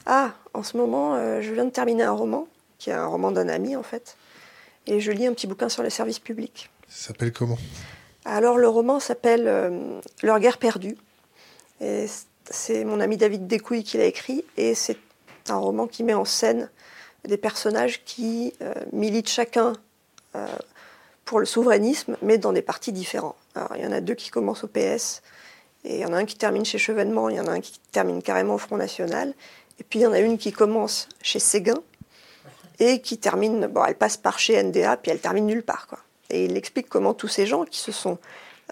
Ah, 0.05 0.33
en 0.53 0.63
ce 0.63 0.75
moment, 0.75 1.15
euh, 1.15 1.41
je 1.41 1.53
viens 1.53 1.65
de 1.65 1.69
terminer 1.71 2.03
un 2.03 2.11
roman, 2.11 2.47
qui 2.77 2.89
est 2.89 2.93
un 2.93 3.07
roman 3.07 3.31
d'un 3.31 3.47
ami 3.47 3.75
en 3.75 3.83
fait, 3.83 4.17
et 4.85 4.99
je 4.99 5.11
lis 5.11 5.25
un 5.25 5.33
petit 5.33 5.47
bouquin 5.47 5.69
sur 5.69 5.81
les 5.81 5.89
services 5.89 6.19
publics. 6.19 6.69
Ça 6.89 7.07
s'appelle 7.07 7.31
comment? 7.31 7.57
Alors 8.25 8.57
le 8.57 8.67
roman 8.67 8.99
s'appelle 8.99 9.47
euh, 9.47 9.99
Leur 10.23 10.39
guerre 10.39 10.57
perdue. 10.57 10.97
Et 11.79 12.07
c'est 12.49 12.83
mon 12.83 12.99
ami 12.99 13.17
David 13.17 13.47
Descouilles 13.47 13.83
qui 13.83 13.97
l'a 13.97 14.05
écrit, 14.05 14.43
et 14.57 14.75
c'est 14.75 14.97
un 15.49 15.57
roman 15.57 15.87
qui 15.87 16.03
met 16.03 16.13
en 16.13 16.25
scène 16.25 16.69
des 17.27 17.37
personnages 17.37 18.03
qui 18.03 18.53
euh, 18.61 18.73
militent 18.91 19.29
chacun 19.29 19.73
pour 21.23 21.39
le 21.39 21.45
souverainisme, 21.45 22.17
mais 22.21 22.37
dans 22.37 22.51
des 22.51 22.61
partis 22.61 22.91
différents. 22.91 23.37
Alors, 23.55 23.71
il 23.77 23.83
y 23.83 23.87
en 23.87 23.91
a 23.93 24.01
deux 24.01 24.15
qui 24.15 24.29
commencent 24.29 24.65
au 24.65 24.67
PS, 24.67 25.21
et 25.85 25.95
il 25.95 25.99
y 26.01 26.05
en 26.05 26.13
a 26.13 26.17
un 26.17 26.25
qui 26.25 26.35
termine 26.35 26.65
chez 26.65 26.79
Chevènement, 26.79 27.29
il 27.29 27.35
y 27.35 27.39
en 27.39 27.47
a 27.47 27.51
un 27.51 27.61
qui 27.61 27.79
termine 27.91 28.21
carrément 28.21 28.55
au 28.55 28.57
Front 28.57 28.75
National. 28.75 29.33
Et 29.79 29.83
puis 29.83 29.99
il 29.99 30.01
y 30.01 30.07
en 30.07 30.13
a 30.13 30.19
une 30.19 30.37
qui 30.37 30.51
commence 30.51 31.07
chez 31.21 31.39
Séguin 31.39 31.81
et 32.79 33.01
qui 33.01 33.17
termine, 33.17 33.67
bon, 33.67 33.85
elle 33.85 33.95
passe 33.95 34.17
par 34.17 34.39
chez 34.39 34.61
NDA, 34.61 34.97
puis 34.97 35.11
elle 35.11 35.19
termine 35.19 35.45
nulle 35.45 35.63
part. 35.63 35.87
Quoi. 35.87 35.99
Et 36.31 36.45
il 36.45 36.57
explique 36.57 36.89
comment 36.89 37.13
tous 37.13 37.27
ces 37.27 37.45
gens 37.45 37.65
qui 37.65 37.79
se 37.79 37.91
sont 37.91 38.17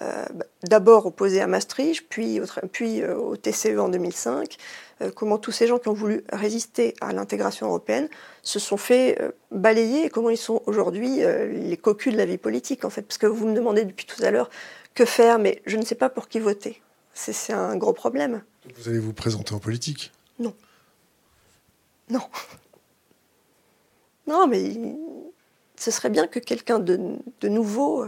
euh, 0.01 0.25
d'abord 0.63 1.05
opposés 1.05 1.41
à 1.41 1.47
Maastricht, 1.47 2.07
puis, 2.09 2.39
au, 2.39 2.45
puis 2.71 3.01
euh, 3.01 3.15
au 3.15 3.37
TCE 3.37 3.77
en 3.77 3.89
2005, 3.89 4.57
euh, 5.01 5.11
comment 5.15 5.37
tous 5.37 5.51
ces 5.51 5.67
gens 5.67 5.77
qui 5.77 5.87
ont 5.87 5.93
voulu 5.93 6.23
résister 6.31 6.95
à 6.99 7.13
l'intégration 7.13 7.67
européenne 7.67 8.09
se 8.41 8.59
sont 8.59 8.77
fait 8.77 9.19
balayer 9.51 10.05
et 10.05 10.09
comment 10.09 10.29
ils 10.29 10.37
sont 10.37 10.61
aujourd'hui 10.65 11.21
les 11.51 11.77
cocus 11.77 12.11
de 12.13 12.17
la 12.17 12.25
vie 12.25 12.37
politique, 12.37 12.85
en 12.85 12.89
fait. 12.89 13.03
Parce 13.03 13.17
que 13.17 13.27
vous 13.27 13.47
me 13.47 13.55
demandez 13.55 13.85
depuis 13.85 14.05
tout 14.05 14.21
à 14.23 14.31
l'heure 14.31 14.49
que 14.95 15.05
faire, 15.05 15.39
mais 15.39 15.61
je 15.65 15.77
ne 15.77 15.85
sais 15.85 15.95
pas 15.95 16.09
pour 16.09 16.27
qui 16.27 16.39
voter. 16.39 16.81
C'est 17.13 17.53
un 17.53 17.75
gros 17.77 17.93
problème. 17.93 18.41
Vous 18.77 18.89
allez 18.89 18.99
vous 18.99 19.13
présenter 19.13 19.53
en 19.53 19.59
politique? 19.59 20.11
Non. 20.39 20.53
Non. 22.09 22.21
Non, 24.25 24.47
mais 24.47 24.73
ce 25.75 25.91
serait 25.91 26.09
bien 26.09 26.27
que 26.27 26.39
quelqu'un 26.39 26.79
de, 26.79 27.19
nouveau. 27.43 28.05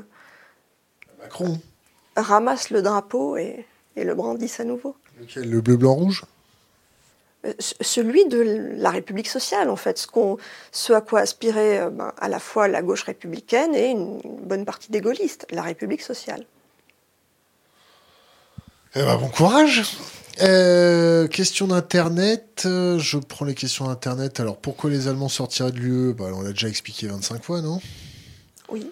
Macron. 1.19 1.59
Ramasse 2.15 2.69
le 2.69 2.81
drapeau 2.81 3.37
et, 3.37 3.65
le 3.95 4.13
brandisse 4.13 4.59
à 4.59 4.63
nouveau. 4.63 4.95
Lequel 5.19 5.49
Le 5.49 5.61
bleu, 5.61 5.77
blanc, 5.77 5.93
rouge? 5.93 6.23
Euh, 7.45 7.53
celui 7.59 8.25
de 8.27 8.73
la 8.77 8.89
République 8.89 9.27
sociale, 9.27 9.69
en 9.69 9.75
fait, 9.75 9.97
ce, 9.97 10.07
ce 10.71 10.93
à 10.93 11.01
quoi 11.01 11.21
aspirait 11.21 11.79
euh, 11.79 11.89
ben, 11.89 12.13
à 12.17 12.27
la 12.27 12.39
fois 12.39 12.67
la 12.67 12.81
gauche 12.81 13.03
républicaine 13.03 13.75
et 13.75 13.87
une 13.87 14.19
bonne 14.43 14.65
partie 14.65 14.91
des 14.91 15.01
gaullistes, 15.01 15.45
la 15.51 15.61
République 15.61 16.01
sociale. 16.01 16.45
Eh 18.95 19.01
ben, 19.01 19.17
bon 19.17 19.27
courage. 19.27 19.83
Euh, 20.41 21.27
question 21.27 21.67
d'internet. 21.67 22.63
Euh, 22.65 22.99
je 22.99 23.17
prends 23.17 23.45
les 23.45 23.55
questions 23.55 23.87
d'internet. 23.87 24.39
Alors 24.39 24.57
pourquoi 24.57 24.89
les 24.89 25.07
Allemands 25.07 25.29
sortiraient 25.29 25.71
de 25.71 25.79
l'UE 25.79 26.13
bah, 26.13 26.25
On 26.33 26.41
l'a 26.41 26.51
déjà 26.51 26.67
expliqué 26.67 27.07
25 27.07 27.43
fois, 27.43 27.61
non? 27.61 27.79
Oui. 28.69 28.89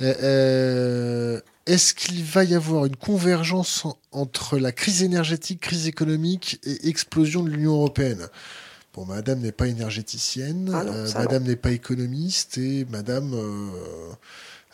Euh, 0.00 1.40
est-ce 1.66 1.94
qu'il 1.94 2.24
va 2.24 2.44
y 2.44 2.54
avoir 2.54 2.86
une 2.86 2.96
convergence 2.96 3.86
entre 4.10 4.58
la 4.58 4.72
crise 4.72 5.02
énergétique, 5.02 5.60
crise 5.60 5.86
économique 5.86 6.60
et 6.64 6.88
explosion 6.88 7.42
de 7.42 7.50
l'Union 7.50 7.72
européenne? 7.72 8.28
Bon, 8.94 9.06
Madame 9.06 9.40
n'est 9.40 9.52
pas 9.52 9.68
énergéticienne, 9.68 10.70
ah 10.74 10.84
Madame 11.18 11.44
n'est 11.44 11.56
pas 11.56 11.70
économiste 11.70 12.58
et 12.58 12.84
Madame 12.90 13.34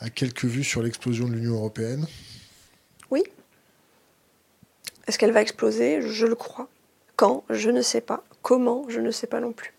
a 0.00 0.10
quelques 0.10 0.44
vues 0.44 0.64
sur 0.64 0.82
l'explosion 0.82 1.28
de 1.28 1.34
l'Union 1.34 1.54
européenne? 1.54 2.06
Oui. 3.10 3.22
Est-ce 5.06 5.18
qu'elle 5.18 5.32
va 5.32 5.42
exploser? 5.42 6.02
Je 6.02 6.26
le 6.26 6.34
crois. 6.34 6.68
Quand? 7.16 7.44
Je 7.50 7.70
ne 7.70 7.82
sais 7.82 8.00
pas. 8.00 8.24
Comment? 8.42 8.84
Je 8.88 9.00
ne 9.00 9.10
sais 9.10 9.26
pas 9.26 9.40
non 9.40 9.52
plus. 9.52 9.72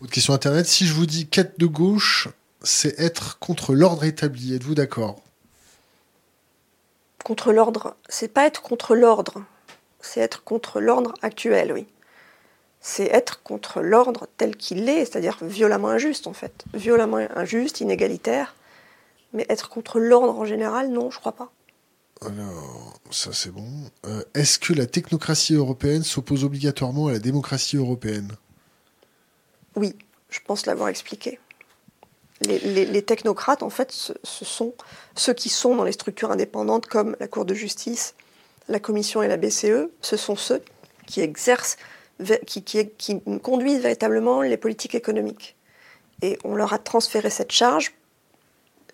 Autre 0.00 0.12
question 0.12 0.34
Internet. 0.34 0.66
Si 0.66 0.86
je 0.86 0.94
vous 0.94 1.06
dis 1.06 1.26
quête 1.26 1.58
de 1.58 1.66
gauche, 1.66 2.28
c'est 2.62 2.98
être 2.98 3.38
contre 3.38 3.74
l'ordre 3.74 4.04
établi. 4.04 4.54
Êtes-vous 4.54 4.74
d'accord? 4.74 5.22
Contre 7.24 7.52
l'ordre. 7.52 7.96
C'est 8.08 8.28
pas 8.28 8.46
être 8.46 8.62
contre 8.62 8.94
l'ordre. 8.94 9.44
C'est 10.00 10.20
être 10.20 10.44
contre 10.44 10.80
l'ordre 10.80 11.14
actuel, 11.22 11.72
oui. 11.72 11.86
C'est 12.80 13.06
être 13.06 13.42
contre 13.42 13.82
l'ordre 13.82 14.28
tel 14.36 14.56
qu'il 14.56 14.88
est, 14.88 15.04
c'est-à-dire 15.04 15.38
violemment 15.42 15.88
injuste 15.88 16.26
en 16.26 16.32
fait. 16.32 16.64
Violemment 16.74 17.26
injuste, 17.34 17.80
inégalitaire. 17.80 18.54
Mais 19.32 19.44
être 19.48 19.68
contre 19.68 19.98
l'ordre 19.98 20.38
en 20.38 20.44
général, 20.44 20.90
non, 20.90 21.10
je 21.10 21.18
crois 21.18 21.32
pas. 21.32 21.50
Alors, 22.24 22.94
ça 23.10 23.32
c'est 23.32 23.50
bon. 23.50 23.68
Euh, 24.06 24.22
est-ce 24.34 24.58
que 24.58 24.72
la 24.72 24.86
technocratie 24.86 25.54
européenne 25.54 26.02
s'oppose 26.02 26.44
obligatoirement 26.44 27.08
à 27.08 27.12
la 27.12 27.18
démocratie 27.18 27.76
européenne? 27.76 28.32
Oui, 29.76 29.94
je 30.30 30.40
pense 30.46 30.66
l'avoir 30.66 30.88
expliqué. 30.88 31.38
Les, 32.40 33.02
technocrates, 33.02 33.62
en 33.62 33.70
fait, 33.70 33.90
ce, 33.90 34.14
sont 34.22 34.74
ceux 35.16 35.34
qui 35.34 35.48
sont 35.48 35.74
dans 35.74 35.84
les 35.84 35.92
structures 35.92 36.30
indépendantes 36.30 36.86
comme 36.86 37.16
la 37.18 37.26
Cour 37.26 37.44
de 37.44 37.54
justice, 37.54 38.14
la 38.68 38.78
Commission 38.78 39.22
et 39.22 39.28
la 39.28 39.36
BCE. 39.36 39.90
Ce 40.00 40.16
sont 40.16 40.36
ceux 40.36 40.62
qui 41.06 41.20
exercent, 41.20 41.76
qui, 42.46 42.62
qui 42.62 43.20
conduisent 43.42 43.80
véritablement 43.80 44.42
les 44.42 44.56
politiques 44.56 44.94
économiques. 44.94 45.56
Et 46.22 46.38
on 46.44 46.54
leur 46.54 46.72
a 46.72 46.78
transféré 46.78 47.30
cette 47.30 47.52
charge, 47.52 47.92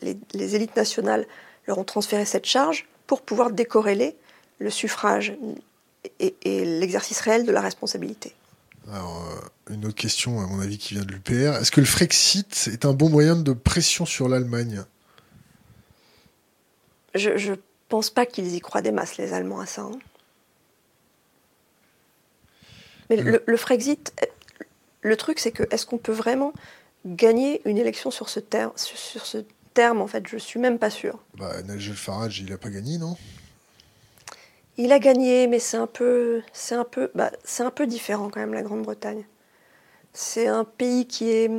les, 0.01 0.17
les 0.33 0.55
élites 0.55 0.77
nationales 0.77 1.27
leur 1.67 1.79
ont 1.79 1.85
transféré 1.85 2.25
cette 2.25 2.47
charge 2.47 2.87
pour 3.07 3.23
pouvoir 3.23 3.51
décorréler 3.51 4.17
le 4.59 4.71
suffrage 4.71 5.37
et, 6.21 6.35
l'exercice 6.65 7.21
réel 7.21 7.45
de 7.45 7.53
la 7.53 7.61
responsabilité. 7.61 8.35
Alors, 8.91 9.27
euh, 9.31 9.73
une 9.75 9.87
autre 9.87 9.95
question, 9.95 10.41
à 10.41 10.47
mon 10.47 10.61
avis, 10.61 10.79
qui 10.79 10.95
vient 10.95 11.05
de 11.05 11.13
l'UPR. 11.13 11.57
Est-ce 11.57 11.71
que 11.71 11.81
le 11.81 11.87
Frexit 11.87 12.69
est 12.73 12.85
un 12.85 12.93
bon 12.93 13.09
moyen 13.09 13.37
de 13.37 13.53
pression 13.53 14.05
sur 14.05 14.29
l'Allemagne? 14.29 14.85
Je 17.15 17.31
ne 17.31 17.57
pense 17.89 18.11
pas 18.11 18.27
qu'ils 18.27 18.55
y 18.55 18.61
croient 18.61 18.83
des 18.83 18.93
masses, 18.93 19.17
les 19.17 19.33
Allemands, 19.33 19.61
à 19.61 19.67
ça. 19.67 19.83
Hein. 19.83 19.99
Mais 23.09 23.17
le, 23.17 23.43
le, 23.47 23.57
Frexit, 23.57 24.13
le 25.03 25.17
truc, 25.17 25.39
c'est 25.39 25.53
que 25.53 25.63
est-ce 25.71 25.87
qu'on 25.87 25.99
peut 25.99 26.13
vraiment 26.13 26.53
gagner 27.07 27.61
une 27.69 27.79
élection 27.79 28.11
sur 28.11 28.29
ce, 28.29 28.41
terme, 28.41 28.73
sur 28.77 29.27
ce 29.27 29.39
terme, 29.75 30.01
en 30.01 30.07
fait? 30.07 30.27
Je 30.27 30.39
suis 30.39 30.59
même 30.59 30.79
pas 30.79 30.91
sûre. 30.91 31.23
Bah, 31.39 31.63
Nigel 31.63 31.95
Farage, 31.95 32.41
il 32.41 32.53
a 32.53 32.59
pas 32.59 32.71
gagné, 32.71 32.99
non? 32.99 33.17
Il 34.77 34.93
a 34.93 34.99
gagné, 34.99 35.47
mais 35.47 35.61
c'est 35.61 35.77
un 35.77 35.87
peu, 35.87 36.43
c'est 36.53 36.75
un 36.75 36.85
peu, 36.85 37.11
bah, 37.15 37.31
c'est 37.45 37.63
un 37.63 37.71
peu 37.71 37.87
différent 37.87 38.29
quand 38.29 38.41
même 38.41 38.55
la 38.55 38.63
Grande-Bretagne. 38.63 39.25
C'est 40.13 40.49
un 40.49 40.65
pays 40.65 41.07
qui 41.07 41.31
est 41.31 41.51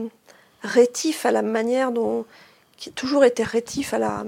rétif 0.62 1.26
à 1.26 1.32
la 1.32 1.42
manière 1.42 1.92
dont, 1.92 2.26
qui 2.78 2.90
a 2.90 2.92
toujours 2.92 3.24
été 3.24 3.44
rétif 3.44 3.94
à 3.94 4.00
la, 4.00 4.26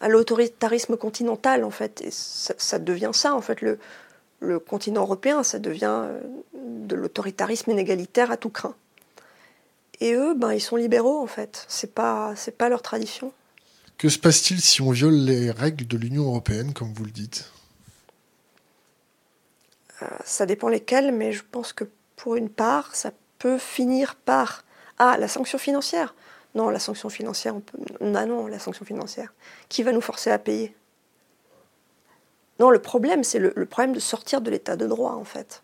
à 0.00 0.08
l'autoritarisme 0.08 0.96
continental 0.96 1.64
en 1.64 1.70
fait. 1.70 2.00
Et 2.02 2.10
ça, 2.10 2.78
devient 2.78 3.10
ça 3.12 3.34
en 3.34 3.42
fait 3.42 3.60
le, 3.60 3.78
le 4.40 4.58
continent 4.58 5.02
européen, 5.02 5.42
ça 5.42 5.58
devient 5.58 6.04
euh, 6.04 6.20
de 6.54 6.94
l'autoritarisme 6.94 7.70
inégalitaire 7.70 8.30
à 8.30 8.36
tout 8.36 8.50
craint. 8.50 8.74
Et 10.00 10.14
eux, 10.14 10.34
ben, 10.34 10.52
ils 10.52 10.60
sont 10.60 10.76
libéraux 10.76 11.22
en 11.22 11.26
fait. 11.26 11.64
C'est 11.68 11.94
pas, 11.94 12.32
c'est 12.36 12.56
pas 12.56 12.68
leur 12.68 12.82
tradition. 12.82 13.32
Que 13.98 14.08
se 14.08 14.18
passe-t-il 14.18 14.60
si 14.60 14.80
on 14.82 14.90
viole 14.90 15.14
les 15.14 15.50
règles 15.50 15.86
de 15.86 15.96
l'Union 15.96 16.24
européenne, 16.24 16.72
comme 16.72 16.92
vous 16.92 17.04
le 17.04 17.12
dites? 17.12 17.50
Ça 20.24 20.46
dépend 20.46 20.68
lesquelles, 20.68 21.12
mais 21.12 21.32
je 21.32 21.42
pense 21.50 21.72
que 21.72 21.84
pour 22.16 22.36
une 22.36 22.48
part, 22.48 22.94
ça 22.94 23.12
peut 23.38 23.58
finir 23.58 24.14
par 24.14 24.64
ah 24.98 25.16
la 25.18 25.28
sanction 25.28 25.58
financière. 25.58 26.14
Non, 26.54 26.68
la 26.68 26.78
sanction 26.78 27.08
financière, 27.08 27.56
on 27.56 27.60
peut. 27.60 27.78
Non, 28.00 28.26
non, 28.26 28.46
la 28.46 28.58
sanction 28.58 28.84
financière. 28.84 29.32
Qui 29.68 29.82
va 29.82 29.92
nous 29.92 30.00
forcer 30.00 30.30
à 30.30 30.38
payer? 30.38 30.74
Non, 32.60 32.70
le 32.70 32.78
problème, 32.78 33.24
c'est 33.24 33.38
le 33.38 33.66
problème 33.66 33.94
de 33.94 34.00
sortir 34.00 34.40
de 34.40 34.50
l'état 34.50 34.76
de 34.76 34.86
droit, 34.86 35.12
en 35.12 35.24
fait. 35.24 35.62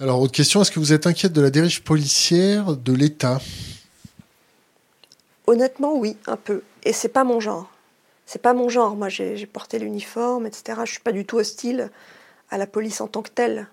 Alors, 0.00 0.18
autre 0.22 0.32
question, 0.32 0.62
est-ce 0.62 0.70
que 0.70 0.80
vous 0.80 0.94
êtes 0.94 1.06
inquiète 1.06 1.34
de 1.34 1.42
la 1.42 1.50
dérive 1.50 1.82
policière 1.82 2.74
de 2.74 2.92
l'État? 2.94 3.38
Honnêtement, 5.46 5.94
oui, 5.94 6.16
un 6.26 6.36
peu. 6.36 6.62
Et 6.84 6.94
c'est 6.94 7.10
pas 7.10 7.22
mon 7.22 7.38
genre. 7.38 7.70
C'est 8.24 8.40
pas 8.40 8.54
mon 8.54 8.70
genre. 8.70 8.96
Moi, 8.96 9.10
j'ai 9.10 9.44
porté 9.44 9.78
l'uniforme, 9.78 10.46
etc. 10.46 10.80
Je 10.86 10.92
suis 10.92 11.00
pas 11.00 11.12
du 11.12 11.26
tout 11.26 11.36
hostile 11.36 11.90
à 12.50 12.58
la 12.58 12.66
police 12.66 13.00
en 13.00 13.06
tant 13.08 13.22
que 13.22 13.30
telle. 13.30 13.68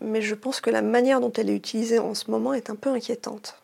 Mais 0.00 0.22
je 0.22 0.34
pense 0.34 0.60
que 0.60 0.70
la 0.70 0.82
manière 0.82 1.20
dont 1.20 1.32
elle 1.32 1.50
est 1.50 1.56
utilisée 1.56 1.98
en 1.98 2.14
ce 2.14 2.30
moment 2.30 2.54
est 2.54 2.70
un 2.70 2.76
peu 2.76 2.90
inquiétante. 2.90 3.62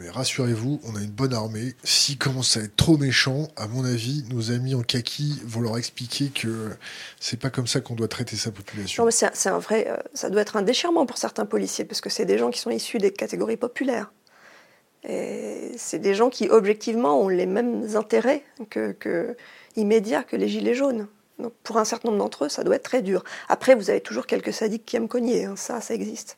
Mais 0.00 0.10
rassurez-vous, 0.10 0.80
on 0.84 0.96
a 0.96 1.00
une 1.00 1.10
bonne 1.10 1.32
armée. 1.32 1.76
S'ils 1.84 2.18
commencent 2.18 2.56
à 2.56 2.62
être 2.62 2.74
trop 2.74 2.96
méchants, 2.96 3.46
à 3.56 3.68
mon 3.68 3.84
avis, 3.84 4.24
nos 4.28 4.50
amis 4.50 4.74
en 4.74 4.82
kaki 4.82 5.40
vont 5.44 5.60
leur 5.60 5.78
expliquer 5.78 6.30
que 6.30 6.70
c'est 7.20 7.38
pas 7.38 7.48
comme 7.50 7.68
ça 7.68 7.80
qu'on 7.80 7.94
doit 7.94 8.08
traiter 8.08 8.34
sa 8.34 8.50
population. 8.50 9.04
Non, 9.04 9.06
mais 9.06 9.30
c'est 9.32 9.48
un 9.48 9.58
vrai, 9.58 9.86
euh, 9.88 9.96
ça 10.14 10.30
doit 10.30 10.40
être 10.40 10.56
un 10.56 10.62
déchirement 10.62 11.06
pour 11.06 11.16
certains 11.16 11.46
policiers, 11.46 11.84
parce 11.84 12.00
que 12.00 12.10
c'est 12.10 12.24
des 12.24 12.38
gens 12.38 12.50
qui 12.50 12.58
sont 12.58 12.70
issus 12.70 12.98
des 12.98 13.12
catégories 13.12 13.56
populaires. 13.56 14.10
Et 15.08 15.70
c'est 15.76 16.00
des 16.00 16.14
gens 16.14 16.28
qui, 16.28 16.48
objectivement, 16.48 17.20
ont 17.22 17.28
les 17.28 17.46
mêmes 17.46 17.86
intérêts 17.94 18.42
que, 18.70 18.90
que 18.90 19.36
immédiats 19.76 20.24
que 20.24 20.34
les 20.34 20.48
gilets 20.48 20.74
jaunes. 20.74 21.06
Donc, 21.38 21.52
pour 21.62 21.78
un 21.78 21.84
certain 21.84 22.08
nombre 22.08 22.18
d'entre 22.18 22.46
eux, 22.46 22.48
ça 22.48 22.64
doit 22.64 22.76
être 22.76 22.82
très 22.82 23.02
dur. 23.02 23.24
Après, 23.48 23.74
vous 23.74 23.90
avez 23.90 24.00
toujours 24.00 24.26
quelques 24.26 24.52
sadiques 24.52 24.84
qui 24.84 24.96
aiment 24.96 25.08
cogner. 25.08 25.44
Hein. 25.44 25.54
Ça, 25.56 25.80
ça 25.80 25.94
existe. 25.94 26.36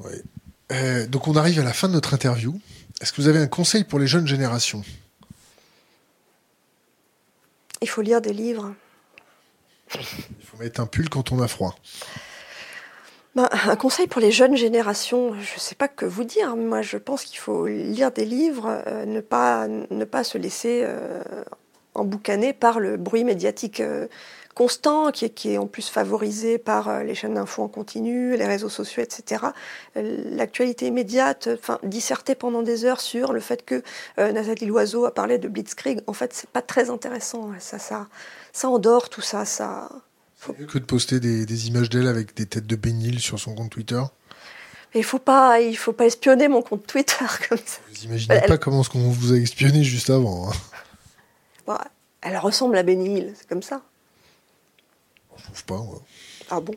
Oui. 0.00 0.12
Euh, 0.72 1.06
donc 1.06 1.28
on 1.28 1.36
arrive 1.36 1.60
à 1.60 1.64
la 1.64 1.72
fin 1.72 1.88
de 1.88 1.92
notre 1.92 2.14
interview. 2.14 2.58
Est-ce 3.00 3.12
que 3.12 3.20
vous 3.20 3.28
avez 3.28 3.38
un 3.38 3.46
conseil 3.46 3.84
pour 3.84 3.98
les 3.98 4.06
jeunes 4.06 4.26
générations? 4.26 4.82
Il 7.82 7.88
faut 7.88 8.02
lire 8.02 8.20
des 8.20 8.32
livres. 8.32 8.74
Il 9.94 10.44
faut 10.44 10.56
mettre 10.58 10.80
un 10.80 10.86
pull 10.86 11.08
quand 11.08 11.32
on 11.32 11.40
a 11.42 11.48
froid. 11.48 11.76
Ben, 13.34 13.48
un 13.52 13.76
conseil 13.76 14.06
pour 14.06 14.20
les 14.20 14.30
jeunes 14.30 14.56
générations, 14.56 15.34
je 15.34 15.54
ne 15.54 15.60
sais 15.60 15.74
pas 15.74 15.88
que 15.88 16.06
vous 16.06 16.24
dire. 16.24 16.56
Moi, 16.56 16.82
je 16.82 16.96
pense 16.96 17.24
qu'il 17.24 17.38
faut 17.38 17.66
lire 17.66 18.12
des 18.12 18.24
livres, 18.24 18.82
euh, 18.86 19.04
ne, 19.06 19.20
pas, 19.20 19.66
ne 19.68 20.04
pas 20.04 20.22
se 20.22 20.38
laisser 20.38 20.82
euh, 20.84 21.20
emboucaner 21.94 22.52
par 22.52 22.80
le 22.80 22.96
bruit 22.96 23.24
médiatique 23.24 23.82
constant, 24.54 25.10
qui 25.10 25.26
est, 25.26 25.30
qui 25.30 25.50
est 25.50 25.58
en 25.58 25.66
plus 25.66 25.88
favorisé 25.88 26.58
par 26.58 26.88
euh, 26.88 27.02
les 27.02 27.14
chaînes 27.14 27.34
d'infos 27.34 27.62
en 27.62 27.68
continu, 27.68 28.36
les 28.36 28.46
réseaux 28.46 28.68
sociaux, 28.68 29.02
etc. 29.02 29.46
L'actualité 29.96 30.86
immédiate, 30.86 31.48
enfin, 31.52 31.78
disserter 31.82 32.34
pendant 32.34 32.62
des 32.62 32.84
heures 32.84 33.00
sur 33.00 33.32
le 33.32 33.40
fait 33.40 33.64
que 33.64 33.82
euh, 34.18 34.32
Nathalie 34.32 34.66
Loiseau 34.66 35.04
a 35.04 35.12
parlé 35.12 35.38
de 35.38 35.48
Blitzkrieg, 35.48 36.00
en 36.06 36.12
fait, 36.12 36.32
c'est 36.32 36.48
pas 36.48 36.62
très 36.62 36.90
intéressant. 36.90 37.50
Ça, 37.58 37.78
ça, 37.78 38.08
ça 38.52 38.68
endort 38.68 39.10
tout 39.10 39.22
ça. 39.22 39.44
ça 39.44 39.90
faut... 40.36 40.52
que 40.52 40.78
de 40.78 40.84
poster 40.84 41.20
des, 41.20 41.46
des 41.46 41.68
images 41.68 41.90
d'elle 41.90 42.08
avec 42.08 42.34
des 42.34 42.46
têtes 42.46 42.66
de 42.66 42.76
bénil 42.76 43.20
sur 43.20 43.38
son 43.38 43.54
compte 43.54 43.70
Twitter? 43.70 44.02
Il 44.96 45.02
faut 45.02 45.18
pas, 45.18 45.60
il 45.60 45.76
faut 45.76 45.92
pas 45.92 46.06
espionner 46.06 46.46
mon 46.46 46.62
compte 46.62 46.86
Twitter 46.86 47.24
comme 47.48 47.58
ça. 47.58 47.78
Vous 47.90 48.04
imaginez 48.04 48.40
pas 48.46 48.58
comment 48.58 48.84
ce 48.84 48.90
qu'on 48.90 49.10
vous 49.10 49.32
a 49.32 49.36
espionné 49.36 49.82
juste 49.82 50.10
avant. 50.10 50.48
Hein. 50.48 50.52
Elle 52.20 52.38
ressemble 52.38 52.76
à 52.76 52.82
Benny 52.82 53.32
c'est 53.34 53.48
comme 53.48 53.62
ça. 53.62 53.82
Je 55.36 55.44
trouve 55.44 55.64
pas. 55.64 55.80
Ah 56.50 56.60
bon? 56.60 56.74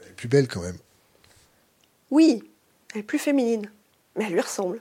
Elle 0.00 0.08
est 0.08 0.12
plus 0.12 0.28
belle 0.28 0.48
quand 0.48 0.62
même. 0.62 0.78
Oui, 2.10 2.42
elle 2.92 3.00
est 3.00 3.04
plus 3.04 3.18
féminine, 3.18 3.70
mais 4.16 4.24
elle 4.24 4.32
lui 4.32 4.40
ressemble. 4.40 4.80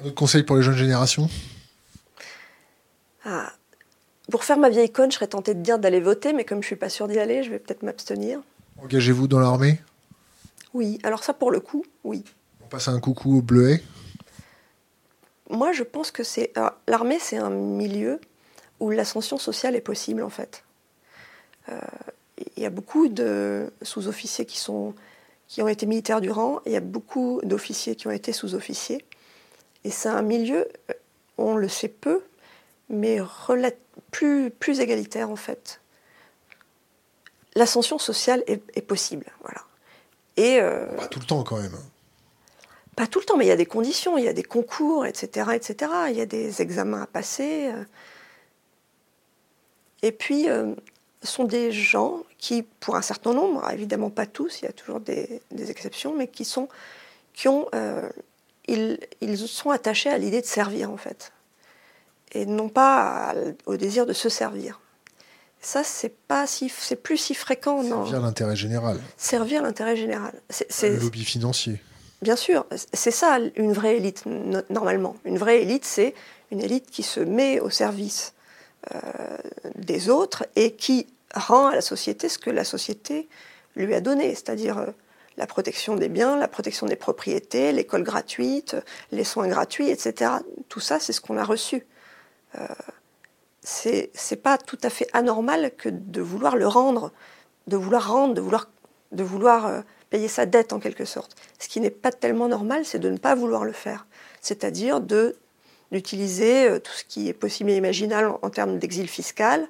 Un 0.00 0.06
autre 0.06 0.14
conseil 0.14 0.42
pour 0.42 0.56
les 0.56 0.62
jeunes 0.62 0.76
générations? 0.76 1.28
Ah. 3.24 3.52
Pour 4.30 4.44
faire 4.44 4.58
ma 4.58 4.68
vieille 4.68 4.90
conne, 4.90 5.10
je 5.10 5.16
serais 5.16 5.28
tentée 5.28 5.54
de 5.54 5.62
dire 5.62 5.78
d'aller 5.78 6.00
voter, 6.00 6.32
mais 6.32 6.44
comme 6.44 6.62
je 6.62 6.66
suis 6.66 6.76
pas 6.76 6.90
sûre 6.90 7.08
d'y 7.08 7.18
aller, 7.18 7.42
je 7.42 7.50
vais 7.50 7.58
peut-être 7.58 7.82
m'abstenir. 7.82 8.40
Engagez-vous 8.82 9.26
dans 9.26 9.40
l'armée? 9.40 9.80
Oui, 10.74 10.98
alors 11.02 11.24
ça 11.24 11.32
pour 11.32 11.50
le 11.50 11.60
coup, 11.60 11.84
oui. 12.04 12.24
On 12.62 12.66
passe 12.66 12.88
un 12.88 13.00
coucou 13.00 13.38
au 13.38 13.42
bleuet 13.42 13.82
Moi, 15.48 15.72
je 15.72 15.82
pense 15.82 16.10
que 16.10 16.22
c'est. 16.22 16.52
L'armée, 16.86 17.18
c'est 17.18 17.38
un 17.38 17.50
milieu 17.50 18.20
où 18.80 18.90
l'ascension 18.90 19.38
sociale 19.38 19.74
est 19.76 19.80
possible 19.80 20.22
en 20.22 20.30
fait. 20.30 20.64
Euh, 21.68 21.80
il 22.56 22.62
y 22.62 22.66
a 22.66 22.70
beaucoup 22.70 23.08
de 23.08 23.72
sous-officiers 23.82 24.46
qui, 24.46 24.58
sont, 24.58 24.94
qui 25.48 25.60
ont 25.62 25.68
été 25.68 25.86
militaires 25.86 26.20
du 26.20 26.30
rang, 26.30 26.60
il 26.66 26.72
y 26.72 26.76
a 26.76 26.80
beaucoup 26.80 27.40
d'officiers 27.42 27.96
qui 27.96 28.06
ont 28.06 28.12
été 28.12 28.32
sous-officiers. 28.32 29.04
Et 29.84 29.90
c'est 29.90 30.08
un 30.08 30.22
milieu, 30.22 30.68
euh, 30.90 30.94
on 31.36 31.56
le 31.56 31.68
sait 31.68 31.88
peu, 31.88 32.22
mais 32.88 33.18
plus, 34.10 34.50
plus 34.50 34.80
égalitaire 34.80 35.30
en 35.30 35.36
fait. 35.36 35.80
L'ascension 37.54 37.98
sociale 37.98 38.44
est, 38.46 38.82
possible. 38.82 39.26
Voilà. 39.42 39.62
Et, 40.36 40.60
euh, 40.60 40.86
pas 40.96 41.08
tout 41.08 41.18
le 41.18 41.26
temps 41.26 41.42
quand 41.42 41.60
même. 41.60 41.76
Pas 42.98 43.06
tout 43.06 43.20
le 43.20 43.24
temps, 43.24 43.36
mais 43.36 43.46
il 43.46 43.48
y 43.48 43.52
a 43.52 43.56
des 43.56 43.66
conditions, 43.66 44.18
il 44.18 44.24
y 44.24 44.28
a 44.28 44.32
des 44.32 44.42
concours, 44.42 45.06
etc. 45.06 45.50
etc. 45.54 45.90
Il 46.10 46.16
y 46.16 46.20
a 46.20 46.26
des 46.26 46.60
examens 46.60 47.02
à 47.02 47.06
passer. 47.06 47.70
Et 50.02 50.12
puis, 50.12 50.48
euh, 50.48 50.74
ce 51.22 51.32
sont 51.32 51.44
des 51.44 51.72
gens 51.72 52.22
qui, 52.38 52.62
pour 52.62 52.96
un 52.96 53.02
certain 53.02 53.34
nombre, 53.34 53.68
évidemment 53.72 54.10
pas 54.10 54.26
tous, 54.26 54.60
il 54.60 54.66
y 54.66 54.68
a 54.68 54.72
toujours 54.72 55.00
des, 55.00 55.40
exceptions, 55.52 56.14
mais 56.14 56.28
qui 56.28 56.44
sont, 56.44 56.68
qui 57.34 57.48
ont, 57.48 57.68
euh, 57.74 58.08
ils, 58.66 58.98
ils, 59.20 59.38
sont 59.38 59.70
attachés 59.70 60.10
à 60.10 60.18
l'idée 60.18 60.40
de 60.40 60.46
servir 60.46 60.90
en 60.90 60.96
fait, 60.96 61.32
et 62.32 62.46
non 62.46 62.68
pas 62.68 63.34
au 63.66 63.76
désir 63.76 64.06
de 64.06 64.12
se 64.12 64.28
servir. 64.28 64.80
Ça, 65.60 65.82
c'est 65.82 66.14
pas 66.28 66.46
si, 66.46 66.68
c'est 66.68 67.02
plus 67.02 67.16
si 67.16 67.34
fréquent. 67.34 67.82
Servir 67.82 68.20
l'intérêt 68.20 68.54
général. 68.54 69.00
Servir 69.16 69.62
l'intérêt 69.62 69.96
général. 69.96 70.32
C'est, 70.50 70.90
le 70.90 70.98
lobby 70.98 71.24
financier. 71.24 71.80
Bien 72.20 72.34
sûr, 72.34 72.66
c'est 72.92 73.12
ça 73.12 73.38
une 73.54 73.72
vraie 73.72 73.96
élite 73.96 74.24
normalement. 74.70 75.16
Une 75.24 75.38
vraie 75.38 75.62
élite, 75.62 75.84
c'est 75.84 76.14
une 76.50 76.60
élite 76.60 76.90
qui 76.90 77.04
se 77.04 77.20
met 77.20 77.60
au 77.60 77.70
service 77.70 78.34
euh, 78.94 78.98
des 79.76 80.10
autres 80.10 80.44
et 80.56 80.72
qui 80.72 81.06
rend 81.34 81.68
à 81.68 81.74
la 81.76 81.80
société 81.80 82.28
ce 82.28 82.38
que 82.38 82.50
la 82.50 82.64
société 82.64 83.28
lui 83.76 83.94
a 83.94 84.00
donné, 84.00 84.30
c'est-à-dire 84.34 84.78
euh, 84.78 84.86
la 85.36 85.46
protection 85.46 85.94
des 85.94 86.08
biens, 86.08 86.36
la 86.36 86.48
protection 86.48 86.86
des 86.86 86.96
propriétés, 86.96 87.70
l'école 87.70 88.02
gratuite, 88.02 88.74
les 89.12 89.24
soins 89.24 89.46
gratuits, 89.46 89.88
etc. 89.88 90.32
Tout 90.68 90.80
ça, 90.80 90.98
c'est 90.98 91.12
ce 91.12 91.20
qu'on 91.20 91.36
a 91.36 91.44
reçu. 91.44 91.86
Euh, 92.56 92.66
c'est 93.62 94.42
pas 94.42 94.58
tout 94.58 94.78
à 94.82 94.90
fait 94.90 95.06
anormal 95.12 95.72
que 95.76 95.88
de 95.88 96.20
vouloir 96.20 96.56
le 96.56 96.66
rendre, 96.66 97.12
de 97.68 97.76
vouloir 97.76 98.10
rendre, 98.10 98.34
de 98.34 98.40
vouloir, 98.40 98.68
de 99.12 99.22
vouloir 99.22 99.82
payer 100.10 100.28
sa 100.28 100.46
dette 100.46 100.72
en 100.72 100.80
quelque 100.80 101.04
sorte. 101.04 101.36
Ce 101.58 101.68
qui 101.68 101.80
n'est 101.80 101.90
pas 101.90 102.12
tellement 102.12 102.48
normal, 102.48 102.84
c'est 102.84 102.98
de 102.98 103.10
ne 103.10 103.18
pas 103.18 103.34
vouloir 103.34 103.64
le 103.64 103.72
faire, 103.72 104.06
c'est-à-dire 104.40 105.00
d'utiliser 105.00 106.68
euh, 106.68 106.78
tout 106.78 106.92
ce 106.92 107.04
qui 107.04 107.28
est 107.28 107.34
possible 107.34 107.70
et 107.70 107.76
imaginable 107.76 108.34
en, 108.42 108.50
termes 108.50 108.78
d'exil 108.78 109.08
fiscal 109.08 109.68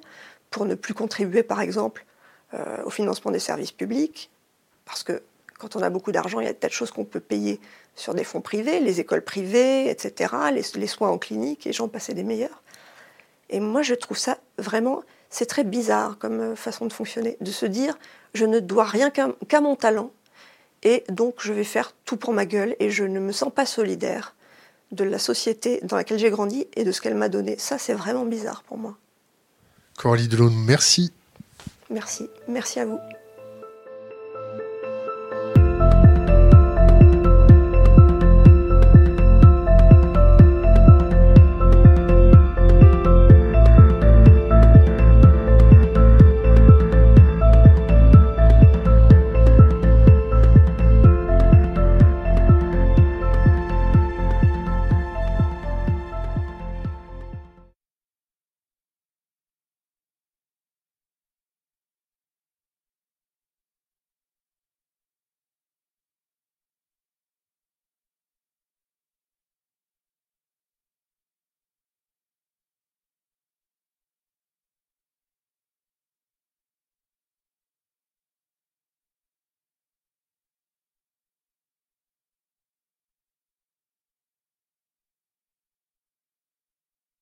pour 0.49 0.65
ne 0.65 0.75
plus 0.75 0.93
contribuer, 0.93 1.43
par 1.43 1.61
exemple, 1.61 2.05
euh, 2.53 2.83
au 2.85 2.89
financement 2.89 3.31
des 3.31 3.39
services 3.39 3.71
publics, 3.71 4.29
parce 4.85 5.03
que 5.03 5.21
quand 5.59 5.75
on 5.75 5.81
a 5.81 5.89
beaucoup 5.89 6.11
d'argent, 6.11 6.39
il 6.39 6.45
y 6.45 6.49
a 6.49 6.53
de 6.53 6.69
choses 6.69 6.89
qu'on 6.89 7.03
peut 7.03 7.19
payer 7.19 7.59
sur 7.95 8.15
des 8.15 8.23
fonds 8.23 8.41
privés, 8.41 8.79
les 8.79 9.01
écoles 9.01 9.21
privées, 9.21 9.89
etc., 9.89 10.33
les, 10.53 10.87
soins 10.87 11.09
en 11.09 11.17
clinique, 11.17 11.67
et 11.67 11.73
j'en 11.73 11.89
passais 11.89 12.13
des 12.13 12.23
meilleurs. 12.23 12.63
Et 13.49 13.59
moi, 13.59 13.81
je 13.81 13.93
trouve 13.93 14.17
ça 14.17 14.37
vraiment, 14.57 15.03
c'est 15.29 15.47
très 15.47 15.65
bizarre 15.65 16.17
comme 16.17 16.39
euh, 16.39 16.55
façon 16.55 16.85
de 16.85 16.93
fonctionner, 16.93 17.35
de 17.41 17.51
se 17.51 17.65
dire, 17.65 17.97
je 18.33 18.45
ne 18.45 18.59
dois 18.59 18.85
rien 18.85 19.09
qu'à 19.09 19.61
mon 19.61 19.75
talent, 19.75 20.11
et 20.83 21.03
donc 21.09 21.35
je 21.39 21.53
vais 21.53 21.63
faire 21.63 21.93
tout 22.05 22.17
pour 22.17 22.33
ma 22.33 22.45
gueule, 22.45 22.75
et 22.79 22.89
je 22.89 23.03
ne 23.03 23.19
me 23.19 23.31
sens 23.31 23.51
pas 23.53 23.65
solidaire 23.65 24.35
de 24.91 25.03
la 25.03 25.19
société 25.19 25.79
dans 25.83 25.95
laquelle 25.95 26.19
j'ai 26.19 26.31
grandi 26.31 26.67
et 26.75 26.83
de 26.83 26.91
ce 26.91 27.01
qu'elle 27.01 27.15
m'a 27.15 27.29
donné. 27.29 27.57
Ça, 27.57 27.77
c'est 27.77 27.93
vraiment 27.93 28.25
bizarre 28.25 28.63
pour 28.63 28.77
moi. 28.77 28.97
Coralie 29.97 30.27
Delaune, 30.27 30.55
merci. 30.65 31.11
Merci. 31.89 32.27
Merci 32.47 32.79
à 32.79 32.85
vous. 32.85 32.99